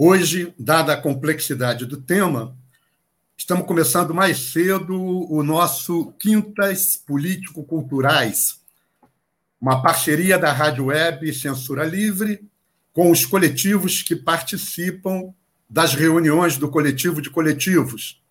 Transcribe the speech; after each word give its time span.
Hoje, 0.00 0.54
dada 0.56 0.92
a 0.92 0.96
complexidade 0.96 1.84
do 1.84 1.96
tema, 1.96 2.56
estamos 3.36 3.66
começando 3.66 4.14
mais 4.14 4.38
cedo 4.52 4.96
o 4.96 5.42
nosso 5.42 6.12
Quintas 6.20 6.94
Político-Culturais, 6.96 8.60
uma 9.60 9.82
parceria 9.82 10.38
da 10.38 10.52
Rádio 10.52 10.84
Web 10.84 11.34
Censura 11.34 11.84
Livre 11.84 12.48
com 12.92 13.10
os 13.10 13.26
coletivos 13.26 14.00
que 14.00 14.14
participam 14.14 15.34
das 15.68 15.94
reuniões 15.94 16.56
do 16.56 16.68
Coletivo 16.68 17.20
de 17.20 17.28
Coletivos 17.28 18.22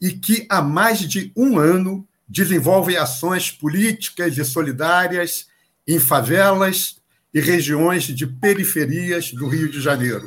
e 0.00 0.10
que 0.10 0.46
há 0.48 0.62
mais 0.62 1.00
de 1.00 1.30
um 1.36 1.58
ano 1.58 2.08
desenvolvem 2.26 2.96
ações 2.96 3.50
políticas 3.50 4.38
e 4.38 4.44
solidárias 4.46 5.48
em 5.86 6.00
favelas 6.00 6.96
e 7.34 7.40
regiões 7.40 8.04
de 8.04 8.26
periferias 8.26 9.32
do 9.32 9.46
Rio 9.46 9.68
de 9.68 9.82
Janeiro. 9.82 10.26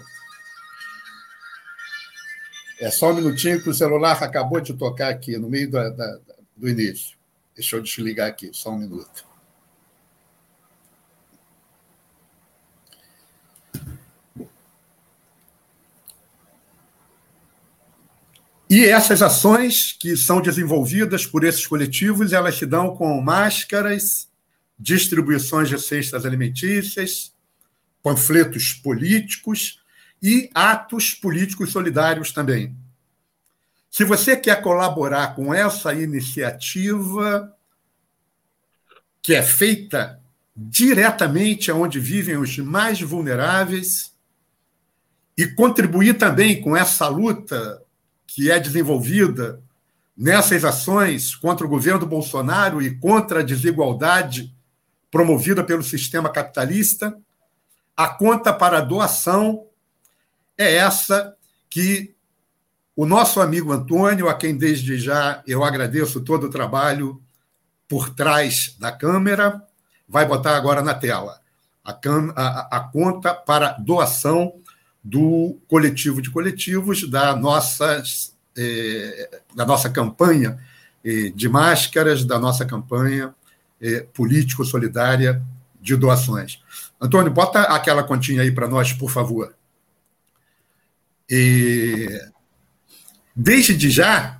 É 2.80 2.92
só 2.92 3.12
um 3.12 3.16
minutinho 3.16 3.62
que 3.62 3.70
o 3.70 3.74
celular 3.74 4.22
acabou 4.24 4.62
de 4.62 4.74
tocar 4.74 5.10
aqui, 5.10 5.38
no 5.38 5.50
meio 5.50 5.70
da, 5.70 5.90
da, 5.90 6.20
do 6.56 6.70
início. 6.70 7.18
Deixa 7.56 7.76
eu 7.76 7.82
desligar 7.82 8.28
aqui, 8.28 8.52
só 8.54 8.70
um 8.70 8.78
minuto. 8.78 9.26
E 18.70 18.86
essas 18.86 19.22
ações 19.22 19.94
que 19.94 20.16
são 20.18 20.42
desenvolvidas 20.42 21.26
por 21.26 21.44
esses 21.44 21.66
coletivos, 21.66 22.34
elas 22.34 22.58
se 22.58 22.66
dão 22.66 22.96
com 22.96 23.20
máscaras, 23.22 24.28
distribuições 24.78 25.70
de 25.70 25.80
cestas 25.80 26.26
alimentícias, 26.26 27.34
panfletos 28.04 28.74
políticos 28.74 29.80
e 30.22 30.50
atos 30.54 31.14
políticos 31.14 31.72
solidários 31.72 32.32
também. 32.32 32.76
Se 33.90 34.04
você 34.04 34.36
quer 34.36 34.62
colaborar 34.62 35.36
com 35.36 35.54
essa 35.54 35.94
iniciativa, 35.94 37.56
que 39.22 39.34
é 39.34 39.42
feita 39.42 40.20
diretamente 40.56 41.72
onde 41.72 42.00
vivem 42.00 42.38
os 42.38 42.58
mais 42.58 43.00
vulneráveis, 43.02 44.12
e 45.38 45.46
contribuir 45.46 46.18
também 46.18 46.60
com 46.60 46.76
essa 46.76 47.08
luta 47.08 47.82
que 48.26 48.50
é 48.50 48.60
desenvolvida 48.60 49.62
nessas 50.18 50.66
ações 50.66 51.36
contra 51.36 51.66
o 51.66 51.70
governo 51.70 52.08
Bolsonaro 52.08 52.82
e 52.82 52.98
contra 52.98 53.42
a 53.42 53.44
desigualdade 53.44 54.52
promovida 55.12 55.64
pelo 55.64 55.84
sistema 55.84 56.30
capitalista, 56.30 57.16
a 57.96 58.08
conta 58.10 58.52
para 58.52 58.82
doação 58.82 59.67
é 60.58 60.76
essa 60.76 61.36
que 61.70 62.16
o 62.96 63.06
nosso 63.06 63.40
amigo 63.40 63.72
Antônio, 63.72 64.28
a 64.28 64.34
quem 64.34 64.58
desde 64.58 64.98
já 64.98 65.44
eu 65.46 65.64
agradeço 65.64 66.22
todo 66.22 66.48
o 66.48 66.50
trabalho 66.50 67.22
por 67.88 68.10
trás 68.10 68.76
da 68.80 68.92
câmera, 68.92 69.62
vai 70.08 70.26
botar 70.26 70.56
agora 70.56 70.82
na 70.82 70.94
tela. 70.94 71.40
A, 71.86 71.92
a, 72.36 72.78
a 72.78 72.80
conta 72.80 73.34
para 73.34 73.74
doação 73.74 74.54
do 75.04 75.58
coletivo 75.68 76.22
de 76.22 76.30
coletivos 76.30 77.10
da, 77.10 77.36
nossas, 77.36 78.36
eh, 78.58 79.42
da 79.56 79.66
nossa 79.66 79.90
campanha 79.90 80.58
eh, 81.06 81.32
de 81.34 81.48
máscaras, 81.48 82.26
da 82.26 82.38
nossa 82.38 82.66
campanha 82.66 83.34
eh, 83.80 84.06
político-solidária 84.14 85.42
de 85.80 85.96
doações. 85.96 86.62
Antônio, 87.00 87.32
bota 87.32 87.62
aquela 87.62 88.04
continha 88.04 88.42
aí 88.42 88.52
para 88.52 88.68
nós, 88.68 88.92
por 88.92 89.10
favor. 89.10 89.54
E, 91.30 92.08
desde 93.36 93.90
já, 93.90 94.40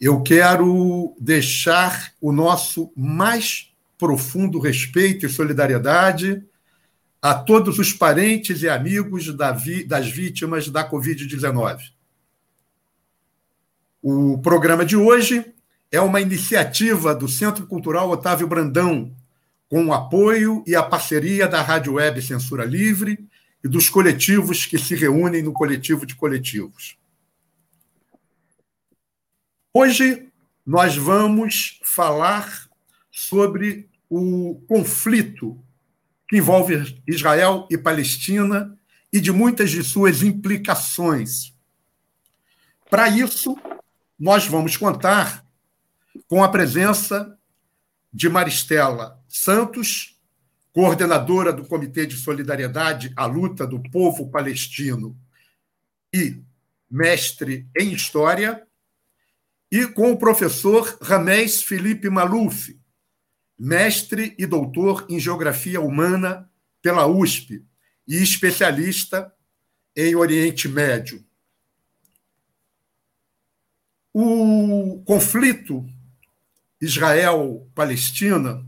eu 0.00 0.22
quero 0.22 1.16
deixar 1.18 2.12
o 2.20 2.30
nosso 2.32 2.92
mais 2.96 3.72
profundo 3.98 4.60
respeito 4.60 5.26
e 5.26 5.28
solidariedade 5.28 6.42
a 7.20 7.34
todos 7.34 7.78
os 7.78 7.92
parentes 7.92 8.62
e 8.62 8.68
amigos 8.68 9.34
das 9.34 10.08
vítimas 10.08 10.68
da 10.68 10.88
Covid-19. 10.88 11.80
O 14.00 14.38
programa 14.38 14.84
de 14.84 14.96
hoje 14.96 15.44
é 15.90 16.00
uma 16.00 16.20
iniciativa 16.20 17.14
do 17.14 17.26
Centro 17.26 17.66
Cultural 17.66 18.08
Otávio 18.10 18.46
Brandão, 18.46 19.12
com 19.68 19.86
o 19.86 19.92
apoio 19.92 20.62
e 20.66 20.76
a 20.76 20.82
parceria 20.82 21.48
da 21.48 21.60
Rádio 21.60 21.94
Web 21.94 22.22
Censura 22.22 22.64
Livre 22.64 23.18
e 23.62 23.68
dos 23.68 23.88
coletivos 23.88 24.66
que 24.66 24.78
se 24.78 24.94
reúnem 24.94 25.42
no 25.42 25.52
coletivo 25.52 26.06
de 26.06 26.14
coletivos. 26.14 26.96
Hoje 29.72 30.28
nós 30.64 30.96
vamos 30.96 31.80
falar 31.82 32.68
sobre 33.10 33.88
o 34.08 34.62
conflito 34.68 35.58
que 36.28 36.36
envolve 36.36 37.00
Israel 37.06 37.66
e 37.70 37.78
Palestina 37.78 38.78
e 39.12 39.20
de 39.20 39.32
muitas 39.32 39.70
de 39.70 39.82
suas 39.82 40.22
implicações. 40.22 41.54
Para 42.90 43.08
isso, 43.08 43.56
nós 44.18 44.46
vamos 44.46 44.76
contar 44.76 45.44
com 46.26 46.42
a 46.42 46.48
presença 46.48 47.38
de 48.12 48.28
Maristela 48.28 49.22
Santos, 49.28 50.17
coordenadora 50.78 51.52
do 51.52 51.66
Comitê 51.66 52.06
de 52.06 52.16
Solidariedade 52.16 53.12
à 53.16 53.26
Luta 53.26 53.66
do 53.66 53.82
Povo 53.90 54.30
Palestino 54.30 55.18
e 56.14 56.40
mestre 56.88 57.68
em 57.76 57.92
História, 57.92 58.64
e 59.72 59.88
com 59.88 60.12
o 60.12 60.16
professor 60.16 60.96
Ramés 61.02 61.64
Felipe 61.64 62.08
Maluf, 62.08 62.80
mestre 63.58 64.36
e 64.38 64.46
doutor 64.46 65.04
em 65.08 65.18
Geografia 65.18 65.80
Humana 65.80 66.48
pela 66.80 67.08
USP 67.08 67.66
e 68.06 68.22
especialista 68.22 69.34
em 69.96 70.14
Oriente 70.14 70.68
Médio. 70.68 71.26
O 74.14 75.02
conflito 75.04 75.84
Israel-Palestina 76.80 78.67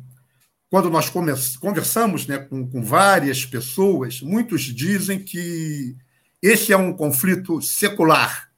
quando 0.71 0.89
nós 0.89 1.11
conversamos 1.59 2.29
né, 2.29 2.39
com, 2.39 2.65
com 2.65 2.81
várias 2.81 3.45
pessoas, 3.45 4.23
muitos 4.23 4.63
dizem 4.63 5.19
que 5.19 5.97
esse 6.41 6.73
é 6.73 6.77
um 6.77 6.93
conflito 6.93 7.61
secular, 7.61 8.49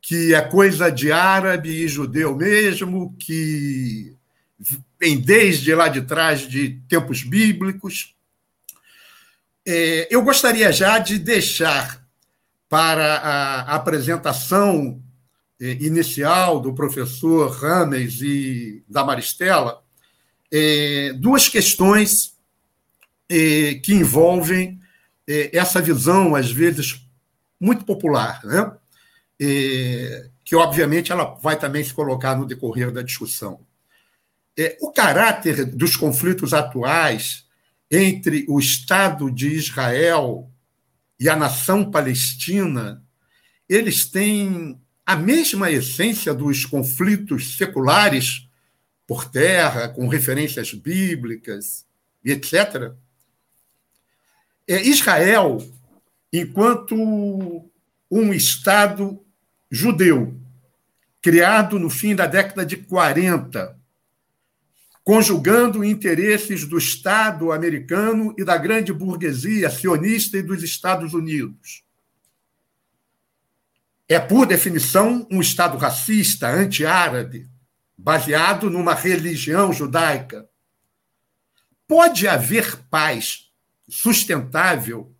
que 0.00 0.34
é 0.34 0.40
coisa 0.40 0.90
de 0.90 1.12
árabe 1.12 1.68
e 1.68 1.86
judeu 1.86 2.34
mesmo, 2.34 3.14
que 3.18 4.16
vem 4.98 5.20
desde 5.20 5.74
lá 5.74 5.88
de 5.88 6.00
trás 6.00 6.48
de 6.48 6.80
tempos 6.88 7.22
bíblicos. 7.22 8.16
É, 9.66 10.08
eu 10.10 10.22
gostaria 10.22 10.72
já 10.72 10.98
de 10.98 11.18
deixar 11.18 12.02
para 12.70 13.16
a 13.16 13.74
apresentação 13.74 15.00
é, 15.60 15.72
inicial 15.72 16.58
do 16.58 16.72
professor 16.72 17.50
Rames 17.50 18.22
e 18.22 18.82
da 18.88 19.04
Maristela 19.04 19.82
é, 20.52 21.14
duas 21.14 21.48
questões 21.48 22.36
é, 23.28 23.74
que 23.76 23.94
envolvem 23.94 24.78
é, 25.26 25.56
essa 25.56 25.80
visão, 25.80 26.34
às 26.34 26.50
vezes, 26.50 27.00
muito 27.58 27.84
popular, 27.84 28.44
né? 28.44 28.72
É, 29.40 30.28
que, 30.44 30.54
obviamente, 30.54 31.10
ela 31.10 31.34
vai 31.42 31.58
também 31.58 31.82
se 31.82 31.94
colocar 31.94 32.36
no 32.36 32.46
decorrer 32.46 32.92
da 32.92 33.02
discussão. 33.02 33.60
É, 34.58 34.76
o 34.82 34.92
caráter 34.92 35.64
dos 35.64 35.96
conflitos 35.96 36.52
atuais 36.52 37.46
entre 37.90 38.44
o 38.48 38.58
Estado 38.58 39.30
de 39.30 39.48
Israel 39.48 40.50
e 41.18 41.28
a 41.28 41.36
nação 41.36 41.90
palestina, 41.90 43.02
eles 43.68 44.04
têm 44.04 44.78
a 45.06 45.16
mesma 45.16 45.70
essência 45.70 46.34
dos 46.34 46.66
conflitos 46.66 47.56
seculares 47.56 48.48
por 49.06 49.24
terra, 49.30 49.88
com 49.88 50.08
referências 50.08 50.72
bíblicas 50.72 51.84
etc. 52.24 52.92
É, 54.66 54.80
Israel 54.82 55.58
enquanto 56.32 57.70
um 58.10 58.32
Estado 58.32 59.22
judeu, 59.70 60.40
criado 61.20 61.78
no 61.78 61.90
fim 61.90 62.14
da 62.14 62.26
década 62.26 62.64
de 62.64 62.76
40, 62.76 63.78
conjugando 65.04 65.84
interesses 65.84 66.64
do 66.64 66.78
Estado 66.78 67.52
americano 67.52 68.34
e 68.38 68.44
da 68.44 68.56
grande 68.56 68.92
burguesia 68.92 69.68
sionista 69.68 70.38
e 70.38 70.42
dos 70.42 70.62
Estados 70.62 71.12
Unidos. 71.12 71.82
É, 74.08 74.18
por 74.18 74.46
definição, 74.46 75.26
um 75.30 75.40
Estado 75.40 75.76
racista, 75.76 76.48
anti-árabe, 76.48 77.48
baseado 78.02 78.68
numa 78.68 78.94
religião 78.94 79.72
judaica. 79.72 80.48
Pode 81.86 82.26
haver 82.26 82.76
paz 82.90 83.52
sustentável? 83.88 85.14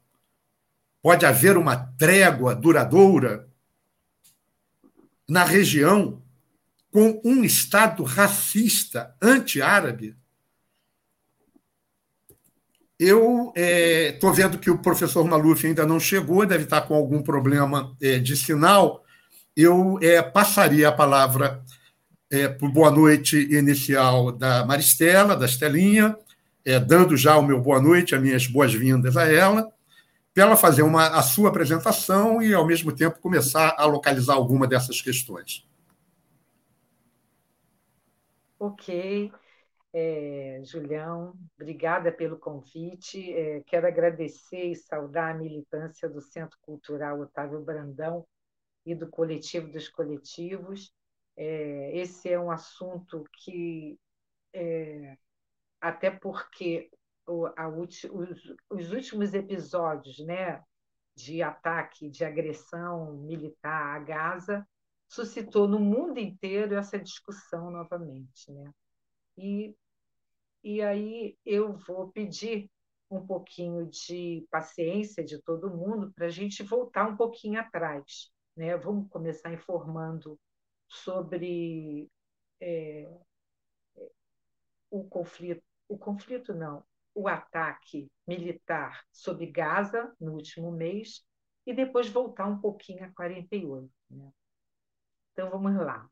Pode 1.00 1.24
haver 1.24 1.56
uma 1.56 1.76
trégua 1.76 2.56
duradoura 2.56 3.48
na 5.28 5.44
região 5.44 6.20
com 6.90 7.20
um 7.24 7.44
Estado 7.44 8.02
racista, 8.02 9.14
anti-árabe? 9.22 10.16
Eu 12.98 13.52
estou 13.56 14.30
é, 14.30 14.34
vendo 14.34 14.58
que 14.58 14.70
o 14.70 14.78
professor 14.78 15.24
Maluf 15.24 15.64
ainda 15.64 15.86
não 15.86 16.00
chegou, 16.00 16.44
deve 16.44 16.64
estar 16.64 16.82
com 16.82 16.94
algum 16.94 17.22
problema 17.22 17.96
é, 18.00 18.18
de 18.18 18.36
sinal. 18.36 19.04
Eu 19.56 19.98
é, 20.02 20.20
passaria 20.20 20.88
a 20.88 20.92
palavra 20.92 21.64
é, 22.32 22.48
por 22.48 22.72
boa 22.72 22.90
noite 22.90 23.36
inicial 23.54 24.32
da 24.32 24.64
Maristela, 24.64 25.36
da 25.36 25.44
Estelinha, 25.44 26.16
é, 26.64 26.80
dando 26.80 27.14
já 27.14 27.36
o 27.36 27.42
meu 27.42 27.60
boa 27.60 27.78
noite, 27.78 28.14
as 28.14 28.22
minhas 28.22 28.46
boas-vindas 28.46 29.18
a 29.18 29.30
ela, 29.30 29.70
para 30.32 30.44
ela 30.44 30.56
fazer 30.56 30.80
uma, 30.80 31.08
a 31.08 31.22
sua 31.22 31.50
apresentação 31.50 32.40
e, 32.40 32.54
ao 32.54 32.66
mesmo 32.66 32.90
tempo, 32.90 33.20
começar 33.20 33.74
a 33.76 33.84
localizar 33.84 34.34
alguma 34.34 34.66
dessas 34.66 35.02
questões. 35.02 35.68
Ok. 38.58 39.30
É, 39.92 40.62
Julião, 40.64 41.34
obrigada 41.60 42.10
pelo 42.10 42.38
convite. 42.38 43.30
É, 43.34 43.60
quero 43.66 43.86
agradecer 43.86 44.70
e 44.70 44.74
saudar 44.74 45.34
a 45.34 45.38
militância 45.38 46.08
do 46.08 46.22
Centro 46.22 46.58
Cultural 46.62 47.20
Otávio 47.20 47.60
Brandão 47.60 48.26
e 48.86 48.94
do 48.94 49.06
Coletivo 49.10 49.70
dos 49.70 49.86
Coletivos. 49.86 50.94
É, 51.36 51.96
esse 51.98 52.30
é 52.30 52.38
um 52.38 52.50
assunto 52.50 53.24
que, 53.32 53.98
é, 54.52 55.16
até 55.80 56.10
porque 56.10 56.90
o, 57.26 57.46
a, 57.56 57.68
os, 57.68 58.04
os 58.70 58.92
últimos 58.92 59.32
episódios 59.34 60.18
né, 60.20 60.62
de 61.14 61.42
ataque, 61.42 62.10
de 62.10 62.24
agressão 62.24 63.14
militar 63.14 63.96
a 63.96 63.98
Gaza, 64.00 64.66
suscitou 65.08 65.68
no 65.68 65.78
mundo 65.78 66.18
inteiro 66.18 66.74
essa 66.74 66.98
discussão 66.98 67.70
novamente. 67.70 68.50
Né? 68.50 68.72
E, 69.36 69.76
e 70.62 70.82
aí 70.82 71.36
eu 71.44 71.74
vou 71.74 72.10
pedir 72.10 72.70
um 73.10 73.26
pouquinho 73.26 73.86
de 73.86 74.46
paciência 74.50 75.22
de 75.22 75.40
todo 75.42 75.70
mundo 75.70 76.10
para 76.14 76.26
a 76.26 76.30
gente 76.30 76.62
voltar 76.62 77.06
um 77.08 77.16
pouquinho 77.16 77.60
atrás. 77.60 78.30
Né? 78.56 78.76
Vamos 78.76 79.08
começar 79.10 79.52
informando 79.52 80.38
sobre 80.92 82.10
é, 82.60 83.10
o 84.90 85.04
conflito, 85.08 85.62
o 85.88 85.96
conflito 85.96 86.52
não, 86.54 86.84
o 87.14 87.26
ataque 87.26 88.10
militar 88.26 89.04
sobre 89.10 89.46
Gaza 89.46 90.14
no 90.20 90.32
último 90.32 90.70
mês 90.70 91.24
e 91.66 91.72
depois 91.72 92.08
voltar 92.08 92.46
um 92.46 92.60
pouquinho 92.60 93.04
a 93.04 93.10
48. 93.10 93.90
Né? 94.10 94.30
Então, 95.32 95.50
vamos 95.50 95.74
lá. 95.76 96.08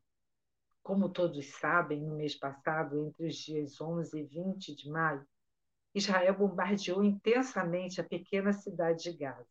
Como 0.81 1.09
todos 1.09 1.45
sabem, 1.59 2.01
no 2.01 2.15
mês 2.15 2.35
passado, 2.35 3.05
entre 3.05 3.27
os 3.27 3.35
dias 3.35 3.79
11 3.79 4.19
e 4.19 4.23
20 4.23 4.75
de 4.75 4.89
maio, 4.89 5.27
Israel 5.93 6.35
bombardeou 6.35 7.03
intensamente 7.03 8.01
a 8.01 8.03
pequena 8.03 8.51
cidade 8.51 9.03
de 9.03 9.13
Gaza. 9.13 9.47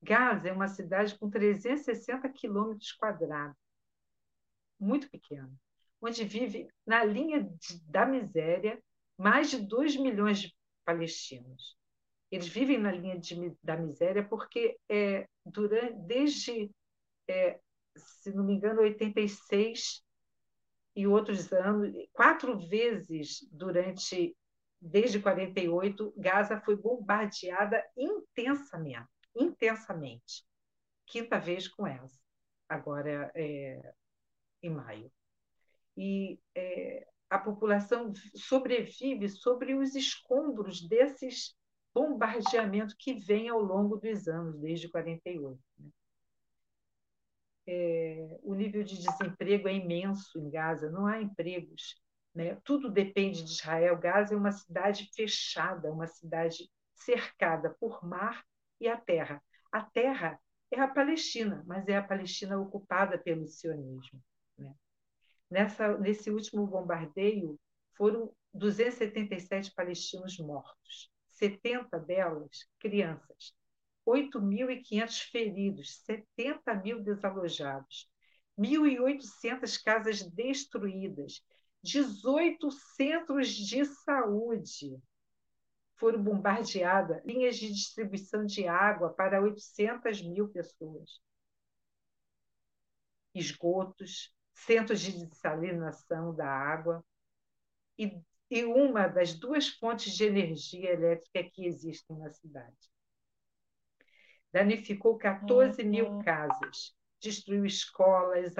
Gaza 0.00 0.48
é 0.48 0.52
uma 0.52 0.68
cidade 0.68 1.18
com 1.18 1.28
360 1.28 2.28
quilômetros 2.28 2.92
quadrados, 2.92 3.56
muito 4.78 5.10
pequena, 5.10 5.52
onde 6.00 6.24
vive, 6.24 6.68
na 6.86 7.04
linha 7.04 7.42
de, 7.42 7.80
da 7.88 8.06
miséria, 8.06 8.80
mais 9.16 9.50
de 9.50 9.58
2 9.58 9.96
milhões 9.96 10.40
de 10.40 10.54
palestinos. 10.84 11.76
Eles 12.30 12.48
vivem 12.48 12.78
na 12.78 12.92
linha 12.92 13.18
de, 13.18 13.56
da 13.62 13.76
miséria 13.76 14.22
porque, 14.22 14.78
é, 14.88 15.26
durante, 15.44 15.94
desde 16.06 16.70
é, 17.28 17.58
se 17.96 18.32
não 18.32 18.44
me 18.44 18.54
engano, 18.54 18.82
86 18.82 20.02
e 20.94 21.06
outros 21.06 21.52
anos, 21.52 21.92
quatro 22.12 22.58
vezes 22.58 23.46
durante, 23.50 24.36
desde 24.80 25.20
48, 25.20 26.12
Gaza 26.16 26.60
foi 26.60 26.76
bombardeada 26.76 27.82
intensamente, 27.96 29.08
intensamente. 29.34 30.44
Quinta 31.06 31.38
vez 31.38 31.68
com 31.68 31.86
essa, 31.86 32.18
agora 32.68 33.30
é, 33.34 33.94
em 34.66 34.70
maio. 34.70 35.10
E 35.96 36.38
é, 36.54 37.06
a 37.30 37.38
população 37.38 38.12
sobrevive 38.34 39.28
sobre 39.28 39.74
os 39.74 39.94
escombros 39.94 40.86
desses 40.86 41.56
bombardeamentos 41.94 42.94
que 42.98 43.14
vêm 43.14 43.48
ao 43.48 43.60
longo 43.60 43.96
dos 43.96 44.28
anos, 44.28 44.60
desde 44.60 44.88
48. 44.88 45.58
Né? 45.78 45.90
é, 47.66 48.38
o 48.42 48.54
nível 48.54 48.82
de 48.84 48.96
desemprego 48.96 49.68
é 49.68 49.74
imenso 49.74 50.38
em 50.38 50.48
Gaza, 50.48 50.90
não 50.90 51.06
há 51.06 51.20
empregos. 51.20 52.00
Né? 52.34 52.56
Tudo 52.64 52.90
depende 52.90 53.42
de 53.42 53.50
Israel. 53.50 53.98
Gaza 53.98 54.34
é 54.34 54.36
uma 54.36 54.52
cidade 54.52 55.10
fechada, 55.14 55.90
uma 55.90 56.06
cidade 56.06 56.70
cercada 56.94 57.74
por 57.80 58.04
mar 58.06 58.44
e 58.80 58.88
a 58.88 58.96
terra. 58.96 59.42
A 59.72 59.82
terra 59.82 60.38
é 60.70 60.80
a 60.80 60.88
Palestina, 60.88 61.64
mas 61.66 61.88
é 61.88 61.96
a 61.96 62.02
Palestina 62.02 62.58
ocupada 62.58 63.18
pelo 63.18 63.46
sionismo. 63.46 64.22
Nessa, 65.50 65.96
nesse 65.98 66.30
último 66.30 66.66
bombardeio, 66.66 67.58
foram 67.94 68.32
277 68.52 69.72
palestinos 69.74 70.38
mortos, 70.38 71.10
70 71.28 71.98
delas 72.00 72.66
crianças. 72.78 73.54
8.500 74.06 75.20
feridos, 75.30 75.96
70 76.04 76.74
mil 76.76 77.02
desalojados, 77.02 78.08
1.800 78.56 79.82
casas 79.82 80.22
destruídas, 80.22 81.42
18 81.82 82.70
centros 82.70 83.48
de 83.48 83.84
saúde 83.84 84.96
foram 85.96 86.22
bombardeadas, 86.22 87.24
linhas 87.24 87.56
de 87.56 87.72
distribuição 87.72 88.44
de 88.44 88.68
água 88.68 89.12
para 89.12 89.40
800 89.40 90.22
mil 90.22 90.48
pessoas, 90.48 91.20
esgotos, 93.34 94.32
centros 94.56 95.00
de 95.00 95.26
desalinação 95.26 96.34
da 96.34 96.48
água 96.48 97.04
e, 97.98 98.20
e 98.50 98.64
uma 98.64 99.06
das 99.06 99.34
duas 99.34 99.68
fontes 99.68 100.12
de 100.14 100.24
energia 100.24 100.92
elétrica 100.92 101.44
que 101.52 101.66
existem 101.66 102.16
na 102.18 102.30
cidade 102.30 102.90
danificou 104.56 105.18
14 105.18 105.84
mil 105.84 106.06
uhum. 106.06 106.22
casas, 106.22 106.96
destruiu 107.20 107.66
escolas, 107.66 108.54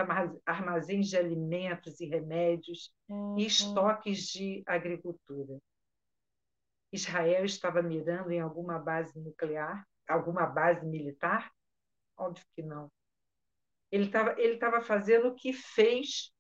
armazéns 0.45 1.09
de 1.09 1.17
alimentos 1.17 1.99
e 2.01 2.07
remédios 2.07 2.93
uhum. 3.09 3.39
e 3.39 3.47
estoques 3.47 4.27
de 4.27 4.63
agricultura. 4.67 5.59
Israel 6.93 7.47
estava 7.47 7.83
mirando 7.83 8.31
em 8.31 8.41
alguma 8.41 8.79
base 8.79 9.19
nuclear, 9.19 9.87
alguma 10.07 10.45
base 10.47 10.85
militar? 10.85 11.51
Óbvio 12.17 12.45
que 12.55 12.63
não. 12.63 12.91
Ele 13.91 14.07
estava 14.07 14.41
ele 14.41 14.55
estava 14.55 14.81
fazendo 14.81 15.29
o 15.29 15.35
que 15.35 15.53
fez 15.53 16.33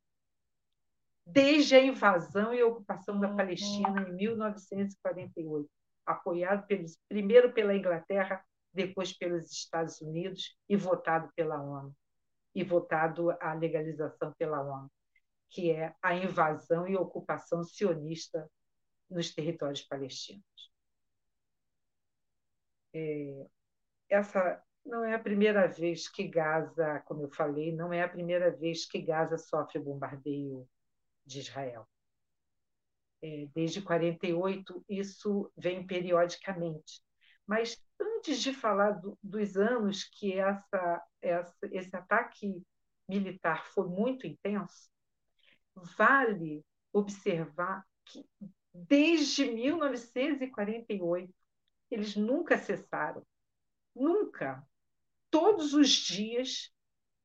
desde 1.24 1.74
a 1.74 1.82
invasão 1.82 2.54
e 2.54 2.62
ocupação 2.62 3.18
da 3.18 3.34
Palestina 3.34 4.08
em 4.08 4.12
1948, 4.14 5.68
apoiado 6.04 6.66
pelos, 6.66 6.96
primeiro 7.08 7.52
pela 7.52 7.74
Inglaterra 7.74 8.44
depois 8.72 9.12
pelos 9.12 9.50
Estados 9.50 10.00
Unidos 10.00 10.56
e 10.68 10.76
votado 10.76 11.30
pela 11.34 11.60
ONU, 11.60 11.96
e 12.54 12.62
votado 12.62 13.30
a 13.40 13.54
legalização 13.54 14.32
pela 14.38 14.62
ONU, 14.62 14.90
que 15.48 15.70
é 15.70 15.94
a 16.00 16.14
invasão 16.14 16.86
e 16.86 16.96
ocupação 16.96 17.64
sionista 17.64 18.48
nos 19.10 19.34
territórios 19.34 19.82
palestinos. 19.82 20.44
É, 22.94 23.46
essa 24.08 24.62
não 24.86 25.04
é 25.04 25.14
a 25.14 25.18
primeira 25.18 25.66
vez 25.68 26.08
que 26.08 26.26
Gaza, 26.28 27.00
como 27.06 27.22
eu 27.22 27.30
falei, 27.30 27.74
não 27.74 27.92
é 27.92 28.02
a 28.02 28.08
primeira 28.08 28.50
vez 28.50 28.86
que 28.86 29.00
Gaza 29.00 29.36
sofre 29.38 29.78
bombardeio 29.78 30.68
de 31.24 31.40
Israel. 31.40 31.88
É, 33.22 33.46
desde 33.54 33.82
48 33.82 34.84
isso 34.88 35.50
vem 35.56 35.86
periodicamente 35.86 37.02
Mas 37.46 37.82
antes 37.98 38.40
de 38.42 38.52
falar 38.52 38.92
do, 38.92 39.18
dos 39.22 39.56
anos 39.56 40.04
que 40.04 40.34
essa, 40.38 41.02
essa, 41.22 41.56
esse 41.72 41.96
ataque 41.96 42.62
militar 43.08 43.64
foi 43.66 43.88
muito 43.88 44.26
intenso, 44.26 44.90
vale 45.96 46.64
observar 46.92 47.84
que 48.04 48.26
desde 48.72 49.50
1948 49.50 51.32
eles 51.90 52.16
nunca 52.16 52.58
cessaram, 52.58 53.24
nunca. 53.94 54.66
Todos 55.38 55.74
os 55.74 55.90
dias 55.90 56.72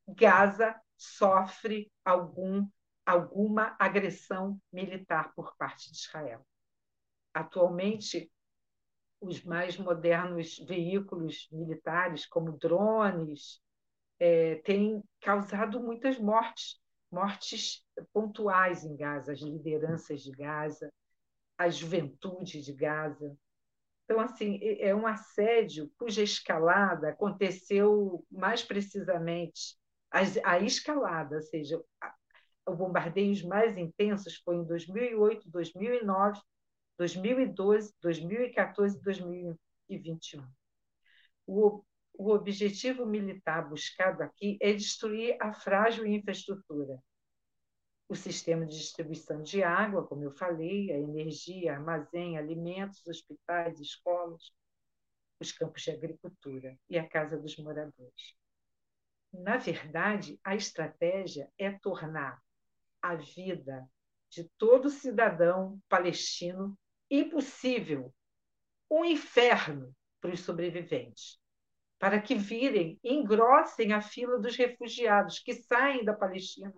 Gaza 0.06 0.76
sofre 0.98 1.90
algum 2.04 2.68
alguma 3.06 3.74
agressão 3.80 4.60
militar 4.70 5.34
por 5.34 5.56
parte 5.56 5.90
de 5.90 5.98
Israel. 5.98 6.46
Atualmente, 7.34 8.30
os 9.22 9.42
mais 9.46 9.78
modernos 9.78 10.60
veículos 10.60 11.48
militares, 11.54 12.26
como 12.26 12.58
drones, 12.58 13.62
é, 14.20 14.56
têm 14.56 15.02
causado 15.22 15.80
muitas 15.80 16.20
mortes, 16.20 16.82
mortes 17.10 17.82
pontuais 18.12 18.84
em 18.84 18.94
Gaza, 18.94 19.32
as 19.32 19.40
lideranças 19.40 20.22
de 20.22 20.32
Gaza, 20.32 20.92
a 21.58 21.70
juventude 21.70 22.62
de 22.62 22.74
Gaza. 22.74 23.34
Então, 24.12 24.20
assim, 24.26 24.60
é 24.62 24.94
um 24.94 25.08
assédio 25.08 25.90
cuja 25.98 26.22
escalada 26.22 27.12
aconteceu 27.12 28.26
mais 28.30 28.62
precisamente 28.62 29.78
a, 30.44 30.60
escalada, 30.60 31.38
ou 31.38 31.42
seja, 31.42 31.82
os 32.68 32.78
bombardeios 32.78 33.42
mais 33.42 33.78
intensos 33.78 34.36
foi 34.44 34.58
em 34.58 34.66
2008, 34.66 35.50
2009 35.50 36.42
2012, 36.98 37.94
2014 38.02 38.98
e 38.98 39.02
2021. 39.02 40.46
O, 41.48 41.82
o 42.14 42.32
objetivo 42.32 43.06
militar 43.06 43.70
buscado 43.70 44.24
aqui 44.24 44.58
é 44.62 44.74
destruir 44.74 45.38
a 45.40 45.54
frágil 45.54 46.06
infraestrutura. 46.06 47.02
O 48.12 48.16
sistema 48.16 48.66
de 48.66 48.78
distribuição 48.78 49.42
de 49.42 49.64
água, 49.64 50.06
como 50.06 50.26
eu 50.26 50.32
falei, 50.32 50.92
a 50.92 51.00
energia, 51.00 51.72
armazém, 51.72 52.38
alimentos, 52.38 53.08
hospitais, 53.08 53.80
escolas, 53.80 54.52
os 55.40 55.54
campos 55.54 55.82
de 55.82 55.92
agricultura 55.92 56.78
e 56.90 57.00
a 57.00 57.08
casa 57.08 57.38
dos 57.38 57.56
moradores. 57.56 58.36
Na 59.32 59.56
verdade, 59.56 60.38
a 60.44 60.58
estratégia 60.58 61.50
é 61.58 61.72
tornar 61.72 62.38
a 63.02 63.16
vida 63.16 63.90
de 64.30 64.44
todo 64.58 64.90
cidadão 64.90 65.80
palestino 65.88 66.78
impossível, 67.10 68.14
um 68.90 69.06
inferno 69.06 69.96
para 70.20 70.34
os 70.34 70.42
sobreviventes, 70.42 71.40
para 71.98 72.22
que 72.22 72.36
virem, 72.36 73.00
engrossem 73.06 73.94
a 73.94 74.02
fila 74.02 74.38
dos 74.38 74.58
refugiados 74.58 75.40
que 75.40 75.54
saem 75.54 76.04
da 76.04 76.14
Palestina 76.14 76.74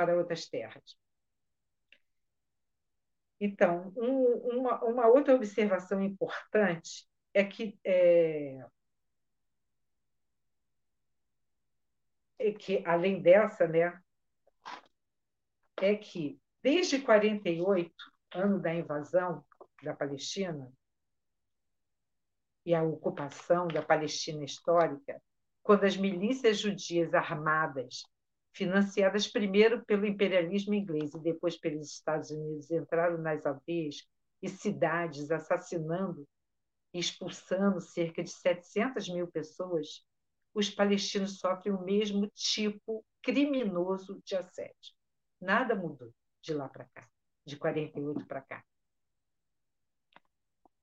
para 0.00 0.16
outras 0.16 0.46
terras. 0.48 0.96
Então, 3.38 3.92
um, 3.96 4.60
uma, 4.60 4.82
uma, 4.82 5.06
outra 5.08 5.34
observação 5.34 6.02
importante 6.02 7.06
é 7.34 7.44
que, 7.44 7.78
é, 7.84 8.64
é 12.38 12.52
que 12.52 12.82
além 12.86 13.20
dessa, 13.20 13.66
né, 13.66 14.00
é 15.76 15.94
que 15.94 16.40
desde 16.62 17.00
48, 17.00 17.92
ano 18.34 18.58
da 18.58 18.74
invasão, 18.74 19.44
da 19.82 19.94
Palestina 19.94 20.72
e 22.64 22.74
a 22.74 22.82
ocupação 22.82 23.68
da 23.68 23.82
Palestina 23.82 24.44
histórica, 24.44 25.22
quando 25.62 25.84
as 25.84 25.96
milícias 25.96 26.58
judias 26.58 27.12
armadas, 27.12 28.02
financiadas 28.52 29.26
primeiro 29.26 29.84
pelo 29.84 30.06
imperialismo 30.06 30.74
inglês 30.74 31.14
e 31.14 31.20
depois 31.20 31.56
pelos 31.56 31.92
Estados 31.92 32.30
Unidos, 32.30 32.70
entraram 32.70 33.18
nas 33.18 33.46
aldeias 33.46 34.06
e 34.42 34.48
cidades, 34.48 35.30
assassinando 35.30 36.26
e 36.92 36.98
expulsando 36.98 37.80
cerca 37.80 38.22
de 38.22 38.30
700 38.30 39.08
mil 39.08 39.28
pessoas, 39.28 40.04
os 40.52 40.68
palestinos 40.68 41.38
sofrem 41.38 41.72
o 41.72 41.84
mesmo 41.84 42.28
tipo 42.34 43.04
criminoso 43.22 44.20
de 44.24 44.34
assédio. 44.34 44.94
Nada 45.40 45.74
mudou 45.74 46.12
de 46.42 46.52
lá 46.52 46.68
para 46.68 46.84
cá, 46.86 47.08
de 47.44 47.56
48 47.56 48.26
para 48.26 48.40
cá. 48.40 48.64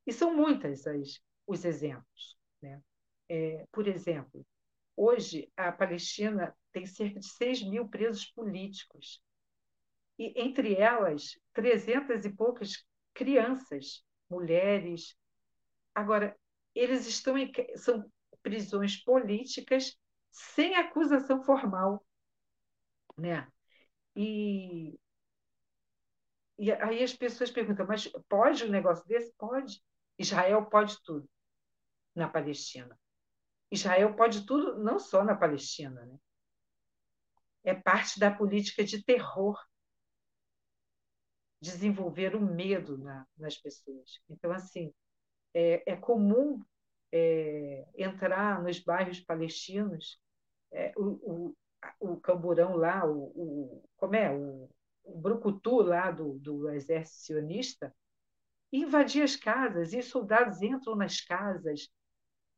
E 0.05 0.13
são 0.13 0.33
muitas 0.33 0.87
as, 0.87 1.19
os 1.45 1.65
exemplos. 1.65 2.37
Né? 2.61 2.81
É, 3.27 3.67
por 3.71 3.87
exemplo, 3.87 4.45
hoje 4.97 5.49
a 5.55 5.71
Palestina 5.71 6.53
tem 6.73 6.85
cerca 6.85 7.19
de 7.19 7.27
6 7.27 7.63
mil 7.63 7.87
presos 7.87 8.25
políticos, 8.25 9.21
e 10.19 10.33
entre 10.41 10.73
elas, 10.75 11.39
300 11.53 12.25
e 12.25 12.35
poucas 12.35 12.83
crianças, 13.13 14.03
mulheres. 14.29 15.15
Agora, 15.93 16.35
eles 16.73 17.07
estão 17.07 17.37
em 17.37 17.51
são 17.75 18.03
prisões 18.41 18.97
políticas 18.97 19.95
sem 20.31 20.75
acusação 20.75 21.43
formal. 21.43 22.03
Né? 23.17 23.47
E, 24.15 24.99
e 26.57 26.71
aí 26.71 27.03
as 27.03 27.13
pessoas 27.13 27.51
perguntam, 27.51 27.85
mas 27.85 28.07
pode 28.27 28.63
um 28.65 28.69
negócio 28.69 29.07
desse? 29.07 29.33
Pode. 29.37 29.81
Israel 30.17 30.65
pode 30.65 31.01
tudo 31.03 31.29
na 32.15 32.27
Palestina. 32.27 32.97
Israel 33.71 34.15
pode 34.15 34.45
tudo 34.45 34.77
não 34.79 34.99
só 34.99 35.23
na 35.23 35.35
Palestina. 35.35 36.05
Né? 36.05 36.19
É 37.63 37.73
parte 37.73 38.19
da 38.19 38.31
política 38.31 38.83
de 38.83 39.03
terror 39.03 39.57
desenvolver 41.59 42.35
o 42.35 42.41
medo 42.41 42.97
na, 42.97 43.25
nas 43.37 43.57
pessoas. 43.57 44.21
Então, 44.29 44.51
assim, 44.51 44.93
é, 45.53 45.91
é 45.91 45.95
comum 45.95 46.63
é, 47.11 47.85
entrar 47.95 48.61
nos 48.61 48.79
bairros 48.79 49.19
palestinos, 49.19 50.19
é, 50.71 50.93
o, 50.95 51.55
o, 51.99 52.11
o 52.11 52.17
camburão 52.17 52.75
lá, 52.75 53.05
o, 53.05 53.31
o, 53.35 53.89
como 53.95 54.15
é? 54.15 54.31
O, 54.31 54.69
o 55.03 55.17
brucutu 55.17 55.81
lá 55.81 56.11
do, 56.11 56.37
do 56.39 56.69
exército 56.69 57.25
sionista, 57.25 57.95
invadir 58.71 59.23
as 59.23 59.35
casas, 59.35 59.93
e 59.93 60.01
soldados 60.01 60.61
entram 60.61 60.95
nas 60.95 61.21
casas 61.21 61.89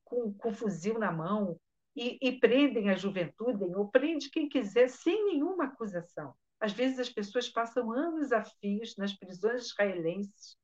com, 0.09 0.33
com 0.33 0.53
fuzil 0.53 0.97
na 0.99 1.11
mão 1.11 1.59
e, 1.95 2.17
e 2.21 2.39
prendem 2.39 2.89
a 2.89 2.95
juventude, 2.95 3.63
ou 3.63 3.89
prende 3.89 4.29
quem 4.29 4.49
quiser, 4.49 4.89
sem 4.89 5.25
nenhuma 5.25 5.65
acusação. 5.65 6.33
Às 6.59 6.73
vezes 6.73 6.99
as 6.99 7.09
pessoas 7.09 7.47
passam 7.47 7.91
anos 7.91 8.31
a 8.31 8.43
fios 8.43 8.97
nas 8.97 9.13
prisões 9.13 9.67
israelenses 9.67 10.57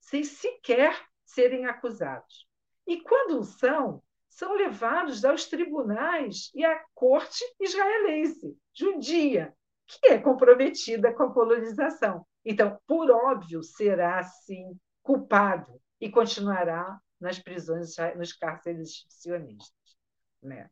sem 0.00 0.22
sequer 0.22 0.98
serem 1.24 1.66
acusados. 1.66 2.46
E 2.86 3.00
quando 3.00 3.42
são, 3.42 4.02
são 4.28 4.54
levados 4.54 5.24
aos 5.24 5.46
tribunais 5.46 6.50
e 6.54 6.64
à 6.64 6.82
corte 6.94 7.44
israelense, 7.60 8.56
judia, 8.74 9.54
que 9.86 10.08
é 10.08 10.18
comprometida 10.18 11.12
com 11.12 11.24
a 11.24 11.32
colonização. 11.32 12.26
Então, 12.44 12.78
por 12.86 13.10
óbvio, 13.10 13.62
será 13.62 14.22
sim 14.22 14.78
culpado 15.02 15.80
e 16.00 16.10
continuará 16.10 16.98
nas 17.20 17.38
prisões, 17.38 17.94
nos 18.16 18.32
cárceres 18.32 19.04
sionistas. 19.08 19.96
Né? 20.42 20.68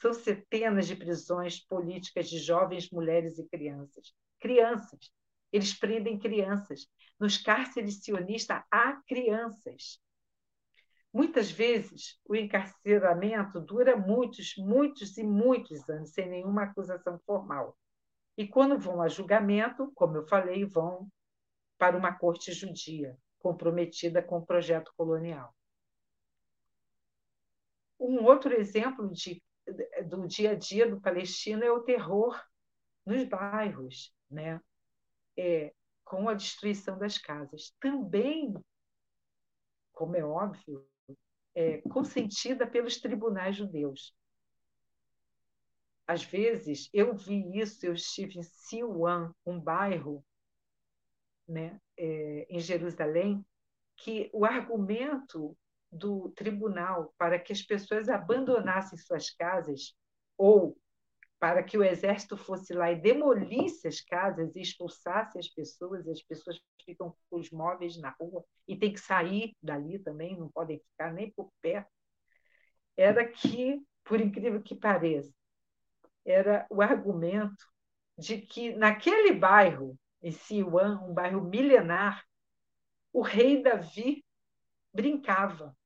São 0.00 0.12
centenas 0.12 0.86
de 0.86 0.96
prisões 0.96 1.60
políticas 1.60 2.28
de 2.28 2.38
jovens 2.38 2.90
mulheres 2.90 3.38
e 3.38 3.48
crianças. 3.48 4.12
Crianças. 4.40 5.12
Eles 5.52 5.74
prendem 5.74 6.18
crianças. 6.18 6.88
Nos 7.20 7.36
cárceres 7.38 8.02
sionistas 8.02 8.62
há 8.70 9.00
crianças. 9.06 10.00
Muitas 11.12 11.50
vezes 11.50 12.18
o 12.24 12.34
encarceramento 12.34 13.60
dura 13.60 13.94
muitos, 13.96 14.54
muitos 14.56 15.18
e 15.18 15.22
muitos 15.22 15.86
anos, 15.88 16.12
sem 16.12 16.28
nenhuma 16.28 16.64
acusação 16.64 17.20
formal. 17.26 17.76
E 18.36 18.48
quando 18.48 18.78
vão 18.78 19.02
a 19.02 19.08
julgamento, 19.08 19.92
como 19.94 20.16
eu 20.16 20.26
falei, 20.26 20.64
vão 20.64 21.06
para 21.76 21.96
uma 21.96 22.16
corte 22.16 22.50
judia, 22.52 23.16
comprometida 23.38 24.22
com 24.22 24.38
o 24.38 24.46
projeto 24.46 24.90
colonial. 24.96 25.54
Um 28.02 28.24
outro 28.24 28.52
exemplo 28.52 29.08
de, 29.12 29.40
do 30.06 30.26
dia 30.26 30.50
a 30.50 30.54
dia 30.56 30.90
do 30.90 31.00
palestino 31.00 31.62
é 31.62 31.70
o 31.70 31.84
terror 31.84 32.36
nos 33.06 33.22
bairros, 33.24 34.12
né? 34.28 34.60
É, 35.36 35.72
com 36.04 36.28
a 36.28 36.34
destruição 36.34 36.98
das 36.98 37.16
casas. 37.16 37.72
Também, 37.80 38.54
como 39.92 40.16
é 40.16 40.24
óbvio, 40.24 40.84
é, 41.54 41.78
consentida 41.82 42.66
pelos 42.66 42.98
tribunais 42.98 43.56
judeus. 43.56 44.12
Às 46.04 46.24
vezes, 46.24 46.90
eu 46.92 47.14
vi 47.14 47.58
isso, 47.58 47.86
eu 47.86 47.94
estive 47.94 48.40
em 48.40 48.42
Silwan, 48.42 49.32
um 49.46 49.60
bairro 49.60 50.24
né, 51.46 51.80
é, 51.96 52.46
em 52.50 52.58
Jerusalém, 52.58 53.46
que 53.96 54.28
o 54.32 54.44
argumento 54.44 55.56
do 55.92 56.30
tribunal 56.30 57.12
para 57.18 57.38
que 57.38 57.52
as 57.52 57.62
pessoas 57.62 58.08
abandonassem 58.08 58.98
suas 58.98 59.30
casas 59.30 59.94
ou 60.38 60.76
para 61.38 61.62
que 61.62 61.76
o 61.76 61.84
exército 61.84 62.36
fosse 62.36 62.72
lá 62.72 62.90
e 62.90 63.00
demolisse 63.00 63.86
as 63.86 64.00
casas 64.00 64.54
e 64.54 64.60
expulsasse 64.60 65.38
as 65.38 65.48
pessoas, 65.48 66.06
as 66.08 66.22
pessoas 66.22 66.58
ficam 66.84 67.14
com 67.28 67.38
os 67.38 67.50
móveis 67.50 67.98
na 67.98 68.10
rua 68.10 68.44
e 68.66 68.76
tem 68.76 68.92
que 68.92 69.00
sair 69.00 69.54
dali 69.60 69.98
também, 69.98 70.38
não 70.38 70.48
podem 70.48 70.78
ficar 70.78 71.12
nem 71.12 71.30
por 71.32 71.50
perto, 71.60 71.90
era 72.96 73.26
que, 73.26 73.82
por 74.04 74.20
incrível 74.20 74.62
que 74.62 74.74
pareça, 74.74 75.32
era 76.24 76.66
o 76.70 76.80
argumento 76.80 77.66
de 78.16 78.38
que 78.38 78.74
naquele 78.76 79.32
bairro, 79.32 79.98
em 80.22 80.30
Siuan, 80.30 81.00
um 81.02 81.12
bairro 81.12 81.42
milenar, 81.42 82.24
o 83.12 83.20
rei 83.20 83.62
Davi 83.62 84.24
brincava. 84.92 85.76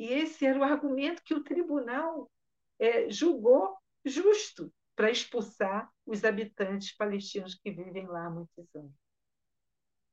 E 0.00 0.14
esse 0.14 0.46
era 0.46 0.58
o 0.58 0.62
argumento 0.62 1.22
que 1.22 1.34
o 1.34 1.44
tribunal 1.44 2.30
é, 2.78 3.10
julgou 3.10 3.76
justo 4.02 4.72
para 4.96 5.10
expulsar 5.10 5.90
os 6.06 6.24
habitantes 6.24 6.96
palestinos 6.96 7.54
que 7.54 7.70
vivem 7.70 8.06
lá 8.06 8.24
há 8.24 8.30
muitos 8.30 8.74
anos. 8.74 8.94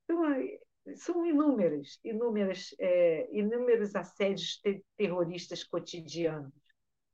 Então, 0.04 0.26
é, 0.30 0.60
são 0.98 1.26
inúmeras, 1.26 2.02
inúmeras, 2.04 2.76
é, 2.78 3.30
inúmeros 3.32 3.96
assédios 3.96 4.58
te 4.58 4.84
terroristas 4.98 5.64
cotidianos, 5.64 6.52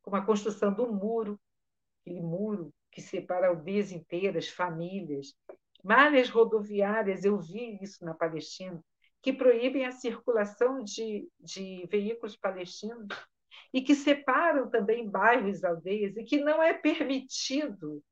como 0.01 0.18
a 0.18 0.25
construção 0.25 0.74
do 0.74 0.92
muro, 0.92 1.39
aquele 2.01 2.22
muro 2.22 2.74
que 2.92 3.01
separa 3.01 3.50
aldeias 3.50 3.92
inteiras, 3.92 4.50
famílias, 4.50 5.36
malhas 5.84 6.27
rodoviárias, 6.27 7.24
eu 7.24 7.39
vi 7.39 7.77
isso 7.84 8.03
na 8.03 8.15
Palestina, 8.15 8.84
que 9.24 9.32
proíbem 9.32 9.86
a 9.86 9.92
circulação 9.94 10.84
de, 10.84 11.32
de 11.39 11.88
veículos 11.89 12.36
palestinos 12.36 13.08
e 13.74 13.82
que 13.82 13.96
separam 13.96 14.70
também 14.70 15.10
bairros, 15.10 15.63
aldeias, 15.63 16.18
e 16.18 16.25
que 16.25 16.44
não 16.44 16.62
é 16.62 16.74
permitido 16.74 18.03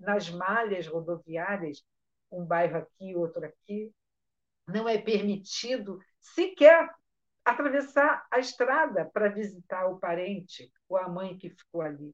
nas 0.00 0.28
malhas 0.28 0.88
rodoviárias, 0.88 1.82
um 2.30 2.44
bairro 2.44 2.78
aqui, 2.78 3.14
outro 3.14 3.46
aqui, 3.46 3.94
não 4.66 4.88
é 4.88 4.98
permitido 4.98 6.00
sequer 6.20 6.92
atravessar 7.44 8.26
a 8.28 8.40
estrada 8.40 9.04
para 9.04 9.28
visitar 9.28 9.86
o 9.86 10.00
parente 10.00 10.68
ou 10.88 10.96
a 10.96 11.08
mãe 11.08 11.38
que 11.38 11.48
ficou 11.48 11.80
ali. 11.80 12.12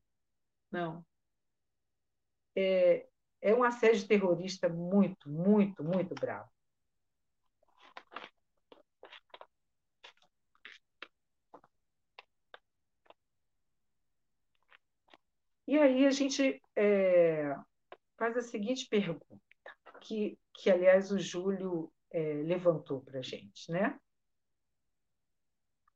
Não. 0.71 1.03
É, 2.55 3.07
é 3.41 3.55
um 3.55 3.65
assédio 3.65 4.07
terrorista 4.07 4.69
muito, 4.69 5.31
muito, 5.31 5.83
muito 5.83 6.15
bravo. 6.15 6.52
E 15.73 15.79
aí 15.79 16.07
a 16.07 16.11
gente 16.11 16.63
é, 16.77 17.57
faz 18.19 18.37
a 18.37 18.43
seguinte 18.43 18.87
pergunta, 18.91 19.41
que, 20.03 20.39
que 20.53 20.71
aliás 20.71 21.11
o 21.11 21.19
Júlio 21.19 21.91
é, 22.11 22.43
levantou 22.43 23.01
para 23.01 23.21
a 23.21 23.23
gente, 23.23 23.73
né? 23.73 23.99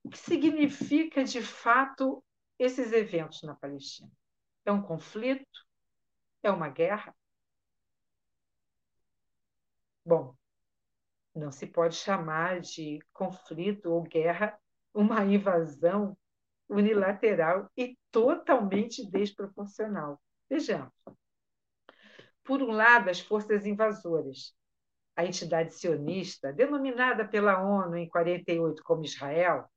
O 0.03 0.09
que 0.09 0.17
significa 0.17 1.23
de 1.23 1.43
fato 1.43 2.25
esses 2.59 2.91
eventos 2.91 3.43
na 3.43 3.55
Palestina? 3.55 4.11
É 4.65 4.73
um 4.73 4.81
conflito? 4.81 5.67
É 6.43 6.51
uma 6.51 6.71
guerra? 6.71 7.15
Bom, 10.07 10.35
não 11.35 11.53
se 11.53 11.67
pode 11.67 11.97
chamar 11.97 12.61
de 12.61 12.99
conflito 13.13 13.93
ou 13.93 14.05
guerra 14.05 14.59
uma 14.95 15.23
invasão 15.23 16.17
unilateral 16.69 17.71
e 17.77 17.97
totalmente 18.11 19.09
desproporcional. 19.09 20.21
Vejamos. 20.49 20.93
Por 22.45 22.63
um 22.63 22.71
lado, 22.71 23.11
as 23.11 23.21
forças 23.21 23.67
invasoras, 23.67 24.55
a 25.17 25.25
entidade 25.25 25.75
sionista, 25.75 26.53
denominada 26.53 27.27
pela 27.27 27.63
ONU 27.63 27.97
em 27.97 28.09
48 28.09 28.83
como 28.85 29.05
Israel, 29.05 29.69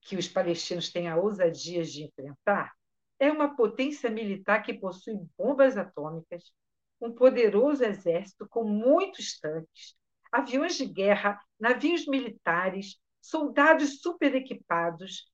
que 0.00 0.16
os 0.16 0.28
palestinos 0.28 0.90
têm 0.92 1.08
a 1.08 1.16
ousadia 1.16 1.82
de 1.82 2.04
enfrentar, 2.04 2.72
é 3.18 3.30
uma 3.30 3.56
potência 3.56 4.08
militar 4.08 4.62
que 4.62 4.74
possui 4.74 5.14
bombas 5.36 5.76
atômicas, 5.76 6.52
um 7.00 7.12
poderoso 7.12 7.84
exército 7.84 8.46
com 8.48 8.64
muitos 8.64 9.38
tanques, 9.38 9.96
aviões 10.30 10.76
de 10.76 10.86
guerra, 10.86 11.40
navios 11.58 12.06
militares, 12.06 12.98
soldados 13.28 14.00
super 14.00 14.34
equipados, 14.34 15.30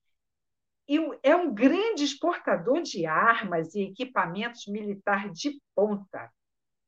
e 0.87 0.97
é 1.21 1.35
um 1.35 1.53
grande 1.53 2.03
exportador 2.03 2.81
de 2.81 3.05
armas 3.05 3.73
e 3.73 3.83
equipamentos 3.83 4.67
militares 4.67 5.37
de 5.37 5.61
ponta. 5.73 6.31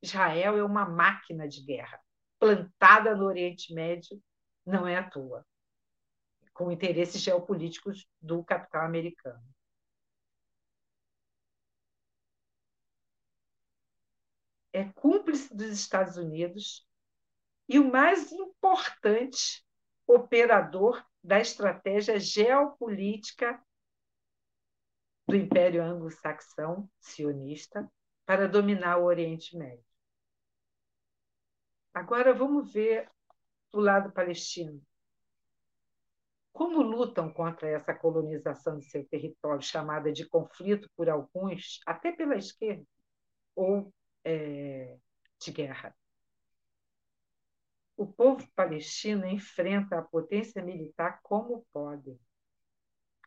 Israel 0.02 0.58
é 0.58 0.63
uma 0.63 0.86
máquina 0.86 1.48
de 1.48 1.63
guerra, 1.63 2.00
plantada 2.39 3.15
no 3.15 3.26
Oriente 3.26 3.74
Médio, 3.74 4.22
não 4.65 4.88
é 4.88 4.98
à 4.98 5.10
toa, 5.10 5.46
com 6.54 6.72
interesses 6.72 7.22
geopolíticos 7.22 8.08
do 8.20 8.44
capital 8.44 8.86
americano. 8.86 9.44
É 14.74 14.84
cúmplice 14.91 15.56
dos 15.56 15.70
Estados 15.70 16.18
Unidos 16.18 16.86
e 17.70 17.80
o 17.80 17.89
mais 17.89 18.32
importante 18.34 19.64
operador 20.08 21.04
da 21.24 21.39
estratégia 21.39 22.20
geopolítica 22.20 23.62
do 25.28 25.36
Império 25.36 25.84
Anglo-Saxão 25.84 26.89
sionista 27.00 27.89
para 28.26 28.48
dominar 28.48 28.98
o 28.98 29.06
Oriente 29.06 29.58
Médio. 29.58 29.84
Agora 31.94 32.34
vamos 32.34 32.72
ver 32.72 33.10
o 33.72 33.80
lado 33.80 34.12
palestino. 34.12 34.82
Como 36.52 36.82
lutam 36.82 37.32
contra 37.34 37.70
essa 37.70 37.94
colonização 37.94 38.80
de 38.80 38.86
seu 38.86 39.06
território, 39.08 39.62
chamada 39.62 40.12
de 40.12 40.28
conflito 40.28 40.89
por 40.96 41.10
alguns, 41.10 41.82
até 41.86 42.12
pela 42.12 42.36
esquerda, 42.36 42.86
ou 43.56 43.94
é, 44.24 44.98
de 45.39 45.52
guerra? 45.52 45.96
O 47.97 48.05
povo 48.05 48.45
palestino 48.53 49.25
enfrenta 49.25 49.97
a 49.97 50.01
potência 50.01 50.62
militar 50.62 51.19
como 51.23 51.65
pode, 51.71 52.19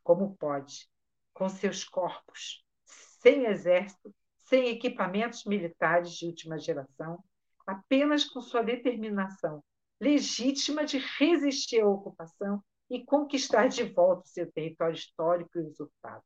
como 0.04 0.36
pode, 0.36 0.90
com 1.32 1.48
seus 1.48 1.84
corpos, 1.84 2.62
sem 2.84 3.46
exército, 3.46 4.14
sem 4.36 4.68
equipamentos 4.68 5.44
militares 5.44 6.12
de 6.12 6.26
última 6.26 6.58
geração, 6.58 7.22
apenas 7.66 8.24
com 8.24 8.40
sua 8.40 8.62
determinação 8.62 9.62
legítima 10.00 10.84
de 10.84 10.98
resistir 11.18 11.80
à 11.80 11.88
ocupação 11.88 12.62
e 12.90 13.04
conquistar 13.04 13.68
de 13.68 13.82
volta 13.84 14.24
o 14.24 14.28
seu 14.28 14.50
território 14.52 14.94
histórico 14.94 15.58
e 15.58 15.62
usurpado. 15.62 16.22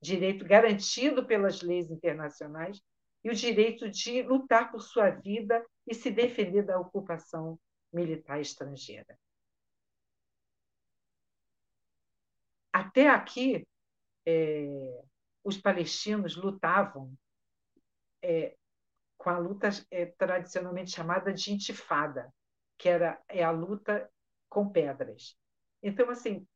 Direito 0.00 0.44
garantido 0.44 1.24
pelas 1.24 1.62
leis 1.62 1.90
internacionais 1.90 2.80
e 3.22 3.30
o 3.30 3.34
direito 3.34 3.88
de 3.88 4.22
lutar 4.22 4.70
por 4.70 4.82
sua 4.82 5.10
vida 5.10 5.64
e 5.86 5.94
se 5.94 6.10
defender 6.10 6.62
da 6.62 6.78
ocupação 6.78 7.58
militar 7.94 8.40
estrangeira. 8.40 9.18
Até 12.72 13.08
aqui, 13.08 13.66
é, 14.26 15.04
os 15.44 15.56
palestinos 15.56 16.36
lutavam 16.36 17.16
é, 18.20 18.56
com 19.16 19.30
a 19.30 19.38
luta 19.38 19.68
é, 19.90 20.06
tradicionalmente 20.06 20.90
chamada 20.90 21.32
de 21.32 21.52
intifada, 21.52 22.34
que 22.76 22.88
era 22.88 23.22
é 23.28 23.44
a 23.44 23.50
luta 23.50 24.10
com 24.48 24.68
pedras. 24.68 25.38
Então, 25.82 26.10
assim, 26.10 26.46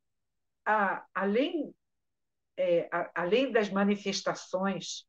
a, 0.65 1.05
além, 1.13 1.73
é, 2.57 2.89
a, 2.91 3.11
além 3.15 3.51
das 3.51 3.69
manifestações 3.69 5.08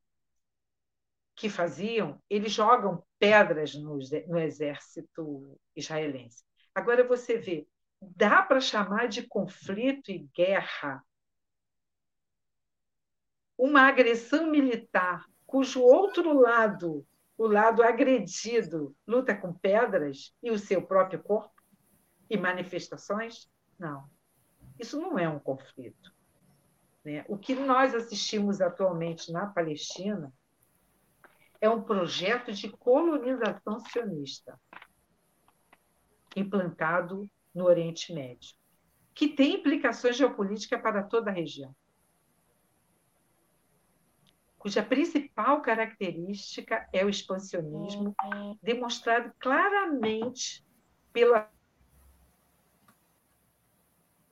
que 1.40 1.48
faziam, 1.48 2.22
eles 2.29 2.53
jogam 2.53 3.03
pedras 3.18 3.74
no, 3.74 3.98
no 4.29 4.38
exército 4.38 5.59
israelense. 5.74 6.44
Agora 6.74 7.03
você 7.03 7.38
vê, 7.38 7.66
dá 7.98 8.42
para 8.42 8.61
chamar 8.61 9.09
de 9.09 9.26
conflito 9.26 10.11
e 10.11 10.29
guerra 10.35 11.03
uma 13.57 13.88
agressão 13.88 14.50
militar 14.50 15.24
cujo 15.46 15.81
outro 15.83 16.38
lado, 16.38 17.07
o 17.38 17.46
lado 17.46 17.83
agredido, 17.83 18.94
luta 19.07 19.35
com 19.35 19.55
pedras 19.55 20.37
e 20.42 20.50
o 20.50 20.59
seu 20.59 20.87
próprio 20.87 21.22
corpo 21.22 21.55
e 22.29 22.37
manifestações? 22.37 23.50
Não. 23.79 24.07
Isso 24.79 25.00
não 25.00 25.18
é 25.18 25.26
um 25.26 25.38
conflito. 25.38 26.14
Né? 27.03 27.24
O 27.29 27.38
que 27.38 27.55
nós 27.55 27.94
assistimos 27.94 28.61
atualmente 28.61 29.33
na 29.33 29.46
Palestina 29.46 30.31
é 31.61 31.68
um 31.68 31.83
projeto 31.83 32.53
de 32.53 32.68
colonização 32.70 33.79
sionista 33.81 34.59
implantado 36.35 37.29
no 37.55 37.64
Oriente 37.64 38.14
Médio, 38.14 38.55
que 39.14 39.29
tem 39.29 39.57
implicações 39.57 40.16
geopolíticas 40.16 40.81
para 40.81 41.03
toda 41.03 41.31
a 41.31 41.35
região, 41.35 41.75
cuja 44.57 44.83
principal 44.83 45.61
característica 45.61 46.88
é 46.92 47.05
o 47.05 47.09
expansionismo, 47.09 48.14
demonstrado 48.62 49.33
claramente 49.38 50.64
pela 51.12 51.51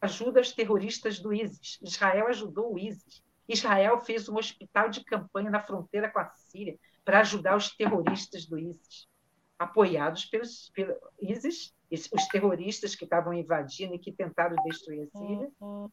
ajuda 0.00 0.38
aos 0.38 0.52
terroristas 0.52 1.18
do 1.18 1.32
ISIS. 1.32 1.78
Israel 1.82 2.28
ajudou 2.28 2.74
o 2.74 2.78
ISIS. 2.78 3.24
Israel 3.48 3.98
fez 4.00 4.28
um 4.28 4.36
hospital 4.36 4.88
de 4.88 5.02
campanha 5.02 5.50
na 5.50 5.60
fronteira 5.60 6.10
com 6.10 6.20
a 6.20 6.28
Síria 6.28 6.78
para 7.08 7.20
ajudar 7.20 7.56
os 7.56 7.74
terroristas 7.74 8.44
do 8.44 8.58
ISIS, 8.58 9.08
apoiados 9.58 10.26
pelos, 10.26 10.68
pelo 10.74 10.94
ISIS, 11.18 11.74
os 11.90 12.28
terroristas 12.28 12.94
que 12.94 13.04
estavam 13.04 13.32
invadindo 13.32 13.94
e 13.94 13.98
que 13.98 14.12
tentaram 14.12 14.62
destruir 14.64 15.04
a 15.04 15.18
Síria, 15.18 15.50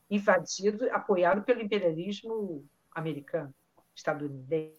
invadido, 0.09 0.91
apoiado 0.91 1.41
pelo 1.45 1.61
imperialismo 1.61 2.67
americano, 2.91 3.55
estadunidense, 3.95 4.77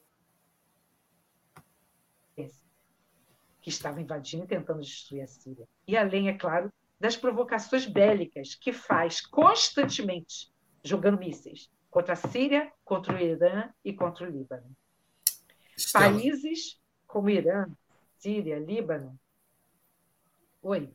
que 3.62 3.70
estava 3.70 3.99
invadindo 4.03 4.44
e 4.44 4.46
tentando 4.46 4.83
destruir 4.83 5.22
a 5.22 5.27
Síria. 5.27 5.66
E 5.88 5.96
além, 5.96 6.29
é 6.29 6.37
claro, 6.37 6.70
das 7.01 7.16
provocações 7.16 7.87
bélicas 7.87 8.55
que 8.55 8.75
faz 8.75 9.22
constantemente, 9.22 10.53
jogando 10.85 11.18
mísseis 11.18 11.70
contra 11.88 12.12
a 12.12 12.16
Síria, 12.16 12.70
contra 12.85 13.16
o 13.16 13.18
Irã 13.18 13.70
e 13.83 13.94
contra 13.94 14.29
o 14.29 14.31
Líbano. 14.31 14.77
Estela. 15.76 16.10
Países 16.10 16.78
como 17.06 17.30
Irã, 17.30 17.66
Síria, 18.18 18.58
Líbano. 18.58 19.18
Oi. 20.62 20.90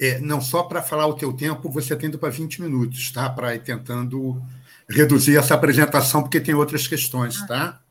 É, 0.00 0.18
não 0.18 0.40
só 0.40 0.62
para 0.64 0.82
falar 0.82 1.06
o 1.06 1.14
teu 1.14 1.32
tempo, 1.32 1.70
você 1.70 1.96
tem 1.96 2.10
para 2.10 2.30
20 2.30 2.62
minutos, 2.62 3.12
tá? 3.12 3.28
Para 3.30 3.54
ir 3.54 3.62
tentando 3.62 4.42
reduzir 4.88 5.36
essa 5.36 5.54
apresentação, 5.54 6.22
porque 6.22 6.40
tem 6.40 6.54
outras 6.54 6.88
questões, 6.88 7.40
ah. 7.42 7.46
tá? 7.46 7.82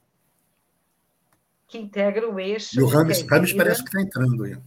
Que 1.67 1.77
integra 1.77 2.29
o 2.29 2.39
eixo. 2.39 2.79
E 2.79 2.83
o 2.83 2.87
Rames, 2.87 3.21
Rames 3.21 3.53
parece 3.53 3.81
que 3.81 3.89
está 3.89 4.01
entrando 4.01 4.43
aí 4.43 4.57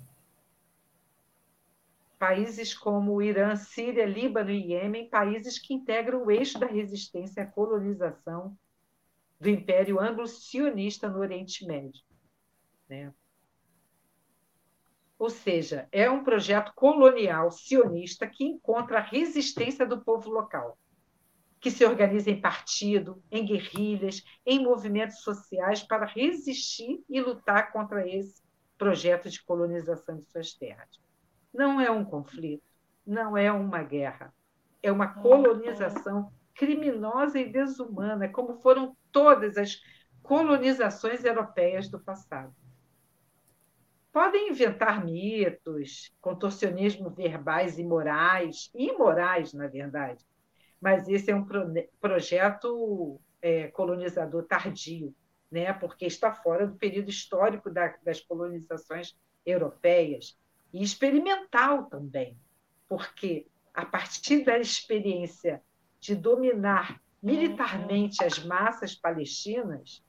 países 2.25 2.73
como 2.73 3.21
Irã, 3.21 3.55
Síria, 3.55 4.07
Líbano 4.07 4.51
e 4.51 4.73
Iêmen, 4.73 5.11
países 5.11 5.59
que 5.59 5.75
integram 5.75 6.25
o 6.25 6.31
eixo 6.31 6.59
da 6.59 6.67
resistência 6.67 7.43
à 7.43 7.47
colonização 7.47 8.57
do 9.41 9.49
Império 9.49 10.01
Anglo-Sionista 10.01 11.09
no 11.09 11.19
Oriente 11.19 11.67
Médio. 11.67 12.03
Né? 12.89 13.13
Ou 15.19 15.31
seja, 15.31 15.89
é 15.93 16.11
um 16.11 16.25
projeto 16.25 16.73
colonial 16.75 17.51
sionista 17.51 18.27
que 18.27 18.45
encontra 18.45 18.99
a 18.99 19.03
resistência 19.03 19.87
do 19.87 20.03
povo 20.03 20.31
local, 20.31 20.77
que 21.61 21.71
se 21.71 21.85
organiza 21.85 22.31
em 22.31 22.41
partido, 22.41 23.23
em 23.31 23.45
guerrilhas, 23.47 24.23
em 24.45 24.63
movimentos 24.63 25.21
sociais 25.21 25.83
para 25.83 26.05
resistir 26.05 27.03
e 27.09 27.21
lutar 27.21 27.73
contra 27.73 28.07
esse 28.09 28.43
projeto 28.77 29.31
de 29.31 29.43
colonização 29.43 30.17
de 30.17 30.25
suas 30.25 30.53
terras. 30.53 31.01
Não 31.53 31.81
é 31.81 31.91
um 31.91 32.05
conflito, 32.05 32.65
não 33.07 33.37
é 33.37 33.51
uma 33.51 33.83
guerra, 33.83 34.35
é 34.83 34.91
uma 34.91 35.09
colonização 35.09 36.31
criminosa 36.55 37.39
e 37.39 37.51
desumana, 37.51 38.29
como 38.29 38.61
foram 38.61 38.97
todas 39.11 39.57
as 39.57 39.81
colonizações 40.23 41.25
europeias 41.25 41.89
do 41.89 42.01
passado. 42.01 42.55
Podem 44.13 44.51
inventar 44.51 45.05
mitos, 45.05 46.13
contorcionismo 46.21 47.11
verbais 47.11 47.79
e 47.79 47.85
morais, 47.85 48.71
imorais, 48.75 49.53
na 49.53 49.67
verdade, 49.67 50.25
mas 50.81 51.09
esse 51.09 51.31
é 51.31 51.35
um 51.35 51.45
pro 51.45 51.73
projeto 52.01 53.21
é, 53.43 53.69
colonizador 53.69 54.45
tardio, 54.45 55.15
né? 55.51 55.73
porque 55.73 56.07
está 56.07 56.33
fora 56.33 56.67
do 56.67 56.77
período 56.77 57.11
histórico 57.11 57.71
da, 57.71 57.95
das 58.05 58.21
colonizações 58.21 59.17
europeias 59.45 60.39
e 60.73 60.83
experimental 60.83 61.87
também, 61.87 62.39
porque 62.89 63.47
a 63.75 63.85
partir 63.85 64.45
da 64.45 64.59
experiência 64.59 65.61
de 66.05 66.15
dominar 66.15 67.01
militarmente 67.23 68.23
as 68.23 68.39
massas 68.45 68.95
palestinas, 68.95 70.05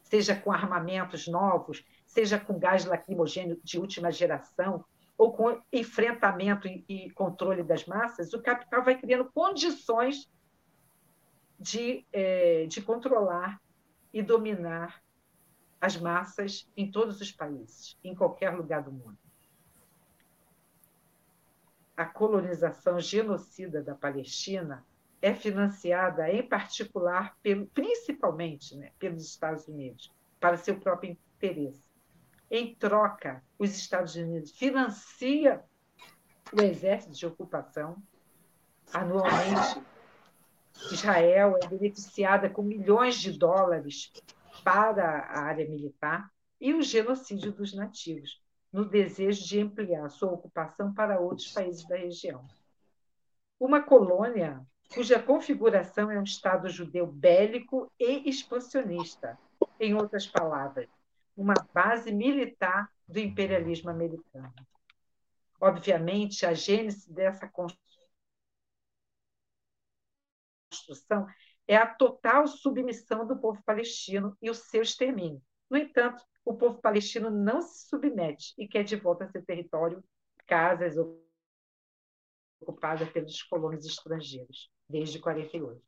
seja 0.00 0.36
com 0.36 0.52
armamentos 0.52 1.26
novos, 1.26 1.84
seja 2.06 2.38
com 2.38 2.56
gás 2.56 2.84
lacrimogêneo 2.84 3.60
de 3.64 3.80
última 3.80 4.12
geração, 4.12 4.84
ou 5.18 5.32
com 5.32 5.60
enfrentamento 5.72 6.68
e 6.68 7.10
controle 7.10 7.64
das 7.64 7.84
massas, 7.84 8.32
o 8.32 8.40
capital 8.40 8.84
vai 8.84 8.96
criando 8.96 9.28
condições 9.32 10.30
de, 11.58 12.06
é, 12.12 12.66
de 12.66 12.80
controlar 12.80 13.60
e 14.12 14.22
dominar 14.22 15.02
as 15.80 15.96
massas 15.96 16.70
em 16.76 16.88
todos 16.92 17.20
os 17.20 17.32
países, 17.32 17.98
em 18.04 18.14
qualquer 18.14 18.50
lugar 18.50 18.84
do 18.84 18.92
mundo. 18.92 19.23
A 21.96 22.04
colonização 22.04 22.98
genocida 23.00 23.82
da 23.82 23.94
Palestina 23.94 24.84
é 25.22 25.32
financiada, 25.32 26.30
em 26.30 26.46
particular, 26.46 27.36
pelo, 27.42 27.66
principalmente 27.68 28.76
né, 28.76 28.90
pelos 28.98 29.24
Estados 29.24 29.66
Unidos, 29.68 30.12
para 30.38 30.56
seu 30.56 30.78
próprio 30.78 31.16
interesse. 31.36 31.82
Em 32.50 32.74
troca, 32.74 33.42
os 33.58 33.70
Estados 33.74 34.14
Unidos 34.16 34.50
financiam 34.52 35.62
o 36.52 36.60
exército 36.60 37.14
de 37.14 37.26
ocupação 37.26 37.96
anualmente. 38.92 39.82
Israel 40.92 41.56
é 41.62 41.66
beneficiada 41.66 42.50
com 42.50 42.62
milhões 42.62 43.16
de 43.16 43.32
dólares 43.32 44.12
para 44.62 45.20
a 45.20 45.40
área 45.40 45.68
militar 45.68 46.30
e 46.60 46.74
o 46.74 46.82
genocídio 46.82 47.52
dos 47.52 47.72
nativos, 47.72 48.42
no 48.74 48.84
desejo 48.84 49.46
de 49.46 49.60
ampliar 49.60 50.10
sua 50.10 50.32
ocupação 50.32 50.92
para 50.92 51.20
outros 51.20 51.52
países 51.52 51.86
da 51.86 51.96
região. 51.96 52.44
Uma 53.58 53.80
colônia 53.80 54.66
cuja 54.92 55.22
configuração 55.22 56.10
é 56.10 56.18
um 56.18 56.24
Estado 56.24 56.68
judeu 56.68 57.06
bélico 57.06 57.88
e 58.00 58.28
expansionista, 58.28 59.38
em 59.78 59.94
outras 59.94 60.26
palavras, 60.26 60.88
uma 61.36 61.54
base 61.72 62.10
militar 62.10 62.90
do 63.06 63.20
imperialismo 63.20 63.90
americano. 63.90 64.52
Obviamente, 65.60 66.44
a 66.44 66.52
gênese 66.52 67.12
dessa 67.12 67.48
construção 67.48 67.78
é 71.68 71.76
a 71.76 71.86
total 71.86 72.48
submissão 72.48 73.24
do 73.24 73.36
povo 73.36 73.62
palestino 73.62 74.36
e 74.42 74.50
o 74.50 74.54
seu 74.54 74.82
extermínio. 74.82 75.40
No 75.70 75.78
entanto, 75.78 76.24
o 76.44 76.54
povo 76.54 76.80
palestino 76.80 77.30
não 77.30 77.62
se 77.62 77.88
submete 77.88 78.54
e 78.58 78.68
quer 78.68 78.84
de 78.84 78.96
volta 78.96 79.28
seu 79.28 79.44
território, 79.44 80.04
casas 80.46 80.96
ocupadas 82.60 83.08
pelos 83.10 83.42
colonos 83.42 83.84
estrangeiros, 83.84 84.70
desde 84.88 85.18
48. 85.18 85.82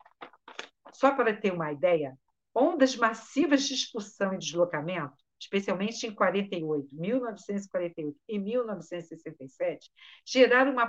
Só 0.92 1.14
para 1.14 1.36
ter 1.36 1.52
uma 1.52 1.72
ideia, 1.72 2.18
ondas 2.54 2.96
massivas 2.96 3.64
de 3.64 3.74
expulsão 3.74 4.32
e 4.32 4.38
deslocamento, 4.38 5.16
especialmente 5.38 6.06
em 6.06 6.14
48, 6.14 6.88
1948 6.92 8.18
e 8.26 8.38
1967, 8.38 9.90
geraram 10.24 10.72
uma 10.72 10.88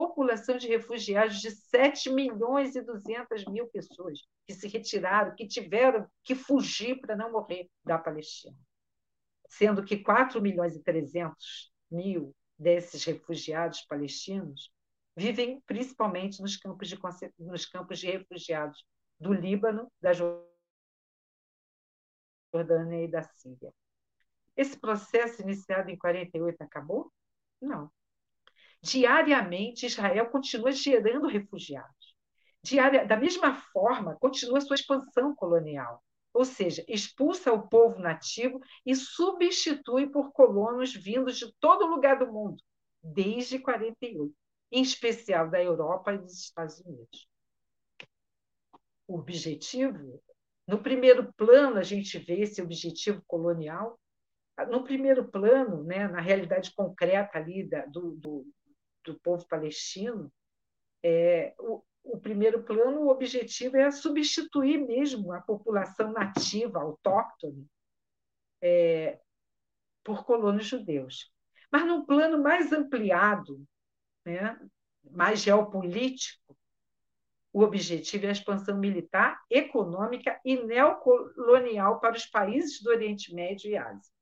população 0.00 0.56
de 0.56 0.66
refugiados 0.66 1.42
de 1.42 1.50
7 1.50 2.08
milhões 2.08 2.74
e 2.74 2.80
200 2.80 3.44
mil 3.44 3.66
pessoas 3.66 4.26
que 4.46 4.54
se 4.54 4.66
retiraram, 4.66 5.34
que 5.36 5.46
tiveram 5.46 6.08
que 6.24 6.34
fugir 6.34 6.98
para 7.02 7.14
não 7.14 7.30
morrer 7.30 7.68
da 7.84 7.98
Palestina. 7.98 8.56
Sendo 9.46 9.84
que 9.84 9.98
4 9.98 10.40
milhões 10.40 10.74
e 10.74 10.82
300 10.82 11.70
mil 11.90 12.34
desses 12.58 13.04
refugiados 13.04 13.82
palestinos 13.82 14.72
vivem 15.14 15.60
principalmente 15.66 16.40
nos 16.40 16.56
campos 16.56 16.88
de, 16.88 16.98
nos 17.38 17.66
campos 17.66 17.98
de 17.98 18.10
refugiados 18.10 18.82
do 19.18 19.34
Líbano, 19.34 19.92
da 20.00 20.12
Jordânia 22.54 23.04
e 23.04 23.08
da 23.08 23.22
Síria. 23.22 23.70
Esse 24.56 24.80
processo 24.80 25.42
iniciado 25.42 25.90
em 25.90 25.98
48 25.98 26.62
acabou? 26.62 27.12
Não. 27.60 27.92
Diariamente, 28.82 29.86
Israel 29.86 30.30
continua 30.30 30.72
gerando 30.72 31.26
refugiados. 31.26 32.14
Diária, 32.62 33.06
da 33.06 33.16
mesma 33.16 33.54
forma, 33.54 34.16
continua 34.16 34.60
sua 34.60 34.74
expansão 34.74 35.34
colonial, 35.34 36.02
ou 36.32 36.44
seja, 36.44 36.84
expulsa 36.86 37.52
o 37.52 37.68
povo 37.68 37.98
nativo 37.98 38.60
e 38.84 38.94
substitui 38.94 40.08
por 40.10 40.32
colonos 40.32 40.94
vindos 40.94 41.38
de 41.38 41.52
todo 41.58 41.86
lugar 41.86 42.18
do 42.18 42.30
mundo, 42.30 42.62
desde 43.02 43.58
48, 43.58 44.34
em 44.70 44.82
especial 44.82 45.50
da 45.50 45.62
Europa 45.62 46.12
e 46.12 46.18
dos 46.18 46.38
Estados 46.38 46.80
Unidos. 46.80 47.28
O 49.06 49.18
objetivo, 49.18 50.22
no 50.66 50.82
primeiro 50.82 51.32
plano, 51.32 51.78
a 51.78 51.82
gente 51.82 52.18
vê 52.18 52.42
esse 52.42 52.62
objetivo 52.62 53.22
colonial 53.26 53.98
no 54.66 54.84
primeiro 54.84 55.28
plano, 55.28 55.82
né, 55.84 56.06
na 56.06 56.20
realidade 56.20 56.72
concreta 56.74 57.38
ali 57.38 57.68
da, 57.68 57.86
do, 57.86 58.12
do, 58.12 58.46
do 59.04 59.18
povo 59.20 59.46
palestino, 59.46 60.32
é, 61.02 61.54
o, 61.58 61.82
o 62.02 62.20
primeiro 62.20 62.62
plano, 62.62 63.02
o 63.02 63.08
objetivo 63.08 63.76
é 63.76 63.90
substituir 63.90 64.78
mesmo 64.78 65.32
a 65.32 65.40
população 65.40 66.12
nativa, 66.12 66.80
autóctone, 66.80 67.66
é, 68.60 69.20
por 70.02 70.24
colonos 70.24 70.66
judeus. 70.66 71.32
Mas 71.70 71.86
num 71.86 72.04
plano 72.04 72.42
mais 72.42 72.72
ampliado, 72.72 73.64
né, 74.24 74.58
mais 75.10 75.40
geopolítico, 75.40 76.56
o 77.52 77.62
objetivo 77.62 78.26
é 78.26 78.28
a 78.28 78.32
expansão 78.32 78.78
militar, 78.78 79.40
econômica 79.50 80.40
e 80.44 80.56
neocolonial 80.62 81.98
para 81.98 82.16
os 82.16 82.26
países 82.26 82.80
do 82.80 82.90
Oriente 82.90 83.34
Médio 83.34 83.70
e 83.70 83.76
Ásia. 83.76 84.12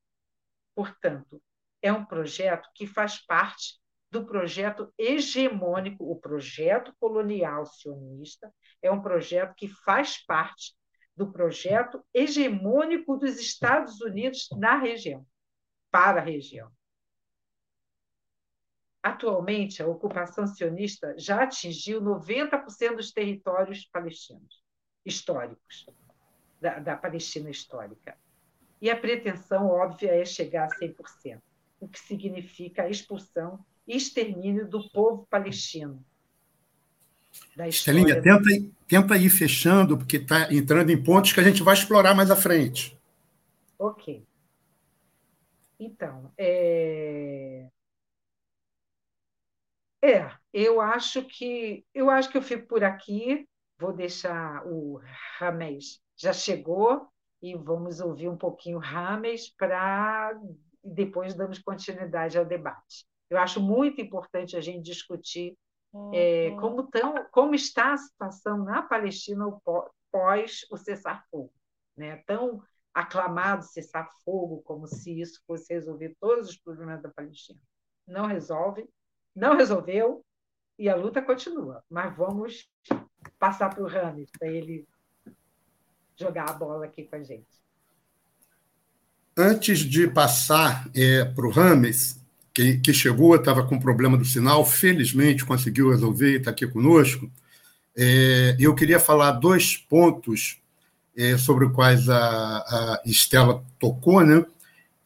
Portanto, 0.75 1.43
é 1.83 1.93
um 1.93 2.05
projeto 2.05 2.69
que 2.75 2.87
faz 2.87 3.19
parte 3.19 3.79
do 4.11 4.25
projeto 4.25 4.93
hegemônico, 4.97 6.11
o 6.11 6.17
projeto 6.17 6.95
colonial 6.99 7.67
sionista, 7.67 8.53
é 8.83 8.91
um 8.91 9.03
projeto 9.03 9.55
que 9.55 9.69
faz 9.69 10.25
parte 10.25 10.75
do 11.15 11.31
projeto 11.31 12.03
hegemônico 12.15 13.17
dos 13.17 13.39
Estados 13.39 14.01
Unidos 14.01 14.49
na 14.57 14.79
região, 14.79 15.27
para 15.91 16.21
a 16.21 16.25
região. 16.25 16.71
Atualmente, 19.03 19.83
a 19.83 19.87
ocupação 19.87 20.47
sionista 20.47 21.15
já 21.19 21.43
atingiu 21.43 22.01
90% 22.01 22.97
dos 22.97 23.13
territórios 23.13 23.85
palestinos 23.87 24.63
históricos, 25.05 25.87
da, 26.61 26.79
da 26.79 26.97
Palestina 26.97 27.51
histórica. 27.51 28.19
E 28.81 28.91
a 28.91 28.99
pretensão 28.99 29.67
óbvia 29.69 30.15
é 30.15 30.25
chegar 30.25 30.65
a 30.65 30.79
100%, 30.79 31.41
o 31.81 31.89
que 31.89 31.99
significa 31.99 32.83
a 32.83 32.89
expulsão 32.89 33.65
extermínio 33.89 34.69
do 34.69 34.89
povo 34.91 35.27
palestino. 35.31 36.05
Estelinha, 37.67 38.21
tenta, 38.21 38.49
tenta 38.87 39.17
ir 39.17 39.31
fechando, 39.31 39.97
porque 39.97 40.17
está 40.17 40.53
entrando 40.53 40.91
em 40.91 41.03
pontos 41.03 41.33
que 41.33 41.41
a 41.41 41.43
gente 41.43 41.63
vai 41.63 41.75
explorar 41.75 42.15
mais 42.15 42.31
à 42.31 42.37
frente. 42.37 42.99
Ok. 43.79 44.25
Então, 45.79 46.33
é... 46.37 47.69
é, 50.03 50.31
eu 50.53 50.81
acho 50.81 51.23
que 51.25 51.85
eu 51.95 52.11
acho 52.11 52.31
que 52.31 52.39
eu 52.39 52.43
fico 52.43 52.67
por 52.67 52.83
aqui. 52.83 53.47
Vou 53.79 53.93
deixar 53.93 54.67
o 54.67 55.01
Rames 55.39 56.01
já 56.17 56.33
chegou 56.33 57.09
e 57.41 57.55
vamos 57.55 58.01
ouvir 58.01 58.29
um 58.29 58.37
pouquinho 58.37 58.79
Rames 58.79 59.49
para 59.57 60.37
depois 60.83 61.35
damos 61.35 61.59
continuidade 61.59 62.37
ao 62.37 62.45
debate. 62.45 63.07
Eu 63.31 63.39
acho 63.39 63.61
muito 63.61 64.01
importante 64.01 64.57
a 64.57 64.61
gente 64.61 64.83
discutir 64.83 65.57
é, 66.13 66.51
uhum. 66.51 66.61
como, 66.61 66.83
tão, 66.85 67.27
como 67.31 67.55
está 67.55 67.93
a 67.93 67.99
situação 67.99 68.59
na 68.65 68.83
Palestina 68.83 69.45
pós 70.11 70.67
o 70.71 70.77
cessar-fogo. 70.77 71.53
Né? 71.97 72.23
Tão 72.27 72.63
aclamado 72.93 73.65
cessar-fogo, 73.65 74.63
como 74.63 74.87
se 74.87 75.21
isso 75.21 75.41
fosse 75.47 75.73
resolver 75.73 76.17
todos 76.21 76.49
os 76.49 76.57
problemas 76.57 77.03
da 77.03 77.09
Palestina. 77.09 77.61
Não 78.07 78.27
resolve, 78.27 78.89
não 79.35 79.57
resolveu, 79.57 80.25
e 80.79 80.89
a 80.89 80.97
luta 80.97 81.21
continua. 81.21 81.83
Mas 81.91 82.17
vamos 82.17 82.69
passar 83.39 83.75
para 83.75 83.83
o 83.83 83.87
Rames, 83.87 84.31
para 84.39 84.49
ele 84.49 84.87
jogar 86.17 86.51
a 86.51 86.53
bola 86.53 86.87
aqui 86.87 87.05
com 87.05 87.17
a 87.17 87.23
gente. 87.23 87.47
Antes 89.37 89.81
de 89.81 90.09
passar 90.09 90.91
é, 90.95 91.25
para 91.25 91.47
o 91.47 91.51
Rames, 91.51 92.21
que, 92.59 92.77
que 92.79 92.93
chegou, 92.93 93.37
estava 93.37 93.63
com 93.63 93.79
problema 93.79 94.17
do 94.17 94.25
sinal, 94.25 94.67
felizmente 94.67 95.45
conseguiu 95.45 95.91
resolver 95.91 96.33
e 96.33 96.37
está 96.39 96.51
aqui 96.51 96.67
conosco. 96.67 97.31
É, 97.97 98.57
eu 98.59 98.75
queria 98.75 98.99
falar 98.99 99.31
dois 99.31 99.77
pontos 99.77 100.59
é, 101.17 101.39
sobre 101.39 101.67
os 101.67 101.73
quais 101.73 102.09
a, 102.09 102.19
a 102.19 103.01
Estela 103.07 103.63
tocou, 103.79 104.25
né? 104.25 104.45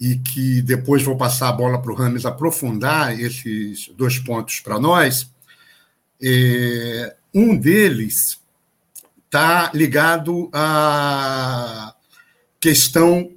e 0.00 0.16
que 0.16 0.62
depois 0.62 1.02
vou 1.02 1.14
passar 1.14 1.50
a 1.50 1.52
bola 1.52 1.80
para 1.80 1.92
o 1.92 1.94
Rames 1.94 2.24
aprofundar 2.24 3.20
esses 3.20 3.86
dois 3.98 4.18
pontos 4.18 4.60
para 4.60 4.80
nós. 4.80 5.30
É, 6.22 7.14
um 7.34 7.54
deles 7.54 8.40
está 9.26 9.70
ligado 9.74 10.48
à 10.54 11.94
questão 12.58 13.30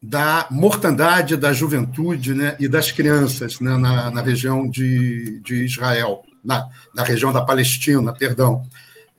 da 0.00 0.46
mortandade 0.50 1.36
da 1.36 1.52
juventude 1.52 2.32
né, 2.32 2.56
e 2.60 2.68
das 2.68 2.92
crianças 2.92 3.58
né, 3.60 3.76
na, 3.76 4.10
na, 4.10 4.22
região 4.22 4.68
de, 4.68 5.40
de 5.40 5.64
Israel, 5.64 6.22
na, 6.44 6.68
na, 6.94 7.02
região 7.02 7.32
da 7.32 7.42
Palestina, 7.42 8.12
perdão. 8.12 8.64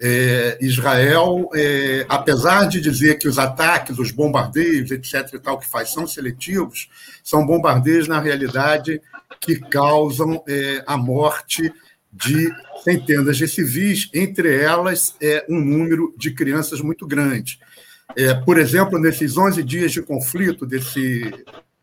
É, 0.02 0.58
Israel, 0.62 1.50
é, 1.54 2.06
apesar 2.08 2.70
de 2.70 2.80
dizer 2.80 3.20
que 3.20 3.28
os 3.28 3.38
ataques, 3.38 4.00
os 4.00 4.12
bombardeios, 4.12 4.92
etc., 4.92 5.34
e 5.34 5.40
tal, 5.40 5.60
que 5.60 5.70
faz 5.70 5.92
são 5.92 6.08
seletivos, 6.08 6.90
são 7.22 7.46
bombardeios, 7.46 8.08
na 8.08 8.18
realidade, 8.18 9.02
que 9.42 9.60
causam 9.60 10.42
é, 10.48 10.82
a 10.88 10.96
morte 10.96 11.74
de 12.12 12.50
centenas 12.82 13.38
de 13.38 13.48
civis, 13.48 14.10
entre 14.14 14.56
elas 14.56 15.16
é, 15.22 15.46
um 15.50 15.60
número 15.60 16.14
de 16.18 16.32
crianças 16.32 16.80
muito 16.80 17.06
grande. 17.06 17.60
É, 18.16 18.34
por 18.34 18.58
exemplo, 18.58 19.00
nesses 19.00 19.38
11 19.38 19.64
dias 19.64 19.92
de 19.92 20.02
conflito, 20.02 20.66
desse 20.66 21.32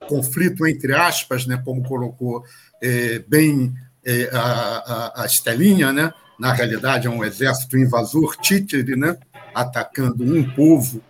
conflito 0.08 0.66
entre 0.66 0.94
aspas, 0.94 1.46
né, 1.46 1.60
como 1.64 1.82
colocou 1.82 2.44
é, 2.82 3.18
bem 3.20 3.74
é, 4.04 4.28
a, 4.32 4.40
a, 4.40 5.22
a 5.22 5.26
Estelinha, 5.26 5.92
né, 5.92 6.12
na 6.38 6.52
realidade 6.52 7.06
é 7.06 7.10
um 7.10 7.24
exército 7.24 7.78
invasor 7.78 8.36
títere, 8.36 8.96
né, 8.96 9.16
atacando 9.54 10.24
um 10.24 10.48
povo 10.54 11.02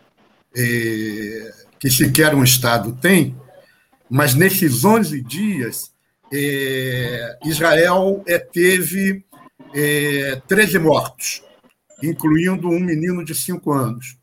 é, 0.57 1.53
que 1.79 1.91
sequer 1.91 2.35
um 2.35 2.45
Estado 2.45 2.93
tem, 2.93 3.37
mas 4.09 4.35
nesses 4.35 4.85
11 4.85 5.21
dias, 5.23 5.93
é, 6.33 7.39
Israel 7.45 8.23
é, 8.27 8.39
teve 8.39 9.25
13 10.47 10.79
mortos, 10.79 11.43
incluindo 12.03 12.69
um 12.69 12.81
menino 12.81 13.23
de 13.23 13.35
5 13.35 13.73
anos. 13.73 14.17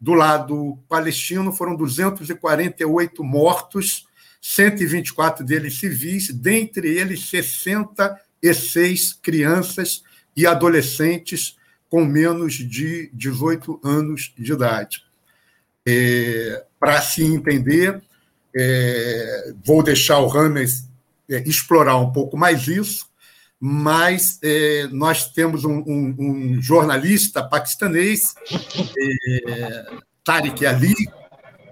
Do 0.00 0.12
lado 0.12 0.78
palestino, 0.88 1.52
foram 1.52 1.74
248 1.74 3.24
mortos, 3.24 4.06
124 4.40 5.44
deles 5.44 5.78
civis, 5.78 6.32
dentre 6.32 6.88
eles 6.88 7.28
66 7.28 9.14
crianças 9.14 10.02
e 10.36 10.46
adolescentes 10.46 11.56
com 11.88 12.04
menos 12.04 12.54
de 12.54 13.10
18 13.12 13.80
anos 13.82 14.32
de 14.36 14.52
idade. 14.52 15.02
É, 15.86 16.64
Para 16.78 17.00
se 17.00 17.24
entender, 17.24 18.02
é, 18.54 19.54
vou 19.64 19.82
deixar 19.82 20.18
o 20.18 20.28
Rames 20.28 20.88
é, 21.28 21.42
explorar 21.48 21.96
um 21.96 22.12
pouco 22.12 22.36
mais 22.36 22.68
isso, 22.68 23.05
mas 23.60 24.38
é, 24.42 24.86
nós 24.92 25.30
temos 25.32 25.64
um, 25.64 25.82
um, 25.86 26.14
um 26.18 26.62
jornalista 26.62 27.42
paquistanês, 27.42 28.34
é, 28.98 29.86
Tariq 30.22 30.66
Ali, 30.66 30.94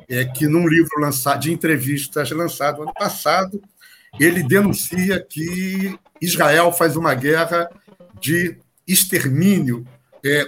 é, 0.08 0.24
que 0.24 0.46
num 0.46 0.66
livro 0.66 1.00
lançado, 1.00 1.40
de 1.40 1.52
entrevistas 1.52 2.30
lançado 2.30 2.82
ano 2.82 2.94
passado, 2.94 3.62
ele 4.18 4.42
denuncia 4.42 5.20
que 5.20 5.98
Israel 6.20 6.72
faz 6.72 6.96
uma 6.96 7.14
guerra 7.14 7.68
de 8.20 8.56
extermínio 8.86 9.86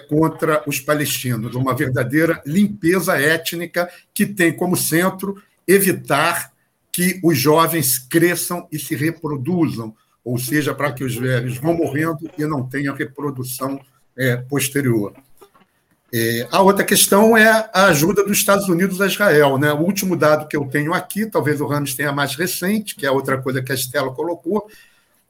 contra 0.09 0.62
os 0.66 0.81
palestinos, 0.81 1.55
uma 1.55 1.75
verdadeira 1.75 2.42
limpeza 2.46 3.20
étnica 3.20 3.90
que 4.14 4.25
tem 4.25 4.51
como 4.51 4.75
centro 4.75 5.37
evitar 5.68 6.51
que 6.90 7.20
os 7.22 7.38
jovens 7.38 7.99
cresçam 7.99 8.66
e 8.72 8.79
se 8.79 8.94
reproduzam, 8.94 9.94
ou 10.27 10.37
seja, 10.39 10.75
para 10.75 10.93
que 10.93 11.05
os 11.05 11.15
velhos 11.15 11.57
vão 11.57 11.73
morrendo 11.73 12.29
e 12.37 12.45
não 12.45 12.69
tenham 12.69 12.97
reprodução 12.97 13.81
é, 14.19 14.37
posterior. 14.37 15.15
É, 16.12 16.49
a 16.51 16.61
outra 16.61 16.85
questão 16.85 17.37
é 17.37 17.71
a 17.73 17.85
ajuda 17.85 18.25
dos 18.25 18.37
Estados 18.37 18.69
Unidos 18.69 19.01
a 19.01 19.07
Israel. 19.07 19.57
Né? 19.57 19.73
O 19.73 19.83
último 19.83 20.17
dado 20.17 20.49
que 20.49 20.57
eu 20.57 20.65
tenho 20.65 20.93
aqui, 20.93 21.27
talvez 21.27 21.61
o 21.61 21.67
Ramos 21.67 21.95
tenha 21.95 22.11
mais 22.11 22.35
recente, 22.35 22.97
que 22.97 23.07
é 23.07 23.11
outra 23.11 23.41
coisa 23.41 23.62
que 23.62 23.71
a 23.71 23.75
Estela 23.77 24.12
colocou, 24.12 24.69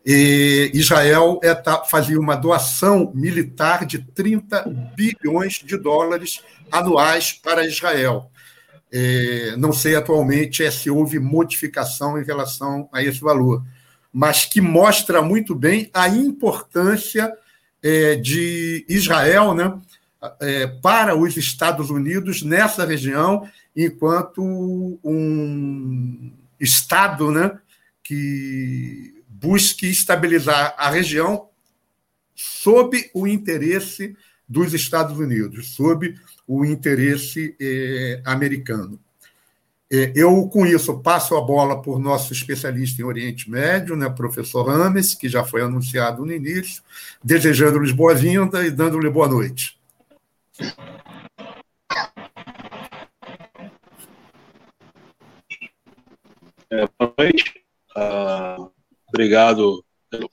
e 0.04 0.70
Israel 0.72 1.40
é, 1.42 1.54
tá, 1.54 1.84
fazia 1.84 2.18
uma 2.18 2.34
doação 2.34 3.12
militar 3.14 3.84
de 3.84 3.98
30 3.98 4.64
bilhões 4.96 5.60
de 5.62 5.76
dólares 5.76 6.40
anuais 6.72 7.32
para 7.34 7.66
Israel. 7.66 8.30
É, 8.90 9.54
não 9.58 9.74
sei 9.74 9.94
atualmente 9.94 10.64
é, 10.64 10.70
se 10.70 10.88
houve 10.88 11.18
modificação 11.18 12.18
em 12.18 12.24
relação 12.24 12.88
a 12.90 13.02
esse 13.02 13.20
valor 13.20 13.62
mas 14.16 14.46
que 14.46 14.62
mostra 14.62 15.20
muito 15.20 15.54
bem 15.54 15.90
a 15.92 16.08
importância 16.08 17.30
é, 17.82 18.16
de 18.16 18.82
Israel 18.88 19.52
né, 19.52 19.78
é, 20.40 20.66
para 20.66 21.14
os 21.14 21.36
Estados 21.36 21.90
Unidos 21.90 22.40
nessa 22.40 22.86
região, 22.86 23.46
enquanto 23.76 24.42
um, 25.04 26.32
Estado 26.58 27.30
né, 27.30 27.58
que 28.02 29.22
busque 29.28 29.86
estabilizar 29.86 30.74
a 30.78 30.88
região 30.88 31.50
sob 32.34 33.10
o 33.12 33.26
interesse 33.26 34.16
dos 34.48 34.72
Estados 34.72 35.18
Unidos, 35.18 35.74
sob 35.74 36.18
o 36.48 36.64
interesse 36.64 37.54
eh, 37.60 38.22
americano. 38.24 38.98
Eh, 39.90 40.12
eu, 40.16 40.48
com 40.48 40.66
isso, 40.66 41.00
passo 41.00 41.36
a 41.36 41.40
bola 41.40 41.80
por 41.80 41.98
nosso 42.00 42.32
especialista 42.32 43.00
em 43.00 43.04
Oriente 43.04 43.48
Médio, 43.48 43.94
né, 43.94 44.08
professor 44.08 44.64
Rames, 44.64 45.14
que 45.14 45.28
já 45.28 45.44
foi 45.44 45.62
anunciado 45.62 46.24
no 46.24 46.32
início, 46.32 46.82
desejando-lhes 47.22 47.92
boa-vinda 47.92 48.66
e 48.66 48.70
dando-lhe 48.70 49.08
boa 49.08 49.28
noite. 49.28 49.78
É, 56.68 56.88
boa 56.98 57.14
noite. 57.16 57.64
Uh, 57.96 58.70
obrigado 59.08 59.84
pelo, 60.10 60.30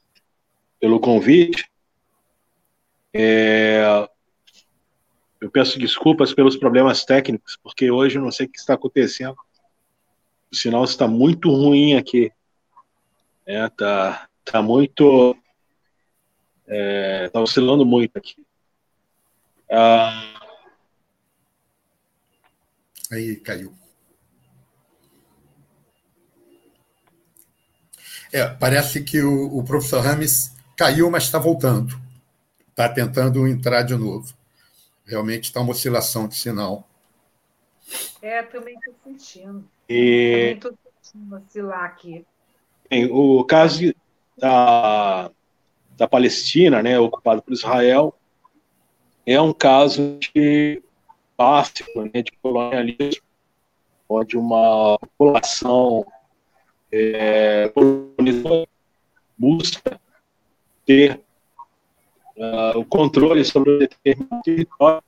pelo 0.80 1.00
convite. 1.00 1.70
É, 3.13 4.10
eu 5.43 5.51
peço 5.51 5.77
desculpas 5.77 6.34
pelos 6.34 6.56
problemas 6.56 7.03
técnicos, 7.03 7.60
porque 7.62 7.91
hoje 7.91 8.17
eu 8.17 8.21
não 8.21 8.32
sei 8.32 8.45
o 8.45 8.49
que 8.49 8.58
está 8.58 8.75
acontecendo. 8.75 9.36
O 10.49 10.56
sinal 10.56 10.86
está 10.86 11.06
muito 11.06 11.51
ruim 11.51 11.95
aqui. 11.95 12.32
É, 13.45 13.67
tá, 13.67 14.29
tá 14.45 14.62
muito. 14.62 15.36
É, 16.65 17.27
tá 17.27 17.41
oscilando 17.41 17.86
muito 17.86 18.15
aqui. 18.17 18.41
Ah, 19.69 20.34
Aí, 23.12 23.36
caiu. 23.36 23.73
É, 28.32 28.47
parece 28.47 29.03
que 29.03 29.21
o, 29.21 29.58
o 29.58 29.63
professor 29.65 29.99
Rames 29.99 30.56
caiu, 30.77 31.12
mas 31.12 31.23
está 31.23 31.38
voltando. 31.38 32.01
Está 32.69 32.88
tentando 32.88 33.45
entrar 33.45 33.84
de 33.84 33.95
novo. 33.95 34.34
Realmente 35.13 35.43
está 35.43 35.62
uma 35.62 35.69
oscilação 35.69 36.28
de 36.28 36.34
sinal. 36.34 36.89
É, 38.19 38.41
também 38.41 38.73
estou 38.73 38.95
sentindo. 39.04 39.63
E... 39.88 40.32
Também 40.32 40.54
estou 40.56 40.73
sentindo 41.04 41.36
oscilar 41.36 41.84
aqui. 41.84 42.26
Bem, 42.89 43.08
o 43.12 43.43
caso 43.43 43.93
da, 44.36 45.30
da 45.95 46.08
Palestina, 46.08 46.82
né, 46.82 46.97
ocupado 46.97 47.43
por 47.43 47.54
Israel, 47.54 48.15
é 49.23 49.39
um 49.39 49.54
caso 49.54 50.17
de 50.19 50.82
básico 51.38 52.02
né, 52.12 52.23
de 52.23 52.32
colonialismo, 52.41 53.21
onde 54.10 54.36
uma 54.36 54.97
população 54.97 56.04
é, 56.91 57.71
busca 59.38 60.02
ter 60.88 61.21
uh, 62.38 62.78
o 62.78 62.86
controle 62.86 63.43
sobre 63.43 63.72
o 63.72 63.80
determinado 63.80 64.41
território 64.43 65.04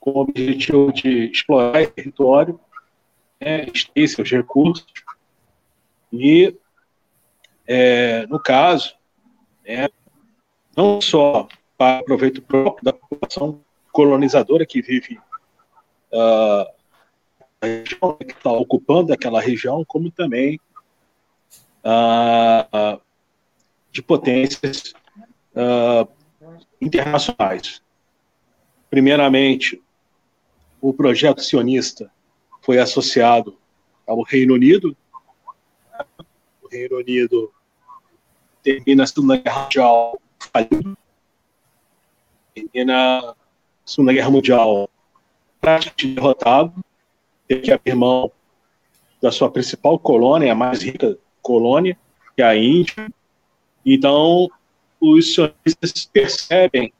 com 0.00 0.10
o 0.10 0.20
objetivo 0.20 0.92
de 0.92 1.30
explorar 1.30 1.82
esse 1.82 1.90
território, 1.90 2.60
né, 3.40 3.66
extrair 3.66 4.08
seus 4.08 4.30
recursos. 4.30 4.86
E, 6.12 6.56
é, 7.66 8.24
no 8.28 8.38
caso, 8.38 8.94
né, 9.66 9.88
não 10.76 11.00
só 11.00 11.48
para 11.76 12.04
proveito 12.04 12.40
próprio 12.40 12.84
da 12.84 12.92
população 12.92 13.60
colonizadora 13.90 14.64
que 14.64 14.80
vive 14.80 15.18
uh, 16.12 16.76
que 17.60 18.32
está 18.32 18.52
ocupando 18.52 19.12
aquela 19.12 19.40
região, 19.40 19.84
como 19.84 20.10
também 20.10 20.60
uh, 21.84 23.00
de 23.90 24.02
potências 24.02 24.92
uh, 25.54 26.06
internacionais. 26.80 27.82
Primeiramente, 28.90 29.82
o 30.80 30.92
projeto 30.92 31.42
sionista 31.42 32.10
foi 32.60 32.78
associado 32.78 33.56
ao 34.06 34.22
Reino 34.22 34.54
Unido. 34.54 34.96
O 36.62 36.68
Reino 36.68 36.98
Unido 36.98 37.52
termina 38.62 39.04
a 39.04 39.06
Segunda 39.06 39.36
Guerra 39.36 39.62
Mundial 39.62 40.20
falido, 40.38 40.98
termina 42.54 43.18
a 43.20 43.34
Segunda 43.84 44.12
Guerra 44.12 44.30
Mundial 44.30 44.90
praticamente 45.60 46.14
derrotado, 46.14 46.84
teve 47.46 47.62
que 47.62 47.72
abrir 47.72 47.94
mão 47.94 48.30
da 49.20 49.30
sua 49.30 49.50
principal 49.50 49.98
colônia, 49.98 50.52
a 50.52 50.54
mais 50.54 50.82
rica 50.82 51.18
colônia, 51.40 51.96
que 52.34 52.42
é 52.42 52.44
a 52.44 52.56
Índia. 52.56 53.08
Então, 53.84 54.50
os 55.00 55.34
sionistas 55.34 56.04
percebem 56.06 56.92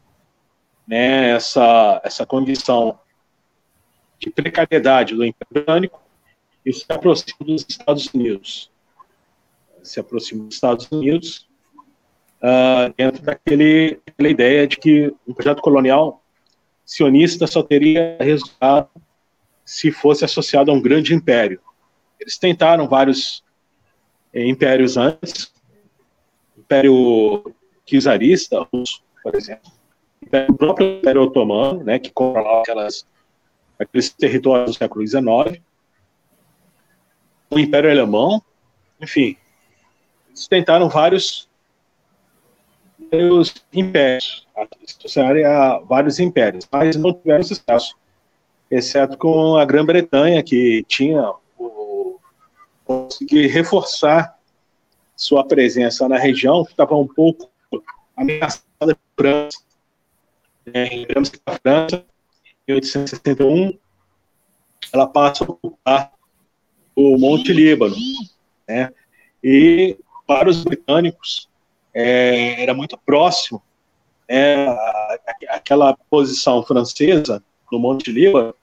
né, 0.86 1.30
essa, 1.30 2.00
essa 2.04 2.26
condição 2.26 2.98
de 4.18 4.30
precariedade 4.30 5.14
do 5.14 5.24
Império 5.24 5.52
Britânico 5.52 6.00
e 6.64 6.72
se 6.72 6.84
aproxima 6.88 7.38
dos 7.40 7.66
Estados 7.68 8.06
Unidos. 8.14 8.70
Se 9.82 10.00
aproxima 10.00 10.44
dos 10.44 10.54
Estados 10.54 10.90
Unidos 10.90 11.48
uh, 12.42 12.92
dentro 12.96 13.22
daquele, 13.22 14.00
daquela 14.06 14.28
ideia 14.28 14.66
de 14.66 14.76
que 14.76 15.14
um 15.26 15.34
projeto 15.34 15.60
colonial 15.60 16.22
sionista 16.84 17.46
só 17.46 17.62
teria 17.62 18.16
resultado 18.20 18.88
se 19.64 19.90
fosse 19.90 20.24
associado 20.24 20.70
a 20.70 20.74
um 20.74 20.80
grande 20.80 21.14
império. 21.14 21.60
Eles 22.20 22.38
tentaram 22.38 22.88
vários 22.88 23.42
eh, 24.32 24.46
impérios 24.46 24.96
antes, 24.96 25.52
Império 26.56 27.54
Czarista, 27.86 28.66
russo, 28.72 29.02
por 29.22 29.34
exemplo, 29.34 29.70
o 30.48 30.54
próprio 30.54 30.98
Império 30.98 31.22
Otomano, 31.22 31.84
né, 31.84 31.98
que 31.98 32.10
controlava 32.10 32.60
aquelas, 32.60 33.06
aqueles 33.78 34.10
territórios 34.10 34.72
do 34.72 34.78
século 34.78 35.06
XIX, 35.06 35.62
o 37.50 37.58
Império 37.58 37.90
Alemão, 37.90 38.42
enfim, 39.00 39.36
eles 40.28 40.48
tentaram 40.48 40.88
vários, 40.88 41.48
vários 43.10 43.54
impérios, 43.72 44.46
associar 44.84 45.36
a 45.44 45.78
vários 45.80 46.18
impérios, 46.18 46.66
mas 46.70 46.96
não 46.96 47.12
tiveram 47.12 47.44
sucesso 47.44 47.96
exceto 48.70 49.16
com 49.16 49.56
a 49.56 49.64
Grã-Bretanha, 49.64 50.42
que 50.42 50.84
tinha 50.88 51.32
o, 51.58 52.18
conseguir 52.84 53.46
reforçar 53.46 54.36
sua 55.14 55.46
presença 55.46 56.08
na 56.08 56.18
região, 56.18 56.64
que 56.64 56.72
estava 56.72 56.96
um 56.96 57.06
pouco 57.06 57.48
ameaçada 58.16 58.64
pela 58.78 58.98
França. 59.16 59.58
É, 60.72 61.06
a 61.46 61.52
França, 61.58 62.04
em 62.66 62.72
1861, 62.72 63.78
ela 64.92 65.06
passa 65.06 65.44
a 65.44 65.48
ocupar 65.48 66.12
o 66.94 67.16
Monte 67.18 67.52
Líbano, 67.52 67.94
né? 68.66 68.92
E 69.42 69.96
para 70.26 70.48
os 70.48 70.64
britânicos 70.64 71.48
é, 71.94 72.62
era 72.62 72.74
muito 72.74 72.98
próximo 72.98 73.62
é, 74.28 74.66
aquela 75.48 75.96
posição 76.10 76.62
francesa 76.62 77.42
no 77.70 77.78
Monte 77.78 78.10
Líbano 78.10 78.54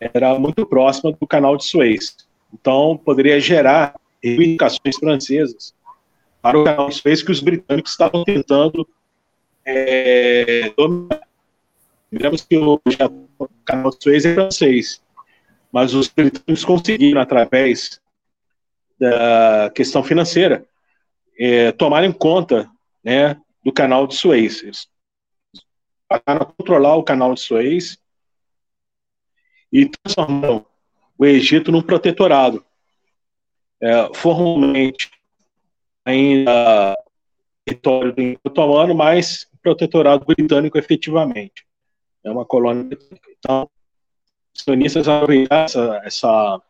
era 0.00 0.38
muito 0.38 0.66
próxima 0.66 1.12
do 1.12 1.26
canal 1.26 1.56
de 1.56 1.64
Suez. 1.64 2.16
Então, 2.52 2.96
poderia 2.96 3.40
gerar 3.40 3.98
reivindicações 4.22 4.96
francesas 4.98 5.74
para 6.40 6.58
o 6.58 6.64
canal 6.64 6.90
Suez 6.92 7.22
que 7.22 7.32
os 7.32 7.40
britânicos 7.40 7.92
estavam 7.92 8.24
tentando 8.24 8.88
é, 9.64 10.70
dominar. 10.76 11.20
Lembramos 12.10 12.42
que 12.42 12.56
o, 12.56 12.80
canal 13.64 13.92
Suez 13.92 14.24
é 14.24 14.34
francês, 14.34 15.02
mas 15.70 15.92
os 15.94 16.08
britânicos 16.08 16.64
conseguiram, 16.64 17.20
através 17.20 18.00
da 18.98 19.70
questão 19.74 20.02
financeira, 20.02 20.64
é, 21.38 21.70
tomarem 21.72 22.10
conta 22.10 22.70
né, 23.04 23.36
do 23.62 23.72
canal 23.72 24.06
de 24.06 24.14
Suez. 24.14 24.62
Eles 24.62 24.88
a 26.10 26.44
controlar 26.44 26.96
o 26.96 27.02
canal 27.02 27.34
de 27.34 27.40
Suez 27.40 27.98
e 29.70 29.86
transformaram 29.86 30.64
o 31.18 31.26
Egito 31.26 31.70
num 31.70 31.82
protetorado. 31.82 32.64
É, 33.80 34.10
formalmente, 34.14 35.10
ainda 36.08 36.96
território 37.64 38.12
do 38.14 38.20
Império 38.20 38.40
Otomano, 38.44 38.94
mas 38.94 39.46
protetorado 39.62 40.24
britânico 40.24 40.78
efetivamente. 40.78 41.66
É 42.24 42.30
uma 42.30 42.44
colônia 42.44 42.84
britânica. 42.84 43.30
Então, 43.38 43.70
os 44.54 44.62
sionistas 44.62 45.06
aproveitaram 45.06 45.64
essa, 45.64 46.00
essa, 46.04 46.62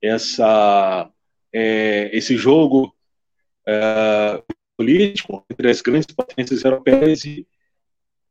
essa, 0.00 1.10
é, 1.52 2.16
esse 2.16 2.36
jogo 2.36 2.94
é, 3.66 4.42
político 4.76 5.44
entre 5.50 5.70
as 5.70 5.82
grandes 5.82 6.14
potências 6.14 6.64
europeias 6.64 7.24
e 7.24 7.46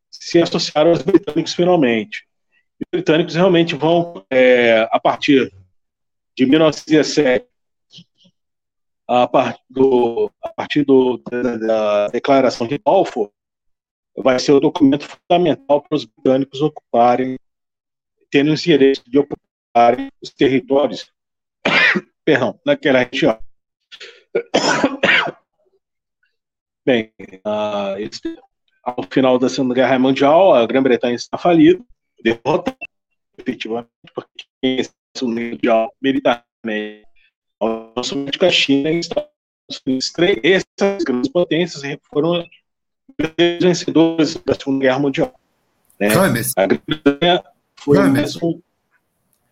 se 0.09 0.41
associaram 0.41 0.91
aos 0.91 1.01
britânicos 1.01 1.53
finalmente. 1.53 2.25
E 2.79 2.83
os 2.85 2.89
britânicos 2.91 3.35
realmente 3.35 3.75
vão, 3.75 4.25
é, 4.29 4.87
a 4.91 4.99
partir 4.99 5.51
de 6.35 6.45
1917, 6.45 7.45
a, 9.07 9.27
part, 9.27 9.59
do, 9.69 10.31
a 10.43 10.49
partir 10.49 10.83
do, 10.83 11.17
da, 11.17 12.07
declaração 12.09 12.67
de 12.67 12.77
Balfour, 12.77 13.31
vai 14.17 14.37
ser 14.39 14.51
o 14.51 14.59
documento 14.59 15.05
fundamental 15.05 15.81
para 15.81 15.95
os 15.95 16.03
britânicos 16.05 16.61
ocuparem, 16.61 17.37
terem 18.29 18.51
os 18.51 18.61
direitos 18.61 19.03
de 19.07 19.19
ocuparem 19.19 20.11
os 20.21 20.31
territórios, 20.31 21.11
perdão, 22.25 22.59
naquela 22.65 23.03
região. 23.03 23.39
Bem, 26.85 27.13
uh, 27.45 27.97
ao 28.83 29.03
final 29.11 29.37
da 29.37 29.49
Segunda 29.49 29.73
Guerra 29.75 29.99
Mundial, 29.99 30.55
a 30.55 30.65
Grã-Bretanha 30.65 31.15
está 31.15 31.37
falida, 31.37 31.83
derrotada, 32.23 32.77
efetivamente, 33.37 33.89
porque 34.13 34.47
esse 34.61 34.93
Mundial 35.21 35.93
militarmente, 36.01 37.06
a 37.59 38.49
China 38.49 38.91
e 38.91 38.99
Estados 38.99 39.29
Unidos, 39.85 40.13
essas 40.43 41.03
grandes 41.03 41.31
potências 41.31 41.97
foram 42.11 42.47
vencedores 43.59 44.35
da 44.45 44.53
Segunda 44.53 44.83
Guerra 44.83 44.99
Mundial. 44.99 45.39
Né? 45.99 46.07
A 46.55 46.67
Grã-Bretanha 46.67 47.43
foi 47.75 48.07
mesmo 48.09 48.61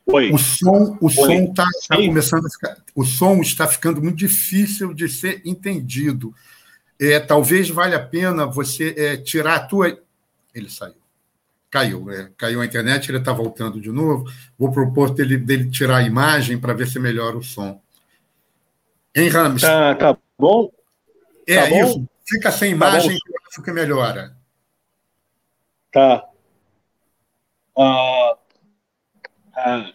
Oi. 0.07 0.31
O 0.31 0.37
som, 0.37 0.97
o 1.01 1.09
som 1.09 1.31
está 1.31 1.65
tá 1.89 1.95
começando 1.95 2.45
a 2.45 2.49
ficar, 2.49 2.77
o 2.93 3.03
som 3.03 3.41
está 3.41 3.67
ficando 3.67 4.01
muito 4.01 4.17
difícil 4.17 4.93
de 4.93 5.09
ser 5.09 5.41
entendido. 5.43 6.33
É, 6.99 7.19
talvez 7.19 7.69
valha 7.69 7.97
a 7.97 8.05
pena 8.05 8.45
você 8.45 8.93
é, 8.95 9.17
tirar 9.17 9.55
a 9.55 9.59
tua. 9.65 9.99
Ele 10.53 10.69
saiu. 10.69 10.93
Caiu, 11.71 12.09
é, 12.11 12.29
caiu 12.37 12.61
a 12.61 12.65
internet, 12.65 13.09
ele 13.09 13.17
está 13.17 13.33
voltando 13.33 13.81
de 13.81 13.91
novo. 13.91 14.31
Vou 14.57 14.71
propor 14.71 15.11
dele, 15.11 15.37
dele 15.37 15.69
tirar 15.71 15.97
a 15.97 16.03
imagem 16.03 16.59
para 16.59 16.73
ver 16.73 16.87
se 16.87 16.99
melhora 16.99 17.35
o 17.35 17.43
som. 17.43 17.81
Em 19.15 19.29
Ramos. 19.29 19.61
Tá, 19.61 19.95
tá 19.95 20.17
bom? 20.37 20.69
É 21.47 21.55
tá 21.55 21.69
isso. 21.69 21.99
Bom? 21.99 22.07
Fica 22.27 22.51
sem 22.51 22.71
tá 22.71 22.75
imagem 22.75 23.17
tá 23.17 23.51
que 23.55 23.61
que 23.61 23.71
melhora. 23.71 24.35
Tá. 25.91 26.27
Uh, 27.77 28.33
uh, 29.55 29.93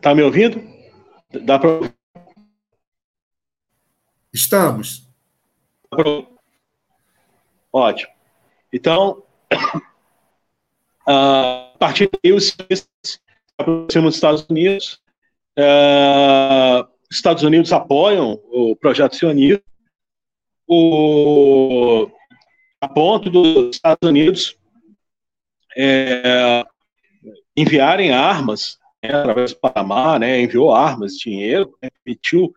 tá 0.00 0.14
me 0.14 0.22
ouvindo? 0.22 0.62
Dá 1.44 1.58
para 1.58 1.92
Estamos. 4.32 5.06
Ótimo. 7.72 8.12
Então, 8.72 9.22
a 11.06 11.74
partir 11.78 12.08
daí, 12.22 12.32
os 12.32 12.56
aproximam 13.58 14.08
dos 14.08 14.14
Estados 14.14 14.46
Unidos. 14.48 15.00
Uh, 15.58 16.86
Estados 17.10 17.42
Unidos 17.42 17.72
apoiam 17.72 18.40
o 18.50 18.76
projeto 18.76 19.16
sionista, 19.16 19.62
o, 20.66 22.08
a 22.80 22.88
ponto 22.88 23.30
dos 23.30 23.76
Estados 23.76 24.06
Unidos 24.06 24.56
é, 25.76 26.64
enviarem 27.56 28.12
armas 28.12 28.78
né, 29.02 29.10
através 29.10 29.52
do 29.52 29.60
Panamá, 29.60 30.18
né, 30.18 30.40
enviou 30.40 30.74
armas, 30.74 31.16
dinheiro, 31.16 31.76
né, 31.82 31.88
permitiu 32.04 32.54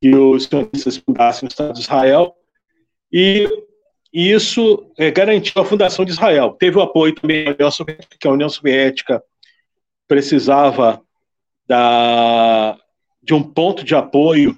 que 0.00 0.14
os 0.14 0.44
sionistas 0.44 0.96
fundassem 0.96 1.46
o 1.46 1.50
Estado 1.50 1.74
de 1.74 1.80
Israel, 1.80 2.34
e 3.12 3.46
isso 4.12 4.90
é, 4.96 5.10
garantiu 5.10 5.60
a 5.60 5.64
fundação 5.64 6.04
de 6.04 6.12
Israel. 6.12 6.56
Teve 6.58 6.78
o 6.78 6.82
apoio 6.82 7.14
também 7.14 7.44
da 7.44 7.50
União 7.52 7.70
Soviética, 7.70 8.16
que 8.18 8.28
a 8.28 8.32
União 8.32 8.48
Soviética 8.48 9.22
precisava 10.08 11.02
da, 11.68 12.76
de 13.22 13.34
um 13.34 13.42
ponto 13.42 13.84
de 13.84 13.94
apoio 13.94 14.56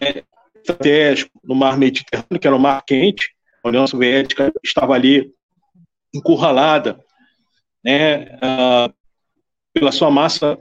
é, 0.00 0.24
estratégico 0.56 1.30
no 1.42 1.54
mar 1.54 1.78
Mediterrâneo, 1.78 2.40
que 2.40 2.46
era 2.46 2.56
o 2.56 2.60
mar 2.60 2.82
quente. 2.84 3.34
A 3.64 3.68
União 3.68 3.86
Soviética 3.86 4.52
estava 4.62 4.94
ali 4.94 5.32
encurralada 6.12 7.02
né, 7.84 8.24
uh, 8.36 8.92
pela 9.72 9.92
sua 9.92 10.10
massa 10.10 10.58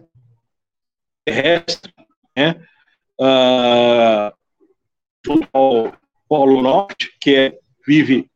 terrestre, 1.25 1.93
né, 2.35 2.55
uh, 3.19 4.33
junto 5.25 5.47
ao 5.53 5.93
Polo 6.27 6.61
Norte, 6.61 7.15
que 7.19 7.35
é, 7.35 7.59
vive 7.85 8.29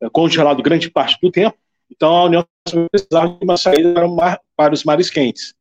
é, 0.00 0.08
congelado 0.08 0.62
grande 0.62 0.90
parte 0.90 1.18
do 1.20 1.30
tempo. 1.30 1.58
Então, 1.90 2.14
a 2.14 2.24
União 2.24 2.46
precisava 2.90 3.28
de 3.28 3.44
uma 3.44 3.56
saída 3.56 3.94
para, 3.94 4.08
mar, 4.08 4.40
para 4.56 4.74
os 4.74 4.84
mares 4.84 5.10
quentes. 5.10 5.54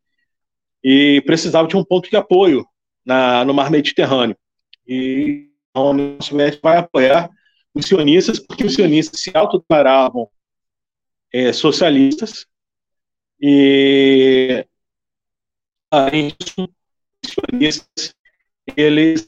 E 0.83 1.21
precisava 1.25 1.67
de 1.67 1.75
um 1.75 1.83
ponto 1.83 2.09
de 2.09 2.15
apoio 2.15 2.65
na, 3.05 3.45
no 3.45 3.53
mar 3.53 3.69
Mediterrâneo. 3.69 4.37
E 4.87 5.49
a 5.73 5.81
União 5.81 6.17
Soviética 6.21 6.61
vai 6.63 6.77
apoiar 6.77 7.29
os 7.73 7.85
sionistas, 7.85 8.39
porque 8.39 8.65
os 8.65 8.73
sionistas 8.73 9.21
se 9.21 9.31
autodeclaravam 9.35 10.29
é, 11.33 11.51
socialistas, 11.51 12.45
e 13.39 14.65
além 15.91 16.29
disso, 16.29 16.69
os 17.23 17.31
sionistas 17.31 18.15
eles, 18.75 19.25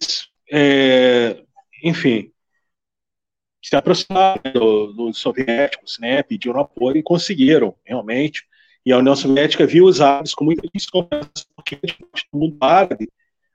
é, 0.50 1.44
enfim, 1.84 2.32
se 3.68 3.76
aproximaram 3.76 4.42
dos 4.44 4.96
do 4.96 5.14
soviéticos, 5.14 5.98
né, 6.00 6.24
pediram 6.24 6.62
apoio 6.62 6.98
e 6.98 7.04
conseguiram, 7.04 7.76
realmente. 7.86 8.44
E 8.86 8.94
a 8.94 8.98
União 8.98 9.16
Soviética 9.16 9.68
viu 9.68 9.86
os 9.86 10.00
árabes 10.00 10.34
com 10.34 10.46
muita 10.46 10.68
desconfiança, 10.74 11.46
porque 11.54 11.78
o 12.32 12.38
mundo 12.38 12.58
árabe 12.62 13.10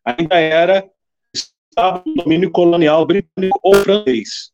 ainda 0.05 0.39
era 0.39 0.87
estava 1.33 2.03
no 2.05 2.15
domínio 2.15 2.51
colonial 2.51 3.07
britânico 3.07 3.59
ou 3.63 3.75
francês. 3.77 4.53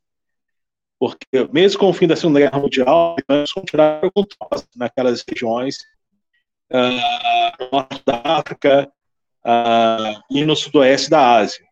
Porque, 1.00 1.48
mesmo 1.52 1.80
com 1.80 1.90
o 1.90 1.92
fim 1.92 2.06
da 2.06 2.14
Segunda 2.14 2.38
Guerra 2.38 2.60
Mundial, 2.60 3.16
os 3.28 3.52
continuaram 3.52 4.10
com 4.12 4.22
tropas 4.22 4.68
naquelas 4.76 5.24
regiões, 5.28 5.78
uh, 6.70 7.64
no 7.64 7.70
norte 7.72 8.02
da 8.06 8.20
África, 8.24 8.92
uh, 9.44 10.22
e 10.30 10.44
no 10.44 10.54
sudoeste 10.54 11.10
da 11.10 11.38
Ásia, 11.38 11.64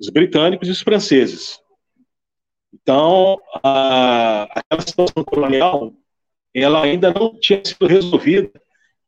os 0.00 0.08
britânicos 0.10 0.66
e 0.66 0.72
os 0.72 0.80
franceses. 0.80 1.60
Então, 2.82 3.34
uh, 3.56 4.48
aquela 4.50 4.80
situação 4.80 5.24
colonial, 5.24 5.92
ela 6.54 6.82
ainda 6.82 7.12
não 7.12 7.38
tinha 7.38 7.62
sido 7.64 7.86
resolvida 7.86 8.50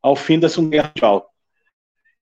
ao 0.01 0.15
fim 0.15 0.39
da 0.39 0.49
Segunda 0.49 0.71
Guerra 0.71 0.91
Mundial. 0.95 1.29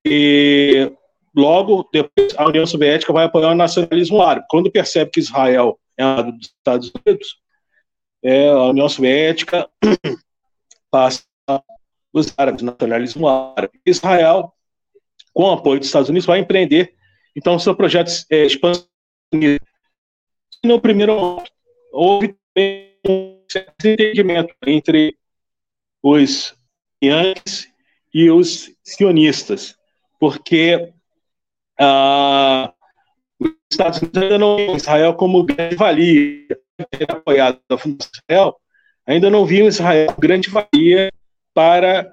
E 0.06 0.92
logo 1.36 1.88
depois 1.92 2.34
a 2.38 2.48
União 2.48 2.66
Soviética 2.66 3.14
vai 3.14 3.26
apoiar 3.26 3.52
o 3.52 3.56
nacionalismo 3.56 4.22
árabe. 4.22 4.46
Quando 4.50 4.72
percebe 4.72 5.12
que 5.12 5.20
Israel 5.20 5.80
é 5.98 6.06
um 6.06 6.38
dos 6.38 6.48
Estados 6.48 6.92
Unidos, 7.06 7.38
é, 8.24 8.50
a 8.50 8.66
União 8.66 8.88
Soviética 8.88 9.70
passa 10.90 11.24
os 12.14 12.34
árabes, 12.38 12.64
nacionalismo 12.64 13.28
árabe. 13.28 13.80
Israel 13.86 14.54
com 15.34 15.44
o 15.44 15.52
apoio 15.52 15.80
dos 15.80 15.88
Estados 15.88 16.10
Unidos, 16.10 16.26
vai 16.26 16.40
empreender, 16.40 16.96
então, 17.36 17.58
seu 17.60 17.76
projeto 17.76 18.12
é, 18.30 18.46
expansão. 18.46 18.86
No 20.64 20.82
primeiro 20.82 21.42
houve 21.92 22.36
um 23.08 23.42
certo 23.50 23.86
entendimento 23.86 24.54
entre 24.66 25.18
os 26.04 26.54
Yankees 27.02 27.68
e 28.14 28.30
os 28.30 28.70
sionistas, 28.84 29.76
porque 30.20 30.92
ah, 31.80 32.74
os 33.40 33.52
Estados 33.72 34.02
Unidos 34.02 34.22
ainda 34.22 34.38
não 34.38 34.58
viam 34.58 34.76
Israel 34.76 35.14
como 35.14 35.44
grande 35.44 35.76
valia, 35.76 36.46
apoiado 37.08 37.62
da 37.70 37.78
Fundação 37.78 38.12
Israel, 38.30 38.56
ainda 39.06 39.30
não 39.30 39.46
viam 39.46 39.68
Israel 39.68 40.14
grande 40.20 40.50
valia 40.50 41.10
para 41.54 42.12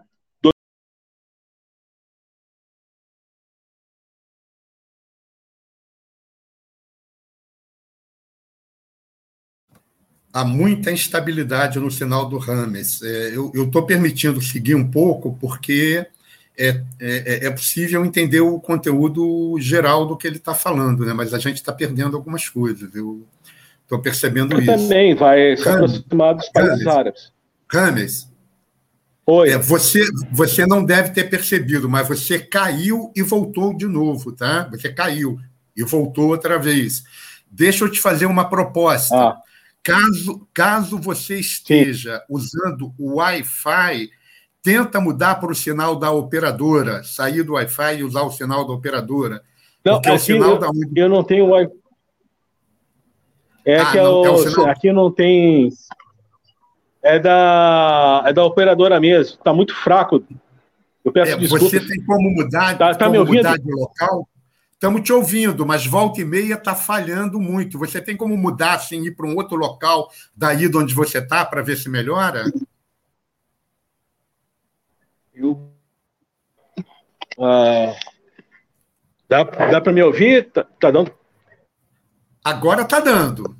há 10.36 10.44
muita 10.44 10.92
instabilidade 10.92 11.80
no 11.80 11.90
sinal 11.90 12.28
do 12.28 12.36
Rames. 12.36 13.00
É, 13.02 13.32
eu 13.34 13.50
estou 13.54 13.86
permitindo 13.86 14.42
seguir 14.42 14.74
um 14.74 14.90
pouco 14.90 15.34
porque 15.40 16.06
é, 16.58 16.68
é, 16.68 16.76
é, 17.00 17.46
é, 17.46 17.50
possível 17.50 18.04
entender 18.04 18.40
o 18.40 18.60
conteúdo 18.60 19.56
geral 19.58 20.04
do 20.04 20.14
que 20.14 20.26
ele 20.26 20.36
está 20.36 20.52
falando, 20.52 21.06
né? 21.06 21.14
mas 21.14 21.32
a 21.32 21.38
gente 21.38 21.56
está 21.56 21.72
perdendo 21.72 22.18
algumas 22.18 22.50
coisas. 22.50 22.94
Eu 22.94 23.26
estou 23.82 23.98
percebendo 23.98 24.52
eu 24.52 24.60
isso. 24.60 24.72
Também 24.72 25.14
vai 25.14 25.56
se 25.56 25.66
aproximar 25.66 26.34
dos 26.34 26.48
países 26.50 26.86
árabes. 26.86 27.32
Rames, 27.72 28.28
Oi. 29.24 29.48
É, 29.48 29.58
você, 29.58 30.04
você 30.30 30.66
não 30.66 30.84
deve 30.84 31.10
ter 31.10 31.30
percebido, 31.30 31.88
mas 31.88 32.06
você 32.06 32.38
caiu 32.38 33.10
e 33.16 33.22
voltou 33.22 33.74
de 33.74 33.86
novo, 33.86 34.32
tá? 34.32 34.68
Você 34.70 34.92
caiu 34.92 35.40
e 35.74 35.82
voltou 35.82 36.28
outra 36.28 36.58
vez. 36.58 37.04
Deixa 37.50 37.84
eu 37.84 37.90
te 37.90 38.00
fazer 38.00 38.26
uma 38.26 38.44
proposta. 38.50 39.16
Ah. 39.16 39.46
Caso, 39.86 40.48
caso 40.52 40.98
você 40.98 41.38
esteja 41.38 42.18
Sim. 42.18 42.24
usando 42.28 42.92
o 42.98 43.18
Wi-Fi, 43.18 44.10
tenta 44.60 45.00
mudar 45.00 45.36
para 45.36 45.52
o 45.52 45.54
sinal 45.54 45.94
da 45.94 46.10
operadora, 46.10 47.04
sair 47.04 47.44
do 47.44 47.52
Wi-Fi 47.52 47.98
e 47.98 48.02
usar 48.02 48.22
o 48.22 48.32
sinal 48.32 48.66
da 48.66 48.72
operadora. 48.72 49.42
Não, 49.84 49.94
porque 49.94 50.08
aqui, 50.08 50.16
o 50.16 50.20
sinal 50.20 50.50
eu, 50.50 50.58
da... 50.58 50.70
eu 50.96 51.08
não 51.08 51.22
tenho 51.22 51.46
Wi-Fi. 51.46 51.72
É 53.64 53.78
ah, 53.78 53.92
que 53.92 53.96
não, 53.98 54.24
eu, 54.24 54.66
é 54.66 54.70
aqui 54.70 54.92
não 54.92 55.10
tem. 55.12 55.70
É 57.00 57.20
da, 57.20 58.24
é 58.26 58.32
da 58.32 58.44
operadora 58.44 58.98
mesmo. 58.98 59.36
Está 59.36 59.54
muito 59.54 59.72
fraco. 59.72 60.24
Eu 61.04 61.12
peço 61.12 61.32
é, 61.32 61.36
desculpas. 61.36 61.70
Você 61.70 61.86
tem 61.86 62.04
como 62.04 62.28
mudar, 62.30 62.76
tá, 62.76 62.92
tá 62.92 63.06
como 63.06 63.24
mudar 63.24 63.56
de 63.56 63.70
local? 63.70 64.28
Estamos 64.76 65.00
te 65.00 65.10
ouvindo, 65.10 65.64
mas 65.64 65.86
volta 65.86 66.20
e 66.20 66.24
meia 66.24 66.52
está 66.52 66.74
falhando 66.74 67.40
muito. 67.40 67.78
Você 67.78 67.98
tem 67.98 68.14
como 68.14 68.36
mudar, 68.36 68.74
assim, 68.74 69.02
ir 69.06 69.16
para 69.16 69.26
um 69.26 69.34
outro 69.34 69.56
local 69.56 70.12
daí 70.36 70.68
de 70.68 70.76
onde 70.76 70.94
você 70.94 71.16
está 71.16 71.46
para 71.46 71.62
ver 71.62 71.78
se 71.78 71.88
melhora? 71.88 72.44
Eu... 75.32 75.72
Ah, 77.38 77.94
dá 79.26 79.44
dá 79.44 79.80
para 79.80 79.92
me 79.94 80.02
ouvir? 80.02 80.50
Tá, 80.50 80.64
tá 80.64 80.90
dando? 80.90 81.14
Agora 82.44 82.82
está 82.82 83.00
dando. 83.00 83.56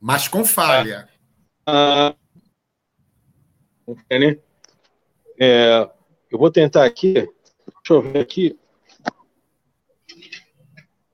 Mas 0.00 0.26
com 0.26 0.44
falha. 0.44 1.08
Ah, 1.64 2.12
é, 4.10 4.38
é, 5.38 5.90
eu 6.28 6.38
vou 6.38 6.50
tentar 6.50 6.84
aqui. 6.84 7.14
Deixa 7.14 7.30
eu 7.90 8.02
ver 8.02 8.18
aqui. 8.18 8.58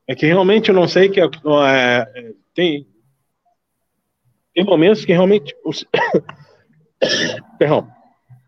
É 0.06 0.14
que 0.14 0.26
realmente 0.26 0.68
eu 0.68 0.74
não 0.74 0.88
sei 0.88 1.08
que 1.08 1.20
é, 1.20 1.24
é, 1.24 2.32
tem, 2.54 2.86
tem 4.54 4.64
momentos 4.64 5.04
que 5.04 5.12
realmente. 5.12 5.54
O, 5.64 5.70
perdão 7.58 7.88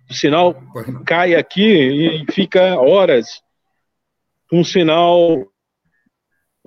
o 0.08 0.14
sinal 0.14 0.54
cai 1.06 1.34
aqui 1.34 1.62
e 1.62 2.32
fica 2.32 2.78
horas 2.78 3.42
com 4.48 4.60
um 4.60 4.64
sinal 4.64 5.46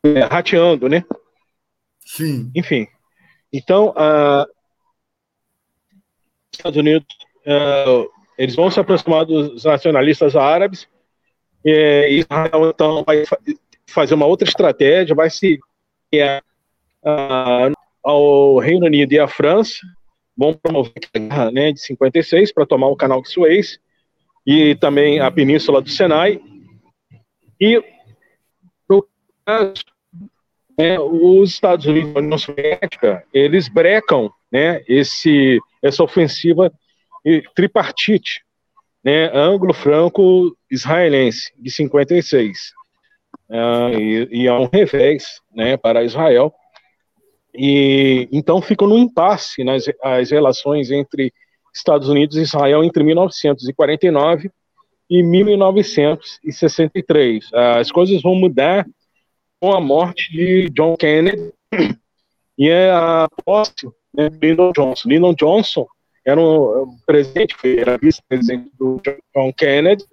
é, 0.03 0.19
rateando, 0.21 0.89
né? 0.89 1.03
Sim. 1.99 2.51
Enfim. 2.55 2.88
Então, 3.51 3.89
uh, 3.89 4.45
Estados 6.51 6.77
Unidos, 6.77 7.07
uh, 7.45 8.09
eles 8.38 8.55
vão 8.55 8.71
se 8.71 8.79
aproximar 8.79 9.25
dos 9.25 9.63
nacionalistas 9.63 10.35
árabes. 10.35 10.88
E 11.63 12.19
Israel, 12.19 12.69
então, 12.69 13.03
vai 13.03 13.23
fazer 13.89 14.13
uma 14.13 14.25
outra 14.25 14.47
estratégia, 14.47 15.15
vai 15.15 15.29
se 15.29 15.59
uh, 16.15 17.73
ao 18.03 18.57
Reino 18.57 18.85
Unido 18.85 19.13
e 19.13 19.19
à 19.19 19.27
França, 19.27 19.79
vão 20.38 20.53
promover 20.53 20.93
a 21.13 21.19
guerra 21.19 21.51
né, 21.51 21.71
de 21.71 21.79
56 21.81 22.53
para 22.53 22.65
tomar 22.65 22.88
o 22.88 22.95
canal 22.95 23.21
de 23.21 23.29
Suez 23.29 23.79
e 24.45 24.75
também 24.75 25.19
a 25.19 25.31
península 25.31 25.81
do 25.81 25.89
Sinai. 25.89 26.39
E, 27.59 27.83
no 28.88 29.05
caso, 29.45 29.83
né, 30.77 30.99
os 30.99 31.49
Estados 31.49 31.88
Unidos 31.88 32.13
e 32.13 32.15
a 32.15 32.19
União 32.19 32.38
Soviética, 32.38 33.25
eles 33.33 33.67
brecam 33.67 34.31
né, 34.51 34.83
esse, 34.88 35.59
essa 35.81 36.03
ofensiva 36.03 36.71
tripartite, 37.55 38.43
né, 39.03 39.31
anglo-franco-israelense, 39.33 41.51
de 41.57 41.71
56. 41.71 42.73
Uh, 43.49 43.97
e, 43.97 44.27
e 44.31 44.47
é 44.47 44.53
um 44.53 44.65
revés 44.65 45.41
né, 45.53 45.77
para 45.77 46.03
Israel, 46.03 46.53
e 47.53 48.27
então 48.31 48.61
ficam 48.61 48.87
no 48.87 48.97
impasse 48.97 49.63
nas 49.63 49.85
as 50.03 50.31
relações 50.31 50.91
entre 50.91 51.31
Estados 51.73 52.09
Unidos 52.09 52.35
e 52.37 52.41
Israel 52.41 52.83
entre 52.83 53.03
1949 53.03 54.51
e 55.09 55.23
1963. 55.23 57.49
As 57.53 57.89
coisas 57.91 58.21
vão 58.21 58.35
mudar 58.35 58.85
com 59.59 59.73
a 59.73 59.81
morte 59.81 60.31
de 60.31 60.69
John 60.69 60.95
Kennedy 60.97 61.51
e 62.57 62.71
a 62.71 63.27
posse 63.45 63.87
né, 64.13 64.29
de 64.29 64.39
Lyndon 64.39 64.71
Johnson. 64.71 65.09
Lyndon 65.09 65.33
Johnson 65.33 65.85
era 66.25 66.39
um 66.39 66.97
presidente, 67.05 67.53
era 67.63 67.97
vice-presidente 67.97 68.71
do 68.77 69.01
John 69.35 69.51
Kennedy, 69.53 70.05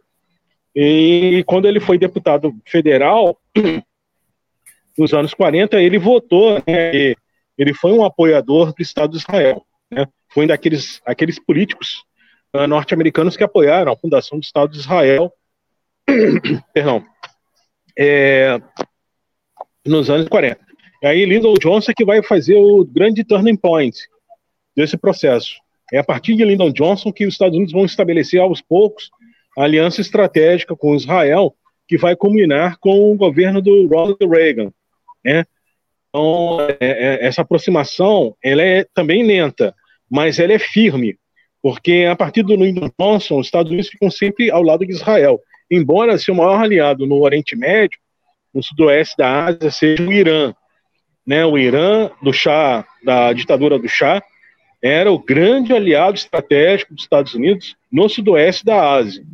e 0.75 1.45
quando 1.47 1.68
ele 1.68 1.79
foi 1.79 1.97
deputado 1.99 2.53
federal, 2.66 3.39
nos 4.99 5.12
anos 5.12 5.33
40, 5.35 5.81
ele 5.81 5.99
votou 5.99 6.55
né, 6.66 7.14
ele 7.57 7.72
foi 7.72 7.93
um 7.93 8.05
apoiador 8.05 8.75
do 8.75 8.83
Estado 8.83 9.12
de 9.12 9.18
Israel. 9.18 9.64
Né? 9.91 10.07
Foi 10.29 10.45
um 10.45 10.49
daqueles 10.49 11.01
aqueles 11.07 11.39
políticos 11.39 12.05
uh, 12.55 12.66
norte-americanos 12.66 13.37
que 13.37 13.45
apoiaram 13.45 13.93
a 13.93 13.97
fundação 13.97 14.39
do 14.39 14.43
Estado 14.43 14.72
de 14.72 14.79
Israel. 14.79 15.33
Perdão. 16.75 17.05
É, 17.97 18.61
nos 19.87 20.11
anos 20.11 20.29
40. 20.29 20.61
E 21.03 21.07
aí 21.07 21.25
Lyndon 21.25 21.55
Johnson 21.55 21.93
é 21.93 21.95
que 21.95 22.05
vai 22.05 22.22
fazer 22.22 22.57
o 22.57 22.85
grande 22.85 23.22
turning 23.22 23.57
point 23.57 23.97
desse 24.77 24.97
processo. 24.97 25.55
É 25.93 25.99
a 25.99 26.05
partir 26.05 26.35
de 26.35 26.45
Lyndon 26.45 26.72
Johnson 26.72 27.12
que 27.12 27.27
os 27.27 27.35
Estados 27.35 27.55
Unidos 27.55 27.72
vão 27.72 27.85
estabelecer 27.85 28.41
aos 28.41 28.61
poucos 28.61 29.11
aliança 29.57 30.01
estratégica 30.01 30.75
com 30.77 30.95
Israel, 30.95 31.55
que 31.87 31.97
vai 31.97 32.17
culminar 32.17 32.79
com 32.79 33.13
o 33.13 33.17
governo 33.17 33.61
do 33.61 33.87
Ronald 33.87 34.19
Reagan, 34.27 34.73
né? 35.25 35.45
Então, 36.09 36.61
é, 36.61 36.77
é, 36.81 37.27
essa 37.27 37.43
aproximação, 37.43 38.37
ela 38.43 38.63
é 38.63 38.87
também 38.95 39.25
lenta, 39.25 39.75
mas 40.09 40.39
ela 40.39 40.53
é 40.53 40.59
firme, 40.59 41.19
porque 41.61 42.07
a 42.09 42.15
partir 42.15 42.43
do 42.43 42.55
Lyndon 42.55 42.89
Johnson, 42.99 43.41
os 43.41 43.47
Estados 43.47 43.73
Unidos 43.73 43.91
ficam 43.91 44.11
sempre 44.11 44.51
ao 44.51 44.63
lado 44.63 44.87
de 44.87 44.93
Israel. 44.93 45.41
Embora 45.71 46.19
seu 46.19 46.35
maior 46.35 46.63
aliado 46.63 47.07
no 47.07 47.21
Oriente 47.21 47.57
Médio, 47.57 47.99
no 48.53 48.63
sudoeste 48.63 49.17
da 49.17 49.47
Ásia, 49.47 49.71
seja 49.71 50.03
o 50.03 50.13
Irã. 50.13 50.55
Né, 51.27 51.45
o 51.45 51.57
Irã, 51.57 52.11
do 52.23 52.33
Shah, 52.33 52.87
da 53.03 53.33
ditadura 53.33 53.79
do 53.79 53.89
Shah, 53.89 54.23
era 54.85 55.11
o 55.11 55.18
grande 55.18 55.72
aliado 55.72 56.14
estratégico 56.14 56.93
dos 56.93 57.05
Estados 57.05 57.32
Unidos 57.32 57.74
no 57.91 58.07
sudoeste 58.07 58.66
da 58.66 58.97
Ásia, 58.97 59.24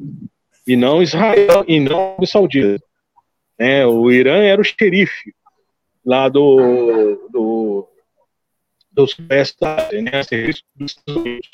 e 0.64 0.76
não 0.76 1.02
Israel, 1.02 1.64
e 1.66 1.80
não 1.80 2.14
os 2.20 2.30
sauditas. 2.30 2.80
É, 3.58 3.84
o 3.84 4.12
Irã 4.12 4.44
era 4.44 4.60
o 4.60 4.64
xerife, 4.64 5.34
lá 6.06 6.28
do, 6.28 7.28
do, 7.32 7.88
do 8.92 9.08
Sudeste 9.08 9.56
da 9.60 9.88
né, 9.90 10.22
serviço 10.22 10.62
dos 10.76 10.92
Estados 10.92 11.20
Unidos. 11.20 11.50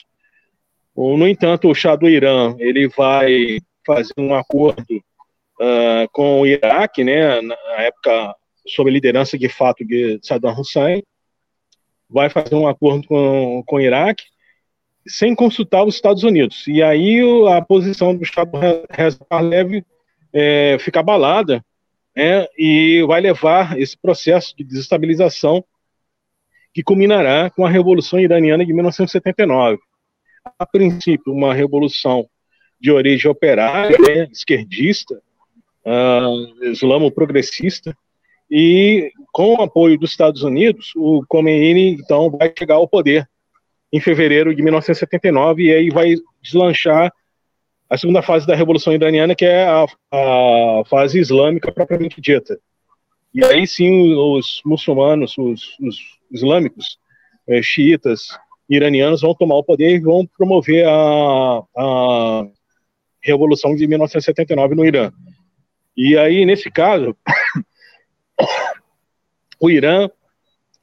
No 0.95 1.27
entanto, 1.27 1.71
o 1.71 1.75
Shah 1.75 1.97
do 1.97 2.07
Irã 2.07 2.55
ele 2.59 2.89
vai 2.89 3.61
fazer 3.87 4.13
um 4.19 4.35
acordo 4.35 4.85
uh, 4.93 6.07
com 6.13 6.43
o 6.43 6.47
Iraque, 6.47 7.03
né, 7.03 7.41
na 7.41 7.57
época 7.79 8.37
sob 8.69 8.91
a 8.91 8.93
liderança 8.93 9.39
de 9.39 9.49
fato 9.49 9.87
de 9.87 10.19
Saddam 10.23 10.53
Hussein, 10.53 11.03
vai 12.09 12.31
fazer 12.31 12.55
um 12.55 12.69
acordo 12.69 13.07
com, 13.07 13.63
com 13.67 13.77
o 13.77 13.81
Iraque 13.81 14.25
sem 15.07 15.35
consultar 15.35 15.85
os 15.85 15.95
Estados 15.95 16.25
Unidos. 16.25 16.67
E 16.67 16.83
aí 16.83 17.21
a 17.49 17.63
posição 17.63 18.15
do 18.15 18.23
Estado 18.23 18.51
Parlev 19.29 19.85
é, 20.33 20.77
fica 20.81 21.01
abalada 21.01 21.65
né, 22.15 22.47
e 22.59 23.05
vai 23.07 23.21
levar 23.21 23.79
esse 23.79 23.97
processo 23.97 24.57
de 24.57 24.65
desestabilização 24.65 25.65
que 26.75 26.83
culminará 26.83 27.51
com 27.51 27.65
a 27.65 27.71
Revolução 27.71 28.19
Iraniana 28.19 28.65
de 28.65 28.73
1979. 28.73 29.79
A 30.59 30.67
princípio, 30.67 31.33
uma 31.33 31.55
revolução 31.55 32.29
de 32.79 32.91
origem 32.91 33.31
operária, 33.31 33.97
né, 33.99 34.29
esquerdista, 34.31 35.21
uh, 35.85 36.65
islamo-progressista, 36.67 37.97
e 38.51 39.11
com 39.33 39.55
o 39.55 39.63
apoio 39.63 39.99
dos 39.99 40.11
Estados 40.11 40.43
Unidos, 40.43 40.93
o 40.97 41.25
Khomeini, 41.29 41.93
então, 41.93 42.31
vai 42.31 42.53
chegar 42.57 42.77
ao 42.77 42.89
poder 42.89 43.29
em 43.93 44.01
fevereiro 44.01 44.55
de 44.55 44.63
1979, 44.63 45.65
e 45.65 45.73
aí 45.73 45.91
vai 45.91 46.15
deslanchar 46.43 47.13
a 47.89 47.97
segunda 47.97 48.21
fase 48.21 48.47
da 48.47 48.55
Revolução 48.55 48.93
Iraniana, 48.93 49.35
que 49.35 49.45
é 49.45 49.65
a, 49.65 49.85
a 49.85 50.83
fase 50.87 51.19
islâmica 51.21 51.71
propriamente 51.71 52.21
dita. 52.21 52.59
E 53.33 53.45
aí 53.45 53.67
sim 53.67 54.15
os 54.15 54.61
muçulmanos, 54.65 55.37
os, 55.39 55.79
os 55.79 55.97
islâmicos, 56.33 56.99
é, 57.49 57.63
xiitas, 57.63 58.29
iranianos 58.69 59.21
vão 59.21 59.35
tomar 59.35 59.57
o 59.57 59.65
poder 59.65 59.95
e 59.95 60.01
vão 60.01 60.27
promover 60.27 60.87
a, 60.87 61.63
a 61.77 62.47
Revolução 63.23 63.75
de 63.75 63.87
1979 63.87 64.75
no 64.75 64.85
Irã. 64.85 65.13
E 65.97 66.17
aí, 66.17 66.45
nesse 66.45 66.71
caso, 66.71 67.17
o 69.61 69.71
Irã 69.71 70.09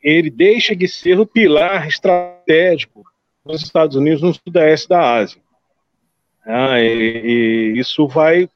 ele 0.01 0.29
deixa 0.29 0.75
de 0.75 0.87
ser 0.87 1.19
o 1.19 1.25
pilar 1.25 1.87
estratégico 1.87 3.03
dos 3.45 3.61
Estados 3.61 3.95
Unidos 3.95 4.21
no 4.21 4.33
sudeste 4.33 4.89
da 4.89 5.15
Ásia. 5.15 5.41
Ah, 6.45 6.79
e, 6.81 7.73
e 7.75 7.79
isso 7.79 8.07
vai 8.07 8.49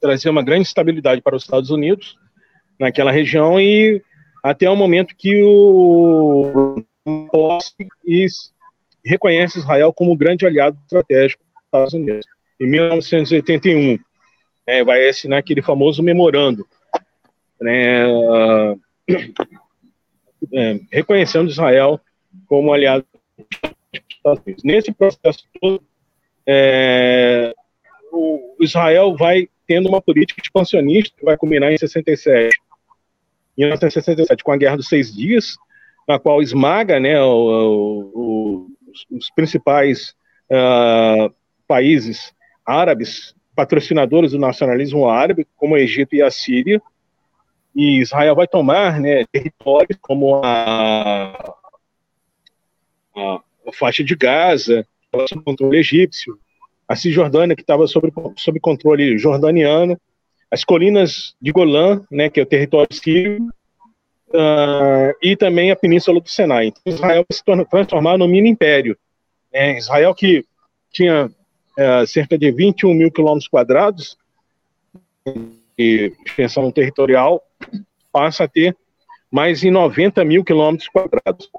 trazer 0.00 0.30
uma 0.30 0.42
grande 0.42 0.66
estabilidade 0.66 1.20
para 1.20 1.36
os 1.36 1.42
Estados 1.42 1.70
Unidos 1.70 2.16
naquela 2.78 3.12
região 3.12 3.60
e 3.60 4.02
até 4.42 4.68
o 4.68 4.76
momento 4.76 5.14
que 5.16 5.40
o 5.42 6.82
reconhece 9.04 9.58
Israel 9.58 9.92
como 9.92 10.16
grande 10.16 10.46
aliado 10.46 10.78
estratégico 10.82 11.42
dos 11.42 11.64
Estados 11.64 11.94
Unidos. 11.94 12.26
Em 12.60 12.66
1981, 12.66 13.98
é, 14.66 14.84
vai 14.84 15.08
assinar 15.08 15.38
aquele 15.38 15.62
famoso 15.62 16.02
memorando, 16.02 16.66
né, 17.60 18.06
uh, 18.06 18.80
é, 20.52 20.80
reconhecendo 20.90 21.50
Israel 21.50 22.00
como 22.46 22.72
aliado 22.72 23.04
dos 23.36 24.02
Estados 24.10 24.42
Unidos. 24.44 24.64
Nesse 24.64 24.92
processo 24.92 25.44
todo, 25.60 25.82
é, 26.46 27.54
o 28.12 28.56
Israel 28.60 29.16
vai 29.16 29.48
tendo 29.66 29.88
uma 29.88 30.00
política 30.00 30.40
expansionista 30.42 31.14
que 31.16 31.24
vai 31.24 31.36
culminar 31.36 31.72
em 31.72 31.78
67. 31.78 32.56
Em 33.56 33.62
1967, 33.62 34.42
com 34.42 34.52
a 34.52 34.56
Guerra 34.56 34.76
dos 34.76 34.88
Seis 34.88 35.14
Dias, 35.14 35.56
na 36.06 36.18
qual 36.18 36.40
esmaga 36.40 36.98
né, 36.98 37.20
o, 37.22 38.10
o, 38.14 38.66
os, 39.12 39.30
principais 39.34 40.14
uh, 40.50 41.32
países 41.66 42.32
árabes, 42.64 43.34
patrocinadores 43.54 44.32
do 44.32 44.38
nacionalismo 44.38 45.08
árabe, 45.08 45.46
como 45.56 45.74
o 45.74 45.76
Egito 45.78 46.14
e 46.14 46.22
a 46.22 46.30
Síria, 46.30 46.80
e 47.78 48.00
Israel 48.00 48.34
vai 48.34 48.48
tomar 48.48 48.98
né, 48.98 49.24
territórios 49.30 49.96
como 50.02 50.40
a, 50.44 51.54
a, 53.14 53.40
a 53.68 53.72
faixa 53.72 54.02
de 54.02 54.16
Gaza, 54.16 54.84
sob 55.28 55.44
controle 55.44 55.78
egípcio, 55.78 56.36
a 56.88 56.96
Cisjordânia, 56.96 57.54
que 57.54 57.62
estava 57.62 57.86
sob, 57.86 58.10
controle 58.60 59.16
jordaniano, 59.16 59.96
as 60.50 60.64
colinas 60.64 61.36
de 61.40 61.52
Golã, 61.52 62.04
né, 62.10 62.28
que 62.28 62.40
é 62.40 62.42
o 62.42 62.46
território 62.46 62.92
sírio, 62.92 63.44
uh, 64.30 65.14
e 65.22 65.36
também 65.36 65.70
a 65.70 65.76
Península 65.76 66.20
do 66.20 66.28
Sinai. 66.28 66.66
Então, 66.66 66.82
Israel 66.84 67.24
se 67.30 67.44
torna, 67.44 67.64
transformar 67.64 68.18
no 68.18 68.26
mini 68.26 68.48
império. 68.48 68.98
Né? 69.52 69.78
Israel 69.78 70.12
que 70.16 70.44
tinha 70.90 71.26
uh, 71.26 72.06
cerca 72.08 72.36
de 72.36 72.50
21 72.50 72.92
mil 72.92 73.12
quilômetros 73.12 73.46
quadrados 73.46 74.18
de 75.78 76.12
extensão 76.26 76.72
territorial, 76.72 77.40
passa 78.12 78.44
a 78.44 78.48
ter 78.48 78.76
mais 79.30 79.60
de 79.60 79.70
90 79.70 80.24
mil 80.24 80.44
quilômetros 80.44 80.88
quadrados 80.88 81.50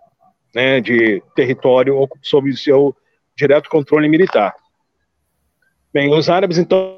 né, 0.54 0.82
de 0.82 1.22
território 1.36 2.08
sob 2.22 2.56
seu 2.56 2.95
direto 3.36 3.70
controle 3.70 4.10
militar. 4.10 4.54
Bem, 5.93 6.14
os 6.14 6.30
árabes, 6.30 6.58
então, 6.58 6.97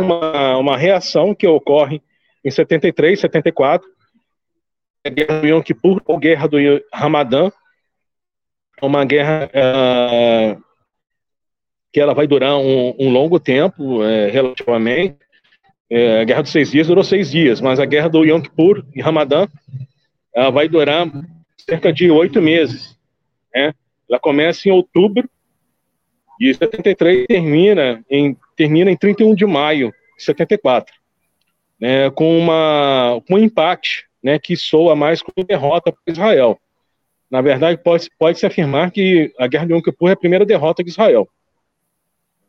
uma, 0.00 0.56
uma 0.58 0.76
reação 0.76 1.34
que 1.34 1.46
ocorre 1.46 2.02
em 2.44 2.50
73, 2.50 3.18
74, 3.18 3.88
a 5.04 5.08
Guerra 5.08 5.40
do 5.40 5.46
Yom 5.46 5.62
Kippur, 5.62 6.00
ou 6.06 6.18
Guerra 6.18 6.46
do 6.46 6.58
Ramadã, 6.92 7.50
uma 8.80 9.04
guerra 9.04 9.48
uh, 9.48 10.62
que 11.92 12.00
ela 12.00 12.14
vai 12.14 12.26
durar 12.26 12.56
um, 12.56 12.94
um 12.98 13.10
longo 13.10 13.40
tempo, 13.40 14.00
uh, 14.02 14.30
relativamente. 14.30 15.18
Uh, 15.92 16.22
a 16.22 16.24
Guerra 16.24 16.42
dos 16.42 16.52
Seis 16.52 16.70
Dias 16.70 16.86
durou 16.86 17.04
seis 17.04 17.30
dias, 17.30 17.60
mas 17.60 17.78
a 17.78 17.84
Guerra 17.84 18.08
do 18.08 18.24
Yom 18.24 18.40
Kippur 18.40 18.82
e 18.94 19.02
Ramadã 19.02 19.46
vai 20.54 20.66
durar 20.66 21.06
cerca 21.58 21.92
de 21.92 22.10
oito 22.10 22.40
meses. 22.40 22.98
Né? 23.54 23.74
Ela 24.08 24.18
começa 24.18 24.66
em 24.66 24.72
outubro 24.72 25.28
e 26.40 26.52
73 26.52 27.26
termina 27.26 28.04
em, 28.10 28.36
termina 28.56 28.90
em 28.90 28.96
31 28.96 29.34
de 29.34 29.46
maio 29.46 29.92
de 30.16 30.24
74, 30.24 30.92
né, 31.80 32.10
com, 32.10 32.36
uma, 32.36 33.22
com 33.28 33.34
um 33.34 33.38
empate 33.38 34.06
né, 34.22 34.38
que 34.38 34.56
soa 34.56 34.96
mais 34.96 35.22
como 35.22 35.46
derrota 35.46 35.92
para 35.92 36.12
Israel. 36.12 36.58
Na 37.30 37.40
verdade, 37.40 37.80
pode, 37.82 38.10
pode 38.18 38.44
afirmar 38.44 38.90
que 38.90 39.32
a 39.38 39.46
Guerra 39.46 39.66
de 39.66 39.72
Yom 39.72 39.80
Kippur 39.80 40.10
é 40.10 40.12
a 40.12 40.16
primeira 40.16 40.44
derrota 40.44 40.82
de 40.82 40.90
Israel. 40.90 41.28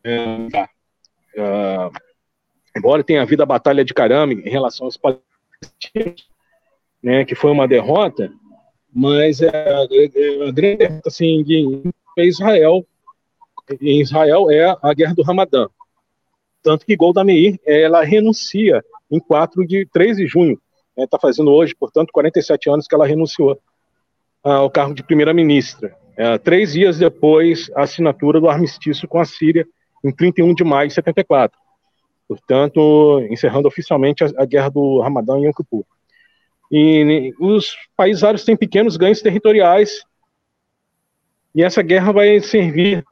É, 0.04 0.50
tá. 0.52 0.70
Embora 2.76 3.04
tenha 3.04 3.22
havido 3.22 3.44
a 3.44 3.46
Batalha 3.46 3.84
de 3.84 3.94
Carame 3.94 4.42
em 4.46 4.50
relação 4.50 4.86
aos 4.86 4.98
palestinos, 4.98 6.28
né, 7.02 7.26
que 7.26 7.36
foi 7.36 7.52
uma 7.52 7.68
derrota, 7.68 8.32
mas 8.94 9.42
é, 9.42 9.48
é, 9.50 10.48
a 10.48 10.52
grande 10.52 10.78
derrota 10.78 11.10
assim, 11.10 11.44
de 11.44 11.84
Israel 12.18 12.86
em 13.82 14.02
Israel 14.02 14.52
é 14.52 14.76
a 14.82 14.94
Guerra 14.94 15.14
do 15.14 15.24
Ramadã. 15.24 15.68
Tanto 16.62 16.86
que 16.86 16.96
Golda 16.96 17.24
Meir, 17.24 17.60
ela 17.66 18.04
renuncia 18.04 18.84
em 19.12 19.20
4 19.20 19.66
de 19.66 19.88
3 19.92 20.18
de 20.18 20.28
junho. 20.28 20.60
Está 20.98 21.18
né, 21.18 21.22
fazendo 21.22 21.52
hoje, 21.52 21.76
portanto, 21.76 22.12
47 22.12 22.70
anos 22.70 22.88
que 22.88 22.96
ela 22.96 23.08
renunciou 23.08 23.60
ao 24.44 24.70
cargo 24.70 24.94
de 24.94 25.04
primeira-ministra. 25.04 25.96
É, 26.16 26.38
três 26.38 26.74
dias 26.74 27.00
depois, 27.00 27.72
a 27.76 27.84
assinatura 27.84 28.40
do 28.40 28.50
armistício 28.50 29.08
com 29.08 29.20
a 29.20 29.26
Síria, 29.26 29.66
em 30.04 30.12
31 30.12 30.54
de 30.54 30.64
maio 30.64 30.88
de 30.88 30.94
74. 30.94 31.58
Portanto, 32.28 33.20
encerrando 33.30 33.68
oficialmente 33.68 34.24
a, 34.24 34.32
a 34.38 34.46
guerra 34.46 34.70
do 34.70 35.00
Ramadã 35.02 35.38
em 35.38 35.46
Yom 35.46 35.52
Kippur. 35.52 35.86
E 36.72 37.34
os 37.40 37.76
países 37.96 38.24
árabes 38.24 38.44
têm 38.44 38.58
pequenos 38.58 38.98
ganhos 38.98 39.22
territoriais, 39.22 40.04
e 41.54 41.64
essa 41.64 41.84
guerra 41.84 42.12
vai 42.12 42.40
servir 42.40 43.06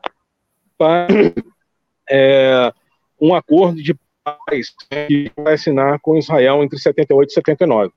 para 0.78 1.08
é, 2.10 2.74
um 3.20 3.36
acordo 3.36 3.84
de 3.84 3.96
paz 4.24 4.74
que 4.90 5.32
vai 5.36 5.54
assinar 5.54 6.00
com 6.00 6.18
Israel 6.18 6.64
entre 6.64 6.80
78 6.80 7.30
e 7.30 7.34
79. 7.34 7.92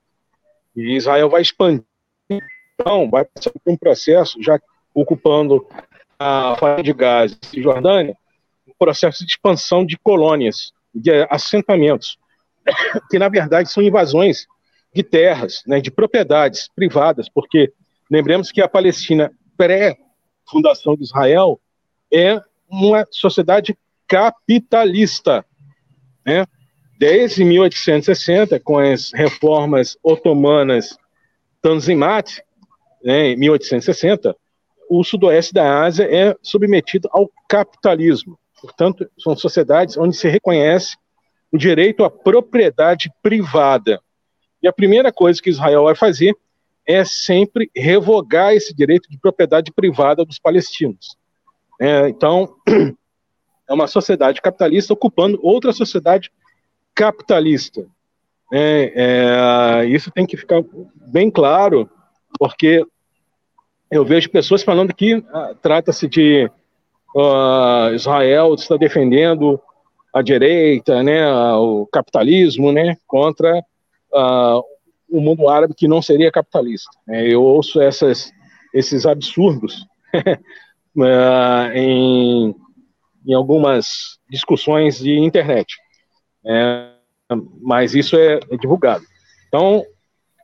E 0.77 0.97
Israel 0.97 1.31
vai 1.31 1.41
expandir, 1.41 1.83
então, 2.29 3.09
vai 3.09 3.25
passar 3.25 3.51
por 3.53 3.73
um 3.73 3.77
processo, 3.77 4.43
já 4.43 4.61
ocupando 4.93 5.67
a 6.19 6.57
faixa 6.59 6.83
de 6.83 6.93
Gaza 6.93 7.39
e 7.55 7.62
Jordânia, 7.62 8.15
um 8.69 8.73
processo 8.79 9.25
de 9.25 9.31
expansão 9.31 9.85
de 9.85 9.97
colônias, 9.97 10.74
de 10.95 11.26
assentamentos, 11.30 12.18
que 13.11 13.18
na 13.18 13.28
verdade 13.28 13.70
são 13.70 13.82
invasões 13.82 14.47
de 14.95 15.03
terras, 15.03 15.62
né, 15.66 15.80
de 15.80 15.90
propriedades 15.90 16.68
privadas, 16.74 17.28
porque 17.28 17.72
lembremos 18.11 18.53
que 18.53 18.61
a 18.61 18.68
Palestina 18.68 19.32
pré-fundação 19.57 20.95
de 20.97 21.03
Israel 21.03 21.61
é 22.12 22.40
uma 22.68 23.05
sociedade 23.11 23.76
capitalista. 24.07 25.45
Né? 26.24 26.47
Desde 26.99 27.45
1860, 27.45 28.61
com 28.61 28.78
as 28.78 29.12
reformas 29.12 29.97
otomanas 30.03 30.97
Tanzimat, 31.61 32.40
né, 33.03 33.30
em 33.30 33.36
1860, 33.36 34.36
o 34.88 35.03
sudoeste 35.03 35.53
da 35.53 35.82
Ásia 35.82 36.05
é 36.05 36.36
submetido 36.42 37.09
ao 37.11 37.30
capitalismo. 37.49 38.38
Portanto, 38.65 39.07
são 39.19 39.37
sociedades 39.37 39.99
onde 39.99 40.17
se 40.17 40.27
reconhece 40.27 40.97
o 41.53 41.59
direito 41.59 42.03
à 42.03 42.09
propriedade 42.09 43.12
privada. 43.23 44.01
E 44.62 44.67
a 44.67 44.73
primeira 44.73 45.12
coisa 45.12 45.41
que 45.43 45.51
Israel 45.51 45.85
vai 45.85 45.95
fazer 45.95 46.35
é 46.87 47.05
sempre 47.05 47.71
revogar 47.77 48.55
esse 48.55 48.75
direito 48.75 49.11
de 49.11 49.19
propriedade 49.19 49.71
privada 49.71 50.25
dos 50.25 50.39
palestinos. 50.39 51.15
É, 51.79 52.09
então, 52.09 52.57
é 53.69 53.73
uma 53.75 53.87
sociedade 53.87 54.41
capitalista 54.41 54.95
ocupando 54.95 55.39
outra 55.43 55.71
sociedade 55.71 56.33
capitalista. 56.95 57.87
É, 58.51 59.83
é, 59.83 59.87
isso 59.89 60.11
tem 60.11 60.25
que 60.25 60.39
ficar 60.39 60.62
bem 61.07 61.31
claro, 61.31 61.91
porque 62.39 62.83
eu 63.91 64.07
vejo 64.07 64.31
pessoas 64.31 64.62
falando 64.62 64.95
que 64.95 65.23
ah, 65.35 65.55
trata-se 65.61 66.09
de 66.09 66.51
uh, 67.15 67.95
Israel 67.95 68.55
está 68.55 68.77
defendendo 68.77 69.61
a 70.12 70.23
direita, 70.23 71.03
né, 71.03 71.27
o 71.55 71.87
capitalismo, 71.87 72.71
né, 72.71 72.97
contra 73.07 73.59
uh, 74.12 74.62
o 75.09 75.21
mundo 75.21 75.49
árabe 75.49 75.75
que 75.75 75.89
não 75.89 76.01
seria 76.01 76.31
capitalista. 76.31 76.91
É, 77.09 77.27
eu 77.27 77.43
ouço 77.43 77.81
essas, 77.81 78.33
esses 78.73 79.07
absurdos 79.07 79.87
uh, 80.97 81.73
em, 81.75 82.55
em 83.27 83.35
algumas 83.35 84.19
discussões 84.31 84.99
de 84.99 85.19
internet. 85.19 85.77
É, 86.47 86.91
mas 87.61 87.95
isso 87.95 88.17
é, 88.17 88.39
é, 88.51 88.57
divulgado. 88.57 89.05
Então, 89.49 89.85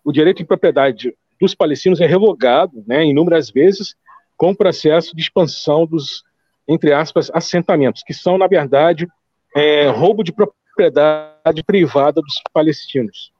o 0.05 0.13
direito 0.13 0.39
de 0.39 0.47
propriedade 0.47 1.15
dos 1.41 1.55
palestinos 1.55 2.01
é 2.01 2.07
revogado, 2.07 2.83
né, 2.87 3.05
inúmeras 3.05 3.51
vezes, 3.51 3.95
com 4.37 4.51
o 4.51 4.57
processo 4.57 5.15
de 5.15 5.23
expansão 5.23 5.87
dos, 5.87 6.25
entre 6.71 6.93
aspas, 6.93 7.33
assentamentos, 7.35 8.05
que 8.05 8.15
são, 8.15 8.39
na 8.39 8.47
verdade, 8.47 9.09
é, 9.57 9.89
roubo 9.89 10.23
de 10.23 10.33
propriedade 10.33 11.65
privada 11.67 12.23
dos 12.23 12.41
palestinos. 12.53 13.33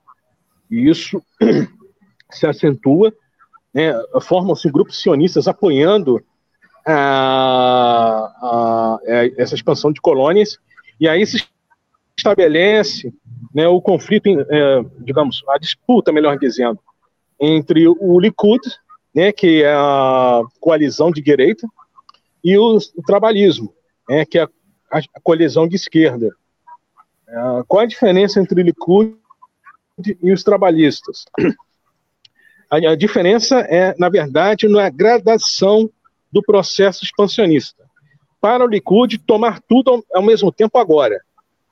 E 0.69 0.91
isso 0.91 1.23
se 2.29 2.45
acentua, 2.49 3.13
né, 3.73 3.93
formam-se 4.21 4.69
grupos 4.69 5.01
sionistas 5.01 5.47
apoiando 5.47 6.21
a, 6.85 8.33
a, 8.43 8.99
é, 9.05 9.33
essa 9.41 9.55
expansão 9.55 9.93
de 9.93 10.01
colônias, 10.01 10.59
e 10.99 11.09
aí 11.09 11.25
se 11.25 11.41
estabelece 12.19 13.15
né, 13.55 13.69
o 13.69 13.81
conflito, 13.81 14.29
é, 14.29 14.85
digamos, 14.99 15.45
a 15.51 15.57
disputa, 15.57 16.11
melhor 16.11 16.37
dizendo, 16.37 16.81
entre 17.41 17.87
o 17.87 18.19
Likud, 18.19 18.61
né, 19.15 19.31
que 19.31 19.63
é 19.63 19.73
a 19.73 20.43
coalizão 20.59 21.13
de 21.13 21.23
direita, 21.23 21.65
e 22.43 22.57
o, 22.57 22.77
o 22.97 23.03
trabalhismo, 23.03 23.75
né, 24.09 24.25
que 24.25 24.39
é 24.39 24.43
a, 24.43 24.99
a 24.99 25.21
coalizão 25.23 25.67
de 25.69 25.77
esquerda. 25.77 26.35
Uh, 27.29 27.65
qual 27.67 27.83
a 27.83 27.87
diferença 27.87 28.41
entre 28.41 28.61
o 28.61 28.65
Likud 28.65 29.17
e 30.23 30.33
os 30.33 30.43
trabalhistas? 30.43 31.25
A, 32.69 32.77
a, 32.77 32.97
diferença 32.97 33.61
é, 33.61 33.95
na 33.99 34.09
verdade, 34.09 34.69
na 34.69 34.89
gradação 34.89 35.91
do 36.31 36.43
processo 36.43 37.05
expansionista. 37.05 37.85
Para 38.41 38.65
o 38.65 38.69
Likud, 38.69 39.19
tomar 39.19 39.61
tudo 39.61 39.91
ao, 39.91 40.05
ao 40.15 40.23
mesmo 40.23 40.51
tempo 40.53 40.79
agora. 40.79 41.21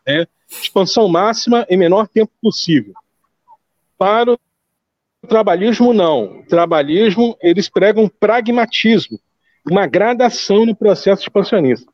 Né? 0.06 0.26
Expansão 0.48 1.08
máxima 1.08 1.66
em 1.68 1.76
menor 1.76 2.08
tempo 2.08 2.32
possível. 2.42 2.94
Para 3.96 4.32
o 4.32 4.38
trabalhismo, 5.28 5.92
não. 5.92 6.40
O 6.40 6.46
trabalhismo, 6.46 7.36
eles 7.40 7.68
pregam 7.68 8.08
pragmatismo, 8.08 9.18
uma 9.70 9.86
gradação 9.86 10.64
no 10.64 10.74
processo 10.74 11.22
expansionista. 11.22 11.90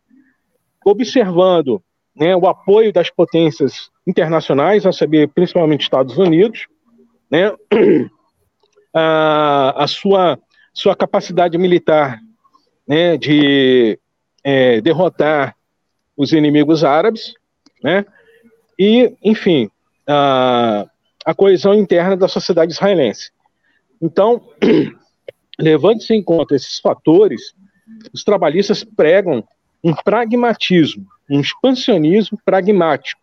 Observando 0.85 1.83
né, 2.15 2.37
o 2.37 2.47
apoio 2.47 2.93
das 2.93 3.11
potências 3.11 3.91
internacionais, 4.07 4.87
a 4.87 4.93
saber, 4.93 5.29
principalmente 5.29 5.83
Estados 5.83 6.17
Unidos, 6.17 6.67
né, 7.31 7.53
a, 8.95 9.85
a 9.85 9.87
sua, 9.87 10.39
sua 10.73 10.95
capacidade 10.95 11.59
militar 11.59 12.21
né, 12.87 13.17
de 13.17 13.99
é, 14.43 14.81
derrotar 14.81 15.57
os 16.17 16.33
inimigos 16.33 16.85
árabes, 16.85 17.35
né, 17.83 18.05
e, 18.79 19.17
enfim, 19.23 19.69
a, 20.07 20.87
a 21.25 21.35
coesão 21.35 21.75
interna 21.75 22.17
da 22.17 22.29
sociedade 22.29 22.73
israelense. 22.73 23.33
Então, 24.01 24.43
levando-se 25.59 26.15
em 26.15 26.23
conta 26.23 26.55
esses 26.55 26.79
fatores, 26.79 27.55
os 28.13 28.25
trabalhistas 28.25 28.85
pregam 28.85 29.45
um 29.83 29.95
pragmatismo, 29.95 31.07
um 31.31 31.41
expansionismo 31.41 32.39
pragmático. 32.45 33.21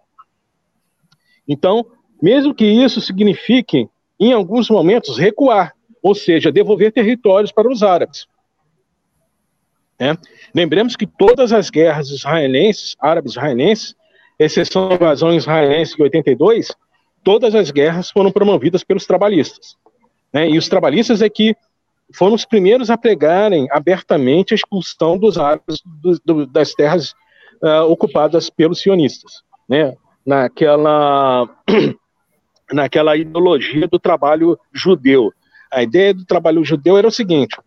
Então, 1.48 1.86
mesmo 2.22 2.54
que 2.54 2.66
isso 2.66 3.02
signifique, 3.02 3.90
em 4.20 4.32
alguns 4.32 4.70
momentos, 4.70 5.18
recuar, 5.18 5.74
ou 6.02 6.14
seja, 6.14 6.52
devolver 6.52 6.92
territórios 6.92 7.52
para 7.52 7.70
os 7.70 7.82
árabes. 7.82 8.28
É. 10.00 10.18
Lembremos 10.54 10.96
que 10.96 11.06
todas 11.06 11.54
as 11.54 11.70
guerras 11.70 12.10
israelenses, 12.10 12.96
árabes 13.00 13.34
israelenses, 13.34 13.96
exceção 14.40 14.90
da 14.90 14.96
invasão 14.96 15.34
israelense 15.34 15.96
de 15.96 16.02
82, 16.02 16.76
todas 17.24 17.54
as 17.54 17.70
guerras 17.70 18.10
foram 18.10 18.32
promovidas 18.32 18.84
pelos 18.84 19.06
trabalhistas. 19.06 19.78
Né? 20.34 20.50
E 20.50 20.58
os 20.58 20.68
trabalhistas 20.68 21.22
é 21.22 21.30
que 21.30 21.56
foram 22.14 22.36
os 22.36 22.46
primeiros 22.46 22.90
a 22.90 22.98
pregarem 22.98 23.68
abertamente 23.72 24.54
a 24.54 24.56
expulsão 24.56 25.18
dos 25.18 25.38
árabes 25.38 25.82
do, 25.86 26.20
do, 26.24 26.46
das 26.46 26.74
terras 26.74 27.14
uh, 27.64 27.84
ocupadas 27.90 28.50
pelos 28.50 28.82
sionistas, 28.82 29.42
né? 29.68 29.94
naquela, 30.26 31.50
naquela 32.72 33.18
ideologia 33.18 33.88
do 33.88 34.00
trabalho 34.00 34.58
judeu. 34.74 35.32
A 35.72 35.84
ideia 35.84 36.14
do 36.14 36.26
trabalho 36.26 36.64
judeu 36.64 36.98
era 36.98 37.08
o 37.08 37.12
seguinte: 37.12 37.58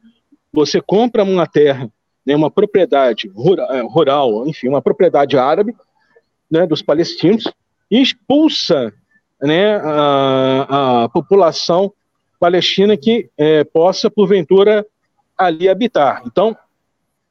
você 0.52 0.80
compra 0.80 1.24
uma 1.24 1.46
terra, 1.46 1.90
né, 2.24 2.34
uma 2.36 2.50
propriedade 2.50 3.28
rural, 3.28 3.72
eh, 3.72 3.82
rural, 3.82 4.46
enfim, 4.46 4.68
uma 4.68 4.82
propriedade 4.82 5.36
árabe 5.36 5.74
né, 6.50 6.66
dos 6.66 6.82
palestinos 6.82 7.44
e 7.90 8.00
expulsa 8.00 8.92
né, 9.42 9.76
a, 9.76 11.04
a 11.04 11.08
população 11.08 11.92
palestina 12.44 12.94
que 12.94 13.30
é, 13.38 13.64
possa, 13.64 14.10
porventura, 14.10 14.86
ali 15.34 15.66
habitar. 15.66 16.22
Então, 16.26 16.54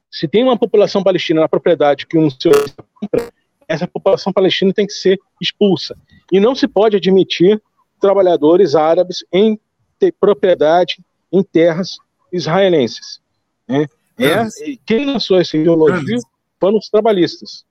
se 0.10 0.28
tem 0.28 0.44
uma 0.44 0.58
população 0.58 1.04
palestina 1.04 1.40
na 1.40 1.48
propriedade 1.48 2.08
que 2.08 2.18
um 2.18 2.32
senhor 2.32 2.68
compra, 3.00 3.32
essa 3.68 3.88
população 3.88 4.34
palestina 4.34 4.74
tem 4.74 4.88
que 4.88 4.94
ser 4.94 5.20
expulsa. 5.40 5.96
E 6.32 6.40
não 6.40 6.56
se 6.56 6.68
pode 6.68 6.98
admitir 6.98 7.62
trabalhadores 8.02 8.74
árabes 8.74 9.24
em 9.32 9.60
ter 10.00 10.12
propriedade 10.20 10.98
em 11.32 11.44
terras 11.44 11.98
israelenses. 12.32 13.22
Né? 13.68 13.86
É, 14.18 14.48
quem 14.84 15.06
lançou 15.06 15.40
essa 15.40 15.56
ideologia 15.56 16.18
foram 16.60 16.80
os 16.80 16.90
trabalhistas. 16.90 17.64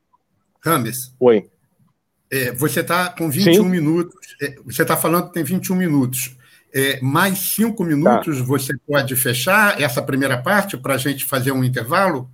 Rames. 0.64 1.12
Oi. 1.18 1.50
É, 2.30 2.52
você 2.52 2.80
está 2.80 3.10
com 3.10 3.28
21 3.28 3.54
Sim. 3.54 3.68
minutos. 3.68 4.14
É, 4.40 4.54
você 4.64 4.82
está 4.82 4.96
falando 4.96 5.26
que 5.26 5.32
tem 5.34 5.42
21 5.42 5.74
minutos. 5.74 6.36
É, 6.74 6.98
mais 7.02 7.38
cinco 7.38 7.84
minutos 7.84 8.38
tá. 8.38 8.44
você 8.44 8.72
pode 8.86 9.14
fechar 9.14 9.78
essa 9.80 10.00
primeira 10.00 10.40
parte 10.40 10.76
para 10.78 10.94
a 10.94 10.98
gente 10.98 11.24
fazer 11.24 11.52
um 11.52 11.62
intervalo? 11.62 12.30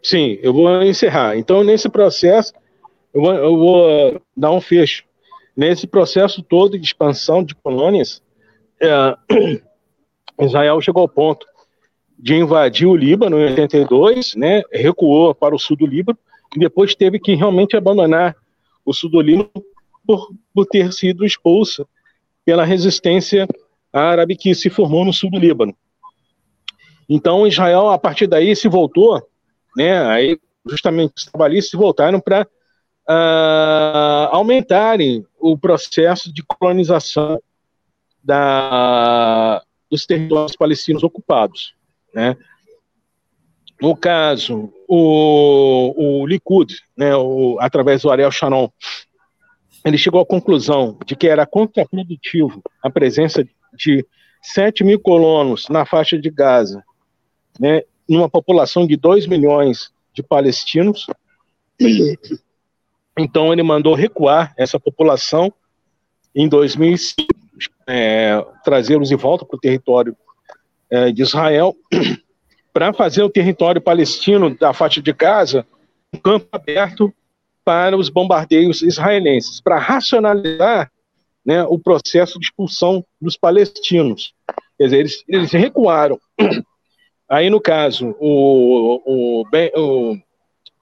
Sim, 0.00 0.38
eu 0.40 0.52
vou 0.52 0.82
encerrar. 0.82 1.36
Então, 1.36 1.64
nesse 1.64 1.88
processo, 1.88 2.52
eu 3.12 3.20
vou, 3.20 3.34
eu 3.34 3.58
vou 3.58 4.22
dar 4.36 4.52
um 4.52 4.60
fecho. 4.60 5.02
Nesse 5.56 5.86
processo 5.86 6.42
todo 6.42 6.78
de 6.78 6.84
expansão 6.84 7.42
de 7.42 7.54
colônias, 7.54 8.22
é, 8.80 9.16
Israel 10.40 10.80
chegou 10.80 11.02
ao 11.02 11.08
ponto 11.08 11.46
de 12.16 12.34
invadir 12.34 12.86
o 12.86 12.94
Líbano 12.94 13.40
em 13.40 13.50
82, 13.50 14.36
né, 14.36 14.62
recuou 14.72 15.34
para 15.34 15.54
o 15.54 15.58
sul 15.58 15.76
do 15.76 15.86
Líbano, 15.86 16.18
e 16.54 16.60
depois 16.60 16.94
teve 16.94 17.18
que 17.18 17.34
realmente 17.34 17.76
abandonar 17.76 18.36
o 18.84 18.92
sul 18.92 19.10
do 19.10 19.20
Líbano 19.20 19.50
por, 20.06 20.30
por 20.54 20.66
ter 20.66 20.92
sido 20.92 21.24
expulsa 21.24 21.86
pela 22.44 22.64
resistência 22.64 23.48
árabe 23.92 24.36
que 24.36 24.54
se 24.54 24.68
formou 24.68 25.04
no 25.04 25.12
sul 25.12 25.30
do 25.30 25.38
Líbano. 25.38 25.74
Então, 27.08 27.46
Israel, 27.46 27.88
a 27.88 27.98
partir 27.98 28.26
daí, 28.26 28.54
se 28.56 28.68
voltou, 28.68 29.22
né, 29.76 30.04
aí 30.06 30.38
justamente 30.66 31.12
os 31.16 31.24
trabalhistas 31.26 31.78
voltaram 31.78 32.20
para 32.20 32.46
uh, 33.08 34.28
aumentarem 34.30 35.26
o 35.38 35.58
processo 35.58 36.32
de 36.32 36.42
colonização 36.42 37.40
da, 38.22 39.62
dos 39.90 40.06
territórios 40.06 40.56
palestinos 40.56 41.02
ocupados. 41.02 41.74
Né? 42.14 42.36
No 43.80 43.94
caso, 43.94 44.72
o, 44.88 46.22
o 46.22 46.26
Likud, 46.26 46.74
né, 46.96 47.14
o, 47.14 47.58
através 47.60 48.02
do 48.02 48.10
Ariel 48.10 48.30
Sharon, 48.30 48.72
ele 49.84 49.98
chegou 49.98 50.20
à 50.20 50.26
conclusão 50.26 50.98
de 51.04 51.14
que 51.14 51.28
era 51.28 51.46
contraprodutivo 51.46 52.62
a 52.82 52.88
presença 52.88 53.46
de 53.74 54.06
7 54.42 54.82
mil 54.82 54.98
colonos 54.98 55.68
na 55.68 55.84
faixa 55.84 56.18
de 56.18 56.30
Gaza, 56.30 56.82
né, 57.60 57.82
numa 58.08 58.28
população 58.28 58.86
de 58.86 58.96
2 58.96 59.26
milhões 59.26 59.92
de 60.12 60.22
palestinos. 60.22 61.06
Então, 63.16 63.52
ele 63.52 63.62
mandou 63.62 63.94
recuar 63.94 64.52
essa 64.58 64.80
população 64.80 65.54
em 66.34 66.48
2005, 66.48 67.32
é, 67.86 68.44
trazê-los 68.64 69.08
de 69.08 69.14
volta 69.14 69.44
para 69.44 69.56
o 69.56 69.60
território 69.60 70.16
é, 70.90 71.12
de 71.12 71.22
Israel, 71.22 71.76
para 72.74 72.92
fazer 72.92 73.22
o 73.22 73.30
território 73.30 73.80
palestino 73.80 74.58
da 74.58 74.72
faixa 74.72 75.00
de 75.00 75.12
Gaza 75.12 75.64
um 76.12 76.18
campo 76.18 76.48
aberto 76.50 77.14
para 77.64 77.96
os 77.96 78.08
bombardeios 78.08 78.82
israelenses, 78.82 79.60
para 79.60 79.78
racionalizar 79.78 80.90
né, 81.44 81.62
o 81.64 81.78
processo 81.78 82.38
de 82.38 82.46
expulsão 82.46 83.04
dos 83.20 83.36
palestinos. 83.36 84.34
Quer 84.78 84.84
dizer, 84.84 84.98
eles, 84.98 85.24
eles 85.28 85.52
recuaram. 85.52 86.18
Aí, 87.28 87.48
no 87.48 87.60
caso, 87.60 88.14
o, 88.20 89.00
o, 89.04 89.44
o, 89.76 90.18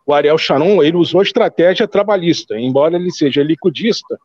o 0.06 0.14
Ariel 0.14 0.38
Sharon 0.38 0.82
ele 0.82 0.96
usou 0.96 1.22
estratégia 1.22 1.86
trabalhista, 1.86 2.58
embora 2.58 2.96
ele 2.96 3.12
seja 3.12 3.42
liquidista, 3.42 4.18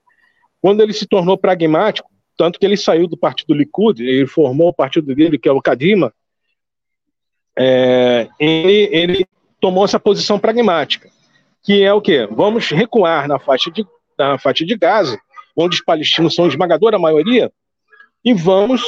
quando 0.59 0.81
ele 0.81 0.93
se 0.93 1.05
tornou 1.05 1.37
pragmático, 1.37 2.09
tanto 2.35 2.59
que 2.59 2.65
ele 2.65 2.77
saiu 2.77 3.07
do 3.07 3.17
partido 3.17 3.53
Likud, 3.53 4.03
ele 4.03 4.27
formou 4.27 4.69
o 4.69 4.73
partido 4.73 5.13
dele, 5.13 5.37
que 5.37 5.47
é 5.49 5.51
o 5.51 5.61
Kadima, 5.61 6.13
é, 7.57 8.27
ele, 8.39 8.89
ele 8.91 9.25
tomou 9.59 9.85
essa 9.85 9.99
posição 9.99 10.37
pragmática 10.37 11.09
que 11.67 11.83
é 11.83 11.93
o 11.93 11.99
quê? 11.99 12.25
Vamos 12.31 12.69
recuar 12.69 13.27
na 13.27 13.37
faixa 13.37 13.69
de, 13.69 13.85
na 14.17 14.39
faixa 14.39 14.65
de 14.65 14.73
Gaza, 14.77 15.19
onde 15.53 15.75
os 15.75 15.81
palestinos 15.81 16.33
são 16.33 16.45
a 16.45 16.47
esmagadora 16.47 16.97
maioria, 16.97 17.51
e 18.23 18.33
vamos 18.33 18.81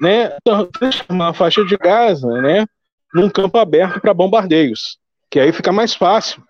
né, 0.00 0.36
transformar 0.72 1.28
a 1.28 1.32
faixa 1.32 1.64
de 1.64 1.76
Gaza 1.76 2.26
né, 2.42 2.66
num 3.14 3.30
campo 3.30 3.56
aberto 3.56 4.00
para 4.00 4.12
bombardeios, 4.12 4.98
que 5.30 5.38
aí 5.38 5.52
fica 5.52 5.70
mais 5.70 5.94
fácil 5.94 6.42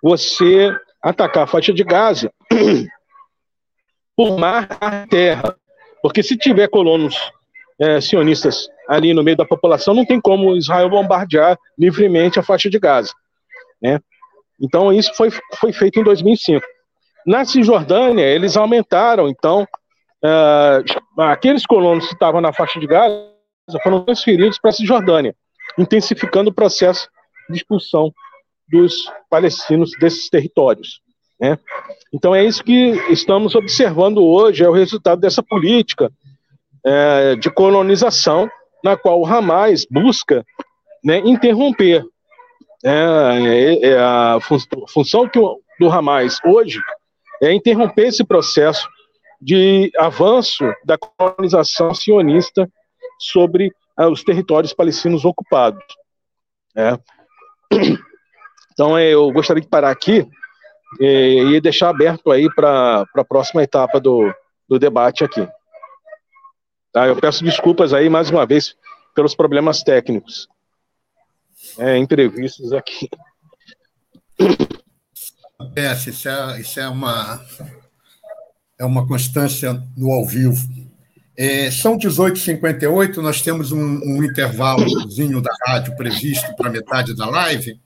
você 0.00 0.72
atacar 1.02 1.42
a 1.42 1.48
faixa 1.48 1.72
de 1.72 1.82
Gaza 1.82 2.32
por 4.14 4.38
mar 4.38 4.68
a 4.80 5.08
terra. 5.08 5.56
Porque 6.00 6.22
se 6.22 6.36
tiver 6.36 6.68
colonos 6.68 7.16
é, 7.80 8.00
sionistas 8.00 8.68
ali 8.88 9.12
no 9.12 9.24
meio 9.24 9.36
da 9.36 9.44
população, 9.44 9.92
não 9.92 10.06
tem 10.06 10.20
como 10.20 10.56
Israel 10.56 10.88
bombardear 10.88 11.58
livremente 11.76 12.38
a 12.38 12.44
faixa 12.44 12.70
de 12.70 12.78
Gaza. 12.78 13.12
Né? 13.82 14.00
Então, 14.60 14.92
isso 14.92 15.12
foi, 15.14 15.30
foi 15.58 15.72
feito 15.72 16.00
em 16.00 16.04
2005. 16.04 16.64
Na 17.26 17.44
Cisjordânia, 17.44 18.24
eles 18.24 18.56
aumentaram, 18.56 19.28
então, 19.28 19.66
uh, 20.24 21.22
aqueles 21.22 21.66
colonos 21.66 22.06
que 22.06 22.14
estavam 22.14 22.40
na 22.40 22.52
faixa 22.52 22.78
de 22.78 22.86
Gaza, 22.86 23.36
foram 23.82 24.04
transferidos 24.04 24.58
para 24.58 24.70
a 24.70 24.72
Cisjordânia, 24.72 25.34
intensificando 25.78 26.50
o 26.50 26.54
processo 26.54 27.08
de 27.50 27.56
expulsão 27.56 28.12
dos 28.68 29.10
palestinos 29.28 29.90
desses 29.98 30.28
territórios. 30.28 31.00
Né? 31.40 31.58
Então 32.12 32.34
é 32.34 32.44
isso 32.44 32.64
que 32.64 32.72
estamos 33.10 33.54
observando 33.54 34.24
hoje, 34.24 34.64
é 34.64 34.68
o 34.68 34.72
resultado 34.72 35.20
dessa 35.20 35.42
política 35.42 36.10
é, 36.84 37.36
de 37.36 37.50
colonização 37.50 38.48
na 38.82 38.96
qual 38.96 39.20
o 39.20 39.26
Hamas 39.26 39.86
busca 39.90 40.44
né, 41.04 41.18
interromper. 41.18 42.04
É, 42.86 42.92
é, 42.92 43.88
é 43.88 43.98
a 43.98 44.38
fun 44.40 44.58
função 44.88 45.28
que 45.28 45.40
o, 45.40 45.60
do 45.80 45.90
Hamas 45.90 46.38
hoje 46.44 46.80
é 47.42 47.52
interromper 47.52 48.06
esse 48.06 48.24
processo 48.24 48.88
de 49.40 49.90
avanço 49.98 50.64
da 50.84 50.96
colonização 50.96 51.92
sionista 51.92 52.70
sobre 53.18 53.72
uh, 53.98 54.06
os 54.06 54.22
territórios 54.22 54.72
palestinos 54.72 55.24
ocupados. 55.24 55.82
É. 56.76 56.96
Então, 58.72 58.96
é, 58.96 59.08
eu 59.08 59.32
gostaria 59.32 59.62
de 59.62 59.68
parar 59.68 59.90
aqui 59.90 60.28
e, 61.00 61.54
e 61.54 61.60
deixar 61.62 61.88
aberto 61.88 62.30
aí 62.30 62.46
para 62.54 63.06
a 63.16 63.24
próxima 63.24 63.62
etapa 63.62 63.98
do, 63.98 64.30
do 64.68 64.78
debate 64.78 65.24
aqui. 65.24 65.48
Tá? 66.92 67.06
Eu 67.08 67.16
peço 67.16 67.42
desculpas 67.42 67.94
aí 67.94 68.10
mais 68.10 68.28
uma 68.30 68.44
vez 68.44 68.76
pelos 69.14 69.34
problemas 69.34 69.82
técnicos 69.82 70.46
é, 71.78 71.96
imprevistos 71.98 72.72
aqui. 72.72 73.08
É, 75.74 75.92
isso 75.92 76.28
é, 76.28 76.60
isso 76.60 76.80
é 76.80 76.88
uma 76.88 77.44
é 78.78 78.84
uma 78.84 79.06
constância 79.06 79.82
no 79.96 80.12
ao 80.12 80.26
vivo. 80.26 80.56
É, 81.36 81.70
são 81.70 81.98
18h58, 81.98 83.16
nós 83.16 83.42
temos 83.42 83.72
um, 83.72 84.00
um 84.04 84.24
intervalozinho 84.24 85.40
da 85.40 85.50
rádio 85.66 85.94
previsto 85.96 86.54
para 86.56 86.70
metade 86.70 87.14
da 87.14 87.26
live. 87.28 87.78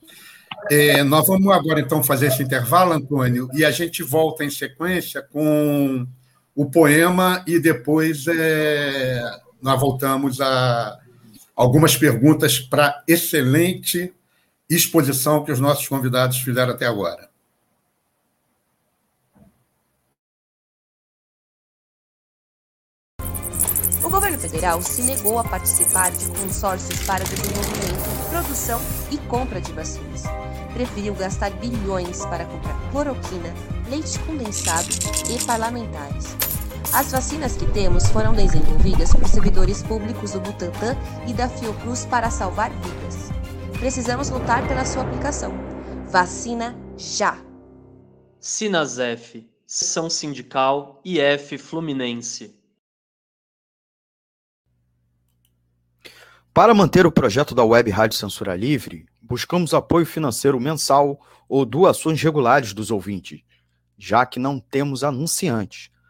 É, 0.70 1.02
nós 1.02 1.26
vamos 1.26 1.50
agora, 1.52 1.80
então, 1.80 2.02
fazer 2.02 2.26
esse 2.26 2.42
intervalo, 2.42 2.92
Antônio, 2.92 3.48
e 3.52 3.64
a 3.64 3.70
gente 3.70 4.02
volta 4.02 4.44
em 4.44 4.50
sequência 4.50 5.22
com 5.22 6.06
o 6.54 6.70
poema 6.70 7.42
e 7.46 7.58
depois 7.58 8.26
é, 8.28 9.22
nós 9.60 9.80
voltamos 9.80 10.40
a 10.40 10.98
algumas 11.60 11.94
perguntas 11.94 12.58
para 12.58 12.86
a 12.86 13.02
excelente 13.06 14.14
exposição 14.68 15.44
que 15.44 15.52
os 15.52 15.60
nossos 15.60 15.86
convidados 15.86 16.38
fizeram 16.38 16.72
até 16.72 16.86
agora. 16.86 17.28
O 24.02 24.08
governo 24.08 24.38
federal 24.38 24.80
se 24.80 25.02
negou 25.02 25.38
a 25.38 25.44
participar 25.44 26.10
de 26.12 26.30
consórcios 26.30 26.98
para 27.04 27.22
desenvolvimento, 27.24 28.30
produção 28.30 28.80
e 29.10 29.18
compra 29.28 29.60
de 29.60 29.70
vacinas. 29.72 30.22
Preferiu 30.72 31.14
gastar 31.14 31.50
bilhões 31.50 32.24
para 32.24 32.46
comprar 32.46 32.90
cloroquina, 32.90 33.52
leite 33.90 34.18
condensado 34.20 34.88
e 35.28 35.44
parlamentares. 35.44 36.34
As 36.92 37.12
vacinas 37.12 37.56
que 37.56 37.66
temos 37.72 38.08
foram 38.08 38.34
desenvolvidas 38.34 39.14
por 39.14 39.28
servidores 39.28 39.82
públicos 39.82 40.32
do 40.32 40.40
Butantan 40.40 40.96
e 41.28 41.32
da 41.32 41.48
Fiocruz 41.48 42.04
para 42.06 42.30
salvar 42.30 42.70
vidas. 42.70 43.30
Precisamos 43.78 44.28
lutar 44.28 44.66
pela 44.66 44.84
sua 44.84 45.02
aplicação. 45.02 45.52
Vacina 46.08 46.76
já! 46.96 47.38
Sinasef, 48.40 49.48
Sessão 49.66 50.10
Sindical 50.10 51.00
IF 51.04 51.58
Fluminense. 51.58 52.58
Para 56.52 56.74
manter 56.74 57.06
o 57.06 57.12
projeto 57.12 57.54
da 57.54 57.62
Web 57.62 57.90
Rádio 57.90 58.18
Censura 58.18 58.56
Livre, 58.56 59.06
buscamos 59.22 59.72
apoio 59.72 60.04
financeiro 60.04 60.58
mensal 60.58 61.20
ou 61.48 61.64
doações 61.64 62.20
regulares 62.20 62.72
dos 62.72 62.90
ouvintes, 62.90 63.42
já 63.96 64.26
que 64.26 64.40
não 64.40 64.58
temos 64.58 65.04
anunciantes, 65.04 65.90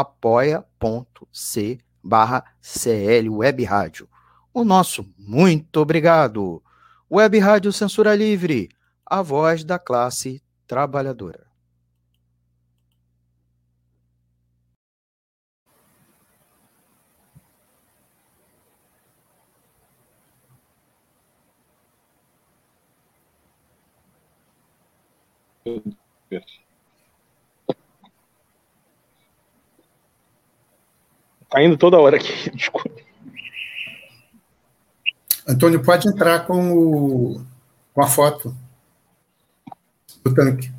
apoia.c 0.00 1.78
barra 2.02 2.44
CL 2.60 3.28
Web 3.28 3.64
Rádio. 3.64 4.08
O 4.52 4.64
nosso 4.64 5.06
muito 5.18 5.80
obrigado. 5.80 6.62
Web 7.10 7.38
Rádio 7.38 7.72
Censura 7.72 8.14
Livre, 8.14 8.68
a 9.04 9.22
voz 9.22 9.64
da 9.64 9.78
classe 9.78 10.42
trabalhadora. 10.66 11.48
Indo 31.62 31.76
toda 31.76 31.98
hora 31.98 32.16
aqui, 32.16 32.50
desculpa. 32.54 32.90
Antônio, 35.46 35.82
pode 35.82 36.06
entrar 36.08 36.46
com, 36.46 36.72
o, 36.76 37.40
com 37.94 38.02
a 38.02 38.06
foto 38.06 38.54
do 40.22 40.34
tanque. 40.34 40.70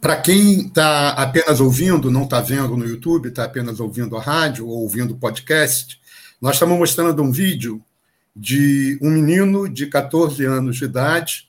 Para 0.00 0.16
quem 0.22 0.66
está 0.66 1.10
apenas 1.10 1.60
ouvindo, 1.60 2.10
não 2.10 2.22
está 2.22 2.40
vendo 2.40 2.76
no 2.76 2.86
YouTube, 2.86 3.28
está 3.28 3.44
apenas 3.44 3.78
ouvindo 3.78 4.16
a 4.16 4.22
rádio 4.22 4.66
ou 4.66 4.78
ouvindo 4.82 5.12
o 5.12 5.18
podcast, 5.18 6.00
nós 6.40 6.54
estamos 6.54 6.78
mostrando 6.78 7.22
um 7.22 7.30
vídeo 7.32 7.84
de 8.34 8.98
um 9.02 9.10
menino 9.10 9.68
de 9.68 9.86
14 9.86 10.44
anos 10.44 10.76
de 10.76 10.84
idade, 10.84 11.48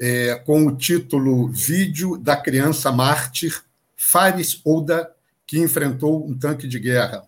é, 0.00 0.34
com 0.36 0.66
o 0.66 0.76
título 0.76 1.48
Vídeo 1.48 2.16
da 2.16 2.36
Criança 2.36 2.90
Mártir 2.90 3.62
Fares 3.96 4.60
Ouda, 4.64 5.10
que 5.46 5.58
enfrentou 5.58 6.26
um 6.26 6.36
tanque 6.36 6.66
de 6.66 6.78
guerra. 6.78 7.24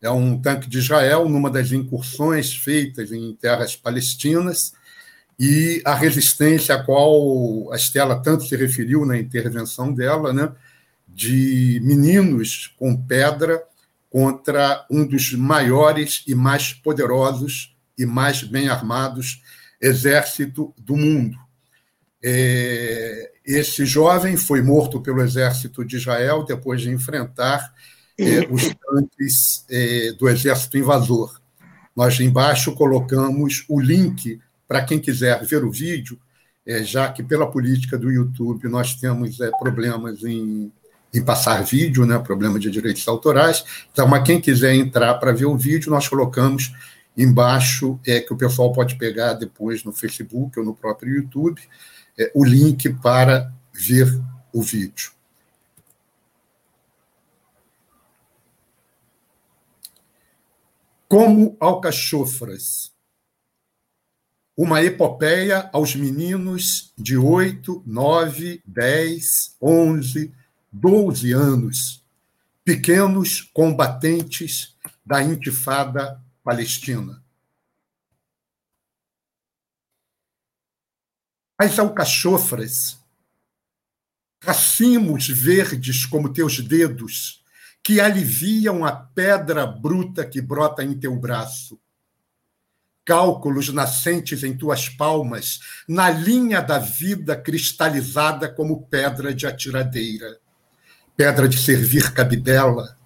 É 0.00 0.10
um 0.10 0.40
tanque 0.40 0.68
de 0.68 0.78
Israel, 0.78 1.28
numa 1.28 1.50
das 1.50 1.72
incursões 1.72 2.54
feitas 2.54 3.10
em 3.10 3.34
terras 3.34 3.74
palestinas, 3.74 4.74
e 5.38 5.82
a 5.84 5.94
resistência 5.94 6.74
a 6.74 6.82
qual 6.82 7.72
a 7.72 7.76
Estela 7.76 8.20
tanto 8.20 8.44
se 8.44 8.54
referiu 8.56 9.04
na 9.04 9.18
intervenção 9.18 9.92
dela, 9.92 10.32
né, 10.32 10.52
de 11.08 11.80
meninos 11.82 12.72
com 12.78 12.96
pedra 12.96 13.62
contra 14.10 14.86
um 14.88 15.04
dos 15.06 15.32
maiores 15.32 16.22
e 16.26 16.34
mais 16.34 16.72
poderosos 16.72 17.73
e 17.98 18.06
mais 18.06 18.42
bem 18.42 18.68
armados 18.68 19.42
exército 19.80 20.74
do 20.78 20.96
mundo. 20.96 21.36
É, 22.22 23.32
esse 23.44 23.84
jovem 23.84 24.36
foi 24.36 24.62
morto 24.62 25.00
pelo 25.00 25.20
exército 25.20 25.84
de 25.84 25.96
Israel 25.96 26.44
depois 26.44 26.80
de 26.80 26.90
enfrentar 26.90 27.72
é, 28.18 28.46
os 28.50 28.62
tanques 28.62 29.66
é, 29.68 30.12
do 30.12 30.28
exército 30.28 30.78
invasor. 30.78 31.38
Nós 31.94 32.18
embaixo 32.18 32.74
colocamos 32.74 33.64
o 33.68 33.78
link 33.78 34.40
para 34.66 34.82
quem 34.82 34.98
quiser 34.98 35.44
ver 35.44 35.62
o 35.64 35.70
vídeo, 35.70 36.18
é, 36.66 36.82
já 36.82 37.12
que 37.12 37.22
pela 37.22 37.50
política 37.50 37.98
do 37.98 38.10
YouTube 38.10 38.68
nós 38.68 38.94
temos 38.94 39.36
problemas 39.58 40.24
em, 40.24 40.72
em, 41.12 41.22
passar 41.22 41.62
vídeo, 41.62 42.06
né, 42.06 42.18
problema 42.18 42.58
de 42.58 42.70
direitos 42.70 43.06
autorais. 43.06 43.62
Então, 43.92 44.08
mas 44.08 44.24
quem 44.24 44.40
quiser 44.40 44.74
entrar 44.74 45.14
para 45.14 45.32
ver 45.32 45.44
o 45.44 45.58
vídeo, 45.58 45.90
nós 45.90 46.08
colocamos 46.08 46.72
embaixo, 47.16 47.98
é, 48.06 48.20
que 48.20 48.32
o 48.32 48.36
pessoal 48.36 48.72
pode 48.72 48.96
pegar 48.96 49.34
depois 49.34 49.84
no 49.84 49.92
Facebook 49.92 50.58
ou 50.58 50.64
no 50.64 50.74
próprio 50.74 51.14
YouTube, 51.16 51.60
é, 52.18 52.30
o 52.34 52.44
link 52.44 52.92
para 52.94 53.52
ver 53.72 54.08
o 54.52 54.62
vídeo. 54.62 55.12
Como 61.08 61.56
alcachofras 61.60 62.92
uma 64.56 64.82
epopeia 64.82 65.68
aos 65.72 65.96
meninos 65.96 66.92
de 66.96 67.16
8, 67.16 67.82
9, 67.84 68.62
10, 68.64 69.56
11, 69.60 70.32
12 70.72 71.32
anos, 71.32 72.04
pequenos 72.64 73.40
combatentes 73.40 74.76
da 75.04 75.22
intifada 75.22 76.20
palestina. 76.44 77.24
As 81.56 81.78
alcachofras, 81.78 82.98
racimos 84.42 85.26
verdes 85.28 86.04
como 86.04 86.32
teus 86.32 86.60
dedos, 86.60 87.42
que 87.82 88.00
aliviam 88.00 88.84
a 88.84 88.92
pedra 88.92 89.66
bruta 89.66 90.26
que 90.26 90.40
brota 90.40 90.84
em 90.84 90.98
teu 90.98 91.16
braço. 91.16 91.80
Cálculos 93.04 93.68
nascentes 93.68 94.42
em 94.42 94.56
tuas 94.56 94.88
palmas, 94.88 95.60
na 95.88 96.10
linha 96.10 96.60
da 96.60 96.78
vida 96.78 97.36
cristalizada 97.36 98.52
como 98.52 98.86
pedra 98.86 99.34
de 99.34 99.46
atiradeira. 99.46 100.38
Pedra 101.16 101.48
de 101.48 101.58
servir 101.58 102.12
cabidela, 102.12 102.98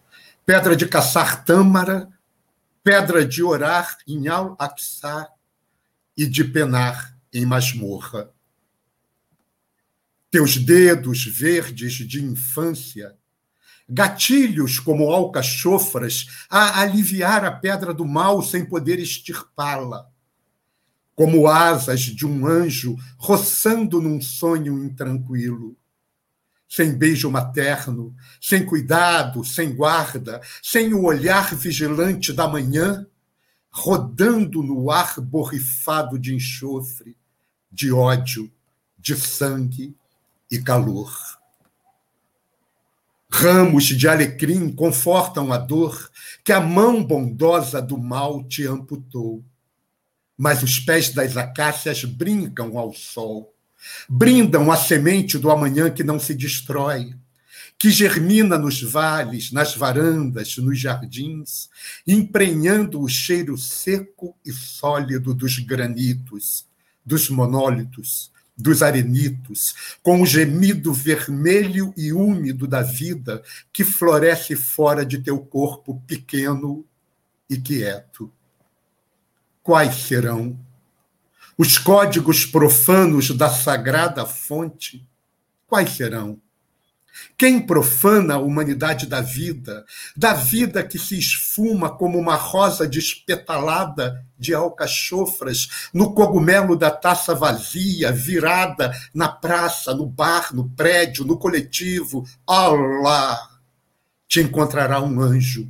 pedra 0.47 0.75
de 0.75 0.87
caçar 0.87 1.45
tâmara, 1.45 2.09
pedra 2.83 3.25
de 3.25 3.43
orar 3.43 3.99
em 4.07 4.29
Al-Aqsa 4.29 5.29
e 6.17 6.27
de 6.27 6.45
penar 6.45 7.17
em 7.33 7.47
masmorra. 7.47 8.31
Teus 10.31 10.57
dedos 10.57 11.25
verdes 11.25 11.95
de 11.95 12.23
infância 12.23 13.19
gatilhos 13.89 14.79
como 14.79 15.11
alcachofras 15.11 16.45
a 16.51 16.83
aliviar 16.83 17.45
a 17.45 17.51
pedra 17.51 17.95
do 17.95 18.05
mal 18.05 18.43
sem 18.43 18.65
poder 18.65 18.99
extirpá-la, 18.99 20.07
como 21.15 21.49
asas 21.49 22.01
de 22.01 22.27
um 22.27 22.47
anjo 22.47 22.97
roçando 23.17 24.01
num 24.01 24.21
sonho 24.21 24.85
intranquilo. 24.85 25.78
Sem 26.69 26.93
beijo 26.93 27.31
materno, 27.31 28.15
sem 28.41 28.65
cuidado, 28.65 29.43
sem 29.45 29.75
guarda, 29.75 30.41
sem 30.63 30.93
o 30.93 31.05
olhar 31.05 31.55
vigilante 31.55 32.33
da 32.33 32.47
manhã, 32.47 33.07
rodando 33.71 34.63
no 34.63 34.91
ar 34.91 35.21
borrifado 35.21 36.19
de 36.19 36.35
enxofre, 36.35 37.17
de 37.71 37.93
ódio, 37.93 38.53
de 38.99 39.17
sangue 39.17 39.97
e 40.51 40.59
calor. 40.59 41.39
Ramos 43.31 43.85
de 43.85 44.09
alecrim 44.09 44.73
confortam 44.73 45.53
a 45.53 45.59
dor 45.59 46.11
que 46.43 46.51
a 46.51 46.61
mão 46.61 47.05
bondosa 47.05 47.81
do 47.81 47.99
mal 47.99 48.43
te 48.45 48.67
amputou. 48.67 49.45
Mas 50.37 50.63
os 50.63 50.79
pés 50.79 51.11
das 51.13 51.37
acácias 51.37 52.05
brincam 52.05 52.79
ao 52.79 52.93
sol, 52.93 53.55
brindam 54.09 54.71
a 54.71 54.77
semente 54.77 55.39
do 55.39 55.51
amanhã 55.51 55.91
que 55.91 56.05
não 56.05 56.19
se 56.19 56.35
destrói, 56.35 57.15
que 57.79 57.91
germina 57.91 58.59
nos 58.59 58.83
vales, 58.83 59.53
nas 59.53 59.77
varandas, 59.77 60.57
nos 60.57 60.79
jardins, 60.79 61.71
emprenhando 62.07 63.01
o 63.01 63.09
cheiro 63.09 63.57
seco 63.57 64.37
e 64.45 64.53
sólido 64.53 65.33
dos 65.33 65.59
granitos, 65.61 66.67
dos 67.07 67.31
monólitos, 67.31 68.33
dos 68.57 68.83
arenitos, 68.83 69.97
com 70.03 70.21
o 70.21 70.27
gemido 70.27 70.93
vermelho 70.93 71.95
e 71.97 72.13
úmido 72.13 72.67
da 72.67 72.83
vida 72.83 73.41
que 73.73 73.85
floresce 73.85 74.57
fora 74.57 75.07
de 75.07 75.19
teu 75.19 75.39
corpo 75.39 76.03
pequeno 76.07 76.85
e 77.49 77.57
quieto. 77.57 78.33
Quais 79.63 79.95
serão 79.95 80.59
os 81.59 81.77
códigos 81.77 82.47
profanos 82.47 83.37
da 83.37 83.51
sagrada 83.51 84.25
fonte? 84.25 85.05
Quais 85.67 85.91
serão? 85.91 86.41
Quem 87.37 87.61
profana 87.61 88.35
a 88.35 88.39
humanidade 88.39 89.07
da 89.07 89.21
vida, 89.21 89.85
da 90.17 90.35
vida 90.35 90.85
que 90.85 91.01
se 91.01 91.19
esfuma 91.19 91.91
como 91.91 92.17
uma 92.17 92.37
rosa 92.37 92.87
despetalada 92.87 94.25
de 94.39 94.55
alcachofras 94.55 95.91
no 95.93 96.15
cogumelo 96.15 96.77
da 96.77 96.93
taça 96.93 97.35
vazia, 97.35 98.13
virada 98.13 98.93
na 99.13 99.29
praça, 99.29 99.93
no 99.93 100.07
bar, 100.07 100.55
no 100.55 100.71
prédio, 100.71 101.25
no 101.25 101.37
coletivo, 101.37 102.25
Allah, 102.47 103.37
te 104.29 104.41
encontrará 104.41 105.01
um 105.01 105.21
anjo 105.21 105.69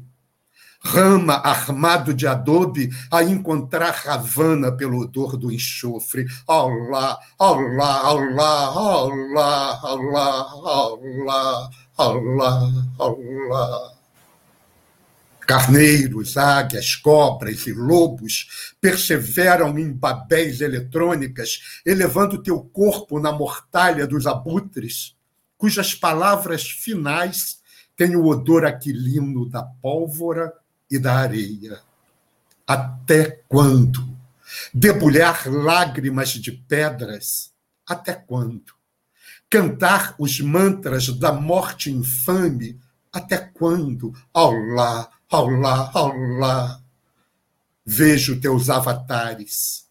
rama 0.93 1.35
armado 1.35 2.15
de 2.15 2.27
adobe 2.27 2.91
a 3.11 3.23
encontrar 3.23 4.03
Ravana 4.05 4.73
pelo 4.73 5.01
odor 5.01 5.37
do 5.37 5.53
enxofre. 5.53 6.27
Allah, 6.47 7.19
Allah, 7.39 8.01
Allah, 8.07 8.73
Allah, 8.75 9.81
Allah, 9.85 10.51
Allah, 10.65 11.71
Allah, 11.99 12.73
Allah. 12.99 13.93
Carneiros, 15.41 16.37
águias, 16.37 16.95
cobras 16.95 17.67
e 17.67 17.73
lobos 17.73 18.75
perseveram 18.81 19.79
em 19.79 19.91
babéis 19.91 20.61
eletrônicas, 20.61 21.81
elevando 21.87 22.43
teu 22.43 22.61
corpo 22.61 23.19
na 23.19 23.33
mortalha 23.33 24.07
dos 24.07 24.27
abutres, 24.27 25.17
cujas 25.57 25.95
palavras 25.95 26.69
finais 26.69 27.61
têm 27.97 28.15
o 28.15 28.27
odor 28.27 28.65
aquilino 28.67 29.49
da 29.49 29.63
pólvora 29.63 30.53
e 30.91 30.99
da 30.99 31.15
areia. 31.15 31.81
Até 32.67 33.43
quando? 33.49 34.07
Debulhar 34.73 35.49
lágrimas 35.49 36.31
de 36.31 36.53
pedras? 36.53 37.53
Até 37.87 38.15
quando? 38.15 38.75
Cantar 39.51 40.15
os 40.19 40.41
mantras 40.41 41.09
da 41.09 41.33
morte 41.33 41.91
infame? 41.91 42.79
Até 43.13 43.39
quando? 43.39 44.15
Allah, 44.33 45.11
Allah, 45.31 45.91
Allah. 45.95 46.83
Vejo 47.85 48.39
teus 48.39 48.69
avatares, 48.69 49.87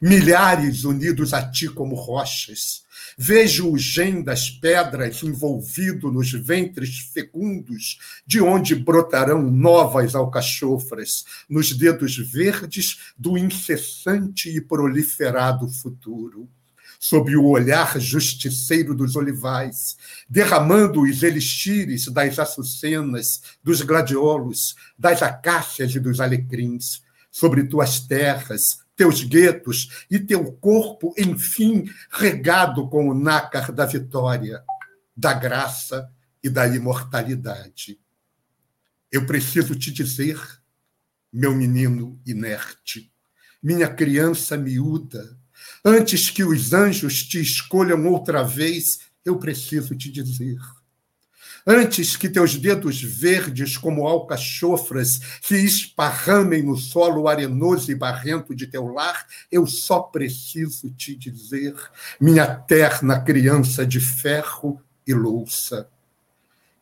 milhares 0.00 0.84
unidos 0.84 1.34
a 1.34 1.50
ti 1.50 1.68
como 1.68 1.94
rochas, 1.94 2.81
Vejo 3.16 3.70
o 3.70 3.78
gen 3.78 4.22
das 4.22 4.48
pedras 4.48 5.22
envolvido 5.22 6.10
nos 6.10 6.32
ventres 6.32 6.98
fecundos, 7.12 7.98
de 8.26 8.40
onde 8.40 8.74
brotarão 8.74 9.42
novas 9.42 10.14
alcachofras, 10.14 11.24
nos 11.48 11.72
dedos 11.72 12.16
verdes 12.16 12.98
do 13.16 13.36
incessante 13.36 14.48
e 14.48 14.60
proliferado 14.60 15.68
futuro. 15.68 16.48
Sob 16.98 17.34
o 17.36 17.48
olhar 17.48 17.98
justiceiro 17.98 18.94
dos 18.94 19.16
olivais, 19.16 19.96
derramando 20.28 21.02
os 21.02 21.22
elixires 21.22 22.06
das 22.06 22.38
açucenas, 22.38 23.42
dos 23.62 23.82
gladiolos, 23.82 24.76
das 24.96 25.20
acácias 25.20 25.94
e 25.96 25.98
dos 25.98 26.20
alecrins, 26.20 27.02
sobre 27.28 27.64
tuas 27.64 27.98
terras, 27.98 28.81
teus 29.02 29.24
guetos 29.24 30.06
e 30.08 30.16
teu 30.20 30.52
corpo, 30.52 31.12
enfim, 31.18 31.90
regado 32.08 32.88
com 32.88 33.08
o 33.08 33.14
nácar 33.14 33.72
da 33.72 33.84
vitória, 33.84 34.62
da 35.16 35.34
graça 35.34 36.08
e 36.40 36.48
da 36.48 36.68
imortalidade. 36.68 37.98
Eu 39.10 39.26
preciso 39.26 39.74
te 39.74 39.90
dizer, 39.90 40.40
meu 41.32 41.52
menino 41.52 42.20
inerte, 42.24 43.12
minha 43.60 43.88
criança 43.92 44.56
miúda, 44.56 45.36
antes 45.84 46.30
que 46.30 46.44
os 46.44 46.72
anjos 46.72 47.24
te 47.24 47.42
escolham 47.42 48.06
outra 48.06 48.44
vez, 48.44 49.00
eu 49.24 49.36
preciso 49.36 49.96
te 49.96 50.12
dizer 50.12 50.60
Antes 51.66 52.16
que 52.16 52.28
teus 52.28 52.56
dedos 52.56 53.00
verdes, 53.00 53.76
como 53.76 54.06
alcachofras, 54.06 55.20
se 55.40 55.64
esparramem 55.64 56.62
no 56.62 56.76
solo 56.76 57.28
arenoso 57.28 57.92
e 57.92 57.94
barrento 57.94 58.54
de 58.54 58.66
teu 58.66 58.86
lar, 58.88 59.26
eu 59.50 59.66
só 59.66 60.00
preciso 60.00 60.90
te 60.90 61.14
dizer, 61.14 61.74
minha 62.20 62.46
terna 62.46 63.20
criança 63.20 63.86
de 63.86 64.00
ferro 64.00 64.80
e 65.06 65.14
louça, 65.14 65.88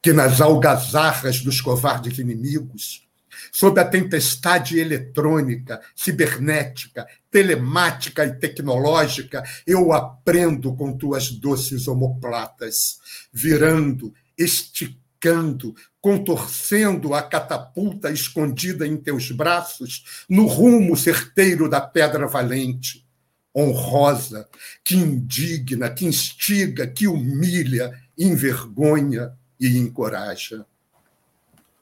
que 0.01 0.15
nas 0.15 0.41
algazarras 0.41 1.41
dos 1.41 1.61
covardes 1.61 2.19
inimigos, 2.19 3.07
sob 3.53 3.81
a 3.81 3.85
tempestade 3.85 4.79
eletrônica, 4.79 5.81
cibernética, 5.95 7.07
telemática 7.31 8.25
e 8.25 8.33
tecnológica, 8.33 9.43
eu 9.67 9.93
aprendo 9.93 10.75
com 10.75 10.97
tuas 10.97 11.31
doces 11.31 11.87
omoplatas, 11.87 12.99
virando 13.33 14.13
esticando, 14.43 15.75
contorcendo 16.01 17.15
a 17.15 17.23
catapulta 17.23 18.11
escondida 18.11 18.87
em 18.87 18.97
teus 18.97 19.31
braços 19.31 20.25
no 20.29 20.47
rumo 20.47 20.97
certeiro 20.97 21.69
da 21.69 21.81
pedra 21.81 22.27
valente, 22.27 23.07
honrosa, 23.55 24.49
que 24.83 24.97
indigna, 24.97 25.91
que 25.91 26.07
instiga, 26.07 26.87
que 26.87 27.07
humilha, 27.07 27.93
envergonha 28.17 29.33
e 29.61 29.77
encoraja. 29.77 30.65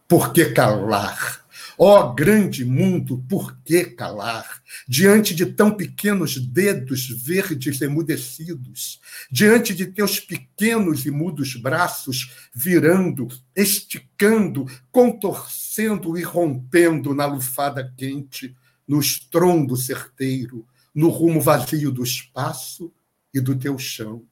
Por 0.08 0.32
que 0.32 0.46
calar? 0.46 1.46
Ó 1.80 2.00
oh, 2.00 2.12
grande 2.12 2.64
mundo, 2.64 3.24
por 3.28 3.56
que 3.62 3.84
calar? 3.84 4.60
Diante 4.88 5.32
de 5.32 5.46
tão 5.46 5.70
pequenos 5.72 6.36
dedos 6.36 7.08
verdes 7.08 7.80
emudecidos, 7.80 9.00
diante 9.30 9.72
de 9.72 9.86
teus 9.86 10.18
pequenos 10.18 11.06
e 11.06 11.10
mudos 11.12 11.54
braços 11.54 12.32
virando, 12.52 13.28
esticando, 13.54 14.66
contorcendo 14.90 16.18
e 16.18 16.22
rompendo 16.24 17.14
na 17.14 17.26
lufada 17.26 17.94
quente, 17.96 18.56
no 18.86 18.98
estrondo 18.98 19.76
certeiro, 19.76 20.66
no 20.92 21.10
rumo 21.10 21.40
vazio 21.40 21.92
do 21.92 22.02
espaço 22.02 22.92
e 23.32 23.40
do 23.40 23.56
teu 23.56 23.78
chão. 23.78 24.24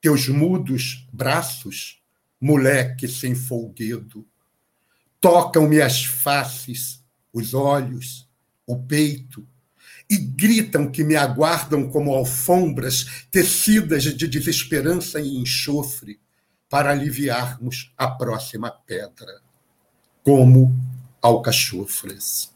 Teus 0.00 0.28
mudos 0.28 1.08
braços, 1.12 2.00
moleque 2.40 3.08
sem 3.08 3.34
folguedo, 3.34 4.24
tocam-me 5.22 5.80
as 5.80 6.04
faces, 6.04 7.00
os 7.32 7.54
olhos, 7.54 8.28
o 8.66 8.76
peito, 8.76 9.46
e 10.10 10.16
gritam 10.16 10.90
que 10.90 11.04
me 11.04 11.14
aguardam 11.14 11.88
como 11.88 12.12
alfombras 12.12 13.24
tecidas 13.30 14.02
de 14.02 14.26
desesperança 14.26 15.20
e 15.20 15.36
enxofre 15.36 16.20
para 16.68 16.90
aliviarmos 16.90 17.94
a 17.96 18.08
próxima 18.10 18.68
pedra, 18.70 19.40
como 20.24 20.74
alcachofras. 21.22 22.52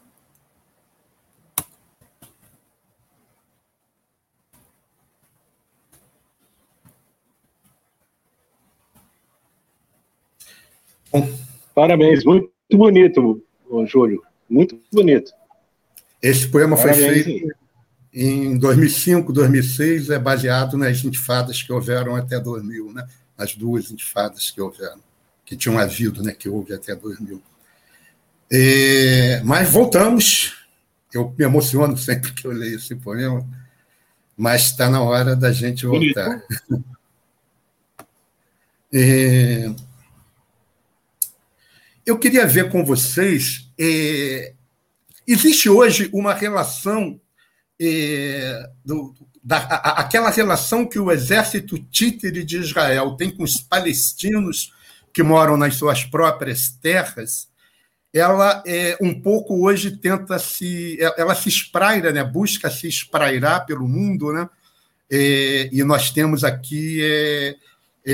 Parabéns, 11.73 12.25
muito 12.25 12.56
bonito, 12.75 13.41
Júlio. 13.85 14.23
Muito 14.49 14.79
bonito. 14.91 15.31
Esse 16.21 16.47
poema 16.47 16.75
Parabéns, 16.75 17.05
foi 17.05 17.23
feito 17.23 17.39
sim. 17.39 17.51
em 18.13 18.57
2005, 18.57 19.31
2006, 19.31 20.09
é 20.09 20.19
baseado 20.19 20.77
nas 20.77 21.03
intifadas 21.03 21.61
que 21.61 21.71
houveram 21.71 22.15
até 22.15 22.39
2000, 22.39 22.93
né? 22.93 23.07
As 23.37 23.55
duas 23.55 23.91
intifadas 23.91 24.49
que 24.49 24.59
houveram, 24.59 24.99
que 25.45 25.55
tinham 25.55 25.77
havido, 25.77 26.23
né? 26.23 26.33
Que 26.33 26.49
houve 26.49 26.73
até 26.73 26.95
2000. 26.95 27.41
É, 28.51 29.41
mas 29.43 29.69
voltamos. 29.69 30.55
Eu 31.13 31.33
me 31.37 31.45
emociono 31.45 31.97
sempre 31.97 32.33
que 32.33 32.45
eu 32.45 32.51
leio 32.51 32.75
esse 32.75 32.95
poema, 32.95 33.45
mas 34.35 34.63
está 34.63 34.89
na 34.89 35.01
hora 35.01 35.35
da 35.35 35.51
gente 35.51 35.85
voltar. 35.85 36.41
É, 38.93 39.69
eu 42.07 42.17
queria 42.17 42.47
ver 42.47 42.71
com 42.71 42.85
vocês. 42.85 43.69
É, 43.77 44.53
existe 45.27 45.69
hoje 45.69 46.09
uma 46.13 46.33
relação, 46.33 47.19
é, 47.79 48.63
do, 48.83 49.13
da, 49.43 49.57
a, 49.57 50.01
aquela 50.01 50.29
relação 50.29 50.87
que 50.87 50.97
o 50.97 51.11
exército 51.11 51.77
títere 51.77 52.45
de 52.45 52.59
Israel 52.59 53.17
tem 53.17 53.29
com 53.29 53.43
os 53.43 53.57
palestinos 53.57 54.71
que 55.13 55.21
moram 55.21 55.57
nas 55.57 55.75
suas 55.75 56.05
próprias 56.05 56.69
terras, 56.69 57.49
ela 58.13 58.63
é, 58.65 58.97
um 59.01 59.21
pouco 59.21 59.65
hoje 59.65 59.97
tenta 59.97 60.39
se. 60.39 60.97
Ela 61.17 61.35
se 61.35 61.49
espraira, 61.49 62.11
né? 62.13 62.23
busca 62.23 62.69
se 62.69 62.87
esprairar 62.87 63.65
pelo 63.65 63.87
mundo, 63.87 64.31
né? 64.31 64.49
É, 65.11 65.69
e 65.73 65.83
nós 65.83 66.09
temos 66.11 66.43
aqui 66.43 67.01
é, 67.01 67.49
é, 67.49 67.55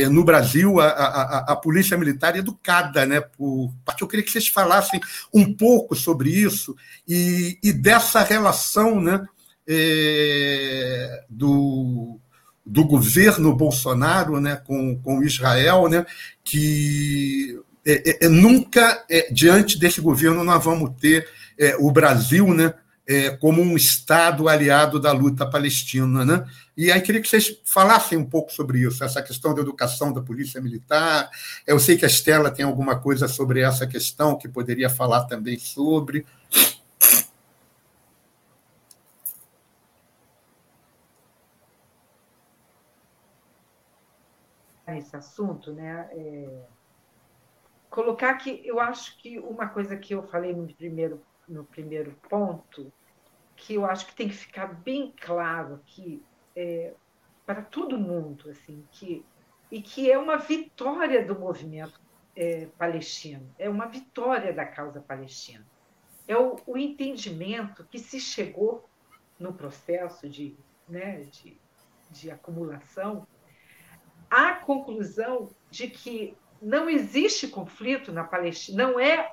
no 0.09 0.23
Brasil, 0.23 0.79
a, 0.79 0.87
a, 0.87 1.37
a, 1.53 1.55
polícia 1.55 1.95
militar 1.95 2.35
é 2.35 2.39
educada, 2.39 3.05
né? 3.05 3.21
Por, 3.21 3.71
eu 4.01 4.07
queria 4.07 4.25
que 4.25 4.31
vocês 4.31 4.47
falassem 4.47 4.99
um 5.31 5.53
pouco 5.53 5.95
sobre 5.95 6.31
isso 6.31 6.75
e, 7.07 7.59
e 7.61 7.71
dessa 7.71 8.23
relação, 8.23 8.99
né? 8.99 9.23
É, 9.67 11.23
do, 11.29 12.19
do 12.65 12.83
governo 12.85 13.55
Bolsonaro, 13.55 14.39
né? 14.39 14.55
Com, 14.65 14.99
com 14.99 15.23
Israel, 15.23 15.87
né? 15.87 16.05
Que 16.43 17.59
é, 17.85 18.09
é, 18.09 18.25
é 18.25 18.29
nunca 18.29 19.05
é, 19.07 19.31
diante 19.31 19.77
desse 19.77 20.01
governo 20.01 20.43
nós 20.43 20.63
vamos 20.63 20.91
ter 20.99 21.29
o 21.77 21.91
Brasil, 21.91 22.51
né? 22.51 22.73
É, 23.07 23.31
como 23.31 23.61
um 23.61 23.75
Estado 23.75 24.47
aliado 24.47 24.99
da 24.99 25.11
luta 25.11 25.45
palestina. 25.45 26.25
Né? 26.25 26.45
E 26.75 26.91
aí 26.91 27.01
queria 27.01 27.21
que 27.21 27.27
vocês 27.27 27.59
falassem 27.65 28.17
um 28.17 28.25
pouco 28.25 28.51
sobre 28.51 28.79
isso, 28.79 29.03
essa 29.03 29.21
questão 29.21 29.53
da 29.53 29.61
educação 29.61 30.13
da 30.13 30.21
polícia 30.21 30.61
militar. 30.61 31.29
Eu 31.67 31.79
sei 31.79 31.97
que 31.97 32.05
a 32.05 32.07
Estela 32.07 32.51
tem 32.51 32.65
alguma 32.65 32.99
coisa 32.99 33.27
sobre 33.27 33.61
essa 33.61 33.85
questão 33.85 34.37
que 34.37 34.47
poderia 34.47 34.89
falar 34.89 35.25
também 35.25 35.59
sobre. 35.59 36.25
Esse 44.85 45.15
assunto, 45.15 45.73
né? 45.73 46.07
É... 46.11 46.49
Colocar 47.89 48.35
que 48.35 48.61
eu 48.63 48.79
acho 48.79 49.17
que 49.17 49.39
uma 49.39 49.67
coisa 49.67 49.97
que 49.97 50.13
eu 50.13 50.23
falei 50.27 50.53
no 50.53 50.71
primeiro 50.75 51.19
no 51.47 51.63
primeiro 51.63 52.11
ponto, 52.29 52.91
que 53.55 53.75
eu 53.75 53.85
acho 53.85 54.07
que 54.07 54.15
tem 54.15 54.27
que 54.27 54.35
ficar 54.35 54.67
bem 54.67 55.13
claro 55.19 55.75
aqui 55.75 56.23
é, 56.55 56.93
para 57.45 57.61
todo 57.61 57.97
mundo, 57.97 58.49
assim, 58.49 58.85
que, 58.91 59.25
e 59.71 59.81
que 59.81 60.11
é 60.11 60.17
uma 60.17 60.37
vitória 60.37 61.25
do 61.25 61.37
movimento 61.37 61.99
é, 62.35 62.67
palestino, 62.77 63.53
é 63.59 63.69
uma 63.69 63.85
vitória 63.85 64.53
da 64.53 64.65
causa 64.65 65.01
palestina. 65.01 65.65
É 66.27 66.37
o, 66.37 66.55
o 66.65 66.77
entendimento 66.77 67.83
que 67.85 67.99
se 67.99 68.19
chegou 68.19 68.89
no 69.37 69.53
processo 69.53 70.27
de, 70.29 70.57
né, 70.87 71.21
de, 71.23 71.57
de 72.09 72.31
acumulação 72.31 73.27
à 74.29 74.53
conclusão 74.53 75.49
de 75.69 75.89
que 75.89 76.35
não 76.61 76.89
existe 76.89 77.47
conflito 77.47 78.11
na 78.11 78.23
Palestina, 78.23 78.87
não 78.87 78.99
é 78.99 79.31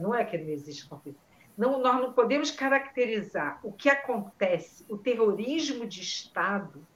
não 0.00 0.14
é 0.14 0.24
que 0.24 0.38
não 0.38 0.48
existe 0.48 0.88
conflito. 0.88 1.18
Não, 1.56 1.80
nós 1.80 2.00
não 2.00 2.12
podemos 2.12 2.50
caracterizar 2.50 3.60
o 3.62 3.72
que 3.72 3.88
acontece, 3.88 4.86
o 4.88 4.96
terrorismo 4.96 5.86
de 5.86 6.00
Estado 6.00 6.86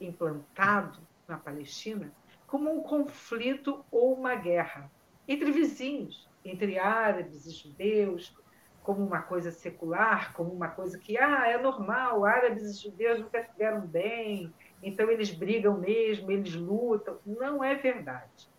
implantado 0.00 0.98
na 1.28 1.36
Palestina, 1.36 2.12
como 2.46 2.72
um 2.72 2.82
conflito 2.82 3.84
ou 3.90 4.14
uma 4.14 4.34
guerra 4.34 4.90
entre 5.28 5.52
vizinhos, 5.52 6.28
entre 6.44 6.78
árabes 6.78 7.46
e 7.46 7.50
judeus, 7.50 8.34
como 8.82 9.04
uma 9.04 9.22
coisa 9.22 9.52
secular, 9.52 10.32
como 10.32 10.50
uma 10.52 10.68
coisa 10.68 10.98
que 10.98 11.16
ah, 11.16 11.46
é 11.46 11.60
normal, 11.60 12.24
árabes 12.24 12.64
e 12.64 12.82
judeus 12.82 13.20
nunca 13.20 13.44
se 13.44 13.86
bem, 13.86 14.52
então 14.82 15.10
eles 15.10 15.30
brigam 15.30 15.78
mesmo, 15.78 16.30
eles 16.30 16.54
lutam. 16.54 17.18
Não 17.24 17.62
é 17.62 17.74
verdade. 17.74 18.50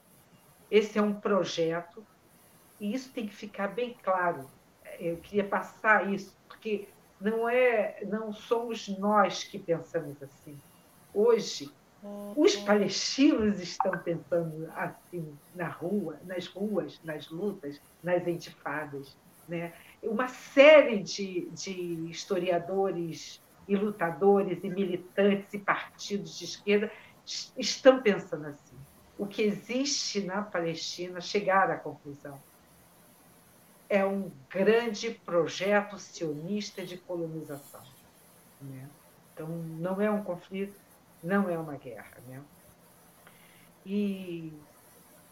Esse 0.69 0.98
é 0.98 1.02
um 1.02 1.14
projeto 1.14 2.06
e 2.82 2.95
isso 2.95 3.12
tem 3.14 3.28
que 3.28 3.36
ficar 3.36 3.68
bem 3.68 3.95
claro. 4.02 4.49
Eu 4.99 5.18
queria 5.18 5.44
passar 5.44 6.12
isso, 6.12 6.36
porque 6.48 6.90
não 7.22 7.48
é, 7.48 8.03
não 8.08 8.34
somos 8.34 8.88
nós 8.98 9.44
que 9.44 9.60
pensamos 9.60 10.22
assim. 10.24 10.58
Hoje, 11.14 11.72
os 12.36 12.56
palestinos 12.56 13.62
estão 13.62 13.91
pensando 13.99 14.68
assim 14.76 15.38
na 15.53 15.68
rua, 15.68 16.18
nas 16.26 16.48
ruas, 16.48 16.99
nas 17.03 17.30
lutas, 17.30 17.80
nas 18.02 18.28
intifadas. 18.28 19.16
Né? 19.48 19.74
Uma 20.02 20.28
série 20.28 21.03
de, 21.03 21.48
de 21.52 22.10
historiadores 22.10 23.40
e 23.68 23.76
lutadores 23.76 24.64
e 24.64 24.70
militantes 24.70 25.53
e 25.53 25.60
partidos 25.60 26.36
de 26.36 26.45
esquerda 26.45 26.91
estão 27.56 28.02
pensando 28.02 28.48
assim. 28.48 28.76
O 29.20 29.28
que 29.28 29.44
existe 29.44 30.22
na 30.22 30.41
Palestina, 30.41 31.22
chegar 31.22 31.70
à 31.70 31.78
conclusão 31.78 32.40
é 33.91 34.05
um 34.05 34.31
grande 34.49 35.11
projeto 35.11 35.99
sionista 35.99 36.81
de 36.81 36.97
colonização. 36.97 37.81
Né? 38.61 38.88
Então, 39.34 39.49
não 39.49 39.99
é 39.99 40.09
um 40.09 40.23
conflito, 40.23 40.80
não 41.22 41.49
é 41.49 41.57
uma 41.57 41.76
guerra. 41.76 42.18
Né? 42.26 42.41
E, 43.85 44.53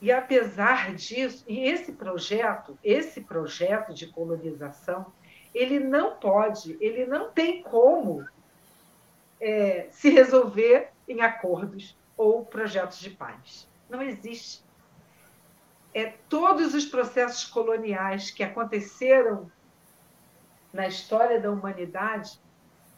e 0.02 0.12
apesar 0.12 0.94
disso, 0.94 1.46
e 1.48 1.62
esse 1.62 1.94
projeto, 1.94 2.78
esse 2.84 3.22
projeto 3.22 3.94
de 3.94 4.08
colonização, 4.08 5.06
ele 5.56 5.80
não 5.80 6.18
pode, 6.18 6.78
ele 6.82 7.06
não 7.06 7.32
tem 7.32 7.64
como 7.64 8.28
é, 9.40 9.88
se 9.90 10.10
resolver 10.10 10.90
em 11.08 11.22
acordos 11.22 11.98
ou 12.18 12.44
projetos 12.44 13.00
de 13.00 13.12
paz. 13.12 13.66
Não 13.90 14.02
existe 14.02 14.62
é, 15.94 16.14
todos 16.30 16.74
os 16.74 16.86
processos 16.86 17.46
coloniais 17.46 18.32
que 18.32 18.44
aconteceram 18.44 19.52
na 20.72 20.88
história 20.88 21.40
da 21.40 21.52
humanidade 21.52 22.40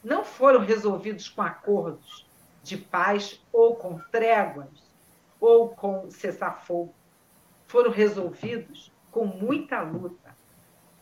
não 0.04 0.26
foram 0.26 0.60
resolvidos 0.60 1.30
com 1.30 1.42
acordos 1.42 2.28
de 2.64 2.78
paz 2.78 3.42
ou 3.52 3.76
com 3.76 4.00
tréguas 4.12 4.70
ou 5.40 5.70
com 5.70 6.10
cessar-fogo. 6.12 6.94
Foram 7.68 7.92
resolvidos 7.92 8.92
com 9.10 9.26
muita 9.26 9.82
luta, 9.82 10.36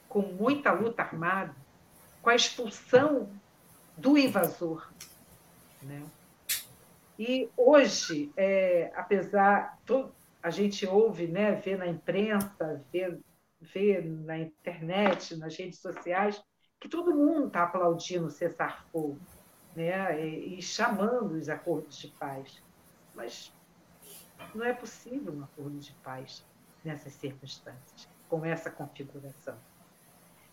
com 0.07 0.21
muita 0.21 0.71
luta 0.71 1.01
armada, 1.01 1.55
com 2.21 2.29
a 2.29 2.35
expulsão 2.35 3.29
do 3.97 4.17
invasor. 4.17 4.89
Né? 5.81 6.03
E 7.17 7.49
hoje, 7.57 8.31
é, 8.37 8.91
apesar, 8.95 9.77
a 10.41 10.49
gente 10.49 10.85
ouve, 10.87 11.27
né, 11.27 11.53
vê 11.55 11.75
na 11.75 11.87
imprensa, 11.87 12.83
vê, 12.91 13.17
vê 13.59 14.01
na 14.01 14.37
internet, 14.37 15.35
nas 15.35 15.55
redes 15.55 15.79
sociais, 15.79 16.41
que 16.79 16.87
todo 16.87 17.13
mundo 17.13 17.47
está 17.47 17.63
aplaudindo 17.63 18.27
o 18.27 18.31
cessar-fogo 18.31 19.19
né, 19.75 20.25
e, 20.25 20.57
e 20.57 20.61
chamando 20.61 21.33
os 21.33 21.49
acordos 21.49 21.97
de 21.97 22.07
paz. 22.07 22.61
Mas 23.13 23.53
não 24.55 24.65
é 24.65 24.73
possível 24.73 25.33
um 25.33 25.43
acordo 25.43 25.77
de 25.77 25.91
paz 26.03 26.45
nessas 26.83 27.13
circunstâncias, 27.13 28.07
com 28.29 28.45
essa 28.45 28.71
configuração. 28.71 29.57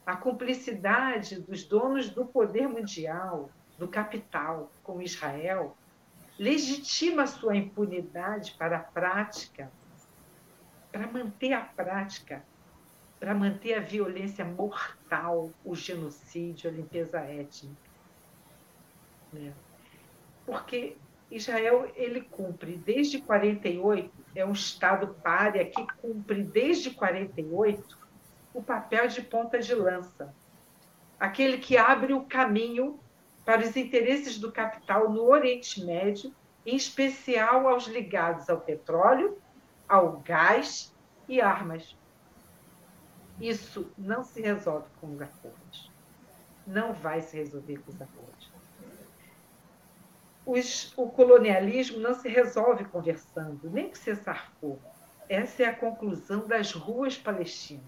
A 0.05 0.17
cumplicidade 0.17 1.41
dos 1.41 1.65
donos 1.65 2.11
do 2.11 2.27
poder 2.27 2.69
mundial, 2.69 3.51
do 3.79 3.89
capital, 3.89 4.71
com 4.83 5.01
Israel, 5.01 5.77
legitima 6.39 7.27
sua 7.27 7.57
impunidade 7.57 8.55
para 8.59 8.77
a 8.77 8.81
prática, 8.81 9.71
para 10.93 11.07
manter 11.07 11.53
a 11.53 11.61
prática, 11.61 12.45
para 13.19 13.35
manter 13.35 13.75
a 13.75 13.81
violência 13.81 14.45
mortal, 14.45 15.51
o 15.65 15.75
genocídio, 15.75 16.71
a 16.71 16.73
limpeza 16.73 17.21
étnica. 17.21 17.91
Né? 19.33 19.53
Porque 20.45 20.97
Israel 21.31 21.91
ele 21.97 22.21
cumpre 22.21 22.77
desde 22.77 23.21
48, 23.21 24.11
é 24.35 24.45
um 24.45 24.53
Estado 24.53 25.09
párea 25.23 25.65
que 25.65 25.87
cumpre 26.01 26.43
desde 26.43 26.91
48 26.91 27.99
o 28.55 28.63
papel 28.63 29.09
de 29.09 29.23
ponta 29.23 29.59
de 29.59 29.75
lança, 29.75 30.35
aquele 31.19 31.59
que 31.59 31.77
abre 31.77 32.13
o 32.13 32.25
caminho 32.25 32.99
para 33.47 33.63
os 33.63 33.75
interesses 33.75 34.39
do 34.39 34.53
capital 34.53 35.11
no 35.11 35.25
Oriente 35.25 35.83
Médio, 35.83 36.35
em 36.67 36.77
especial 36.77 37.67
aos 37.67 37.87
ligados 37.87 38.51
ao 38.51 38.61
petróleo, 38.61 39.39
ao 39.89 40.19
gás 40.19 40.95
e 41.27 41.41
armas. 41.41 41.97
Isso 43.41 43.91
não 43.97 44.23
se 44.23 44.43
resolve 44.43 44.87
com 45.01 45.15
os 45.15 45.23
acordos. 45.23 45.91
Não 46.67 46.93
vai 46.93 47.23
se 47.23 47.39
resolver 47.39 47.79
com 47.79 47.91
os 47.91 48.03
acordos 48.03 48.57
os, 50.47 50.93
o 50.97 51.09
colonialismo 51.09 51.99
não 51.99 52.15
se 52.15 52.29
resolve 52.29 52.85
conversando, 52.85 53.69
nem 53.69 53.91
que 53.91 53.99
cessar 53.99 54.53
fogo. 54.61 54.81
Essa 55.29 55.65
é 55.65 55.67
a 55.67 55.75
conclusão 55.75 56.47
das 56.47 56.71
ruas 56.71 57.19
palestinas. 57.19 57.83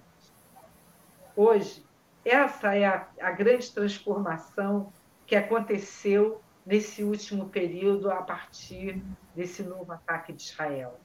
Hoje, 1.37 1.87
essa 2.25 2.75
é 2.75 2.85
a, 2.85 3.07
a 3.21 3.31
grande 3.31 3.71
transformação 3.71 4.93
que 5.29 5.37
aconteceu 5.37 6.43
nesse 6.67 7.05
último 7.05 7.49
período 7.49 8.11
a 8.11 8.23
partir 8.23 9.01
desse 9.37 9.63
novo 9.63 9.93
ataque 9.93 10.33
de 10.33 10.43
Israel. 10.43 10.99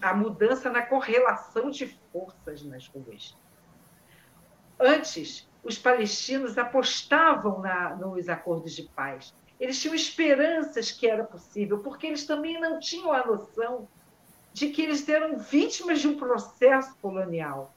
a 0.00 0.14
mudança 0.14 0.70
na 0.70 0.82
correlação 0.82 1.70
de 1.70 1.86
forças 2.10 2.62
nas 2.62 2.86
ruas. 2.88 3.36
Antes, 4.78 5.46
os 5.62 5.78
palestinos 5.78 6.56
apostavam 6.56 7.60
na, 7.60 7.94
nos 7.96 8.28
acordos 8.28 8.74
de 8.74 8.84
paz 8.84 9.34
eles 9.62 9.80
tinham 9.80 9.94
esperanças 9.94 10.90
que 10.90 11.06
era 11.06 11.22
possível, 11.22 11.78
porque 11.78 12.08
eles 12.08 12.26
também 12.26 12.60
não 12.60 12.80
tinham 12.80 13.12
a 13.12 13.24
noção 13.24 13.88
de 14.52 14.70
que 14.70 14.82
eles 14.82 15.08
eram 15.08 15.38
vítimas 15.38 16.00
de 16.00 16.08
um 16.08 16.16
processo 16.16 16.96
colonial. 17.00 17.72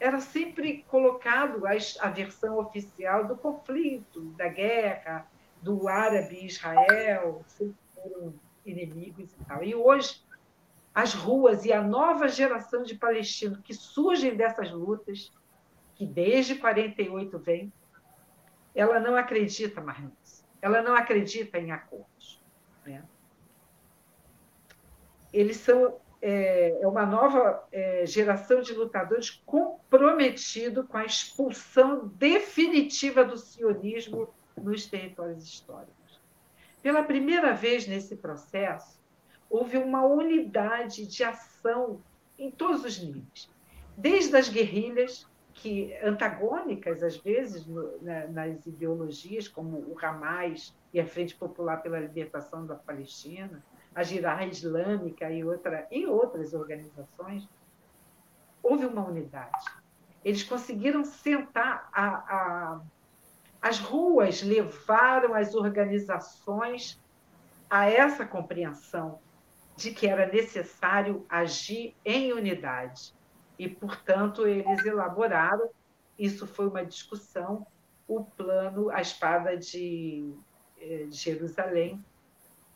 Era 0.00 0.20
sempre 0.20 0.82
colocado 0.88 1.64
a, 1.66 1.72
a 2.00 2.08
versão 2.08 2.58
oficial 2.58 3.26
do 3.26 3.36
conflito, 3.36 4.22
da 4.32 4.48
guerra, 4.48 5.26
do 5.62 5.86
árabe 5.86 6.46
Israel, 6.46 7.44
sempre 7.46 7.76
foram 7.94 8.34
inimigos 8.66 9.30
e 9.32 9.44
tal. 9.44 9.62
E 9.62 9.74
hoje, 9.74 10.24
as 10.94 11.14
ruas 11.14 11.64
e 11.64 11.72
a 11.72 11.82
nova 11.82 12.26
geração 12.26 12.82
de 12.82 12.94
palestinos 12.96 13.60
que 13.60 13.74
surgem 13.74 14.34
dessas 14.34 14.72
lutas, 14.72 15.30
que 15.94 16.06
desde 16.06 16.54
48 16.54 17.38
vem, 17.38 17.72
ela 18.74 18.98
não 18.98 19.14
acredita 19.14 19.80
mais 19.80 20.00
nisso 20.00 20.40
ela 20.62 20.82
não 20.82 20.94
acredita 20.94 21.58
em 21.58 21.72
acordos. 21.72 22.42
Né? 22.84 23.02
Eles 25.32 25.56
são 25.58 25.98
é, 26.22 26.78
é 26.80 26.86
uma 26.86 27.06
nova 27.06 27.66
é, 27.72 28.04
geração 28.06 28.60
de 28.60 28.74
lutadores 28.74 29.30
comprometido 29.46 30.84
com 30.84 30.96
a 30.96 31.04
expulsão 31.04 32.08
definitiva 32.14 33.24
do 33.24 33.36
sionismo 33.36 34.28
nos 34.56 34.86
territórios 34.86 35.44
históricos. 35.44 36.20
Pela 36.82 37.02
primeira 37.02 37.52
vez 37.52 37.86
nesse 37.86 38.16
processo, 38.16 39.00
houve 39.48 39.76
uma 39.76 40.04
unidade 40.04 41.06
de 41.06 41.24
ação 41.24 42.00
em 42.38 42.50
todos 42.50 42.84
os 42.84 42.98
níveis, 42.98 43.50
desde 43.96 44.36
as 44.36 44.48
guerrilhas 44.48 45.26
que 45.52 45.94
antagônicas 46.02 47.02
às 47.02 47.16
vezes 47.16 47.66
no, 47.66 47.98
né, 47.98 48.26
nas 48.28 48.66
ideologias, 48.66 49.46
como 49.46 49.76
o 49.76 49.96
Hamas 50.00 50.74
e 50.92 51.00
a 51.00 51.06
Frente 51.06 51.34
Popular 51.34 51.82
pela 51.82 52.00
Libertação 52.00 52.64
da 52.64 52.74
Palestina, 52.74 53.62
a 53.94 54.02
Jirah 54.02 54.46
Islâmica 54.46 55.30
e, 55.30 55.44
outra, 55.44 55.86
e 55.90 56.06
outras 56.06 56.54
organizações, 56.54 57.48
houve 58.62 58.86
uma 58.86 59.06
unidade. 59.06 59.64
Eles 60.24 60.42
conseguiram 60.42 61.04
sentar 61.04 61.88
a, 61.92 62.06
a, 62.06 62.80
as 63.60 63.78
ruas 63.78 64.42
levaram 64.42 65.34
as 65.34 65.54
organizações 65.54 67.00
a 67.68 67.88
essa 67.88 68.26
compreensão 68.26 69.18
de 69.76 69.92
que 69.92 70.06
era 70.06 70.26
necessário 70.26 71.24
agir 71.28 71.94
em 72.04 72.32
unidade 72.32 73.14
e, 73.60 73.68
portanto, 73.68 74.46
eles 74.46 74.84
elaboraram, 74.86 75.68
isso 76.18 76.46
foi 76.46 76.66
uma 76.66 76.84
discussão, 76.84 77.66
o 78.08 78.24
plano, 78.24 78.88
a 78.90 79.02
espada 79.02 79.54
de, 79.54 80.34
eh, 80.80 81.04
de 81.04 81.14
Jerusalém, 81.14 82.02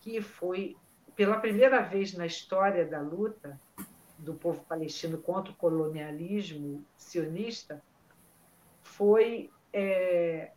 que 0.02 0.20
foi, 0.20 0.76
pela 1.16 1.38
primeira 1.38 1.80
vez 1.80 2.12
na 2.12 2.26
história 2.26 2.84
da 2.84 3.00
luta 3.00 3.60
do 4.18 4.34
povo 4.34 4.64
palestino 4.64 5.18
contra 5.18 5.52
o 5.52 5.56
colonialismo 5.56 6.84
sionista, 6.96 7.82
foi. 8.82 9.50
É, 9.72 10.52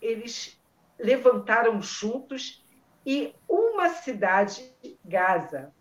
eles 0.00 0.60
levantaram 0.98 1.80
juntos 1.80 2.64
e 3.04 3.34
uma 3.48 3.90
cidade, 3.90 4.74
Gaza, 5.04 5.72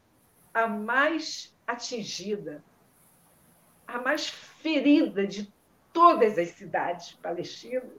a 0.54 0.68
mais 0.68 1.56
atingida 1.66 2.64
a 3.94 4.00
mais 4.00 4.28
ferida 4.28 5.28
de 5.28 5.52
todas 5.92 6.38
as 6.38 6.50
cidades 6.50 7.14
palestinas, 7.14 7.92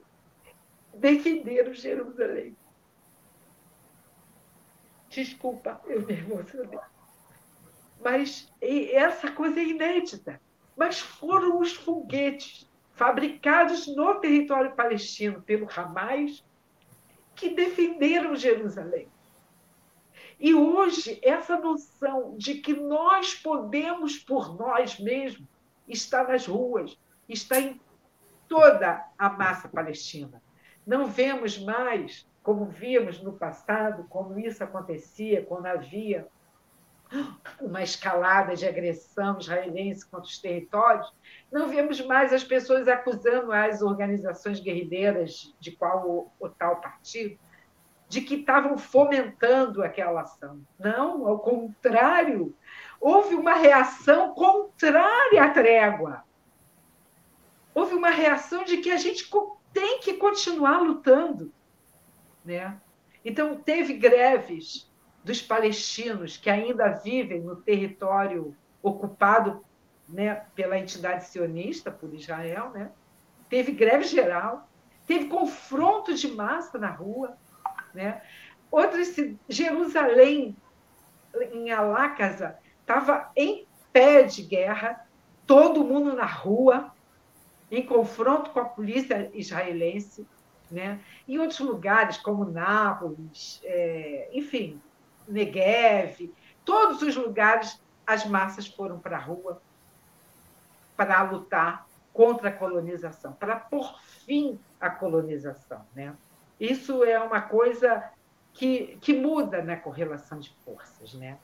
defenderam 0.93 1.73
Jerusalém. 1.73 2.55
Desculpa, 5.15 5.79
eu 5.85 6.05
me 6.05 6.13
emocionei. 6.13 6.77
Mas 8.03 8.51
essa 8.61 9.31
coisa 9.31 9.61
é 9.61 9.63
inédita. 9.63 10.41
Mas 10.75 10.99
foram 10.99 11.57
os 11.59 11.71
foguetes 11.71 12.69
fabricados 12.91 13.87
no 13.87 14.15
território 14.15 14.75
palestino 14.75 15.41
pelo 15.41 15.69
Hamas 15.73 16.43
que 17.33 17.49
defenderam 17.49 18.35
Jerusalém. 18.35 19.07
E 20.37 20.53
hoje, 20.53 21.17
essa 21.23 21.57
noção 21.57 22.35
de 22.37 22.55
que 22.55 22.73
nós 22.73 23.33
podemos, 23.35 24.17
por 24.17 24.53
nós 24.59 24.99
mesmos, 24.99 25.47
está 25.87 26.25
nas 26.25 26.45
ruas, 26.45 26.99
está 27.29 27.57
em 27.57 27.79
toda 28.49 29.05
a 29.17 29.29
massa 29.29 29.69
palestina. 29.69 30.43
Não 30.85 31.05
vemos 31.07 31.57
mais, 31.57 32.27
como 32.45 32.65
víamos 32.65 33.19
no 33.23 33.33
passado, 33.33 34.05
como 34.07 34.37
isso 34.37 34.63
acontecia 34.63 35.43
quando 35.43 35.65
havia 35.65 36.27
uma 37.59 37.81
escalada 37.81 38.55
de 38.55 38.67
agressão 38.67 39.39
israelense 39.39 40.07
contra 40.07 40.27
os 40.27 40.37
territórios, 40.37 41.11
não 41.51 41.67
vemos 41.67 41.99
mais 42.01 42.31
as 42.31 42.43
pessoas 42.43 42.87
acusando 42.87 43.51
as 43.51 43.81
organizações 43.81 44.59
guerrilheiras 44.59 45.55
de 45.59 45.71
qual 45.71 46.07
o, 46.07 46.31
o 46.39 46.47
tal 46.47 46.79
partido 46.79 47.37
de 48.07 48.21
que 48.21 48.35
estavam 48.35 48.77
fomentando 48.77 49.81
aquela 49.83 50.21
ação. 50.21 50.61
Não, 50.77 51.27
ao 51.27 51.39
contrário, 51.39 52.55
houve 53.01 53.33
uma 53.33 53.53
reação 53.53 54.35
contrária 54.35 55.43
à 55.43 55.49
trégua. 55.49 56.23
Houve 57.73 57.95
uma 57.95 58.11
reação 58.11 58.63
de 58.63 58.77
que 58.77 58.91
a 58.91 58.97
gente 58.97 59.27
tem 59.73 59.99
que 59.99 60.13
continuar 60.13 60.77
lutando. 60.77 61.51
Né? 62.45 62.79
Então, 63.23 63.55
teve 63.55 63.93
greves 63.93 64.89
dos 65.23 65.41
palestinos 65.41 66.37
que 66.37 66.49
ainda 66.49 66.89
vivem 66.89 67.41
no 67.41 67.55
território 67.55 68.55
ocupado 68.81 69.65
né, 70.07 70.45
pela 70.53 70.77
entidade 70.77 71.25
sionista, 71.25 71.89
por 71.89 72.13
Israel, 72.13 72.69
né? 72.69 72.91
teve 73.49 73.71
greve 73.71 74.03
geral, 74.03 74.69
teve 75.07 75.25
confronto 75.25 76.13
de 76.13 76.27
massa 76.27 76.77
na 76.77 76.89
rua. 76.89 77.35
Né? 77.93 78.21
Outras, 78.69 79.15
Jerusalém, 79.49 80.55
em 81.51 81.71
Alácasa, 81.71 82.57
estava 82.81 83.31
em 83.35 83.65
pé 83.91 84.23
de 84.23 84.43
guerra, 84.43 85.07
todo 85.47 85.83
mundo 85.83 86.13
na 86.13 86.25
rua, 86.25 86.93
em 87.71 87.83
confronto 87.85 88.51
com 88.51 88.59
a 88.59 88.65
polícia 88.65 89.31
israelense. 89.33 90.27
Né? 90.71 90.99
Em 91.27 91.37
outros 91.37 91.59
lugares, 91.59 92.17
como 92.17 92.45
Nápoles, 92.45 93.61
é, 93.63 94.29
enfim, 94.33 94.81
Negev, 95.27 96.31
todos 96.63 97.01
os 97.01 97.15
lugares 97.15 97.79
as 98.05 98.25
massas 98.25 98.67
foram 98.67 98.99
para 98.99 99.17
a 99.17 99.19
rua 99.19 99.61
para 100.95 101.23
lutar 101.23 101.87
contra 102.13 102.49
a 102.49 102.51
colonização, 102.51 103.33
para 103.33 103.57
pôr 103.57 103.99
fim 104.25 104.59
à 104.79 104.89
colonização. 104.89 105.85
Né? 105.93 106.15
Isso 106.59 107.03
é 107.03 107.19
uma 107.19 107.41
coisa 107.41 108.03
que, 108.53 108.97
que 109.01 109.13
muda 109.13 109.61
na 109.61 109.75
correlação 109.75 110.39
de 110.39 110.53
forças. 110.63 111.13
Né? 111.13 111.37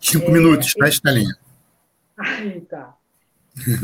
Cinco 0.00 0.26
é, 0.26 0.30
minutos, 0.30 0.72
tá, 0.74 0.88
Estalinha? 0.88 1.36
Aí 2.16 2.60
tá. 2.60 2.94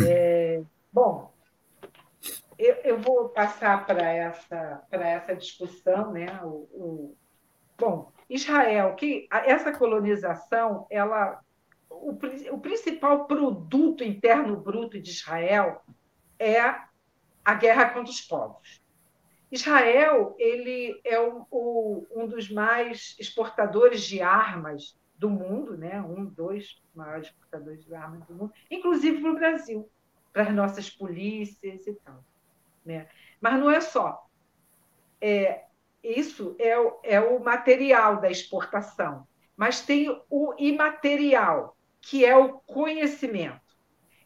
É, 0.07 0.63
bom, 0.93 1.33
eu, 2.61 2.75
eu, 2.85 2.99
vou 2.99 3.31
passar 3.31 3.87
para 3.87 4.03
essa, 4.03 4.87
essa 4.91 5.35
discussão. 5.35 6.13
Né? 6.13 6.27
O, 6.43 6.69
o, 6.73 7.17
bom, 7.79 8.13
Israel, 8.29 8.95
que 8.95 9.27
essa 9.31 9.73
colonização, 9.73 10.87
ela 10.91 11.41
o, 11.89 12.11
o 12.53 12.61
principal 12.61 13.27
produto 13.27 14.05
interno 14.05 14.57
bruto 14.57 15.01
de 15.01 15.11
Israel 15.11 15.83
é 16.39 16.61
a 17.45 17.55
guerra 17.55 17.91
contra 17.91 18.11
os 18.11 18.21
povos. 18.21 18.81
Israel 19.51 20.37
ele 20.39 21.01
é 21.05 21.19
o, 21.19 22.07
um 22.15 22.27
dos 22.27 22.49
mais 22.51 23.17
exportadores 23.19 24.03
de 24.03 24.23
armas 24.23 24.97
do 25.17 25.29
mundo, 25.29 25.77
né? 25.77 26.01
um 26.01 26.25
dos 26.25 26.83
maiores 26.95 27.27
exportadores 27.27 27.85
de 27.85 27.95
armas 27.95 28.25
do 28.27 28.35
mundo, 28.35 28.53
inclusive 28.71 29.21
para 29.21 29.31
o 29.31 29.35
Brasil, 29.35 29.91
para 30.33 30.45
as 30.45 30.55
nossas 30.55 30.89
polícias 30.89 31.87
e 31.87 31.95
tal. 31.95 32.25
Né? 32.91 33.09
Mas 33.41 33.59
não 33.59 33.71
é 33.71 33.81
só. 33.81 34.27
É, 35.21 35.65
isso 36.03 36.57
é, 36.59 36.75
é 37.05 37.21
o 37.21 37.43
material 37.43 38.21
da 38.21 38.31
exportação, 38.31 39.27
mas 39.57 39.85
tem 39.85 40.09
o 40.29 40.55
imaterial, 40.59 41.77
que 42.01 42.25
é 42.25 42.37
o 42.37 42.59
conhecimento. 42.61 43.61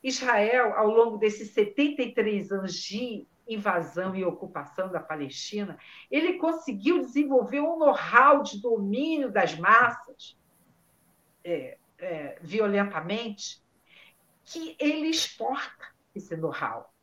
Israel, 0.03 0.74
ao 0.74 0.89
longo 0.89 1.16
desses 1.16 1.51
73 1.51 2.53
anos 2.53 2.74
de 2.74 3.27
invasão 3.49 4.15
e 4.15 4.24
ocupação 4.24 4.91
da 4.91 5.01
Palestina, 5.01 5.78
ele 6.11 6.35
conseguiu 6.35 7.01
desenvolver 7.01 7.61
um 7.61 7.78
know-how 7.78 8.43
de 8.43 8.61
domínio 8.61 9.31
das 9.31 9.59
massas 9.59 10.39
é, 11.43 11.78
é, 11.99 12.39
violentamente, 12.41 13.62
que 14.45 14.77
ele 14.78 15.09
exporta 15.09 15.86
esse 16.15 16.36
know-how. 16.36 16.94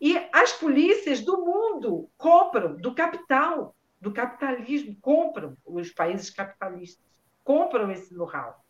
E 0.00 0.16
as 0.32 0.52
polícias 0.52 1.20
do 1.20 1.44
mundo 1.44 2.10
compram 2.16 2.76
do 2.76 2.94
capital, 2.94 3.74
do 4.00 4.12
capitalismo, 4.12 4.96
compram 5.00 5.56
os 5.64 5.90
países 5.90 6.30
capitalistas, 6.30 7.04
compram 7.42 7.90
esse 7.90 8.14
know-how. 8.14 8.62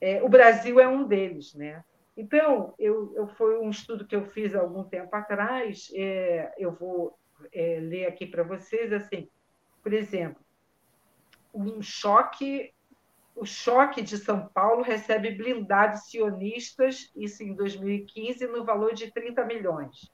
É, 0.00 0.22
o 0.22 0.28
Brasil 0.28 0.80
é 0.80 0.88
um 0.88 1.06
deles, 1.06 1.54
né? 1.54 1.84
Então, 2.16 2.74
eu, 2.78 3.12
eu, 3.16 3.26
foi 3.28 3.58
um 3.58 3.70
estudo 3.70 4.06
que 4.06 4.14
eu 4.14 4.24
fiz 4.26 4.54
há 4.54 4.60
algum 4.60 4.84
tempo 4.84 5.14
atrás, 5.14 5.88
é, 5.94 6.52
eu 6.58 6.72
vou 6.72 7.18
é, 7.52 7.80
ler 7.80 8.06
aqui 8.06 8.26
para 8.26 8.42
vocês, 8.42 8.92
assim, 8.92 9.28
por 9.82 9.92
exemplo, 9.92 10.42
um 11.52 11.82
choque, 11.82 12.72
o 13.34 13.44
choque 13.44 14.02
de 14.02 14.16
São 14.18 14.46
Paulo 14.48 14.82
recebe 14.82 15.30
blindados 15.30 16.08
sionistas, 16.08 17.10
isso 17.16 17.42
em 17.42 17.54
2015, 17.54 18.46
no 18.46 18.64
valor 18.64 18.94
de 18.94 19.12
30 19.12 19.44
milhões. 19.44 20.12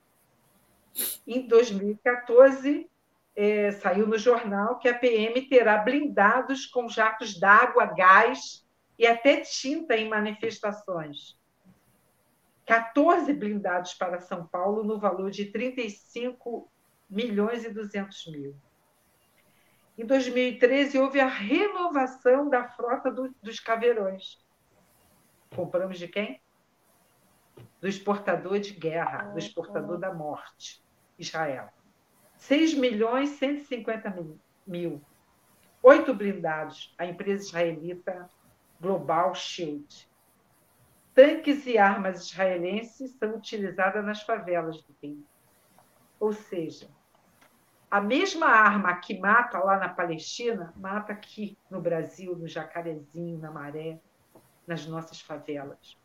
Em 1.26 1.46
2014, 1.46 2.90
é, 3.36 3.70
saiu 3.72 4.06
no 4.06 4.18
jornal 4.18 4.78
que 4.78 4.88
a 4.88 4.98
PM 4.98 5.40
terá 5.42 5.78
blindados 5.78 6.66
com 6.66 6.88
jatos 6.88 7.38
d'água, 7.38 7.86
gás 7.86 8.66
e 8.98 9.06
até 9.06 9.40
tinta 9.40 9.96
em 9.96 10.08
manifestações. 10.08 11.38
14 12.66 13.32
blindados 13.32 13.94
para 13.94 14.20
São 14.20 14.46
Paulo 14.46 14.84
no 14.84 14.98
valor 14.98 15.30
de 15.30 15.46
35 15.46 16.70
milhões 17.08 17.64
e 17.64 17.70
200 17.70 18.26
mil. 18.28 18.54
Em 19.98 20.06
2013, 20.06 20.98
houve 20.98 21.20
a 21.20 21.26
renovação 21.26 22.48
da 22.48 22.68
frota 22.68 23.10
do, 23.10 23.34
dos 23.42 23.58
caveirões. 23.58 24.38
Compramos 25.54 25.98
de 25.98 26.06
quem? 26.06 26.40
Do 27.81 27.89
exportador 27.89 28.59
de 28.61 28.73
guerra, 28.73 29.24
do 29.32 29.39
exportador 29.39 29.98
da 29.98 30.12
morte, 30.12 30.82
Israel. 31.19 31.69
6 32.36 32.74
milhões 32.74 33.32
e 33.32 33.36
150 33.36 34.15
mil. 34.66 35.02
Oito 35.82 36.12
blindados, 36.12 36.94
a 36.98 37.07
empresa 37.07 37.44
israelita 37.44 38.28
Global 38.81 39.35
Shield. 39.35 40.09
Tanques 41.15 41.66
e 41.66 41.77
armas 41.77 42.23
israelenses 42.27 43.12
são 43.19 43.35
utilizadas 43.36 44.05
nas 44.05 44.23
favelas 44.23 44.82
do 44.82 44.94
Rio. 45.02 45.27
Ou 46.19 46.32
seja, 46.32 46.89
a 47.90 48.01
mesma 48.01 48.47
arma 48.47 48.94
que 48.97 49.19
mata 49.19 49.59
lá 49.59 49.77
na 49.78 49.89
Palestina, 49.89 50.73
mata 50.77 51.12
aqui 51.12 51.59
no 51.69 51.81
Brasil, 51.81 52.36
no 52.36 52.47
Jacarezinho, 52.47 53.39
na 53.39 53.51
Maré, 53.51 53.98
nas 54.66 54.86
nossas 54.86 55.20
favelas. 55.20 55.98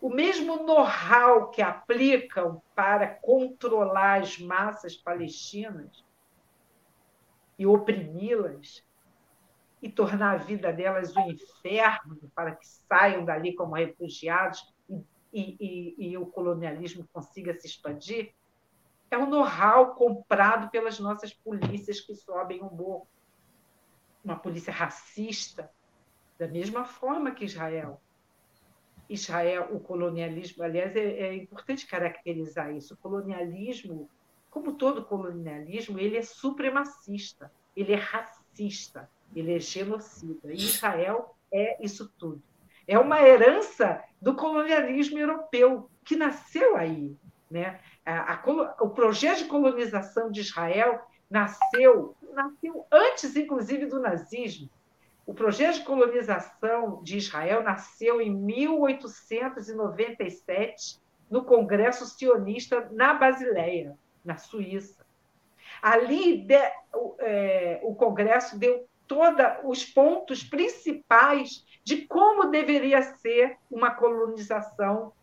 O 0.00 0.08
mesmo 0.08 0.64
know-how 0.64 1.50
que 1.50 1.62
aplicam 1.62 2.62
para 2.74 3.06
controlar 3.06 4.20
as 4.20 4.38
massas 4.38 4.96
palestinas 4.96 6.04
e 7.58 7.66
oprimi-las 7.66 8.84
e 9.80 9.88
tornar 9.90 10.34
a 10.34 10.38
vida 10.38 10.72
delas 10.72 11.16
um 11.16 11.30
inferno 11.30 12.18
para 12.34 12.54
que 12.54 12.66
saiam 12.66 13.24
dali 13.24 13.54
como 13.54 13.74
refugiados 13.74 14.72
e, 14.88 15.04
e, 15.32 15.56
e, 15.60 16.08
e 16.10 16.18
o 16.18 16.26
colonialismo 16.26 17.06
consiga 17.12 17.52
se 17.58 17.66
expandir, 17.66 18.32
é 19.10 19.18
um 19.18 19.28
know-how 19.28 19.94
comprado 19.94 20.70
pelas 20.70 20.98
nossas 20.98 21.32
polícias 21.32 22.00
que 22.00 22.14
sobem 22.14 22.62
o 22.62 22.70
morro. 22.70 23.08
Uma 24.24 24.36
polícia 24.36 24.72
racista, 24.72 25.70
da 26.38 26.48
mesma 26.48 26.84
forma 26.84 27.30
que 27.30 27.44
Israel. 27.44 28.00
Israel, 29.08 29.68
o 29.72 29.80
colonialismo, 29.80 30.62
aliás, 30.62 30.94
é, 30.96 31.00
é 31.00 31.34
importante 31.34 31.86
caracterizar 31.86 32.74
isso. 32.74 32.94
O 32.94 32.96
colonialismo, 32.96 34.08
como 34.50 34.74
todo 34.74 35.04
colonialismo, 35.04 35.98
ele 35.98 36.16
é 36.16 36.22
supremacista, 36.22 37.50
ele 37.76 37.92
é 37.92 37.96
racista 37.96 39.08
ele 39.34 39.54
é 39.54 39.58
genocida. 39.58 40.52
E 40.52 40.56
Israel 40.56 41.34
é 41.52 41.82
isso 41.84 42.12
tudo. 42.18 42.42
É 42.86 42.98
uma 42.98 43.20
herança 43.22 44.02
do 44.20 44.34
colonialismo 44.34 45.18
europeu 45.18 45.90
que 46.04 46.16
nasceu 46.16 46.76
aí. 46.76 47.16
Né? 47.50 47.80
A, 48.04 48.34
a, 48.34 48.42
o 48.80 48.90
projeto 48.90 49.38
de 49.38 49.44
colonização 49.46 50.30
de 50.30 50.40
Israel 50.40 51.00
nasceu, 51.30 52.14
nasceu 52.32 52.86
antes, 52.92 53.34
inclusive, 53.36 53.86
do 53.86 54.00
nazismo. 54.00 54.68
O 55.26 55.32
projeto 55.32 55.76
de 55.76 55.84
colonização 55.84 57.02
de 57.02 57.16
Israel 57.16 57.62
nasceu 57.62 58.20
em 58.20 58.30
1897 58.30 61.00
no 61.30 61.44
Congresso 61.44 62.04
Sionista 62.04 62.90
na 62.92 63.14
Basileia, 63.14 63.96
na 64.24 64.36
Suíça. 64.36 65.06
Ali 65.80 66.42
de, 66.42 66.60
é, 67.18 67.80
o 67.82 67.94
Congresso 67.94 68.58
deu 68.58 68.86
todos 69.06 69.46
os 69.64 69.82
pontos 69.84 70.42
principais 70.42 71.64
de 71.82 72.06
como 72.06 72.50
deveria 72.50 73.00
ser 73.02 73.56
uma 73.70 73.90
colonização 73.90 75.14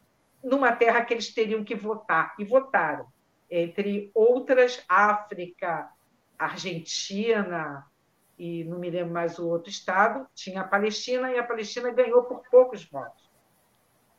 numa 0.44 0.76
terra 0.76 1.06
que 1.06 1.14
eles 1.14 1.32
teriam 1.34 1.64
que 1.64 1.76
votar. 1.76 2.34
E 2.40 2.46
votaram. 2.46 3.06
Entre 3.50 4.12
outras, 4.14 4.84
África, 4.88 5.90
Argentina, 6.38 7.86
e 8.42 8.64
não 8.64 8.80
me 8.80 8.90
lembro 8.90 9.14
mais 9.14 9.38
o 9.38 9.48
outro 9.48 9.70
estado, 9.70 10.26
tinha 10.34 10.62
a 10.62 10.68
Palestina, 10.68 11.32
e 11.32 11.38
a 11.38 11.44
Palestina 11.44 11.92
ganhou 11.92 12.24
por 12.24 12.42
poucos 12.50 12.84
votos. 12.84 13.30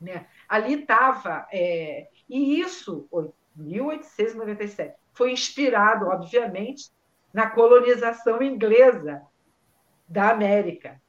Né? 0.00 0.28
Ali 0.48 0.74
estava. 0.74 1.44
É, 1.52 2.06
e 2.30 2.60
isso, 2.60 3.08
1897, 3.56 4.94
foi 5.12 5.32
inspirado, 5.32 6.06
obviamente, 6.06 6.92
na 7.34 7.50
colonização 7.50 8.40
inglesa 8.40 9.26
da 10.06 10.30
América, 10.30 11.02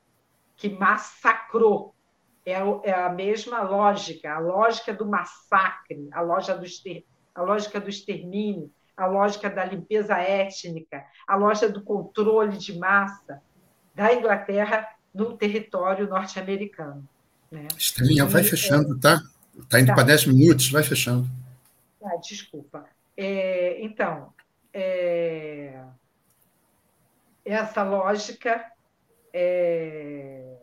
que 0.55 0.69
massacrou 0.69 1.93
é, 2.43 2.53
é 2.83 2.93
a 2.93 3.09
mesma 3.09 3.61
lógica, 3.61 4.33
a 4.33 4.39
lógica 4.39 4.91
do 4.91 5.05
massacre, 5.05 6.09
a, 6.11 6.21
loja 6.21 6.57
do 6.57 6.65
a 7.35 7.41
lógica 7.43 7.79
do 7.79 7.91
extermínio, 7.91 8.73
a 8.95 9.05
lógica 9.05 9.49
da 9.49 9.65
limpeza 9.65 10.15
étnica, 10.17 11.05
a 11.27 11.35
lógica 11.35 11.69
do 11.69 11.83
controle 11.83 12.57
de 12.57 12.77
massa 12.77 13.41
da 13.95 14.13
Inglaterra 14.13 14.87
no 15.13 15.37
território 15.37 16.07
norte-americano. 16.07 17.07
Né? 17.51 17.67
Estrelinha, 17.77 18.25
vai 18.25 18.43
fechando, 18.43 18.99
tá? 18.99 19.21
Está 19.57 19.79
indo 19.79 19.87
tá. 19.87 19.95
para 19.95 20.03
10 20.03 20.27
minutos, 20.27 20.71
vai 20.71 20.83
fechando. 20.83 21.29
Ah, 22.03 22.17
desculpa. 22.17 22.85
É, 23.15 23.83
então, 23.83 24.33
é, 24.73 25.79
essa 27.45 27.83
lógica. 27.83 28.65
É, 29.31 30.55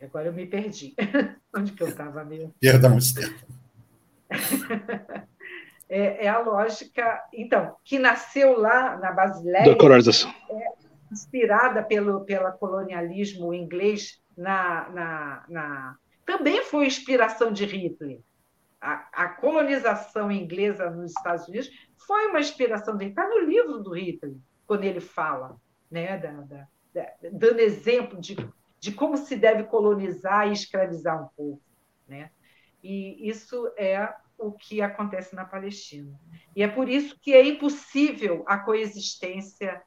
agora 0.00 0.26
eu 0.26 0.32
me 0.32 0.46
perdi. 0.46 0.94
Onde 1.54 1.72
que 1.72 1.82
eu 1.82 1.88
estava 1.88 2.24
mesmo? 2.24 2.54
Perdão, 2.60 2.98
Esther. 2.98 3.34
é, 5.88 6.26
é, 6.26 6.28
a 6.28 6.38
lógica, 6.38 7.22
então, 7.32 7.76
que 7.84 7.98
nasceu 7.98 8.58
lá 8.58 8.96
na 8.96 9.12
Basileia. 9.12 9.64
Da 9.64 9.76
colonização. 9.76 10.32
É, 10.50 10.72
inspirada 11.12 11.82
pelo, 11.82 12.24
pelo 12.24 12.50
colonialismo 12.52 13.54
inglês 13.54 14.20
na, 14.36 14.88
na, 14.90 15.44
na, 15.48 15.96
também 16.24 16.62
foi 16.64 16.86
inspiração 16.86 17.52
de 17.52 17.64
Hitler. 17.64 18.20
A, 18.80 19.08
a, 19.12 19.28
colonização 19.28 20.30
inglesa 20.30 20.90
nos 20.90 21.12
Estados 21.12 21.48
Unidos 21.48 21.70
foi 21.96 22.26
uma 22.26 22.40
inspiração 22.40 22.96
dele. 22.96 23.10
Está 23.10 23.26
no 23.28 23.40
livro 23.40 23.78
do 23.78 23.92
Hitler, 23.92 24.34
quando 24.66 24.84
ele 24.84 25.00
fala, 25.00 25.56
né, 25.90 26.18
da, 26.18 26.32
da, 26.32 26.68
da, 26.92 27.12
dando 27.32 27.60
exemplo 27.60 28.20
de, 28.20 28.36
de 28.78 28.92
como 28.92 29.16
se 29.16 29.36
deve 29.36 29.64
colonizar 29.64 30.48
e 30.48 30.52
escravizar 30.52 31.22
um 31.22 31.28
povo. 31.36 31.60
Né? 32.06 32.30
E 32.82 33.28
isso 33.28 33.72
é 33.76 34.12
o 34.38 34.52
que 34.52 34.82
acontece 34.82 35.34
na 35.34 35.44
Palestina. 35.44 36.18
E 36.54 36.62
é 36.62 36.68
por 36.68 36.88
isso 36.88 37.18
que 37.20 37.32
é 37.34 37.46
impossível 37.46 38.44
a 38.46 38.58
coexistência 38.58 39.82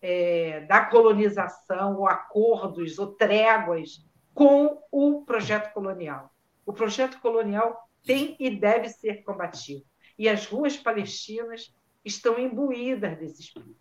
é, 0.00 0.60
da 0.60 0.84
colonização, 0.84 1.96
ou 1.96 2.06
acordos, 2.06 2.98
ou 2.98 3.08
tréguas 3.14 4.04
com 4.34 4.82
o 4.90 5.24
projeto 5.24 5.72
colonial. 5.72 6.32
O 6.64 6.72
projeto 6.72 7.20
colonial 7.20 7.88
tem 8.04 8.36
e 8.38 8.50
deve 8.50 8.88
ser 8.88 9.22
combatido. 9.24 9.84
E 10.18 10.28
as 10.28 10.46
ruas 10.46 10.76
palestinas 10.76 11.74
estão 12.04 12.38
imbuídas 12.38 13.18
desse 13.18 13.42
espírito. 13.42 13.76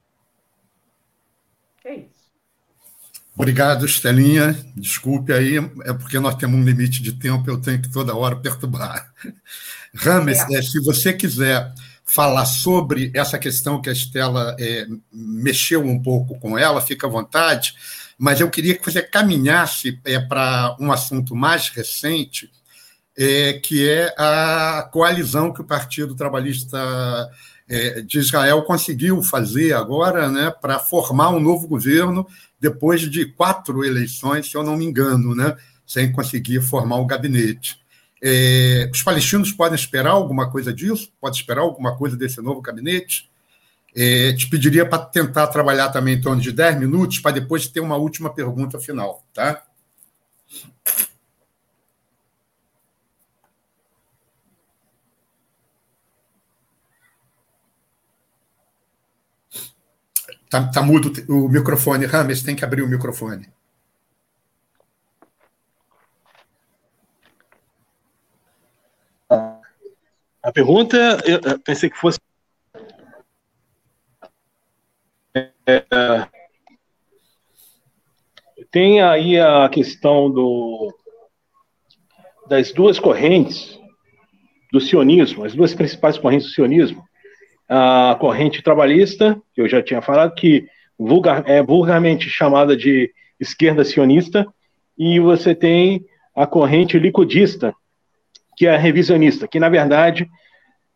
É 1.84 1.96
isso. 1.96 2.27
Obrigado, 3.38 3.86
Estelinha. 3.86 4.58
Desculpe 4.76 5.32
aí, 5.32 5.58
é 5.86 5.94
porque 5.94 6.20
nós 6.20 6.34
temos 6.34 6.60
um 6.60 6.64
limite 6.64 7.04
de 7.04 7.14
tempo, 7.14 7.48
eu 7.48 7.62
tenho 7.62 7.80
que 7.80 7.88
toda 7.88 8.16
hora 8.16 8.36
perturbar. 8.36 9.14
Rames, 9.94 10.40
é. 10.50 10.62
se 10.64 10.80
você 10.80 11.14
quiser 11.14 11.72
falar 12.04 12.46
sobre 12.46 13.12
essa 13.14 13.38
questão 13.38 13.80
que 13.80 13.90
a 13.90 13.94
Estela 13.94 14.56
é, 14.60 14.88
mexeu 15.14 15.86
um 15.86 16.02
pouco 16.02 16.40
com 16.40 16.58
ela, 16.58 16.82
fica 16.82 17.06
à 17.06 17.10
vontade, 17.10 17.76
mas 18.18 18.42
eu 18.42 18.50
queria 18.50 18.76
que 18.76 18.84
você 18.84 19.04
caminhasse 19.04 20.00
é, 20.04 20.20
para 20.20 20.76
um 20.80 20.92
assunto 20.92 21.36
mais 21.36 21.70
recente, 21.70 22.50
é, 23.16 23.54
que 23.54 23.88
é 23.88 24.16
a 24.18 24.90
coalizão 24.92 25.54
que 25.54 25.62
o 25.62 25.66
Partido 25.66 26.16
Trabalhista 26.16 26.78
é, 26.78 27.30
de 28.06 28.20
Israel 28.20 28.64
conseguiu 28.64 29.22
fazer 29.22 29.74
agora 29.74 30.32
né, 30.32 30.50
para 30.50 30.80
formar 30.80 31.30
um 31.30 31.40
novo 31.40 31.68
governo 31.68 32.26
depois 32.60 33.02
de 33.02 33.26
quatro 33.26 33.84
eleições, 33.84 34.50
se 34.50 34.56
eu 34.56 34.64
não 34.64 34.78
me 34.78 34.86
engano, 34.86 35.36
né, 35.36 35.56
sem 35.86 36.12
conseguir 36.12 36.62
formar 36.62 36.98
o 36.98 37.06
gabinete. 37.06 37.80
É, 38.22 38.90
os 38.92 39.04
palestinos 39.04 39.52
podem 39.52 39.76
esperar 39.76 40.12
alguma 40.12 40.50
coisa 40.50 40.74
disso? 40.74 41.12
Pode 41.22 41.38
esperar 41.38 41.62
alguma 41.62 41.96
coisa 41.96 42.16
desse 42.16 42.42
novo 42.42 42.62
gabinete? 42.62 43.30
É, 43.96 44.34
te 44.34 44.50
pediria 44.50 44.86
para 44.86 45.00
tentar 45.06 45.48
trabalhar 45.48 45.90
também 45.90 46.16
em 46.16 46.22
torno 46.22 46.42
de 46.42 46.52
10 46.52 46.80
minutos, 46.80 47.20
para 47.20 47.32
depois 47.32 47.68
ter 47.68 47.80
uma 47.80 47.96
última 47.96 48.34
pergunta 48.34 48.80
final, 48.80 49.24
tá? 49.34 49.64
Tá, 60.50 60.66
tá 60.72 60.82
mudo 60.82 61.12
o 61.28 61.50
microfone, 61.50 62.06
Rames, 62.06 62.42
tem 62.42 62.56
que 62.56 62.64
abrir 62.64 62.82
o 62.82 62.88
microfone. 62.88 63.50
A 70.42 70.52
pergunta, 70.54 70.98
eu 71.26 71.60
pensei 71.60 71.90
que 71.90 71.98
fosse. 71.98 72.20
É, 75.66 75.86
tem 78.72 79.02
aí 79.02 79.40
a 79.40 79.68
questão 79.70 80.32
do, 80.32 80.98
das 82.48 82.72
duas 82.72 83.00
correntes 83.00 83.78
do 84.72 84.80
sionismo, 84.80 85.44
as 85.44 85.54
duas 85.54 85.74
principais 85.74 86.18
correntes 86.18 86.48
do 86.48 86.54
sionismo. 86.54 87.07
A 87.70 88.16
corrente 88.20 88.62
trabalhista, 88.62 89.42
que 89.54 89.62
eu 89.62 89.68
já 89.68 89.82
tinha 89.82 90.02
falado, 90.02 90.34
que 90.36 90.68
vulgar, 90.98 91.44
é 91.48 91.62
vulgarmente 91.62 92.30
chamada 92.30 92.76
de 92.76 93.12
esquerda 93.40 93.84
sionista, 93.84 94.48
e 94.98 95.20
você 95.20 95.54
tem 95.54 96.06
a 96.36 96.48
corrente 96.48 96.98
liquidista, 96.98 97.74
que 98.56 98.66
é 98.66 98.76
revisionista, 98.76 99.48
que 99.48 99.60
na 99.60 99.70
verdade 99.70 100.28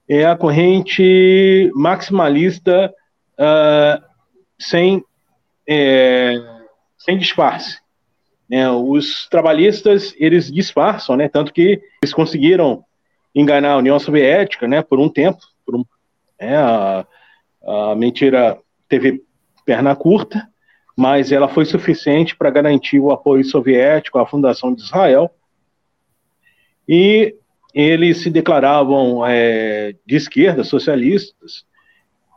é 0.08 0.26
a 0.26 0.36
corrente 0.36 1.72
maximalista 1.76 2.94
uh, 3.34 4.04
sem, 4.60 5.04
é, 5.68 6.36
sem 6.98 7.18
disfarce. 7.18 7.80
É, 8.52 8.70
os 8.70 9.30
trabalhistas, 9.30 10.14
eles 10.18 10.52
disfarçam, 10.52 11.16
né, 11.16 11.30
tanto 11.30 11.54
que 11.54 11.82
eles 12.04 12.14
conseguiram 12.14 12.84
enganar 13.34 13.72
a 13.72 13.78
União 13.78 13.98
Soviética 13.98 14.68
né, 14.68 14.82
por 14.82 15.00
um 15.00 15.08
tempo, 15.08 15.40
por 15.66 15.76
um, 15.76 15.86
é, 16.42 16.56
a, 16.56 17.06
a 17.66 17.96
mentira 17.96 18.58
teve 18.90 19.24
perna 19.66 19.96
curta, 19.96 20.48
mas 20.98 21.32
ela 21.32 21.48
foi 21.48 21.66
suficiente 21.66 22.36
para 22.36 22.50
garantir 22.50 23.00
o 23.00 23.12
apoio 23.12 23.44
soviético 23.44 24.20
à 24.20 24.26
fundação 24.26 24.74
de 24.74 24.82
Israel. 24.82 25.30
E 26.88 27.36
eles 27.74 28.22
se 28.22 28.30
declaravam 28.30 29.26
é, 29.26 29.96
de 30.06 30.16
esquerda, 30.16 30.64
socialistas, 30.64 31.66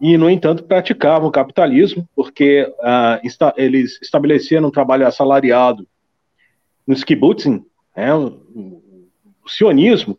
e, 0.01 0.19
no 0.19 0.29
entanto, 0.29 0.65
praticavam 0.65 1.29
o 1.29 1.33
capitalismo, 1.33 2.09
porque 2.15 2.71
ah, 2.83 3.21
esta, 3.25 3.55
eles 3.57 3.99
estabeleceram 4.03 4.69
um 4.69 4.71
trabalho 4.71 5.07
assalariado 5.07 5.87
nos 6.87 7.03
kibbutzim, 7.03 7.65
né, 7.97 8.15
o, 8.15 8.83
o, 9.43 9.49
sionismo, 9.49 10.19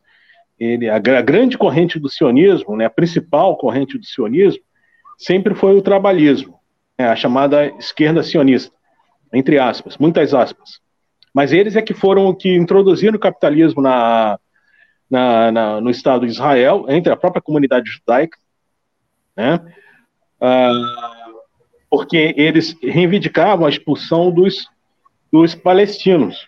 ele, 0.59 0.89
a, 0.89 0.95
a, 0.95 1.21
grande 1.21 1.57
corrente 1.57 1.99
do 1.99 2.09
sionismo, 2.09 2.75
né, 2.75 2.85
a 2.85 2.89
principal 2.89 3.57
corrente 3.57 3.97
do 3.97 4.05
sionismo, 4.05 4.63
sempre 5.17 5.53
foi 5.53 5.75
o 5.75 5.81
trabalhismo, 5.81 6.59
né, 6.97 7.07
a 7.07 7.15
chamada 7.15 7.67
esquerda 7.77 8.23
sionista, 8.23 8.73
entre 9.33 9.59
aspas, 9.59 9.97
muitas 9.97 10.33
aspas. 10.33 10.79
Mas 11.33 11.51
eles 11.51 11.75
é 11.75 11.81
que 11.81 11.93
foram 11.93 12.33
que 12.33 12.53
introduziram 12.53 13.17
o 13.17 13.19
capitalismo 13.19 13.81
na, 13.81 14.39
na, 15.09 15.51
na, 15.51 15.81
no 15.81 15.89
Estado 15.89 16.25
de 16.25 16.31
Israel, 16.31 16.85
entre 16.87 17.11
a 17.11 17.17
própria 17.17 17.41
comunidade 17.41 17.89
judaica, 17.89 18.37
né? 19.35 19.59
Ah, 20.39 20.71
porque 21.89 22.33
eles 22.37 22.75
reivindicavam 22.81 23.65
a 23.65 23.69
expulsão 23.69 24.31
dos, 24.31 24.69
dos 25.31 25.55
palestinos. 25.55 26.47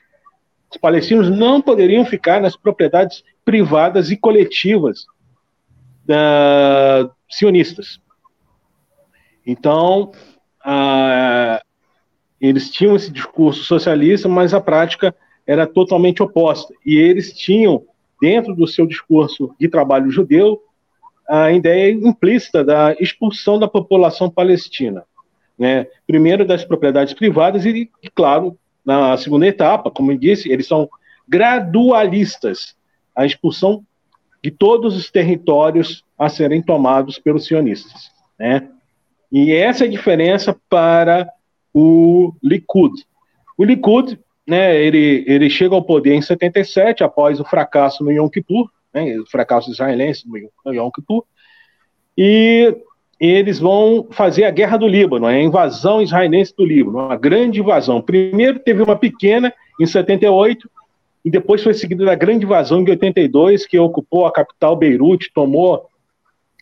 Os 0.69 0.77
palestinos 0.77 1.29
não 1.29 1.61
poderiam 1.61 2.05
ficar 2.05 2.41
nas 2.41 2.55
propriedades 2.55 3.23
privadas 3.47 4.11
e 4.11 4.17
coletivas 4.17 5.05
sionistas. 7.29 8.01
Então, 9.45 10.11
eles 12.41 12.69
tinham 12.69 12.97
esse 12.97 13.09
discurso 13.09 13.63
socialista, 13.63 14.27
mas 14.27 14.53
a 14.53 14.59
prática 14.59 15.15
era 15.45 15.65
totalmente 15.65 16.21
oposta. 16.21 16.73
E 16.85 16.97
eles 16.97 17.31
tinham 17.31 17.85
dentro 18.21 18.53
do 18.53 18.67
seu 18.67 18.85
discurso 18.85 19.55
de 19.57 19.69
trabalho 19.69 20.11
judeu, 20.11 20.61
a 21.29 21.49
ideia 21.53 21.89
implícita 21.89 22.65
da 22.65 22.93
expulsão 22.99 23.57
da 23.57 23.67
população 23.67 24.29
palestina. 24.29 25.05
Né? 25.57 25.87
Primeiro 26.05 26.45
das 26.45 26.65
propriedades 26.65 27.13
privadas 27.13 27.65
e, 27.65 27.89
claro, 28.13 28.57
na 28.85 29.15
segunda 29.15 29.47
etapa, 29.47 29.89
como 29.89 30.11
eu 30.11 30.17
disse, 30.17 30.51
eles 30.51 30.67
são 30.67 30.89
gradualistas, 31.25 32.75
a 33.17 33.25
expulsão 33.25 33.83
de 34.43 34.51
todos 34.51 34.95
os 34.95 35.09
territórios 35.09 36.03
a 36.17 36.29
serem 36.29 36.61
tomados 36.61 37.17
pelos 37.17 37.45
sionistas. 37.45 38.11
Né? 38.39 38.69
E 39.31 39.51
essa 39.51 39.83
é 39.83 39.87
a 39.87 39.91
diferença 39.91 40.55
para 40.69 41.27
o 41.73 42.31
Likud. 42.43 43.03
O 43.57 43.63
Likud 43.63 44.19
né, 44.47 44.79
ele, 44.79 45.25
ele 45.27 45.49
chega 45.49 45.75
ao 45.75 45.83
poder 45.83 46.13
em 46.13 46.21
77, 46.21 47.03
após 47.03 47.39
o 47.39 47.43
fracasso 47.43 48.03
no 48.03 48.11
Yom 48.11 48.29
Kippur, 48.29 48.69
né, 48.93 49.19
o 49.19 49.25
fracasso 49.25 49.69
israelense 49.69 50.23
no 50.65 50.73
Yom 50.73 50.89
Kippur, 50.89 51.25
e 52.17 52.73
eles 53.19 53.59
vão 53.59 54.07
fazer 54.11 54.45
a 54.45 54.51
guerra 54.51 54.77
do 54.77 54.87
Líbano, 54.87 55.25
a 55.25 55.37
invasão 55.37 56.01
israelense 56.01 56.55
do 56.55 56.63
Líbano, 56.63 56.99
uma 56.99 57.17
grande 57.17 57.59
invasão. 57.59 58.01
Primeiro 58.01 58.59
teve 58.59 58.81
uma 58.81 58.95
pequena 58.95 59.53
em 59.79 59.85
78, 59.85 60.69
e 61.27 61.29
depois 61.29 61.61
foi 61.61 61.73
seguida 61.73 62.05
da 62.05 62.15
grande 62.15 62.45
invasão 62.45 62.81
de 62.81 62.89
82, 62.91 63.67
que 63.67 63.77
ocupou 63.77 64.25
a 64.25 64.31
capital 64.31 64.77
Beirute, 64.77 65.29
tomou 65.33 65.89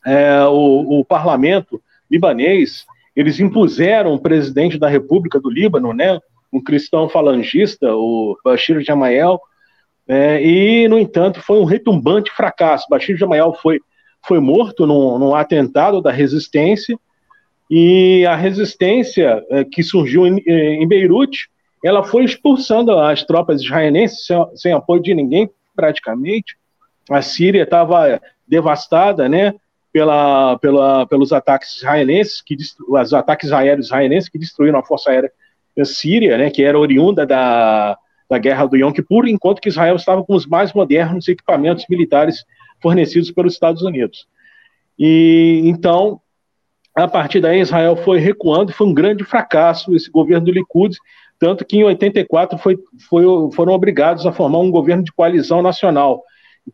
é, 0.04 0.44
o, 0.46 1.02
o, 1.02 1.06
parlamento 1.06 1.80
libanês. 2.10 2.84
Eles 3.16 3.40
impuseram 3.40 4.16
o 4.16 4.20
presidente 4.20 4.80
da 4.80 4.90
República 4.90 5.40
do 5.40 5.52
Líbano, 5.52 5.94
né, 5.94 6.20
um 6.52 6.60
cristão 6.60 7.08
falangista, 7.08 7.96
o 7.96 8.36
Bashir 8.44 8.82
Jamael, 8.82 9.40
é, 10.08 10.42
e, 10.44 10.88
no 10.88 10.98
entanto, 10.98 11.44
foi 11.44 11.60
um 11.60 11.64
retumbante 11.64 12.32
fracasso. 12.32 12.88
Bashir 12.90 13.16
Jamael 13.18 13.54
foi 13.62 13.80
foi 14.28 14.40
morto 14.40 14.88
num, 14.88 15.20
num 15.20 15.36
atentado 15.36 16.02
da 16.02 16.12
resistência, 16.12 16.98
e 17.70 18.26
a 18.26 18.36
resistência 18.36 19.46
é, 19.52 19.64
que 19.64 19.84
surgiu 19.84 20.26
em, 20.26 20.40
em, 20.40 20.88
Beirute, 20.88 21.50
ela 21.86 22.04
foi 22.04 22.24
expulsando 22.24 22.98
as 22.98 23.24
tropas 23.24 23.62
israelenses 23.62 24.26
sem, 24.26 24.38
sem 24.56 24.74
apoio 24.74 25.02
de 25.02 25.14
ninguém, 25.14 25.50
praticamente. 25.76 26.58
A 27.10 27.22
Síria 27.22 27.62
estava 27.62 28.20
devastada, 28.48 29.30
né, 29.30 29.54
pela, 29.94 30.58
pela, 30.58 31.06
pelos 31.06 31.32
ataques 31.32 31.78
israelenses, 31.78 32.42
que 32.42 32.58
os 32.90 33.14
ataques 33.14 33.52
aéreos 33.52 33.86
israelenses 33.86 34.28
que 34.28 34.40
destruíram 34.40 34.80
a 34.80 34.84
força 34.84 35.12
aérea 35.12 35.32
síria, 35.84 36.38
né, 36.38 36.50
que 36.50 36.64
era 36.64 36.80
oriunda 36.80 37.24
da, 37.24 37.96
da 38.28 38.38
guerra 38.40 38.66
do 38.66 38.78
Yom 38.78 38.92
Kippur, 38.92 39.28
enquanto 39.28 39.62
que 39.62 39.70
Israel 39.70 39.96
estava 39.96 40.24
com 40.24 40.34
os 40.34 40.48
mais 40.48 40.74
modernos 40.74 41.28
equipamentos 41.28 41.86
militares 41.88 42.44
fornecidos 42.82 43.30
pelos 43.30 43.54
Estados 43.54 43.84
Unidos. 43.84 44.28
E 44.98 45.62
então, 45.66 46.20
a 46.96 47.08
partir 47.08 47.42
daí, 47.42 47.60
Israel 47.60 47.96
foi 47.98 48.20
recuando, 48.20 48.72
foi 48.72 48.88
um 48.88 48.94
grande 48.94 49.24
fracasso 49.24 49.94
esse 49.96 50.10
governo 50.10 50.46
do 50.46 50.52
Likud, 50.52 50.98
tanto 51.40 51.66
que 51.66 51.78
em 51.78 51.84
84 51.84 52.58
foi, 52.58 52.78
foi, 53.10 53.24
foram 53.54 53.74
obrigados 53.74 54.26
a 54.26 54.32
formar 54.32 54.60
um 54.60 54.72
governo 54.72 55.04
de 55.04 55.12
coalizão 55.12 55.62
nacional, 55.62 56.24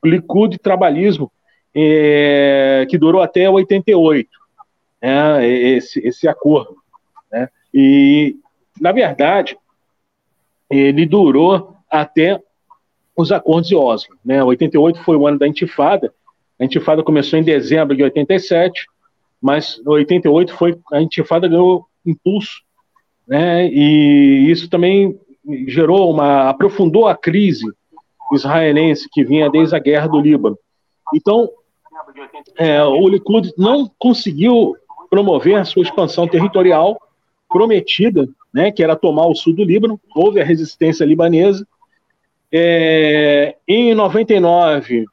Likud 0.03 0.57
Trabalhismo, 0.59 1.31
é, 1.73 2.85
que 2.89 2.97
durou 2.97 3.21
até 3.21 3.49
88, 3.49 4.29
né, 5.01 5.47
esse, 5.47 5.99
esse 6.05 6.27
acordo. 6.27 6.75
Né, 7.31 7.49
e, 7.73 8.35
na 8.79 8.91
verdade, 8.91 9.57
ele 10.69 11.05
durou 11.05 11.75
até 11.89 12.39
os 13.15 13.31
acordos 13.31 13.67
de 13.67 13.75
Oslo. 13.75 14.15
Né? 14.23 14.43
88 14.43 14.99
foi 15.03 15.17
o 15.17 15.27
ano 15.27 15.37
da 15.37 15.47
Intifada. 15.47 16.13
A 16.59 16.65
Intifada 16.65 17.03
começou 17.03 17.37
em 17.37 17.43
dezembro 17.43 17.95
de 17.95 18.03
87, 18.03 18.85
mas 19.41 19.81
88 19.85 20.53
foi 20.53 20.77
a 20.91 21.01
Intifada 21.01 21.47
ganhou 21.47 21.85
impulso, 22.05 22.61
né? 23.27 23.67
E 23.67 24.49
isso 24.49 24.69
também 24.69 25.19
gerou 25.67 26.11
uma 26.11 26.49
aprofundou 26.49 27.07
a 27.07 27.15
crise 27.15 27.65
israelense 28.33 29.09
que 29.11 29.23
vinha 29.23 29.49
desde 29.49 29.75
a 29.75 29.79
guerra 29.79 30.07
do 30.07 30.19
Líbano. 30.19 30.57
Então, 31.13 31.49
é, 32.57 32.83
o 32.83 33.07
Likud 33.07 33.53
não 33.57 33.89
conseguiu 33.99 34.75
promover 35.09 35.55
a 35.55 35.65
sua 35.65 35.83
expansão 35.83 36.27
territorial 36.27 36.99
prometida, 37.49 38.29
né, 38.53 38.71
que 38.71 38.83
era 38.83 38.95
tomar 38.95 39.27
o 39.27 39.35
sul 39.35 39.53
do 39.53 39.63
Líbano. 39.63 39.99
Houve 40.15 40.39
a 40.39 40.45
resistência 40.45 41.03
libanesa, 41.03 41.67
é, 42.51 43.55
em 43.65 43.93
99, 43.93 45.05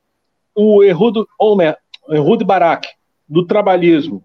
o 0.55 0.83
Ehud 0.83 1.25
Omer, 1.39 1.77
Ehud 2.11 2.45
Barak, 2.45 2.89
do 3.29 3.47
trabalhismo, 3.47 4.25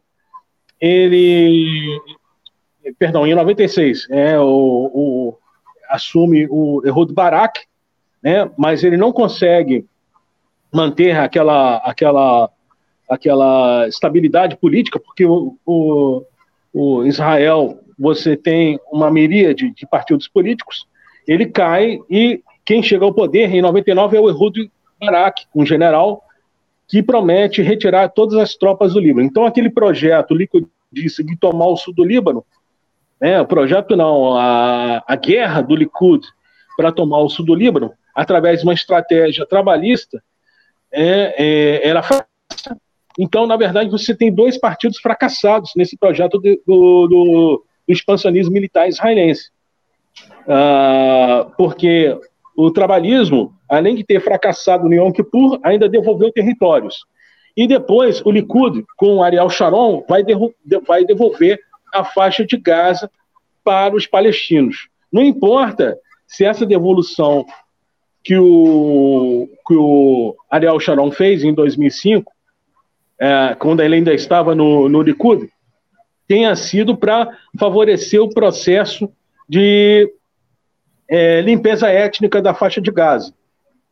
ele. 0.81 1.99
Perdão, 2.97 3.25
em 3.25 3.33
96, 3.33 4.07
é, 4.09 4.39
o, 4.39 4.45
o, 4.45 5.37
assume 5.89 6.47
o 6.49 6.81
Ehud 6.85 7.13
Barak, 7.13 7.61
né, 8.21 8.49
mas 8.57 8.83
ele 8.83 8.97
não 8.97 9.11
consegue 9.11 9.85
manter 10.71 11.15
aquela, 11.17 11.77
aquela, 11.77 12.49
aquela 13.09 13.87
estabilidade 13.87 14.57
política, 14.57 14.99
porque 14.99 15.25
o, 15.25 15.57
o, 15.65 16.23
o 16.73 17.03
Israel, 17.05 17.79
você 17.97 18.35
tem 18.35 18.79
uma 18.91 19.11
miríade 19.11 19.71
de 19.71 19.85
partidos 19.85 20.27
políticos, 20.27 20.87
ele 21.27 21.45
cai 21.45 21.99
e 22.09 22.41
quem 22.65 22.81
chega 22.81 23.05
ao 23.05 23.13
poder 23.13 23.53
em 23.53 23.61
99 23.61 24.17
é 24.17 24.19
o 24.19 24.29
Ehud 24.29 24.71
Barak, 24.99 25.43
um 25.53 25.65
general 25.65 26.23
que 26.87 27.01
promete 27.01 27.61
retirar 27.61 28.09
todas 28.09 28.37
as 28.37 28.55
tropas 28.55 28.93
do 28.93 28.99
Líbano. 28.99 29.25
Então, 29.25 29.45
aquele 29.45 29.69
projeto 29.69 30.35
disse 30.91 31.23
de 31.23 31.35
tomar 31.37 31.67
o 31.67 31.77
sul 31.77 31.93
do 31.93 32.03
Líbano, 32.03 32.45
né, 33.19 33.39
o 33.41 33.47
projeto 33.47 33.95
não, 33.95 34.37
a, 34.37 35.03
a 35.07 35.15
guerra 35.15 35.61
do 35.61 35.75
Likud 35.75 36.25
para 36.75 36.91
tomar 36.91 37.19
o 37.19 37.29
sul 37.29 37.45
do 37.45 37.55
Líbano, 37.55 37.93
através 38.15 38.59
de 38.59 38.65
uma 38.65 38.73
estratégia 38.73 39.45
trabalhista, 39.45 40.21
é, 40.91 41.35
é, 41.37 41.87
era 41.87 42.01
Então, 43.17 43.47
na 43.47 43.57
verdade, 43.57 43.89
você 43.89 44.15
tem 44.15 44.33
dois 44.33 44.57
partidos 44.59 44.99
fracassados 44.99 45.71
nesse 45.75 45.97
projeto 45.97 46.39
do, 46.39 46.61
do, 46.65 47.07
do 47.07 47.63
expansionismo 47.87 48.53
militar 48.53 48.87
israelense. 48.87 49.51
Uh, 50.41 51.51
porque 51.57 52.15
o 52.55 52.69
trabalhismo, 52.71 53.53
além 53.67 53.95
de 53.95 54.03
ter 54.03 54.19
fracassado 54.21 54.87
no 54.87 54.93
Yom 54.93 55.11
Kippur, 55.11 55.59
ainda 55.63 55.89
devolveu 55.89 56.31
territórios. 56.31 57.05
E 57.55 57.67
depois 57.67 58.21
o 58.25 58.31
Likud, 58.31 58.83
com 58.97 59.23
Ariel 59.23 59.49
Sharon, 59.49 60.03
vai, 60.07 60.23
vai 60.85 61.05
devolver 61.05 61.59
a 61.93 62.03
faixa 62.03 62.45
de 62.45 62.57
Gaza 62.57 63.09
para 63.63 63.95
os 63.95 64.05
palestinos. 64.05 64.89
Não 65.11 65.23
importa 65.23 65.97
se 66.27 66.43
essa 66.43 66.65
devolução 66.65 67.45
que 68.23 68.37
o, 68.37 69.49
que 69.67 69.75
o 69.75 70.35
Ariel 70.49 70.79
Sharon 70.79 71.11
fez 71.11 71.43
em 71.43 71.53
2005, 71.53 72.31
é, 73.19 73.55
quando 73.59 73.81
ele 73.81 73.95
ainda 73.95 74.13
estava 74.13 74.55
no, 74.55 74.89
no 74.89 75.01
Likud, 75.01 75.49
tenha 76.27 76.55
sido 76.55 76.95
para 76.95 77.37
favorecer 77.59 78.21
o 78.21 78.29
processo 78.29 79.11
de 79.47 80.11
é, 81.07 81.41
limpeza 81.41 81.89
étnica 81.89 82.41
da 82.41 82.53
faixa 82.53 82.81
de 82.81 82.91
Gaza, 82.91 83.33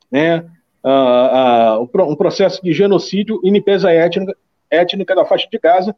né? 0.10 0.46
Ah, 0.84 1.76
ah, 1.76 1.80
um 1.80 2.16
processo 2.16 2.60
de 2.64 2.74
genocídio 2.74 3.40
e 3.44 3.52
limpeza 3.52 3.92
étnica, 3.92 4.36
étnica 4.70 5.16
da 5.16 5.24
faixa 5.24 5.48
de 5.52 5.60
Gaza. 5.60 5.96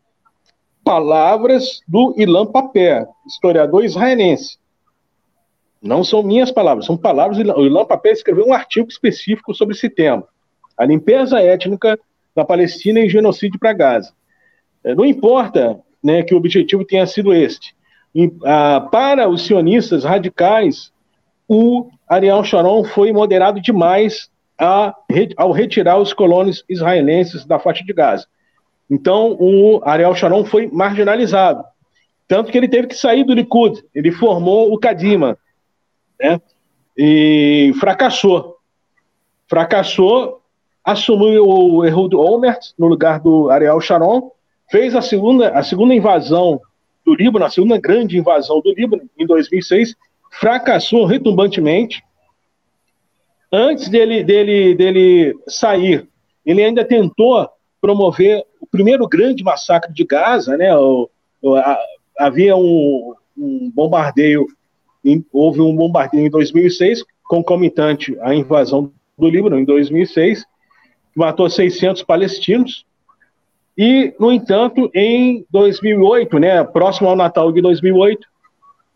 Palavras 0.84 1.81
do 1.88 2.14
Ilan 2.18 2.45
Papé, 2.45 3.05
historiador 3.26 3.85
israelense. 3.85 4.57
Não 5.81 6.03
são 6.03 6.23
minhas 6.23 6.51
palavras, 6.51 6.85
são 6.85 6.97
palavras. 6.97 7.38
O 7.38 7.65
Ilan 7.65 7.85
Papé 7.85 8.11
escreveu 8.11 8.45
um 8.45 8.53
artigo 8.53 8.88
específico 8.89 9.53
sobre 9.53 9.76
esse 9.76 9.89
tema: 9.89 10.27
a 10.77 10.85
limpeza 10.85 11.39
étnica 11.41 11.99
da 12.35 12.43
Palestina 12.43 12.99
e 12.99 13.10
genocídio 13.10 13.60
para 13.60 13.73
Gaza. 13.73 14.14
É, 14.84 14.93
não 14.93 15.05
importa 15.05 15.80
né, 16.03 16.23
que 16.23 16.34
o 16.34 16.38
objetivo 16.38 16.84
tenha 16.84 17.05
sido 17.05 17.34
este. 17.34 17.76
Para 18.91 19.27
os 19.27 19.43
sionistas 19.43 20.03
radicais, 20.03 20.91
o 21.47 21.89
Ariel 22.07 22.43
Sharon 22.43 22.84
foi 22.84 23.11
moderado 23.11 23.60
demais 23.60 24.30
a, 24.57 24.93
ao 25.35 25.51
retirar 25.51 25.97
os 25.97 26.14
colonos 26.14 26.64
israelenses 26.69 27.45
da 27.45 27.57
faixa 27.57 27.84
de 27.84 27.93
Gaza. 27.93 28.27
Então, 28.89 29.35
o 29.39 29.81
Ariel 29.84 30.15
Sharon 30.15 30.45
foi 30.45 30.68
marginalizado. 30.68 31.64
Tanto 32.27 32.51
que 32.51 32.57
ele 32.57 32.68
teve 32.68 32.88
que 32.88 32.95
sair 32.95 33.23
do 33.23 33.34
Likud. 33.34 33.84
Ele 33.93 34.11
formou 34.11 34.73
o 34.73 34.77
Kadima. 34.77 35.38
Né? 36.19 36.39
E 36.97 37.73
fracassou. 37.80 38.57
Fracassou, 39.47 40.41
assumiu 40.84 41.47
o 41.47 41.85
Ehud 41.85 42.15
Olmert 42.15 42.60
no 42.77 42.88
lugar 42.88 43.19
do 43.19 43.49
Ariel 43.49 43.80
Sharon, 43.80 44.31
fez 44.69 44.95
a 44.95 45.01
segunda, 45.01 45.49
a 45.49 45.64
segunda 45.64 45.93
invasão 45.93 46.60
do 47.05 47.14
Líbano, 47.14 47.45
a 47.45 47.49
segunda 47.49 47.77
grande 47.77 48.18
invasão 48.18 48.61
do 48.61 48.73
Líbano, 48.73 49.03
em 49.18 49.26
2006, 49.26 49.95
fracassou 50.31 51.05
retumbantemente. 51.05 52.03
Antes 53.51 53.88
dele, 53.89 54.23
dele, 54.23 54.73
dele 54.73 55.35
sair, 55.47 56.07
ele 56.45 56.64
ainda 56.64 56.84
tentou 56.84 57.47
promover 57.84 58.45
o 58.61 58.65
primeiro 58.65 59.05
grande 59.05 59.43
massacre 59.43 59.91
de 59.91 60.05
Gaza, 60.05 60.55
né? 60.55 60.73
O, 60.73 61.10
o, 61.41 61.55
a, 61.57 61.77
havia 62.18 62.55
um, 62.55 63.14
um 63.38 63.69
bombardeio, 63.76 64.47
em, 65.03 65.26
houve 65.34 65.60
um 65.60 65.76
bombardeio 65.76 66.26
em 66.26 66.30
2006, 66.30 67.03
concomitante 67.26 68.18
à 68.22 68.34
invasão 68.34 68.89
do 69.19 69.30
Líbano 69.30 69.60
em 69.60 69.65
2006, 69.65 70.45
que 70.45 71.19
matou 71.19 71.49
600 71.49 72.03
palestinos. 72.03 72.85
E, 73.77 74.14
no 74.18 74.31
entanto, 74.31 74.89
em 74.93 75.45
2008, 75.49 76.39
né, 76.39 76.64
próximo 76.64 77.10
ao 77.10 77.18
Natal 77.18 77.51
de 77.51 77.61
2008, 77.61 78.26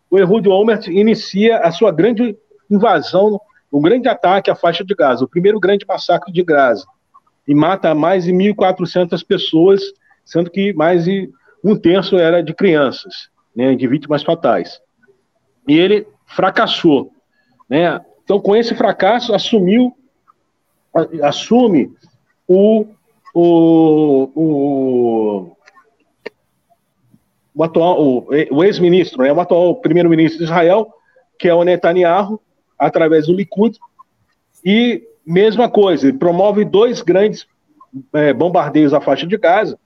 o 0.10 0.18
Ehud 0.18 0.48
Olmert 0.48 0.88
inicia 0.88 1.58
a 1.58 1.74
sua 1.74 1.92
grande 1.92 2.38
invasão, 2.72 3.38
um 3.70 3.82
grande 3.82 4.08
ataque 4.08 4.50
à 4.50 4.56
faixa 4.56 4.86
de 4.86 4.96
Gaza, 4.96 5.26
o 5.26 5.28
primeiro 5.28 5.60
grande 5.60 5.86
massacre 5.86 6.32
de 6.32 6.42
Gaza, 6.42 6.86
e 7.48 7.56
mata 7.56 7.96
mais 7.96 8.26
de 8.26 8.32
1.400 8.32 9.26
pessoas, 9.26 9.82
sendo 10.26 10.52
que 10.52 10.74
mais 10.74 11.06
de 11.06 11.30
um 11.64 11.76
terço 11.76 12.18
era 12.18 12.44
de 12.44 12.54
crianças, 12.54 13.30
né, 13.56 13.74
de 13.76 13.88
vítimas 13.88 14.24
fatais. 14.24 14.82
E 15.68 15.78
ele 15.78 16.06
fracassou. 16.26 17.12
Né? 17.70 18.00
Então, 18.24 18.40
com 18.40 18.56
esse 18.56 18.76
fracasso, 18.76 19.34
assumiu, 19.34 19.96
assume 21.24 21.92
o, 22.48 22.86
o, 23.34 24.32
o, 24.36 25.58
o 27.56 27.64
atual, 27.64 28.02
o, 28.02 28.28
o 28.52 28.64
ex-ministro, 28.64 29.24
né, 29.24 29.32
o 29.32 29.40
atual 29.40 29.76
primeiro-ministro 29.76 30.40
de 30.40 30.44
Israel, 30.46 30.94
que 31.40 31.48
é 31.48 31.54
o 31.54 31.64
Netanyahu, 31.64 32.42
através 32.78 33.28
do 33.28 33.34
Likud, 33.34 33.78
e 34.64 35.04
mesma 35.28 35.70
coisa, 35.70 36.08
ele 36.08 36.18
promove 36.18 36.64
dois 36.64 37.02
grandes 37.02 37.46
é, 38.14 38.32
bombardeios 38.34 38.94
à 38.94 39.02
faixa 39.02 39.28
de 39.28 39.38
Gaza 39.38 39.78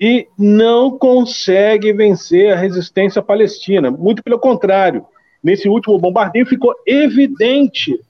e 0.00 0.26
não 0.36 0.98
consegue 0.98 1.92
vencer 1.92 2.52
a 2.52 2.56
resistência 2.56 3.22
palestina. 3.22 3.90
Muito 3.90 4.22
pelo 4.22 4.38
contrário, 4.38 5.06
nesse 5.42 5.68
último 5.68 5.98
bombardeio 5.98 6.46
ficou 6.46 6.74
evidente 6.86 8.00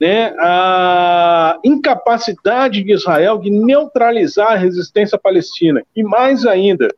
né, 0.00 0.34
a 0.38 1.58
incapacidade 1.64 2.84
de 2.84 2.92
Israel 2.92 3.38
de 3.38 3.50
neutralizar 3.50 4.52
a 4.52 4.56
resistência 4.56 5.18
palestina. 5.18 5.82
E 5.96 6.02
mais 6.02 6.44
ainda, 6.44 6.88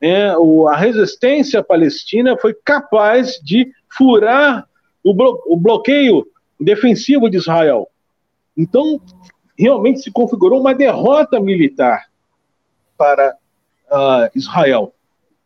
né, 0.00 0.32
a 0.68 0.76
resistência 0.76 1.62
palestina 1.62 2.36
foi 2.36 2.54
capaz 2.64 3.40
de 3.42 3.68
furar 3.96 4.66
o, 5.02 5.14
blo 5.14 5.42
o 5.46 5.56
bloqueio 5.56 6.26
defensivo 6.60 7.30
de 7.30 7.38
Israel. 7.38 7.88
Então, 8.56 9.00
realmente 9.58 10.00
se 10.00 10.10
configurou 10.10 10.60
uma 10.60 10.74
derrota 10.74 11.38
militar 11.40 12.06
para 12.96 13.36
uh, 13.90 14.30
Israel. 14.34 14.94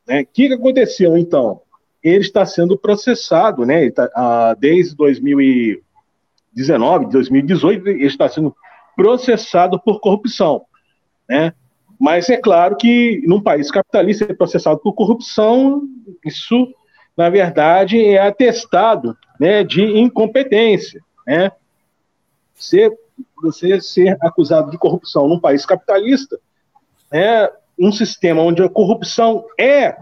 O 0.07 0.13
né? 0.13 0.25
que, 0.25 0.47
que 0.49 0.55
aconteceu, 0.55 1.17
então? 1.17 1.61
Ele 2.03 2.21
está 2.21 2.45
sendo 2.45 2.77
processado, 2.77 3.65
né? 3.65 3.89
Tá, 3.91 4.05
uh, 4.05 4.55
desde 4.59 4.97
2019, 4.97 7.07
2018, 7.07 7.89
ele 7.89 8.07
está 8.07 8.29
sendo 8.29 8.55
processado 8.97 9.81
por 9.81 10.01
corrupção, 10.01 10.67
né? 11.29 11.53
Mas 11.99 12.29
é 12.29 12.37
claro 12.37 12.77
que 12.77 13.23
num 13.25 13.41
país 13.41 13.71
capitalista 13.71 14.27
ser 14.27 14.35
processado 14.35 14.79
por 14.81 14.93
corrupção, 14.95 15.83
isso, 16.25 16.69
na 17.17 17.31
verdade, 17.31 18.05
é 18.05 18.21
atestado 18.21 19.17
né, 19.41 19.65
de 19.65 19.83
incompetência. 19.83 21.01
Né? 21.27 21.51
Você, 22.65 22.91
você 23.43 23.81
ser 23.81 24.17
acusado 24.21 24.71
de 24.71 24.79
corrupção 24.79 25.29
num 25.29 25.39
país 25.39 25.67
capitalista 25.67 26.39
é 27.13 27.53
um 27.79 27.93
sistema 27.93 28.43
onde 28.43 28.63
a 28.63 28.69
corrupção 28.69 29.45
é 29.59 29.97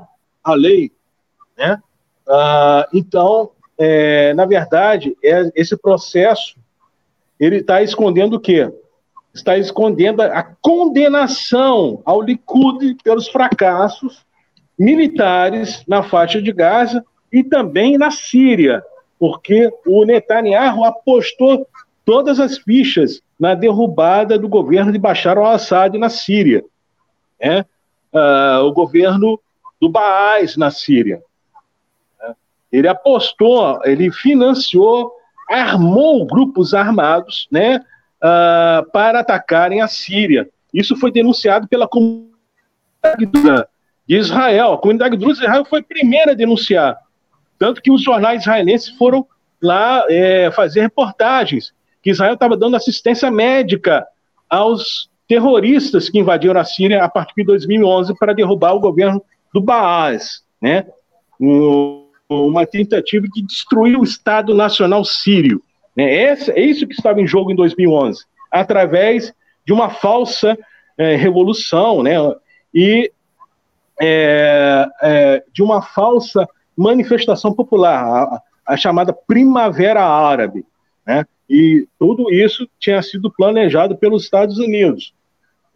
a 0.44 0.54
lei. 0.54 0.92
Né? 1.56 1.80
Ah, 2.28 2.88
então, 2.92 3.50
é, 3.78 4.32
na 4.34 4.46
verdade, 4.46 5.16
é, 5.24 5.50
esse 5.54 5.76
processo 5.76 6.56
ele 7.38 7.56
está 7.56 7.82
escondendo 7.82 8.36
o 8.36 8.40
quê? 8.40 8.72
Está 9.34 9.58
escondendo 9.58 10.22
a 10.22 10.42
condenação 10.42 12.00
ao 12.04 12.20
Likud 12.20 12.96
pelos 13.02 13.28
fracassos 13.28 14.24
militares 14.78 15.82
na 15.88 16.02
faixa 16.02 16.40
de 16.40 16.52
Gaza 16.52 17.04
e 17.32 17.42
também 17.42 17.98
na 17.98 18.10
Síria, 18.10 18.84
porque 19.18 19.72
o 19.86 20.04
Netanyahu 20.04 20.84
apostou 20.84 21.66
todas 22.04 22.40
as 22.40 22.58
fichas 22.58 23.20
na 23.38 23.54
derrubada 23.54 24.38
do 24.38 24.48
governo 24.48 24.92
de 24.92 24.98
Bashar 24.98 25.38
al-Assad 25.38 25.96
na 25.98 26.08
Síria, 26.08 26.64
né? 27.40 27.64
Uh, 28.12 28.64
o 28.66 28.72
governo 28.72 29.40
do 29.80 29.88
Baás 29.88 30.56
na 30.56 30.70
Síria. 30.70 31.22
Ele 32.70 32.88
apostou, 32.88 33.80
ele 33.84 34.10
financiou, 34.10 35.12
armou 35.48 36.26
grupos 36.26 36.72
armados 36.72 37.48
né, 37.50 37.76
uh, 37.76 38.90
para 38.90 39.20
atacarem 39.20 39.82
a 39.82 39.88
Síria. 39.88 40.48
Isso 40.72 40.96
foi 40.96 41.10
denunciado 41.10 41.68
pela 41.68 41.86
comunidade 41.86 43.26
de 44.06 44.16
Israel. 44.16 44.72
A 44.72 44.78
comunidade 44.78 45.16
de 45.16 45.30
Israel 45.30 45.64
foi 45.64 45.80
a 45.80 45.84
primeira 45.84 46.32
a 46.32 46.34
denunciar. 46.34 46.96
Tanto 47.58 47.82
que 47.82 47.90
os 47.90 48.02
jornais 48.02 48.42
israelenses 48.42 48.88
foram 48.90 49.26
lá 49.60 50.04
é, 50.08 50.50
fazer 50.50 50.80
reportagens 50.80 51.74
que 52.02 52.10
Israel 52.10 52.34
estava 52.34 52.56
dando 52.56 52.76
assistência 52.76 53.30
médica 53.30 54.06
aos 54.48 55.10
terroristas 55.28 56.08
que 56.08 56.18
invadiram 56.18 56.60
a 56.60 56.64
Síria 56.64 57.04
a 57.04 57.08
partir 57.08 57.34
de 57.36 57.44
2011 57.44 58.14
para 58.18 58.34
derrubar 58.34 58.74
o 58.74 58.80
governo 58.80 59.22
do 59.52 59.60
Baás, 59.60 60.42
né? 60.60 60.86
uma 62.28 62.66
tentativa 62.66 63.26
de 63.28 63.42
destruir 63.42 63.98
o 63.98 64.04
Estado 64.04 64.54
Nacional 64.54 65.04
Sírio. 65.04 65.62
Né? 65.96 66.04
é 66.14 66.60
isso 66.60 66.86
que 66.86 66.94
estava 66.94 67.20
em 67.20 67.26
jogo 67.26 67.52
em 67.52 67.56
2011, 67.56 68.24
através 68.50 69.32
de 69.64 69.72
uma 69.72 69.90
falsa 69.90 70.56
é, 70.96 71.16
revolução, 71.16 72.02
né? 72.02 72.16
E 72.74 73.10
é, 74.00 74.88
é, 75.02 75.44
de 75.52 75.62
uma 75.62 75.82
falsa 75.82 76.46
manifestação 76.76 77.52
popular, 77.52 78.04
a, 78.04 78.42
a, 78.66 78.76
chamada 78.76 79.12
Primavera 79.12 80.02
Árabe. 80.02 80.64
Né? 81.06 81.24
E 81.48 81.86
tudo 81.98 82.32
isso 82.32 82.68
tinha 82.78 83.02
sido 83.02 83.30
planejado 83.30 83.96
pelos 83.96 84.24
Estados 84.24 84.58
Unidos. 84.58 85.12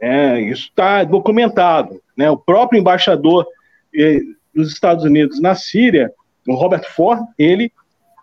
É, 0.00 0.40
isso 0.40 0.68
está 0.68 1.04
documentado. 1.04 2.00
Né? 2.16 2.30
O 2.30 2.36
próprio 2.36 2.78
embaixador 2.78 3.46
eh, 3.94 4.20
dos 4.54 4.72
Estados 4.72 5.04
Unidos 5.04 5.40
na 5.40 5.54
Síria, 5.54 6.12
o 6.46 6.54
Robert 6.54 6.84
Ford, 6.90 7.22
ele 7.38 7.72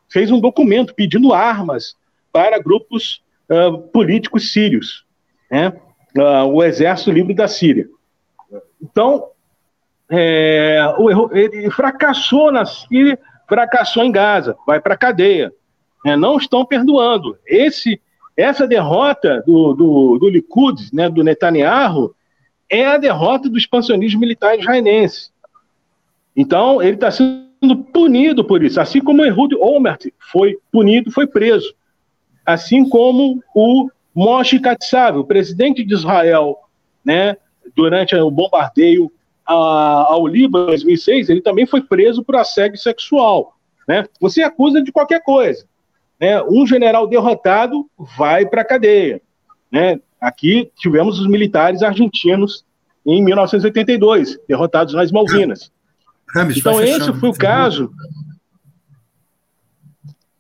fez 0.10 0.32
um 0.32 0.40
documento 0.40 0.94
pedindo 0.94 1.34
armas 1.34 1.96
para 2.32 2.60
grupos 2.60 3.22
uh, 3.50 3.80
políticos 3.90 4.52
sírios, 4.52 5.06
né? 5.50 5.74
uh, 6.18 6.46
o 6.48 6.64
Exército 6.64 7.12
Livre 7.12 7.34
da 7.34 7.48
Síria. 7.48 7.88
Então, 8.82 9.30
é, 10.10 10.80
ele 11.32 11.70
fracassou 11.72 12.52
na 12.52 12.66
Síria, 12.66 13.18
fracassou 13.48 14.04
em 14.04 14.12
Gaza, 14.12 14.56
vai 14.66 14.80
para 14.80 14.94
a 14.94 14.98
cadeia. 14.98 15.52
É, 16.06 16.16
não 16.16 16.38
estão 16.38 16.66
perdoando. 16.66 17.38
Esse, 17.46 18.02
essa 18.36 18.68
derrota 18.68 19.42
do, 19.46 19.74
do, 19.74 20.18
do 20.20 20.30
Likud, 20.30 20.90
né, 20.92 21.10
do 21.10 21.24
Netanyahu, 21.24 22.14
é 22.70 22.86
a 22.86 22.98
derrota 22.98 23.50
do 23.50 23.58
expansionismo 23.58 24.20
militar 24.20 24.58
israelense. 24.58 25.32
Então, 26.36 26.82
ele 26.82 26.96
está 26.96 27.12
sendo 27.12 27.78
punido 27.94 28.44
por 28.44 28.64
isso, 28.64 28.82
assim 28.82 29.00
como 29.00 29.24
Ehud 29.24 29.56
Olmert 29.56 30.08
foi 30.32 30.58
punido, 30.72 31.12
foi 31.12 31.28
preso. 31.28 31.74
Assim 32.46 32.88
como 32.90 33.42
o 33.56 33.90
Moshe 34.14 34.60
Katsav, 34.60 35.18
o 35.18 35.24
presidente 35.24 35.84
de 35.84 35.94
Israel, 35.94 36.58
né, 37.06 37.38
durante 37.76 38.16
o 38.16 38.30
bombardeio 38.30 39.12
ao 39.46 40.26
Líbano 40.26 40.66
em 40.66 40.68
2006, 40.68 41.30
ele 41.30 41.42
também 41.42 41.66
foi 41.66 41.82
preso 41.82 42.24
por 42.24 42.36
assédio 42.36 42.78
sexual. 42.78 43.56
Né? 43.88 44.06
Você 44.20 44.42
acusa 44.42 44.82
de 44.82 44.92
qualquer 44.92 45.22
coisa. 45.22 45.66
Né? 46.24 46.42
Um 46.44 46.66
general 46.66 47.06
derrotado 47.06 47.86
vai 48.18 48.46
para 48.46 48.62
a 48.62 48.66
cadeia. 48.66 49.22
Né? 49.70 50.00
Aqui 50.22 50.72
tivemos 50.78 51.20
os 51.20 51.28
militares 51.28 51.84
argentinos 51.84 52.64
em 53.06 53.22
1982, 53.22 54.40
derrotados 54.48 54.94
nas 54.94 55.12
Malvinas. 55.12 55.70
então, 56.56 56.82
esse 56.82 57.12
foi 57.12 57.28
o 57.28 57.34
caso. 57.34 57.92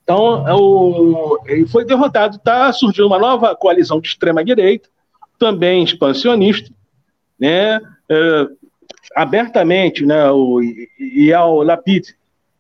Então, 0.03 0.47
é 0.47 0.53
o, 0.53 1.37
ele 1.47 1.67
foi 1.67 1.83
derrotado. 1.83 2.37
Está 2.37 2.71
surgindo 2.71 3.07
uma 3.07 3.19
nova 3.19 3.53
coalizão 3.53 3.99
de 3.99 4.07
extrema-direita, 4.07 4.87
também 5.37 5.83
expansionista, 5.83 6.73
né? 7.37 7.81
É, 8.09 8.47
abertamente, 9.17 10.05
né, 10.05 10.31
o 10.31 10.61
Ial 10.97 11.61
Lapid, 11.61 12.15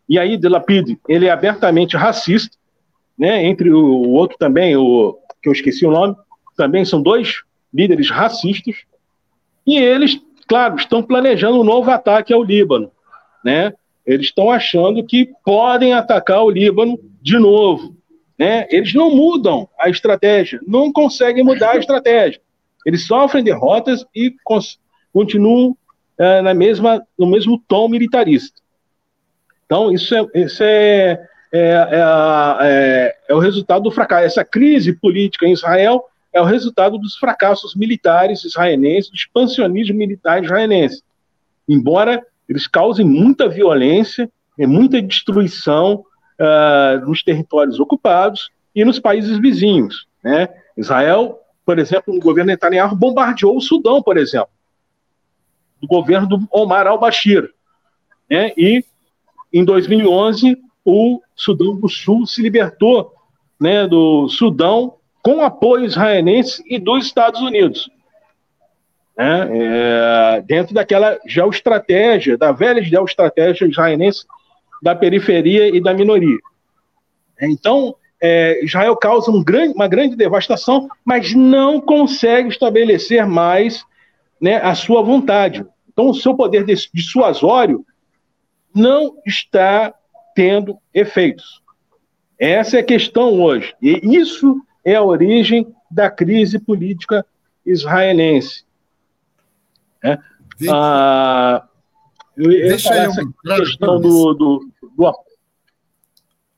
e 0.09 0.19
aí 0.19 0.35
de 0.35 0.49
Lapid, 0.49 0.97
ele 1.07 1.27
é 1.27 1.31
abertamente 1.31 1.95
racista, 1.95 2.57
né, 3.17 3.45
entre 3.45 3.71
o, 3.71 3.79
o, 3.79 4.11
outro 4.11 4.37
também, 4.37 4.75
o 4.75 5.17
que 5.41 5.49
eu 5.49 5.53
esqueci 5.53 5.85
o 5.85 5.91
nome, 5.91 6.15
também 6.55 6.85
são 6.85 7.01
dois 7.01 7.41
líderes 7.73 8.09
racistas, 8.09 8.75
e 9.65 9.77
eles, 9.77 10.19
claro, 10.47 10.75
estão 10.75 11.01
planejando 11.01 11.59
um 11.59 11.63
novo 11.63 11.89
ataque 11.89 12.33
ao 12.33 12.43
Líbano, 12.43 12.91
né? 13.43 13.73
Eles 14.05 14.27
estão 14.27 14.51
achando 14.51 15.05
que 15.05 15.29
podem 15.45 15.93
atacar 15.93 16.43
o 16.43 16.49
Líbano 16.49 16.99
de 17.21 17.37
novo, 17.39 17.95
né? 18.37 18.67
Eles 18.69 18.93
não 18.93 19.15
mudam 19.15 19.69
a 19.79 19.89
estratégia, 19.89 20.59
não 20.67 20.91
conseguem 20.91 21.43
mudar 21.43 21.71
a 21.71 21.77
estratégia. 21.77 22.41
Eles 22.85 23.07
sofrem 23.07 23.43
derrotas 23.43 24.05
e 24.13 24.35
continuam 25.13 25.77
é, 26.17 26.41
na 26.41 26.53
mesma, 26.53 27.05
no 27.17 27.25
mesmo 27.25 27.61
tom 27.67 27.87
militarista. 27.87 28.61
Então, 29.65 29.91
isso 29.91 30.13
é, 30.13 30.27
isso 30.35 30.63
é, 30.63 31.25
é, 31.53 31.59
é, 31.59 32.01
é, 32.61 33.17
é 33.29 33.33
o 33.33 33.39
resultado 33.39 33.83
do 33.83 33.91
fracasso. 33.91 34.25
Essa 34.25 34.43
crise 34.43 34.93
política 34.93 35.45
em 35.45 35.53
Israel 35.53 36.03
é 36.33 36.41
o 36.41 36.45
resultado 36.45 36.97
dos 36.97 37.15
fracassos 37.15 37.75
militares 37.75 38.43
israelenses, 38.43 39.09
do 39.09 39.15
expansionismo 39.15 39.95
militar 39.95 40.43
israelense. 40.43 41.03
Embora 41.69 42.25
eles 42.49 42.67
causem 42.67 43.05
muita 43.05 43.47
violência 43.47 44.29
muita 44.67 45.01
destruição 45.01 46.05
uh, 46.39 47.05
nos 47.05 47.23
territórios 47.23 47.79
ocupados 47.79 48.51
e 48.75 48.83
nos 48.83 48.99
países 48.99 49.37
vizinhos. 49.39 50.07
Né? 50.23 50.47
Israel, 50.77 51.39
por 51.65 51.79
exemplo, 51.79 52.15
o 52.15 52.19
governo 52.19 52.51
Netanyahu 52.51 52.95
bombardeou 52.95 53.57
o 53.57 53.61
Sudão, 53.61 54.01
por 54.01 54.17
exemplo, 54.17 54.49
do 55.81 55.87
governo 55.87 56.27
do 56.27 56.47
Omar 56.51 56.87
al-Bashir. 56.87 57.49
Né? 58.29 58.51
E, 58.57 58.83
em 59.51 59.63
2011, 59.63 60.57
o 60.85 61.21
Sudão 61.35 61.75
do 61.75 61.87
Sul 61.87 62.25
se 62.25 62.41
libertou 62.41 63.13
né, 63.59 63.87
do 63.87 64.27
Sudão 64.29 64.95
com 65.21 65.41
apoio 65.41 65.85
israelense 65.85 66.61
e 66.67 66.77
dos 66.77 67.05
Estados 67.05 67.41
Unidos. 67.41 67.89
Né, 69.17 69.49
é, 69.51 70.41
dentro 70.41 70.73
daquela 70.73 71.17
geoestratégia, 71.25 72.37
da 72.37 72.51
velha 72.51 72.83
geoestratégia 72.83 73.65
israelense 73.65 74.25
da 74.81 74.93
periferia 74.95 75.69
e 75.69 75.79
da 75.79 75.93
minoria. 75.93 76.37
Então, 77.41 77.95
é, 78.21 78.63
Israel 78.63 78.95
causa 78.97 79.31
um 79.31 79.43
grande, 79.43 79.73
uma 79.73 79.87
grande 79.87 80.15
devastação, 80.15 80.89
mas 81.05 81.33
não 81.33 81.79
consegue 81.79 82.49
estabelecer 82.49 83.25
mais 83.25 83.85
né, 84.41 84.57
a 84.57 84.75
sua 84.75 85.01
vontade. 85.01 85.65
Então, 85.91 86.09
o 86.09 86.13
seu 86.13 86.35
poder 86.35 86.65
dissuasório 86.65 87.85
não 88.73 89.15
está 89.25 89.93
tendo 90.35 90.77
efeitos. 90.93 91.61
Essa 92.39 92.77
é 92.77 92.79
a 92.79 92.85
questão 92.85 93.41
hoje. 93.41 93.73
E 93.81 94.17
isso 94.17 94.61
é 94.83 94.95
a 94.95 95.03
origem 95.03 95.73
da 95.89 96.09
crise 96.09 96.59
política 96.59 97.25
israelense. 97.65 98.65
É. 100.03 100.17
Ah, 100.69 101.65
deixa 102.35 102.93
eu 102.95 103.11
entrar 103.11 103.59
questão 103.59 104.01
do, 104.01 104.33
do, 104.33 104.69
do... 104.97 105.13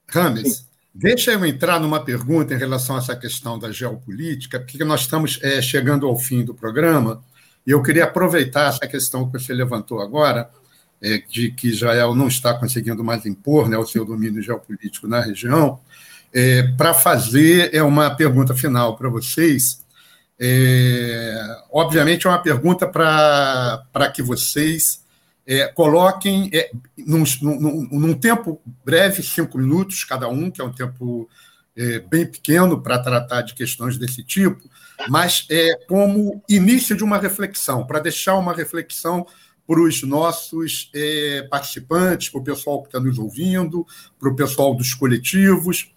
Rames, 0.08 0.68
deixa 0.94 1.32
eu 1.32 1.46
entrar 1.46 1.80
numa 1.80 2.04
pergunta 2.04 2.54
em 2.54 2.58
relação 2.58 2.96
a 2.96 3.00
essa 3.00 3.16
questão 3.16 3.60
da 3.60 3.72
geopolítica, 3.72 4.60
porque 4.60 4.84
nós 4.84 5.02
estamos 5.02 5.40
é, 5.44 5.62
chegando 5.62 6.08
ao 6.08 6.18
fim 6.18 6.44
do 6.44 6.56
programa, 6.56 7.24
e 7.68 7.72
eu 7.72 7.84
queria 7.84 8.06
aproveitar 8.06 8.70
essa 8.70 8.88
questão 8.88 9.30
que 9.30 9.40
você 9.40 9.54
levantou 9.54 10.00
agora, 10.00 10.50
é, 11.06 11.20
de 11.20 11.52
que 11.52 11.68
Israel 11.68 12.16
não 12.16 12.28
está 12.28 12.52
conseguindo 12.56 13.04
mais 13.04 13.28
impor 13.28 13.70
né, 13.70 13.78
o 13.78 13.86
seu 13.86 14.04
domínio 14.04 14.42
geopolítico 14.42 15.08
na 15.08 15.22
região, 15.22 15.80
é, 16.34 16.64
para 16.76 16.96
fazer 16.96 17.70
é 17.74 17.84
uma 17.84 18.10
pergunta 18.10 18.56
final 18.56 18.98
para 18.98 19.08
vocês. 19.08 19.86
É, 20.40 21.58
obviamente, 21.72 22.26
é 22.26 22.30
uma 22.30 22.42
pergunta 22.42 22.88
para 22.88 24.12
que 24.14 24.24
vocês 24.24 25.06
é, 25.46 25.68
coloquem 25.68 26.50
é, 26.52 26.72
num, 26.98 27.24
num, 27.40 27.88
num, 27.92 28.14
tempo 28.16 28.60
breve, 28.84 29.22
cinco 29.22 29.60
minutos 29.60 30.04
cada 30.04 30.28
um, 30.28 30.50
que 30.50 30.60
é 30.60 30.64
um 30.64 30.74
tempo 30.74 31.30
é, 31.78 32.00
bem 32.00 32.26
pequeno 32.26 32.82
para 32.82 32.98
tratar 32.98 33.44
de 33.44 33.54
questões 33.54 33.96
desse 33.98 34.24
tipo, 34.24 34.68
mas 35.08 35.46
é 35.52 35.76
como 35.88 36.44
início 36.50 36.98
de 36.98 37.04
uma 37.04 37.20
reflexão, 37.20 37.86
para 37.86 38.00
deixar 38.00 38.36
uma 38.38 38.54
reflexão 38.54 39.26
para 39.68 39.82
os 39.82 40.04
nossos 40.04 40.90
é, 40.94 41.48
participantes, 41.50 42.30
para 42.30 42.40
o 42.40 42.44
pessoal 42.44 42.82
que 42.82 42.88
está 42.90 43.00
nos 43.00 43.18
ouvindo, 43.18 43.86
para 44.20 44.30
o 44.30 44.36
pessoal 44.36 44.76
dos 44.76 44.94
coletivos. 44.94 45.92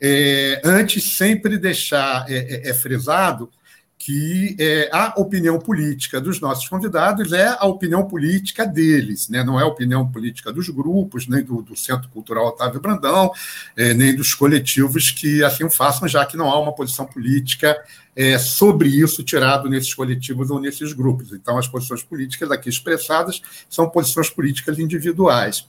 É, 0.00 0.60
antes, 0.64 1.16
sempre 1.16 1.58
deixar 1.58 2.30
é, 2.30 2.68
é, 2.68 2.70
é 2.70 2.74
frisado 2.74 3.50
que 3.98 4.54
é, 4.60 4.88
a 4.92 5.14
opinião 5.16 5.58
política 5.58 6.20
dos 6.20 6.40
nossos 6.40 6.68
convidados 6.68 7.32
é 7.32 7.48
a 7.58 7.66
opinião 7.66 8.06
política 8.06 8.64
deles, 8.64 9.28
né? 9.28 9.42
não 9.42 9.58
é 9.58 9.64
a 9.64 9.66
opinião 9.66 10.06
política 10.08 10.52
dos 10.52 10.68
grupos, 10.68 11.26
nem 11.26 11.42
do, 11.42 11.60
do 11.62 11.74
Centro 11.74 12.08
Cultural 12.08 12.46
Otávio 12.46 12.80
Brandão, 12.80 13.32
é, 13.76 13.92
nem 13.92 14.14
dos 14.14 14.34
coletivos 14.34 15.10
que 15.10 15.42
assim 15.42 15.68
façam, 15.68 16.06
já 16.06 16.24
que 16.24 16.36
não 16.36 16.48
há 16.48 16.60
uma 16.60 16.72
posição 16.72 17.04
política 17.06 17.76
é, 18.14 18.38
sobre 18.38 18.88
isso 18.88 19.24
tirado 19.24 19.68
nesses 19.68 19.92
coletivos 19.92 20.48
ou 20.48 20.60
nesses 20.60 20.92
grupos. 20.92 21.32
Então, 21.32 21.58
as 21.58 21.66
posições 21.66 22.02
políticas 22.02 22.52
aqui 22.52 22.68
expressadas 22.68 23.42
são 23.68 23.90
posições 23.90 24.30
políticas 24.30 24.78
individuais. 24.78 25.66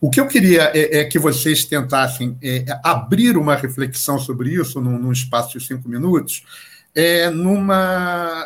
O 0.00 0.08
que 0.08 0.18
eu 0.18 0.26
queria 0.26 0.72
é, 0.74 1.00
é 1.00 1.04
que 1.04 1.18
vocês 1.18 1.66
tentassem 1.66 2.38
é, 2.42 2.64
abrir 2.82 3.36
uma 3.36 3.54
reflexão 3.54 4.18
sobre 4.18 4.54
isso 4.54 4.80
num, 4.80 4.98
num 4.98 5.12
espaço 5.12 5.58
de 5.58 5.64
cinco 5.64 5.86
minutos, 5.90 6.42
é, 6.94 7.30
numa, 7.30 8.44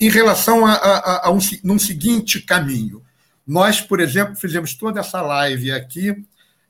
em 0.00 0.08
relação 0.08 0.66
a, 0.66 0.72
a, 0.74 1.28
a 1.28 1.30
um 1.30 1.38
num 1.62 1.78
seguinte 1.78 2.40
caminho. 2.40 3.02
Nós, 3.46 3.80
por 3.80 4.00
exemplo, 4.00 4.34
fizemos 4.36 4.74
toda 4.74 5.00
essa 5.00 5.20
live 5.20 5.70
aqui 5.70 6.16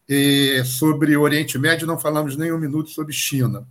é, 0.09 0.63
sobre 0.65 1.17
Oriente 1.17 1.59
Médio, 1.59 1.87
não 1.87 1.99
falamos 1.99 2.37
nem 2.37 2.53
um 2.53 2.59
minuto 2.59 2.91
sobre 2.91 3.13
China. 3.13 3.67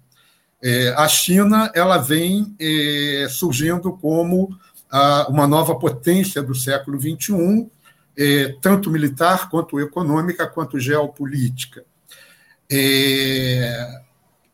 É, 0.61 0.93
a 0.97 1.07
China 1.07 1.69
ela 1.75 1.97
vem 1.97 2.55
é, 2.59 3.27
surgindo 3.29 3.91
como 3.97 4.57
a, 4.89 5.27
uma 5.27 5.45
nova 5.45 5.75
potência 5.75 6.41
do 6.41 6.55
século 6.55 6.99
XXI, 6.99 7.69
é, 8.17 8.55
tanto 8.61 8.89
militar 8.89 9.49
quanto 9.49 9.79
econômica, 9.79 10.47
quanto 10.47 10.79
geopolítica. 10.79 11.83
É, 12.71 14.01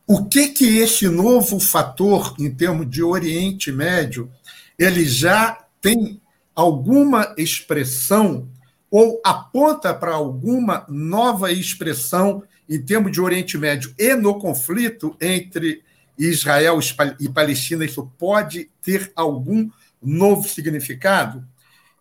o 0.09 0.25
que 0.25 0.47
que 0.47 0.79
esse 0.79 1.07
novo 1.07 1.59
fator 1.59 2.33
em 2.39 2.49
termos 2.49 2.89
de 2.89 3.03
Oriente 3.03 3.71
Médio 3.71 4.27
ele 4.75 5.05
já 5.05 5.63
tem 5.79 6.19
alguma 6.55 7.35
expressão 7.37 8.49
ou 8.89 9.21
aponta 9.23 9.93
para 9.93 10.13
alguma 10.13 10.83
nova 10.89 11.51
expressão 11.51 12.41
em 12.67 12.81
termos 12.81 13.11
de 13.11 13.21
Oriente 13.21 13.55
Médio 13.55 13.93
e 13.99 14.15
no 14.15 14.39
conflito 14.39 15.15
entre 15.21 15.83
Israel 16.17 16.79
e 17.19 17.29
Palestina, 17.29 17.85
isso 17.85 18.11
pode 18.17 18.67
ter 18.81 19.11
algum 19.15 19.69
novo 20.01 20.49
significado? 20.49 21.47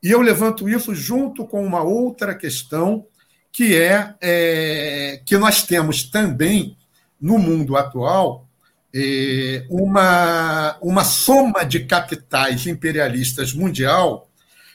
E 0.02 0.10
eu 0.10 0.22
levanto 0.22 0.66
isso 0.66 0.94
junto 0.94 1.46
com 1.46 1.62
uma 1.62 1.82
outra 1.82 2.34
questão, 2.34 3.04
que 3.52 3.76
é, 3.76 4.14
é 4.18 5.20
que 5.26 5.36
nós 5.36 5.62
temos 5.62 6.04
também 6.04 6.77
no 7.20 7.38
mundo 7.38 7.76
atual, 7.76 8.46
é, 8.94 9.66
uma, 9.68 10.76
uma 10.80 11.04
soma 11.04 11.64
de 11.64 11.80
capitais 11.80 12.66
imperialistas 12.66 13.52
mundial 13.52 14.28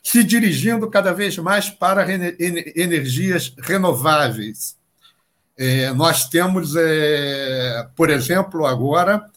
se 0.03 0.23
dirigindo 0.23 0.89
cada 0.89 1.13
vez 1.13 1.37
mais 1.37 1.69
para 1.69 2.05
energias 2.11 3.53
renováveis. 3.57 4.77
É, 5.57 5.91
nós 5.93 6.27
temos, 6.27 6.75
é, 6.75 7.87
por 7.95 8.09
exemplo, 8.09 8.65
agora 8.65 9.29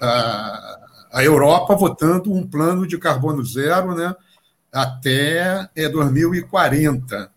a, 0.00 0.78
a, 1.12 1.24
Europa 1.24 1.76
votando 1.76 2.32
um 2.32 2.46
plano 2.46 2.86
de 2.86 2.96
carbono 2.96 3.44
zero 3.44 3.94
né, 3.94 4.14
até 4.72 5.68
2040 5.92 7.33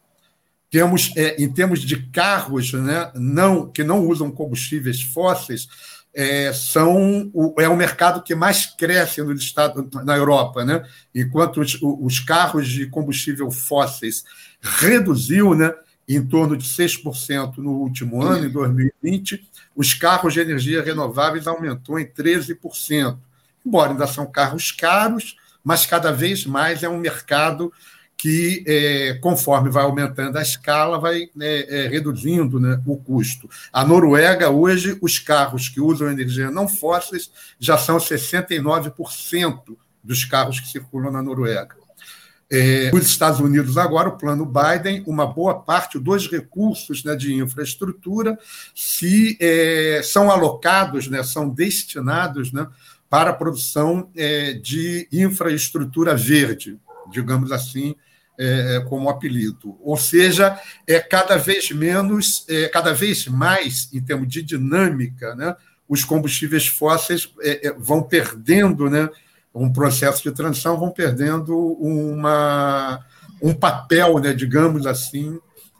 temos 0.69 1.13
é, 1.15 1.41
em 1.41 1.51
termos 1.51 1.81
de 1.81 1.97
carros 2.09 2.73
né, 2.73 3.11
não, 3.15 3.69
que 3.69 3.83
não 3.83 4.05
usam 4.05 4.31
combustíveis 4.31 5.01
fósseis, 5.01 5.67
é, 6.13 6.51
são 6.51 7.29
o, 7.33 7.53
é 7.59 7.69
o 7.69 7.77
mercado 7.77 8.23
que 8.23 8.33
mais 8.33 8.65
cresce 8.65 9.21
no 9.21 9.31
estado, 9.33 9.87
na 10.03 10.17
Europa. 10.17 10.65
Né? 10.65 10.83
Enquanto 11.13 11.61
os, 11.61 11.77
os 11.81 12.19
carros 12.19 12.67
de 12.67 12.87
combustível 12.87 13.51
fósseis 13.51 14.23
reduziu 14.59 15.53
né, 15.53 15.71
em 16.07 16.25
torno 16.25 16.57
de 16.57 16.67
6% 16.67 17.57
no 17.57 17.71
último 17.73 18.23
ano, 18.23 18.47
em 18.47 18.49
2020, 18.49 19.47
os 19.75 19.93
carros 19.93 20.33
de 20.33 20.39
energia 20.39 20.81
renováveis 20.83 21.45
aumentou 21.47 21.99
em 21.99 22.05
13%. 22.05 23.17
Embora 23.65 23.91
ainda 23.91 24.07
são 24.07 24.25
carros 24.25 24.71
caros, 24.71 25.35
mas 25.63 25.85
cada 25.85 26.11
vez 26.11 26.45
mais 26.45 26.81
é 26.81 26.89
um 26.89 26.97
mercado 26.97 27.71
que, 28.17 28.63
é, 28.65 29.13
conforme 29.21 29.69
vai 29.69 29.83
aumentando 29.83 30.37
a 30.37 30.41
escala, 30.41 30.99
vai 30.99 31.29
é, 31.39 31.85
é, 31.85 31.87
reduzindo 31.87 32.59
né, 32.59 32.81
o 32.85 32.97
custo. 32.97 33.47
A 33.71 33.85
Noruega, 33.85 34.49
hoje, 34.49 34.97
os 35.01 35.19
carros 35.19 35.69
que 35.69 35.79
usam 35.79 36.09
energia 36.09 36.49
não 36.49 36.67
fósseis 36.67 37.31
já 37.59 37.77
são 37.77 37.97
69% 37.97 39.77
dos 40.03 40.25
carros 40.25 40.59
que 40.59 40.67
circulam 40.67 41.11
na 41.11 41.21
Noruega. 41.21 41.75
É, 42.49 42.89
nos 42.91 43.05
Estados 43.07 43.41
Unidos, 43.41 43.77
agora, 43.77 44.07
o 44.07 44.17
plano 44.17 44.45
Biden, 44.45 45.03
uma 45.05 45.27
boa 45.27 45.59
parte 45.59 45.99
dos 45.99 46.31
recursos 46.31 47.03
né, 47.03 47.13
de 47.13 47.33
infraestrutura 47.33 48.39
se 48.73 49.37
é, 49.39 50.01
são 50.01 50.31
alocados, 50.31 51.07
né, 51.07 51.21
são 51.23 51.49
destinados 51.49 52.53
né, 52.53 52.65
para 53.09 53.31
a 53.31 53.33
produção 53.33 54.09
é, 54.15 54.53
de 54.53 55.07
infraestrutura 55.11 56.15
verde, 56.15 56.79
digamos 57.11 57.51
assim, 57.51 57.95
é, 58.37 58.83
como 58.87 59.09
apelido. 59.09 59.77
Ou 59.81 59.97
seja, 59.97 60.59
é 60.85 60.99
cada 60.99 61.37
vez 61.37 61.71
menos, 61.71 62.45
é, 62.47 62.67
cada 62.67 62.93
vez 62.93 63.27
mais, 63.27 63.89
em 63.93 64.01
termos 64.01 64.27
de 64.27 64.41
dinâmica, 64.41 65.35
né, 65.35 65.55
os 65.89 66.03
combustíveis 66.03 66.67
fósseis 66.67 67.31
é, 67.41 67.67
é, 67.67 67.73
vão 67.73 68.03
perdendo, 68.03 68.89
né, 68.89 69.09
um 69.53 69.71
processo 69.71 70.21
de 70.21 70.31
transição, 70.31 70.77
vão 70.77 70.91
perdendo 70.91 71.57
uma, 71.57 73.03
um 73.41 73.53
papel, 73.53 74.19
né, 74.19 74.33
digamos 74.33 74.85
assim, 74.85 75.39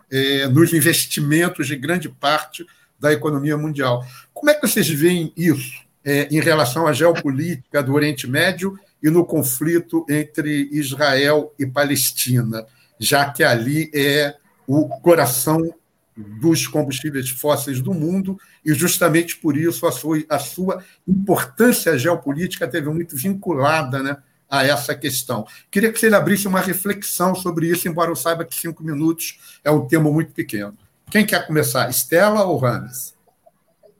é, 0.10 0.48
nos 0.48 0.74
investimentos 0.74 1.68
de 1.68 1.76
grande 1.76 2.10
parte 2.10 2.66
da 3.00 3.14
economia 3.14 3.58
mundial. 3.58 4.04
Como 4.34 4.50
é 4.50 4.54
que 4.54 4.68
vocês 4.68 4.90
veem 4.90 5.32
isso 5.38 5.86
é, 6.04 6.28
em 6.32 6.40
relação 6.40 6.88
à 6.88 6.94
geopolítica 6.94 7.84
do 7.84 7.94
Oriente 7.94 8.26
Médio 8.26 8.80
e 9.02 9.10
no 9.10 9.26
conflito 9.26 10.06
entre 10.10 10.70
Israel 10.72 11.54
e 11.58 11.66
Palestina, 11.66 12.66
já 13.00 13.30
que 13.32 13.44
ali 13.44 13.92
é 13.94 14.36
o 14.68 14.88
coração 15.00 15.74
dos 16.16 16.66
combustíveis 16.66 17.30
fósseis 17.30 17.80
do 17.80 17.94
mundo, 17.94 18.40
e 18.66 18.74
justamente 18.74 19.38
por 19.38 19.56
isso 19.56 19.86
a 19.86 19.92
sua, 19.92 20.24
a 20.28 20.40
sua 20.40 20.84
importância 21.08 21.98
geopolítica 21.98 22.68
teve 22.68 22.90
muito 22.90 23.16
vinculada 23.16 24.02
né, 24.02 24.18
a 24.50 24.66
essa 24.66 24.96
questão. 24.96 25.46
Queria 25.70 25.94
que 25.94 26.00
você 26.00 26.08
abrisse 26.08 26.48
uma 26.48 26.60
reflexão 26.60 27.36
sobre 27.36 27.68
isso, 27.68 27.88
embora 27.88 28.10
eu 28.10 28.16
saiba 28.16 28.44
que 28.44 28.56
cinco 28.56 28.84
minutos 28.84 29.60
é 29.64 29.70
um 29.70 29.88
tempo 29.88 30.12
muito 30.12 30.34
pequeno. 30.34 30.76
Quem 31.10 31.26
quer 31.26 31.46
começar, 31.46 31.88
Estela 31.90 32.44
ou 32.46 32.58
Rames? 32.58 33.16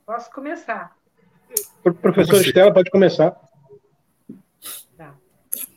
Posso 0.06 0.32
começar. 0.32 0.92
Professor 2.02 2.42
Estela, 2.42 2.74
pode 2.74 2.90
começar. 2.90 3.47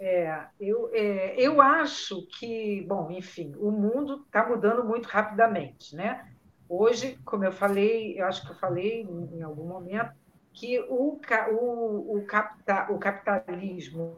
É, 0.02 0.46
eu, 0.58 0.90
é, 0.94 1.38
eu 1.38 1.60
acho 1.60 2.26
que, 2.38 2.82
bom, 2.88 3.10
enfim, 3.10 3.54
o 3.58 3.70
mundo 3.70 4.24
está 4.24 4.48
mudando 4.48 4.82
muito 4.82 5.06
rapidamente, 5.06 5.94
né? 5.94 6.26
Hoje, 6.66 7.18
como 7.22 7.44
eu 7.44 7.52
falei, 7.52 8.18
eu 8.18 8.24
acho 8.24 8.46
que 8.46 8.50
eu 8.50 8.56
falei 8.56 9.02
em 9.02 9.42
algum 9.42 9.68
momento, 9.68 10.14
que 10.54 10.80
o, 10.88 11.18
o, 11.18 11.20
o, 11.52 12.16
o 12.16 12.98
capitalismo, 12.98 14.16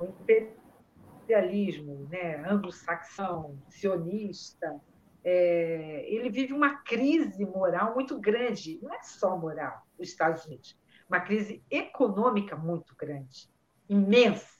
o 0.00 0.04
imperialismo 0.04 2.08
né, 2.10 2.44
anglo-saxão, 2.50 3.56
sionista, 3.68 4.80
é, 5.22 6.06
ele 6.08 6.28
vive 6.28 6.52
uma 6.52 6.82
crise 6.82 7.46
moral 7.46 7.94
muito 7.94 8.18
grande. 8.18 8.80
Não 8.82 8.92
é 8.92 9.00
só 9.04 9.38
moral, 9.38 9.86
os 9.96 10.08
Estados 10.08 10.44
Unidos, 10.44 10.76
uma 11.08 11.20
crise 11.20 11.62
econômica 11.70 12.56
muito 12.56 12.96
grande, 12.96 13.48
imensa 13.88 14.57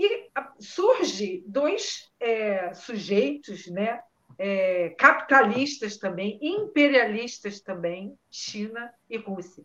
e 0.00 0.30
surge 0.58 1.44
dois 1.46 2.10
é, 2.18 2.72
sujeitos, 2.72 3.66
né, 3.66 4.00
é, 4.38 4.88
capitalistas 4.90 5.98
também, 5.98 6.38
imperialistas 6.40 7.60
também, 7.60 8.18
China 8.30 8.90
e 9.10 9.18
Rússia, 9.18 9.62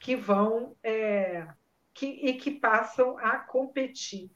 que 0.00 0.16
vão 0.16 0.74
é, 0.82 1.46
que, 1.94 2.06
e 2.06 2.34
que 2.34 2.50
passam 2.50 3.16
a 3.18 3.38
competir 3.38 4.28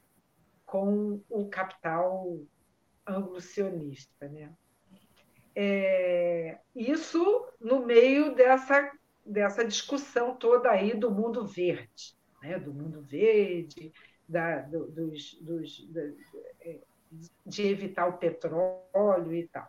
com 0.65 1.21
o 1.29 1.49
capital 1.49 2.39
anglo-sionista. 3.05 4.29
Né? 4.29 4.53
É, 5.57 6.59
isso 6.77 7.49
no 7.61 7.85
meio 7.85 8.33
dessa, 8.37 8.93
dessa 9.27 9.65
discussão 9.65 10.37
toda 10.37 10.71
aí 10.71 10.95
do 10.95 11.11
mundo 11.11 11.45
verde, 11.45 12.17
né? 12.41 12.61
do 12.61 12.73
mundo 12.73 13.03
verde, 13.03 13.93
da, 14.31 14.61
dos, 14.61 15.35
dos, 15.41 15.89
é, 16.61 16.79
de 17.45 17.67
evitar 17.67 18.07
o 18.07 18.19
petróleo 18.19 19.35
e 19.35 19.49
tal. 19.49 19.69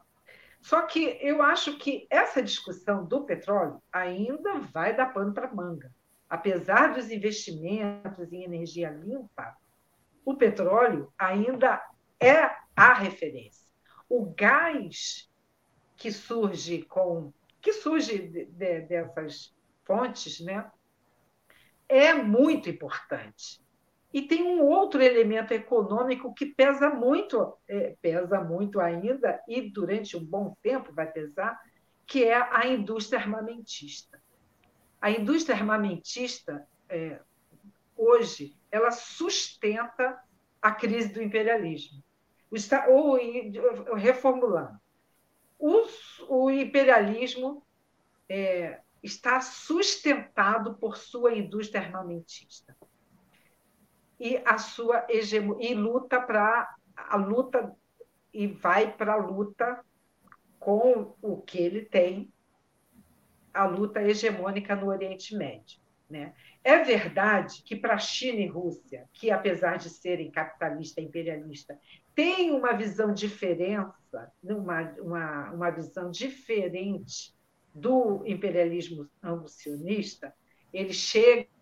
Só 0.62 0.84
que 0.84 1.18
eu 1.20 1.42
acho 1.42 1.78
que 1.78 2.06
essa 2.10 2.42
discussão 2.42 3.04
do 3.04 3.24
petróleo 3.24 3.82
ainda 3.92 4.60
vai 4.60 4.96
dar 4.96 5.12
pano 5.12 5.34
para 5.34 5.54
manga. 5.54 5.92
Apesar 6.30 6.94
dos 6.94 7.10
investimentos 7.10 8.32
em 8.32 8.44
energia 8.44 8.92
limpa, 8.92 9.58
o 10.24 10.36
petróleo 10.36 11.12
ainda 11.18 11.84
é 12.20 12.56
a 12.76 12.94
referência. 12.94 13.68
O 14.08 14.26
gás 14.26 15.30
que 15.98 16.12
surge 16.12 16.84
com 16.84 17.34
que 17.60 17.74
surge 17.74 18.18
de, 18.28 18.46
de, 18.46 18.82
dessas 18.82 19.56
fontes, 19.84 20.40
né, 20.40 20.72
é 21.88 22.14
muito 22.14 22.70
importante. 22.70 23.62
E 24.14 24.22
tem 24.22 24.44
um 24.44 24.62
outro 24.66 25.02
elemento 25.02 25.54
econômico 25.54 26.34
que 26.34 26.46
pesa 26.46 26.90
muito, 26.90 27.58
é, 27.68 27.96
pesa 28.02 28.42
muito 28.42 28.80
ainda, 28.82 29.42
e 29.48 29.62
durante 29.70 30.18
um 30.18 30.24
bom 30.24 30.56
tempo 30.62 30.92
vai 30.92 31.10
pesar, 31.10 31.58
que 32.06 32.26
é 32.26 32.36
a 32.36 32.68
indústria 32.68 33.20
armamentista. 33.20 34.22
A 35.00 35.10
indústria 35.10 35.56
armamentista, 35.56 36.68
é, 36.90 37.22
hoje, 37.96 38.58
ela 38.70 38.92
sustenta 38.92 40.22
a 40.62 40.72
crise 40.72 41.14
do 41.14 41.22
imperialismo. 41.22 42.04
Ou, 42.90 43.18
reformulando, 43.96 44.78
o 46.28 46.52
imperialismo 46.52 47.66
é, 48.28 48.82
está 49.02 49.40
sustentado 49.40 50.76
por 50.76 50.98
sua 50.98 51.34
indústria 51.34 51.82
armamentista 51.82 52.76
e 54.22 54.40
a 54.46 54.60
sua 54.60 55.04
hegemonia, 55.10 55.72
e 55.72 55.74
luta 55.74 56.22
para 56.22 56.76
a 56.96 57.16
luta 57.16 57.76
e 58.32 58.46
vai 58.46 58.96
para 58.96 59.14
a 59.14 59.16
luta 59.16 59.84
com 60.60 61.16
o 61.20 61.42
que 61.42 61.58
ele 61.58 61.86
tem, 61.86 62.32
a 63.52 63.66
luta 63.66 64.00
hegemônica 64.00 64.76
no 64.76 64.90
Oriente 64.90 65.36
Médio. 65.36 65.82
Né? 66.08 66.36
É 66.64 66.84
verdade 66.84 67.64
que 67.64 67.76
para 67.76 67.98
China 67.98 68.42
e 68.42 68.48
Rússia, 68.48 69.10
que 69.12 69.32
apesar 69.32 69.78
de 69.78 69.90
serem 69.90 70.30
capitalista 70.30 71.02
e 71.02 71.06
imperialista, 71.06 71.80
têm 72.14 72.52
uma 72.52 72.74
visão 72.74 73.12
diferença, 73.12 74.32
uma, 74.44 74.82
uma, 75.00 75.52
uma 75.52 75.70
visão 75.72 76.12
diferente 76.12 77.34
do 77.74 78.22
imperialismo 78.28 79.10
anglo-sionista, 79.24 80.32
eles 80.72 80.98
chegam 80.98 81.61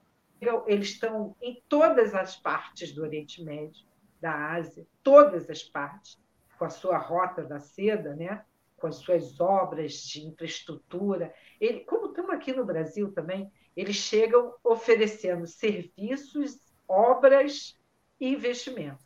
eles 0.68 0.90
estão 0.90 1.36
em 1.42 1.62
todas 1.68 2.16
as 2.16 2.36
partes 2.36 2.94
do 2.94 3.02
Oriente 3.02 3.44
Médio, 3.44 3.86
da 4.22 4.54
Ásia, 4.54 4.86
todas 5.04 5.50
as 5.50 5.64
partes, 5.64 6.20
com 6.58 6.66
a 6.66 6.70
sua 6.70 6.98
rota 6.98 7.44
da 7.44 7.60
seda, 7.60 8.16
né? 8.16 8.44
com 8.80 8.88
as 8.88 8.98
suas 8.98 9.40
obras 9.40 9.94
de 9.94 10.26
infraestrutura. 10.26 11.34
Ele, 11.60 11.82
como 11.82 12.08
estamos 12.08 12.32
aqui 12.32 12.54
no 12.54 12.66
Brasil 12.66 13.12
também, 13.14 13.52
eles 13.76 13.96
chegam 13.96 14.54
oferecendo 14.64 15.46
serviços, 15.46 16.58
obras 16.88 17.78
e 18.20 18.30
investimentos. 18.30 19.06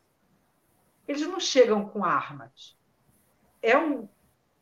Eles 1.07 1.21
não 1.27 1.39
chegam 1.39 1.87
com 1.89 2.03
armas. 2.03 2.77
É 3.61 3.77
um, 3.77 4.07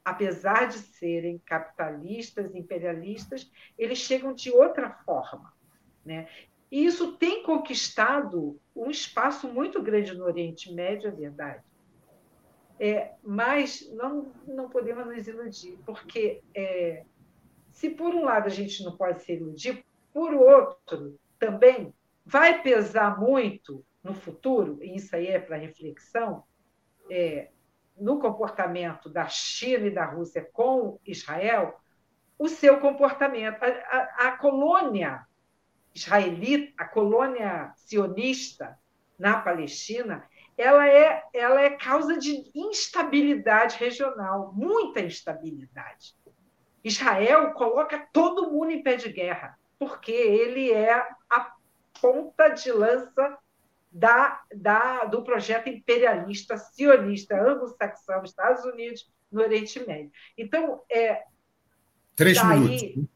apesar 0.03 0.67
de 0.67 0.79
serem 0.79 1.37
capitalistas, 1.39 2.55
imperialistas, 2.55 3.51
eles 3.77 3.99
chegam 3.99 4.33
de 4.33 4.51
outra 4.51 4.89
forma. 5.05 5.53
Né? 6.03 6.27
E 6.71 6.85
isso 6.85 7.17
tem 7.17 7.43
conquistado 7.43 8.57
um 8.73 8.89
espaço 8.89 9.47
muito 9.49 9.81
grande 9.81 10.15
no 10.15 10.23
Oriente 10.23 10.73
Médio, 10.73 11.09
é 11.09 11.11
verdade. 11.11 11.63
É, 12.79 13.11
mas 13.21 13.91
não, 13.91 14.31
não 14.47 14.69
podemos 14.69 15.05
nos 15.05 15.27
iludir, 15.27 15.77
porque 15.85 16.41
é, 16.55 17.03
se 17.73 17.89
por 17.89 18.15
um 18.15 18.23
lado 18.23 18.47
a 18.47 18.49
gente 18.49 18.83
não 18.83 18.95
pode 18.95 19.21
se 19.21 19.33
iludir, 19.33 19.85
por 20.13 20.33
outro 20.33 21.19
também 21.37 21.93
vai 22.25 22.61
pesar 22.61 23.19
muito 23.19 23.85
no 24.03 24.13
futuro, 24.13 24.79
e 24.81 24.95
isso 24.95 25.15
aí 25.15 25.27
é 25.27 25.39
para 25.39 25.57
reflexão, 25.57 26.43
é, 27.09 27.49
no 27.97 28.19
comportamento 28.19 29.09
da 29.09 29.27
China 29.27 29.87
e 29.87 29.91
da 29.91 30.05
Rússia 30.05 30.47
com 30.53 30.99
Israel, 31.05 31.79
o 32.39 32.47
seu 32.47 32.79
comportamento. 32.79 33.61
A, 33.61 33.67
a, 33.67 34.27
a 34.29 34.37
colônia 34.37 35.27
israelita, 35.93 36.73
a 36.77 36.85
colônia 36.85 37.73
sionista 37.75 38.77
na 39.17 39.39
Palestina, 39.39 40.27
ela 40.57 40.87
é, 40.87 41.23
ela 41.33 41.61
é 41.61 41.71
causa 41.71 42.17
de 42.17 42.51
instabilidade 42.55 43.77
regional, 43.77 44.51
muita 44.53 44.99
instabilidade. 44.99 46.15
Israel 46.83 47.51
coloca 47.53 48.07
todo 48.11 48.51
mundo 48.51 48.71
em 48.71 48.81
pé 48.81 48.95
de 48.95 49.09
guerra, 49.11 49.57
porque 49.77 50.11
ele 50.11 50.71
é 50.71 50.93
a 51.29 51.53
ponta 52.01 52.49
de 52.49 52.71
lança 52.71 53.37
da, 53.91 54.41
da, 54.55 55.05
do 55.05 55.23
projeto 55.23 55.67
imperialista, 55.67 56.57
sionista, 56.57 57.39
anglo-saxão, 57.39 58.23
Estados 58.23 58.63
Unidos, 58.65 59.11
no 59.31 59.41
Oriente 59.41 59.85
Médio. 59.85 60.11
Então, 60.37 60.81
é. 60.89 61.23
Três 62.15 62.41
daí, 62.41 62.59
minutos. 62.59 63.09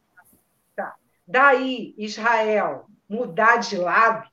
Daí, 1.26 1.94
Israel 1.98 2.86
mudar 3.08 3.56
de 3.56 3.76
lado 3.76 4.28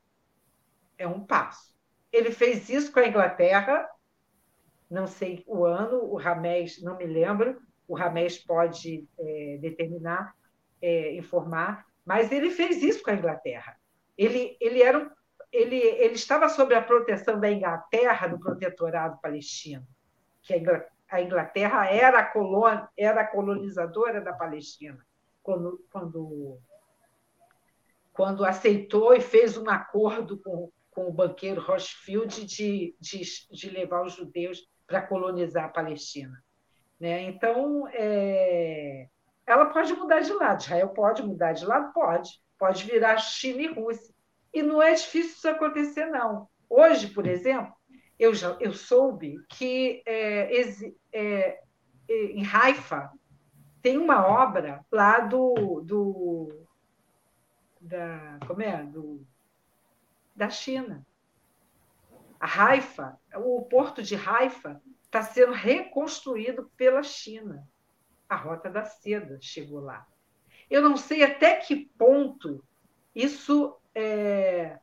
é 0.98 1.08
um 1.08 1.26
passo. 1.26 1.74
Ele 2.12 2.32
fez 2.32 2.70
isso 2.70 2.92
com 2.92 3.00
a 3.00 3.08
Inglaterra 3.08 3.90
não 4.94 5.08
sei 5.08 5.44
o 5.48 5.66
ano, 5.66 6.04
o 6.04 6.18
Ramés, 6.18 6.80
não 6.84 6.96
me 6.96 7.06
lembro, 7.08 7.60
o 7.88 7.96
Ramés 7.96 8.38
pode 8.38 9.10
é, 9.18 9.58
determinar, 9.60 10.36
é, 10.80 11.16
informar, 11.16 11.84
mas 12.06 12.32
ele 12.32 12.52
fez 12.52 12.84
isso 12.84 13.02
com 13.02 13.10
a 13.10 13.16
Inglaterra. 13.16 13.76
Ele, 14.16 14.56
ele, 14.62 14.84
era, 14.84 15.12
ele, 15.52 15.78
ele 15.78 16.14
estava 16.14 16.48
sob 16.48 16.76
a 16.76 16.82
proteção 16.82 17.40
da 17.40 17.52
Inglaterra, 17.52 18.28
do 18.28 18.40
protetorado 18.40 19.20
palestino, 19.20 19.84
que 20.44 20.54
a 21.10 21.22
Inglaterra 21.22 21.88
era 21.88 22.20
a, 22.20 22.90
era 22.96 23.22
a 23.22 23.28
colonizadora 23.28 24.22
da 24.22 24.34
Palestina, 24.34 25.04
quando, 25.42 25.84
quando, 25.92 26.60
quando 28.14 28.46
aceitou 28.46 29.14
e 29.14 29.20
fez 29.20 29.58
um 29.58 29.70
acordo 29.70 30.38
com, 30.38 30.72
com 30.92 31.08
o 31.08 31.12
banqueiro 31.12 31.60
Rothschild 31.60 32.46
de, 32.46 32.96
de, 33.00 33.22
de 33.52 33.70
levar 33.70 34.06
os 34.06 34.14
judeus 34.14 34.66
para 34.86 35.02
colonizar 35.02 35.66
a 35.66 35.70
Palestina. 35.70 36.42
Né? 37.00 37.24
Então, 37.24 37.88
é, 37.92 39.08
ela 39.48 39.66
pode 39.66 39.94
mudar 39.94 40.22
de 40.22 40.32
lado. 40.32 40.62
Israel 40.62 40.90
pode 40.90 41.24
mudar 41.24 41.54
de 41.54 41.66
lado? 41.66 41.92
Pode. 41.92 42.42
Pode 42.58 42.86
virar 42.86 43.18
China 43.18 43.62
e 43.62 43.74
Rússia. 43.74 44.14
E 44.54 44.62
não 44.62 44.82
é 44.82 44.94
difícil 44.94 45.32
isso 45.32 45.50
acontecer, 45.50 46.06
não. 46.06 46.48
Hoje, 46.70 47.08
por 47.08 47.26
exemplo, 47.26 47.74
eu, 48.20 48.34
já, 48.34 48.56
eu 48.60 48.72
soube 48.74 49.36
que 49.50 50.04
é, 50.06 50.62
é, 51.12 51.60
em 52.08 52.46
Haifa 52.46 53.12
tem 53.82 53.98
uma 53.98 54.26
obra 54.26 54.86
lá 54.92 55.20
do, 55.20 55.82
do 55.84 56.63
da 57.84 58.40
como 58.48 58.62
é 58.62 58.84
do, 58.84 59.26
da 60.36 60.50
China 60.50 61.06
a 62.44 62.66
Haifa, 62.66 63.18
o 63.36 63.62
porto 63.62 64.04
de 64.04 64.16
Haifa 64.16 64.82
está 65.06 65.24
sendo 65.24 65.54
reconstruído 65.54 66.70
pela 66.76 67.02
China. 67.02 67.66
A 68.28 68.36
Rota 68.36 68.70
da 68.70 68.84
Seda 68.84 69.38
chegou 69.40 69.80
lá. 69.80 70.06
Eu 70.70 70.82
não 70.82 70.98
sei 70.98 71.24
até 71.24 71.56
que 71.56 71.90
ponto 71.98 72.62
isso 73.16 73.78
é, 73.96 74.78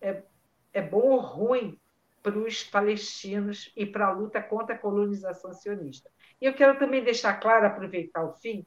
é, 0.00 0.24
é 0.72 0.82
bom 0.82 1.10
ou 1.10 1.20
ruim 1.20 1.78
para 2.20 2.36
os 2.36 2.64
palestinos 2.64 3.72
e 3.76 3.86
para 3.86 4.08
a 4.08 4.12
luta 4.12 4.42
contra 4.42 4.74
a 4.74 4.78
colonização 4.78 5.52
sionista. 5.52 6.10
E 6.40 6.46
eu 6.46 6.54
quero 6.54 6.80
também 6.80 7.04
deixar 7.04 7.34
claro, 7.34 7.64
aproveitar 7.64 8.24
o 8.24 8.32
fim, 8.32 8.66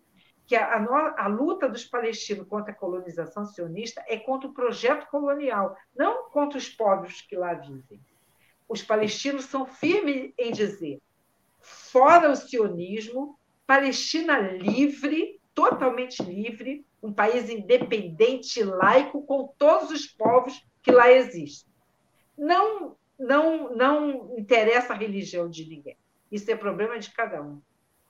que 0.52 0.56
a, 0.57 0.76
a, 0.76 1.26
a, 1.26 1.28
luta 1.28 1.69
dos 1.69 1.86
palestinos 1.86 2.45
contra 2.45 2.73
a 2.73 2.76
colonização 2.76 3.45
sionista 3.45 4.03
é 4.07 4.18
contra 4.18 4.49
o 4.49 4.53
projeto 4.53 5.07
colonial, 5.10 5.78
não 5.95 6.30
contra 6.30 6.57
os 6.57 6.68
povos 6.68 7.22
que 7.22 7.38
lá 7.38 7.53
vivem 7.53 7.99
os 8.72 8.82
palestinos 8.82 9.45
são 9.45 9.65
firmes 9.65 10.32
em 10.40 10.53
dizer: 10.53 11.02
fora 11.60 12.32
o 12.32 12.36
sionismo, 12.38 13.38
Palestina 13.68 14.40
livre, 14.40 15.41
totalmente 15.53 16.23
livre, 16.23 16.86
um 17.03 17.11
país 17.11 17.49
independente, 17.49 18.64
laico, 18.64 19.23
com 19.23 19.53
todos 19.57 19.91
os 19.91 20.07
povos 20.07 20.65
que 20.82 20.90
lá 20.90 21.11
existem. 21.11 21.69
Não, 22.38 22.95
não, 23.19 23.76
não 23.76 24.38
interessa 24.38 24.94
a 24.94 24.95
religião 24.95 25.49
de 25.49 25.65
ninguém. 25.68 25.98
Isso 26.32 26.49
é 26.49 26.56
problema 26.56 26.98
de 26.98 27.11
cada 27.11 27.41
um. 27.41 27.61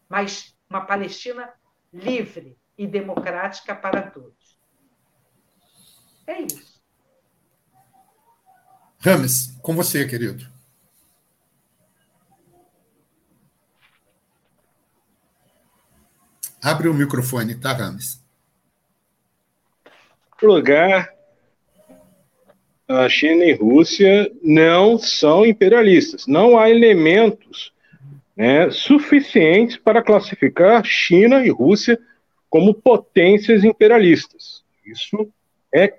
Mas 0.07 0.55
uma 0.69 0.85
Palestina 0.85 1.51
livre 1.91 2.57
e 2.77 2.87
democrática 2.87 3.75
para 3.75 4.09
todos. 4.09 4.59
É 6.25 6.41
isso. 6.41 6.81
Rames, 8.99 9.57
com 9.61 9.75
você, 9.75 10.07
querido. 10.07 10.45
Abre 16.61 16.87
o 16.87 16.93
microfone, 16.93 17.55
tá, 17.55 17.73
Rames? 17.73 18.21
lugar, 20.43 21.13
a 22.87 23.07
China 23.07 23.45
e 23.45 23.53
Rússia 23.53 24.31
não 24.41 24.97
são 24.97 25.45
imperialistas. 25.45 26.27
Não 26.27 26.57
há 26.57 26.69
elementos 26.69 27.71
né, 28.41 28.71
suficientes 28.71 29.77
para 29.77 30.01
classificar 30.01 30.83
China 30.83 31.45
e 31.45 31.49
Rússia 31.51 31.99
como 32.49 32.73
potências 32.73 33.63
imperialistas. 33.63 34.63
Isso 34.83 35.31
é 35.71 35.93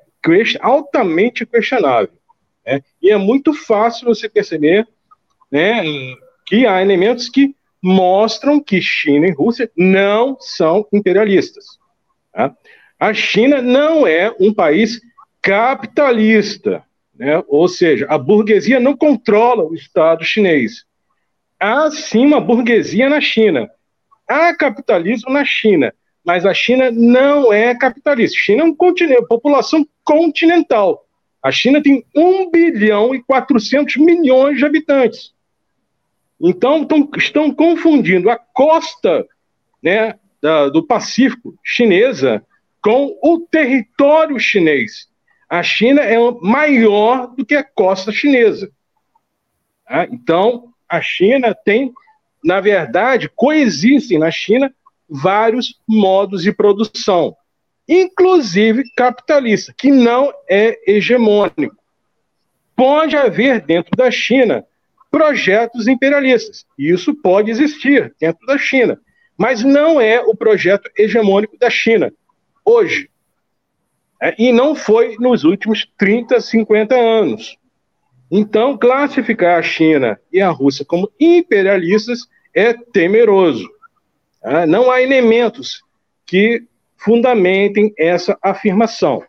altamente 0.60 1.46
questionável. 1.46 2.10
Né? 2.66 2.82
E 3.00 3.12
é 3.12 3.16
muito 3.16 3.54
fácil 3.54 4.06
você 4.06 4.28
perceber 4.28 4.88
né, 5.52 5.84
que 6.44 6.66
há 6.66 6.82
elementos 6.82 7.28
que 7.28 7.54
mostram 7.80 8.60
que 8.60 8.82
China 8.82 9.28
e 9.28 9.32
Rússia 9.32 9.70
não 9.76 10.36
são 10.40 10.84
imperialistas. 10.92 11.64
Tá? 12.32 12.52
A 12.98 13.14
China 13.14 13.62
não 13.62 14.04
é 14.04 14.34
um 14.40 14.52
país 14.52 15.00
capitalista, 15.40 16.82
né? 17.14 17.40
ou 17.46 17.68
seja, 17.68 18.04
a 18.08 18.18
burguesia 18.18 18.80
não 18.80 18.96
controla 18.96 19.62
o 19.62 19.76
Estado 19.76 20.24
chinês. 20.24 20.84
Há 21.62 21.88
sim 21.92 22.26
uma 22.26 22.40
burguesia 22.40 23.08
na 23.08 23.20
China. 23.20 23.70
Há 24.26 24.52
capitalismo 24.52 25.32
na 25.32 25.44
China, 25.44 25.94
mas 26.24 26.44
a 26.44 26.52
China 26.52 26.90
não 26.90 27.52
é 27.52 27.72
capitalista. 27.72 28.36
A 28.36 28.42
China 28.42 28.62
é 28.62 28.64
um 28.64 28.74
continente, 28.74 29.28
população 29.28 29.86
continental. 30.02 31.06
A 31.40 31.52
China 31.52 31.80
tem 31.80 32.04
1 32.16 32.50
bilhão 32.50 33.14
e 33.14 33.22
400 33.22 33.96
milhões 33.98 34.58
de 34.58 34.64
habitantes. 34.64 35.32
Então, 36.40 36.84
tão, 36.84 37.08
estão 37.16 37.54
confundindo 37.54 38.28
a 38.28 38.36
costa 38.36 39.24
né, 39.80 40.18
da, 40.42 40.68
do 40.68 40.84
Pacífico 40.84 41.56
chinesa 41.62 42.44
com 42.82 43.16
o 43.22 43.38
território 43.38 44.36
chinês. 44.40 45.06
A 45.48 45.62
China 45.62 46.00
é 46.00 46.18
maior 46.40 47.28
do 47.36 47.46
que 47.46 47.54
a 47.54 47.62
costa 47.62 48.10
chinesa. 48.10 48.68
Tá? 49.86 50.08
Então, 50.10 50.71
a 50.92 51.00
China 51.00 51.54
tem, 51.54 51.92
na 52.44 52.60
verdade, 52.60 53.30
coexistem 53.34 54.18
na 54.18 54.30
China 54.30 54.72
vários 55.08 55.74
modos 55.88 56.42
de 56.42 56.52
produção 56.52 57.36
inclusive 57.88 58.84
capitalista, 58.96 59.74
que 59.76 59.90
não 59.90 60.32
é 60.48 60.78
hegemônico. 60.86 61.76
Pode 62.74 63.16
haver 63.16 63.60
dentro 63.60 63.94
da 63.96 64.10
China 64.10 64.64
projetos 65.10 65.86
imperialistas. 65.86 66.64
Isso 66.78 67.14
pode 67.14 67.50
existir 67.50 68.14
dentro 68.18 68.46
da 68.46 68.56
China, 68.56 68.98
mas 69.36 69.62
não 69.62 70.00
é 70.00 70.20
o 70.20 70.34
projeto 70.34 70.90
hegemônico 70.96 71.58
da 71.58 71.68
China 71.68 72.12
hoje. 72.64 73.10
É, 74.20 74.34
e 74.38 74.52
não 74.52 74.74
foi 74.74 75.16
nos 75.18 75.44
últimos 75.44 75.86
30, 75.98 76.40
50 76.40 76.94
anos. 76.94 77.58
Então, 78.34 78.78
classificar 78.78 79.58
a 79.58 79.62
China 79.62 80.18
e 80.32 80.40
a 80.40 80.48
Rússia 80.48 80.86
como 80.86 81.12
imperialistas 81.20 82.26
é 82.54 82.72
temeroso. 82.72 83.68
É, 84.42 84.64
não 84.64 84.90
há 84.90 85.02
elementos 85.02 85.82
que 86.24 86.66
fundamentem 86.96 87.92
essa 87.98 88.38
afirmação. 88.42 89.22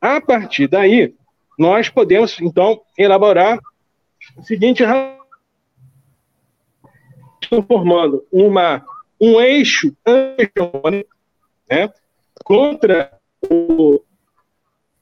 A 0.00 0.20
partir 0.20 0.68
daí, 0.68 1.16
nós 1.58 1.88
podemos, 1.88 2.40
então, 2.40 2.80
elaborar 2.96 3.58
o 4.36 4.42
seguinte 4.44 4.84
formando 7.66 8.24
uma, 8.30 8.86
um 9.20 9.40
eixo 9.40 9.92
né, 11.68 11.92
contra 12.44 13.18
o, 13.50 14.00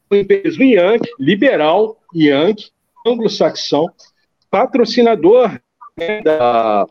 o 0.09 0.15
imperialismo 0.15 0.65
Yankee, 0.65 1.11
liberal 1.19 2.01
Yankee, 2.15 2.73
anglo-saxão, 3.07 3.91
patrocinador 4.51 5.61
né, 5.97 6.21
da, 6.23 6.87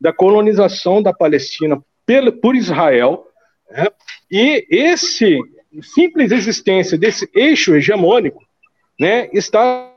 da 0.00 0.12
colonização 0.12 1.02
da 1.02 1.12
Palestina 1.12 1.82
pelo, 2.04 2.32
por 2.32 2.54
Israel, 2.54 3.26
né, 3.70 3.86
e 4.30 4.66
esse 4.70 5.38
simples 5.82 6.32
existência 6.32 6.98
desse 6.98 7.30
eixo 7.34 7.74
hegemônico 7.74 8.44
né, 8.98 9.28
está 9.32 9.90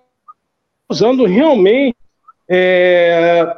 causando 0.87 1.25
realmente 1.25 1.97
é, 2.47 3.57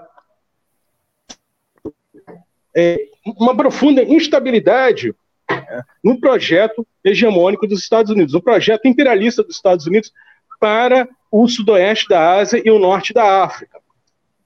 é, 2.75 3.07
uma 3.25 3.55
profunda 3.55 4.03
instabilidade 4.03 5.13
é, 5.49 5.81
no 6.03 6.19
projeto 6.19 6.85
hegemônico 7.03 7.67
dos 7.67 7.81
Estados 7.81 8.11
Unidos, 8.11 8.33
um 8.33 8.41
projeto 8.41 8.87
imperialista 8.87 9.43
dos 9.43 9.55
Estados 9.55 9.85
Unidos 9.85 10.11
para 10.59 11.07
o 11.31 11.47
sudoeste 11.47 12.07
da 12.07 12.35
Ásia 12.35 12.61
e 12.63 12.71
o 12.71 12.79
norte 12.79 13.13
da 13.13 13.43
África. 13.43 13.79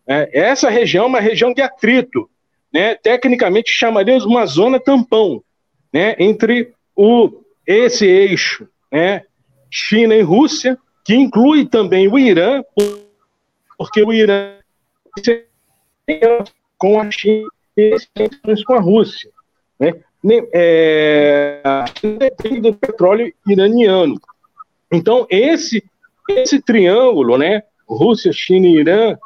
É, 0.08 0.30
essa 0.34 0.70
região 0.70 1.06
é 1.06 1.08
uma 1.08 1.20
região 1.20 1.54
de 1.54 1.62
atrito, 1.62 2.30
né, 2.74 2.96
tecnicamente 2.96 3.72
chamaríamos 3.72 4.26
uma 4.26 4.46
zona 4.46 4.80
tampão, 4.80 5.44
né, 5.94 6.16
entre 6.18 6.74
o, 6.96 7.30
esse 7.68 8.06
eixo, 8.06 8.68
né, 8.92 9.24
China 9.70 10.16
e 10.16 10.22
Rússia, 10.22 10.78
que 11.06 11.16
inclui 11.16 11.66
também 11.66 12.08
o 12.08 12.18
Irã, 12.18 12.64
porque 13.78 14.04
o 14.04 14.14
Irã 14.14 14.56
com 16.78 17.00
a 17.00 17.10
China 17.12 17.48
e 17.78 17.96
com 18.66 18.74
a 18.74 18.80
Rússia. 18.80 19.30
Né? 19.80 19.94
É, 20.54 21.62
depende 22.20 22.62
do 22.62 22.74
petróleo 22.74 23.34
iraniano. 23.48 24.20
Então, 24.92 25.26
esse, 25.30 25.84
esse 26.40 26.62
triângulo, 26.62 27.38
né, 27.38 27.64
Rússia, 27.88 28.32
China 28.32 28.68
e 28.68 28.80
Irã, 28.80 29.18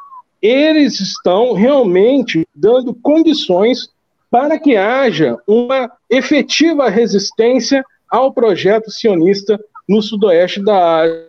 eles 0.41 0.99
estão 0.99 1.53
realmente 1.53 2.47
dando 2.53 2.93
condições 2.93 3.89
para 4.29 4.59
que 4.59 4.75
haja 4.75 5.37
uma 5.47 5.91
efetiva 6.09 6.89
resistência 6.89 7.83
ao 8.09 8.33
projeto 8.33 8.91
sionista 8.91 9.59
no 9.87 10.01
sudoeste 10.01 10.63
da 10.63 11.01
Ásia, 11.01 11.27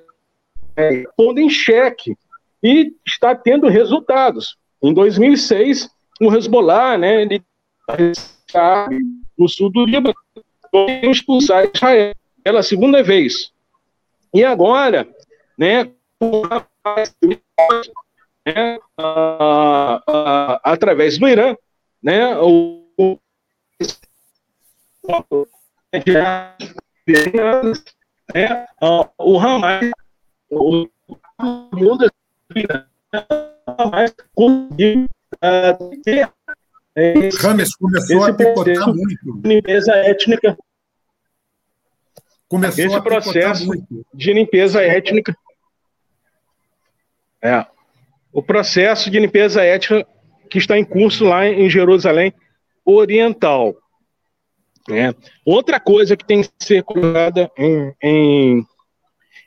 é, 0.77 1.05
pondo 1.17 1.41
em 1.41 1.49
xeque 1.49 2.17
e 2.63 2.93
está 3.07 3.35
tendo 3.35 3.69
resultados. 3.69 4.57
Em 4.83 4.93
2006, 4.93 5.89
o 6.21 6.35
Hezbollah, 6.35 6.99
né, 6.99 7.23
ele 7.23 7.43
no 9.39 9.49
sul 9.49 9.71
do 9.71 9.85
Líbano, 9.85 10.15
expulsar 11.03 11.71
Israel 11.73 12.15
pela 12.43 12.63
segunda 12.63 13.03
vez. 13.03 13.53
E 14.35 14.45
agora, 14.45 15.09
né, 15.57 15.91
né 18.47 18.79
a, 18.97 20.03
a, 20.07 20.61
através 20.73 21.19
do 21.19 21.29
Irã, 21.29 21.57
né, 22.03 22.37
o, 22.39 22.87
o, 22.97 23.19
né, 28.35 28.67
o 29.19 29.39
Hamas, 29.39 29.91
o 30.51 30.89
mundo 31.73 32.11
Hamas 33.67 34.15
conseguiu 34.35 35.07
uh, 35.43 36.03
ter 36.03 36.31
Rames 37.41 37.77
começou 37.77 38.25
a 38.25 38.33
picotar 38.33 38.89
muito. 38.89 39.41
Limpeza 39.45 39.93
étnica. 39.97 40.57
Começou 42.49 42.85
esse 42.85 43.01
processo 43.03 43.71
de 44.15 44.33
limpeza 44.33 44.81
étnica. 44.83 45.37
É. 47.47 47.65
O 48.33 48.43
processo 48.43 49.09
de 49.11 49.21
limpeza 49.21 49.63
étnica 49.63 50.07
que 50.51 50.59
está 50.59 50.77
em 50.77 50.85
curso 50.85 51.25
lá 51.25 51.47
em 51.47 51.71
Jerusalém 51.71 52.33
Oriental. 52.85 53.75
É. 54.91 55.15
Outra 55.45 55.79
coisa 55.81 56.17
que 56.17 56.25
tem 56.25 56.43
que 56.43 56.51
ser 56.59 56.83
colocada 56.83 57.51
em, 57.57 57.93
em, 58.03 58.67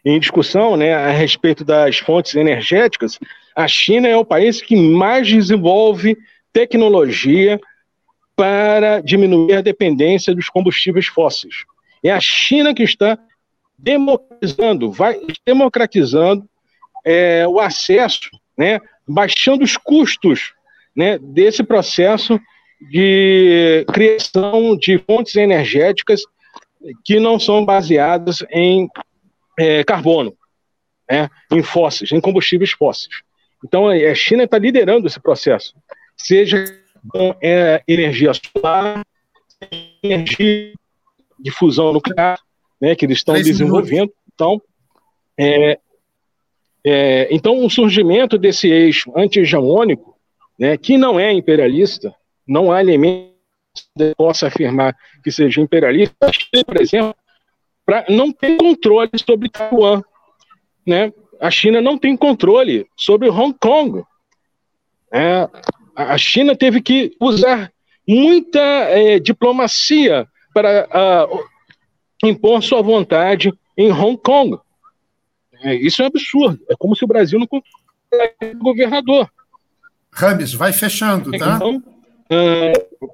em, 0.06 0.20
discussão 0.20 0.76
né, 0.76 0.94
a 0.94 1.12
respeito 1.12 1.64
das 1.64 1.98
fontes 1.98 2.36
energéticas, 2.36 3.20
a 3.56 3.68
China 3.68 4.08
é 4.08 4.16
o 4.16 4.26
país 4.26 4.62
que 4.62 4.76
mais 4.76 5.28
desenvolve 5.28 6.18
tecnologia 6.52 7.60
para 8.36 9.02
diminuir 9.02 9.56
a 9.56 9.62
dependência 9.62 10.34
dos 10.34 10.50
combustíveis 10.50 11.08
fósseis. 11.08 11.66
É 12.04 12.12
a 12.12 12.20
China 12.20 12.74
que 12.74 12.84
está 12.84 13.18
democratizando, 13.78 14.92
vai 14.92 15.20
democratizando 15.46 16.50
é, 17.06 17.48
o 17.48 17.60
acesso, 17.60 18.30
né, 18.58 18.80
baixando 19.08 19.64
os 19.64 19.78
custos 19.78 20.54
né, 20.96 21.18
desse 21.18 21.64
processo 21.64 22.40
de 22.90 23.86
criação 23.92 24.78
de 24.78 24.98
fontes 25.00 25.36
energéticas 25.36 26.22
que 27.04 27.20
não 27.20 27.40
são 27.40 27.66
baseadas 27.66 28.44
em 28.52 28.90
é, 29.58 29.84
carbono, 29.84 30.36
né, 31.10 31.30
em 31.52 31.62
fósseis, 31.62 32.12
em 32.12 32.22
combustíveis 32.22 32.72
fósseis. 32.72 33.22
Então, 33.66 33.90
a 33.90 34.16
China 34.16 34.44
está 34.44 34.58
liderando 34.58 35.08
esse 35.08 35.20
processo 35.20 35.74
seja 36.20 36.66
com 37.08 37.36
é, 37.42 37.82
energia 37.88 38.32
solar, 38.34 39.06
energia 40.04 40.74
de 41.40 41.52
fusão 41.52 41.94
nuclear, 41.94 42.40
né, 42.80 42.96
que 42.96 43.06
eles 43.06 43.20
estão 43.20 43.36
desenvolvendo. 43.36 44.12
Então, 44.34 44.62
é, 45.38 45.80
é, 46.86 47.28
então, 47.32 47.66
o 47.66 47.70
surgimento 47.70 48.38
desse 48.38 48.70
eixo 48.70 49.12
anti-hegemônico, 49.16 50.16
né, 50.58 50.78
que 50.78 50.98
não 50.98 51.20
é 51.20 51.32
imperialista, 51.32 52.14
não 52.48 52.72
há 52.72 52.82
elemento 52.82 53.30
que 53.98 54.14
possa 54.16 54.48
afirmar 54.48 54.96
que 55.24 55.32
seja 55.32 55.62
imperialista, 55.62 56.16
por 56.66 56.82
exemplo, 56.82 57.16
não 58.10 58.32
tem 58.32 58.58
controle 58.58 59.12
sobre 59.26 59.50
Taiwan. 59.50 60.02
Né? 60.86 61.12
A 61.40 61.50
China 61.52 61.82
não 61.82 61.98
tem 61.98 62.16
controle 62.16 62.88
sobre 62.96 63.30
Hong 63.30 63.56
Kong. 63.60 64.04
É, 65.12 65.48
a 65.96 66.18
China 66.18 66.56
teve 66.56 66.82
que 66.82 67.16
usar 67.20 67.72
muita 68.08 68.60
é, 68.60 69.20
diplomacia 69.20 70.28
para 70.54 71.28
uh, 71.28 72.28
impor 72.28 72.62
sua 72.64 72.82
vontade 72.82 73.54
em 73.78 73.92
Hong 73.92 74.18
Kong. 74.18 74.58
É, 75.62 75.76
isso 75.76 76.02
é 76.02 76.06
um 76.06 76.08
absurdo. 76.08 76.60
É 76.70 76.76
como 76.78 76.96
se 76.96 77.04
o 77.04 77.08
Brasil 77.08 77.40
não 77.40 77.48
fosse 77.48 77.66
governador. 78.56 79.30
Rames, 80.12 80.54
vai 80.54 80.74
fechando, 80.74 81.32
tá? 81.32 81.56
Então, 81.56 81.78
uh, 81.78 83.10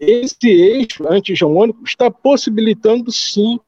esse 0.00 0.48
eixo 0.48 1.06
anti-hegemônico 1.08 1.84
está 1.84 2.10
possibilitando, 2.10 3.12
sim, 3.12 3.60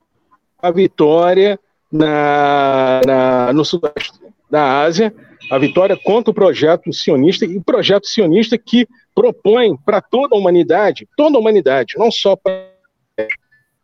a 0.61 0.71
vitória 0.71 1.59
na, 1.93 3.01
na, 3.07 3.53
no 3.53 3.65
sudeste 3.65 4.19
da 4.51 4.83
Ásia 4.83 5.15
a 5.51 5.59
vitória 5.59 5.97
contra 5.97 6.31
o 6.31 6.35
projeto 6.35 6.93
sionista 6.93 7.45
e 7.45 7.57
o 7.57 7.63
projeto 7.63 8.07
sionista 8.07 8.57
que 8.57 8.89
propõe 9.15 9.77
para 9.77 10.01
toda 10.01 10.35
a 10.35 10.39
humanidade, 10.39 11.09
toda 11.17 11.37
a 11.37 11.41
humanidade, 11.41 11.95
não 11.97 12.11
só 12.11 12.35
para 12.37 12.71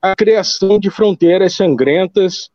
a 0.00 0.14
criação 0.16 0.78
de 0.78 0.90
fronteiras 0.90 1.54
sangrentas, 1.54 2.50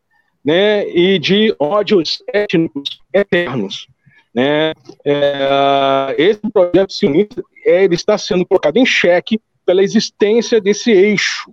né, 0.45 0.87
e 0.87 1.17
de 1.17 1.55
ódios 1.57 2.21
étnicos 2.31 3.01
eternos, 3.11 3.87
né? 4.33 4.73
É, 5.03 6.15
esse 6.17 6.41
projeto 6.51 6.93
sionista 6.93 7.41
ele 7.63 7.95
está 7.95 8.17
sendo 8.17 8.45
colocado 8.45 8.77
em 8.77 8.85
xeque 8.85 9.41
pela 9.65 9.81
existência 9.81 10.61
desse 10.61 10.91
eixo, 10.91 11.51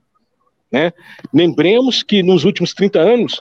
né? 0.70 0.92
Lembremos 1.32 2.02
que 2.02 2.22
nos 2.22 2.44
últimos 2.44 2.74
30 2.74 2.98
anos 2.98 3.40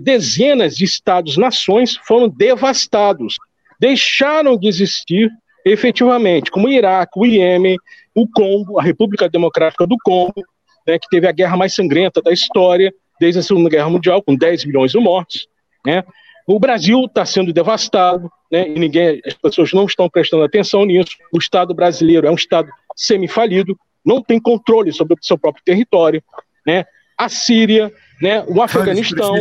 dezenas 0.00 0.76
de 0.76 0.84
estados-nações 0.84 1.96
foram 1.96 2.28
devastados, 2.28 3.36
deixaram 3.80 4.56
de 4.56 4.68
existir 4.68 5.28
efetivamente, 5.66 6.50
como 6.50 6.68
o 6.68 6.70
Iraque, 6.70 7.18
o 7.18 7.26
Iêmen, 7.26 7.76
o 8.14 8.28
Congo, 8.28 8.78
a 8.78 8.82
República 8.82 9.28
Democrática 9.28 9.86
do 9.86 9.96
Congo, 10.04 10.42
né, 10.86 10.98
que 10.98 11.08
teve 11.08 11.26
a 11.26 11.32
guerra 11.32 11.56
mais 11.56 11.74
sangrenta 11.74 12.22
da 12.22 12.32
história, 12.32 12.92
desde 13.22 13.38
a 13.38 13.42
Segunda 13.42 13.70
Guerra 13.70 13.88
Mundial, 13.88 14.20
com 14.20 14.34
10 14.34 14.64
milhões 14.64 14.90
de 14.90 14.98
mortos. 14.98 15.46
Né? 15.86 16.02
O 16.44 16.58
Brasil 16.58 17.04
está 17.04 17.24
sendo 17.24 17.52
devastado, 17.52 18.28
né, 18.50 18.68
e 18.68 18.76
ninguém, 18.76 19.22
as 19.24 19.34
pessoas 19.34 19.72
não 19.72 19.86
estão 19.86 20.10
prestando 20.10 20.42
atenção 20.42 20.84
nisso. 20.84 21.16
O 21.32 21.38
Estado 21.38 21.72
brasileiro 21.72 22.26
é 22.26 22.30
um 22.32 22.34
Estado 22.34 22.68
semifalido, 22.96 23.78
não 24.04 24.20
tem 24.20 24.40
controle 24.40 24.92
sobre 24.92 25.14
o 25.14 25.18
seu 25.22 25.38
próprio 25.38 25.62
território. 25.64 26.20
Né? 26.66 26.84
A 27.16 27.28
Síria, 27.28 27.92
né? 28.20 28.44
O 28.48 28.60
Afeganistão, 28.60 29.36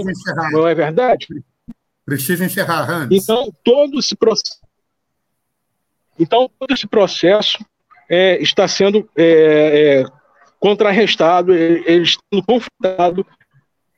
não 0.52 0.68
é 0.68 0.76
verdade? 0.76 1.26
Precisa 2.06 2.46
encerrar, 2.46 2.88
Hans. 2.88 3.08
Então, 3.10 3.52
todo 3.64 3.98
esse 3.98 4.16
processo, 4.16 4.60
então, 6.20 6.52
todo 6.60 6.72
esse 6.72 6.86
processo 6.86 7.58
é, 8.08 8.40
está 8.40 8.68
sendo 8.68 9.10
é, 9.18 9.24
é, 10.04 10.06
contrarrestado, 10.60 11.52
ele 11.52 12.04
está 12.04 12.22
sendo 12.32 12.46
confrontado 12.46 13.26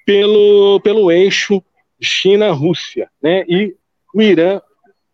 pelo, 0.06 0.80
pelo 0.82 1.12
eixo 1.12 1.64
China-Rússia, 2.02 3.10
né? 3.22 3.44
E 3.48 3.76
o 4.14 4.22
Irã, 4.22 4.62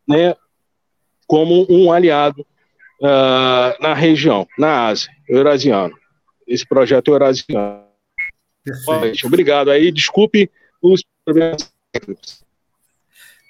né, 0.07 0.35
como 1.27 1.65
um 1.69 1.91
aliado 1.91 2.45
uh, 3.01 3.81
na 3.81 3.93
região, 3.93 4.47
na 4.57 4.87
Ásia, 4.87 5.11
eurasiano. 5.27 5.95
Esse 6.47 6.67
projeto 6.67 7.11
eurasiano. 7.11 7.83
Perfeito. 8.63 9.27
Obrigado. 9.27 9.71
Aí, 9.71 9.91
desculpe 9.91 10.49
os 10.81 11.03
problemas 11.23 11.71
técnicos. 11.91 12.43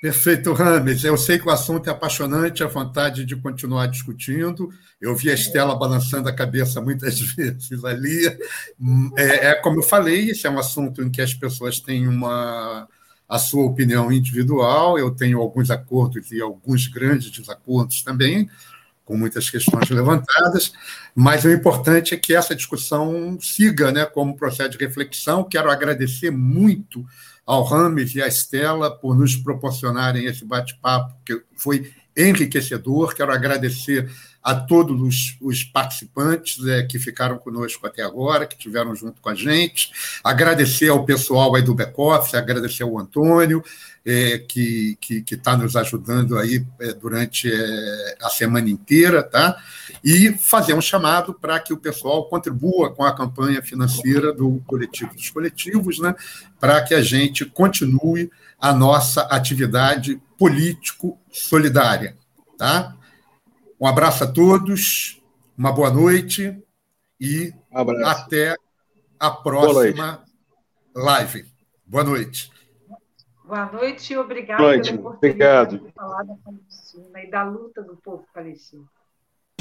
Perfeito, 0.02 0.54
Rames. 0.54 1.04
Eu 1.04 1.18
sei 1.18 1.38
que 1.38 1.46
o 1.46 1.52
assunto 1.52 1.90
é 1.90 1.92
apaixonante, 1.92 2.64
a 2.64 2.68
vontade 2.68 3.26
de 3.26 3.36
continuar 3.36 3.88
discutindo. 3.88 4.70
Eu 5.00 5.14
vi 5.14 5.30
a 5.30 5.34
Estela 5.34 5.76
balançando 5.76 6.30
a 6.30 6.34
cabeça 6.34 6.80
muitas 6.80 7.20
vezes 7.36 7.84
ali. 7.84 8.26
É, 9.18 9.48
é, 9.48 9.56
como 9.56 9.80
eu 9.80 9.84
falei, 9.84 10.30
esse 10.30 10.48
é 10.48 10.50
um 10.50 10.58
assunto 10.58 11.04
em 11.04 11.10
que 11.10 11.22
as 11.22 11.34
pessoas 11.34 11.82
têm 11.82 12.08
uma 12.08 12.88
a 13.28 13.38
sua 13.38 13.66
opinião 13.66 14.10
individual. 14.10 14.98
Eu 14.98 15.12
tenho 15.12 15.42
alguns 15.42 15.70
acordos 15.70 16.32
e 16.32 16.42
alguns 16.42 16.88
grandes 16.88 17.30
desacordos 17.30 18.02
também 18.02 18.50
com 19.04 19.18
muitas 19.18 19.50
questões 19.50 19.90
levantadas, 19.90 20.72
mas 21.16 21.44
o 21.44 21.50
importante 21.50 22.14
é 22.14 22.18
que 22.18 22.36
essa 22.36 22.56
discussão 22.56 23.40
siga 23.42 23.92
né, 23.92 24.06
como 24.06 24.38
processo 24.38 24.70
de 24.70 24.78
reflexão. 24.78 25.44
Quero 25.44 25.72
agradecer 25.72 26.30
muito 26.30 27.04
ao 27.50 27.64
Rames 27.64 28.14
e 28.14 28.22
à 28.22 28.28
Estela 28.28 28.96
por 28.96 29.18
nos 29.18 29.36
proporcionarem 29.36 30.26
esse 30.26 30.46
bate-papo, 30.46 31.16
que 31.26 31.42
foi 31.56 31.92
enriquecedor. 32.16 33.16
Quero 33.16 33.32
agradecer 33.32 34.08
a 34.44 34.54
todos 34.54 35.02
os, 35.02 35.36
os 35.42 35.64
participantes 35.64 36.64
é, 36.68 36.84
que 36.84 37.00
ficaram 37.00 37.40
conosco 37.40 37.88
até 37.88 38.04
agora, 38.04 38.46
que 38.46 38.54
estiveram 38.54 38.94
junto 38.94 39.20
com 39.20 39.30
a 39.30 39.34
gente. 39.34 39.90
Agradecer 40.24 40.90
ao 40.90 41.04
pessoal 41.04 41.56
aí 41.56 41.64
do 41.64 41.74
back-office, 41.74 42.36
agradecer 42.36 42.84
ao 42.84 43.00
Antônio, 43.00 43.64
é, 44.06 44.38
que 44.38 44.96
está 45.32 45.58
nos 45.58 45.76
ajudando 45.76 46.38
aí 46.38 46.64
é, 46.80 46.94
durante 46.94 47.52
é, 47.52 48.18
a 48.22 48.30
semana 48.30 48.70
inteira, 48.70 49.24
tá? 49.24 49.58
E 50.04 50.32
fazer 50.38 50.74
um 50.74 50.82
chamado 50.82 51.34
para 51.34 51.60
que 51.60 51.74
o 51.74 51.78
pessoal 51.78 52.30
contribua 52.30 52.94
com 52.94 53.04
a 53.04 53.16
campanha 53.16 53.62
financeira 53.62 54.34
do 54.34 54.62
Coletivo 54.66 55.14
dos 55.14 55.30
Coletivos, 55.30 56.00
né? 56.00 56.16
Para 56.60 56.84
que 56.84 56.94
a 56.94 57.02
gente 57.02 57.46
continue 57.46 58.32
a 58.60 58.74
nossa 58.74 59.24
atividade 59.24 60.22
político-solidária, 60.38 62.18
tá? 62.58 62.96
Um 63.80 63.88
abraço 63.88 64.24
a 64.24 64.28
todos, 64.28 65.22
uma 65.58 65.72
boa 65.72 65.90
noite 65.90 66.58
e 67.20 67.54
um 67.72 68.06
até 68.06 68.56
a 69.20 69.32
próxima 69.32 70.24
boa 70.94 71.06
live. 71.06 71.46
Boa 71.86 72.04
noite. 72.04 72.52
Boa 73.44 73.66
noite 73.66 74.14
e 74.14 74.18
obrigado 74.18 74.60
noite. 74.60 74.92
pela 74.92 75.10
oportunidade 75.10 75.76
Obrigado. 75.76 75.88
de 75.88 75.94
falar 75.94 76.24
da 76.24 76.36
Palestina 76.36 77.24
e 77.24 77.32
da 77.32 77.44
luta 77.44 77.82
do 77.82 77.98
povo 77.98 78.24
palestino. 78.34 78.88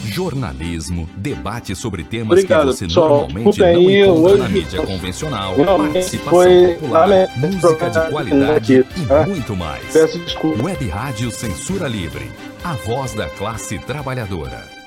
Jornalismo, 0.06 1.08
debate 1.16 1.74
sobre 1.74 2.04
temas 2.04 2.38
Obrigado, 2.38 2.60
que 2.60 2.66
você 2.66 2.86
pessoal. 2.86 3.08
normalmente 3.08 3.58
não 3.58 3.66
aí, 3.66 4.02
encontra 4.02 4.12
hoje, 4.12 4.42
na 4.42 4.48
mídia 4.48 4.82
convencional, 4.82 5.54
participação 5.54 6.30
foi 6.30 6.74
popular, 6.74 7.08
música 7.36 7.90
de 7.90 8.10
qualidade 8.10 8.76
aqui, 8.78 9.06
tá? 9.06 9.22
e 9.22 9.30
muito 9.30 9.56
mais. 9.56 9.94
Web 10.62 10.88
Rádio 10.88 11.30
Censura 11.30 11.88
Livre, 11.88 12.30
a 12.64 12.74
voz 12.74 13.14
da 13.14 13.28
classe 13.28 13.78
trabalhadora. 13.78 14.77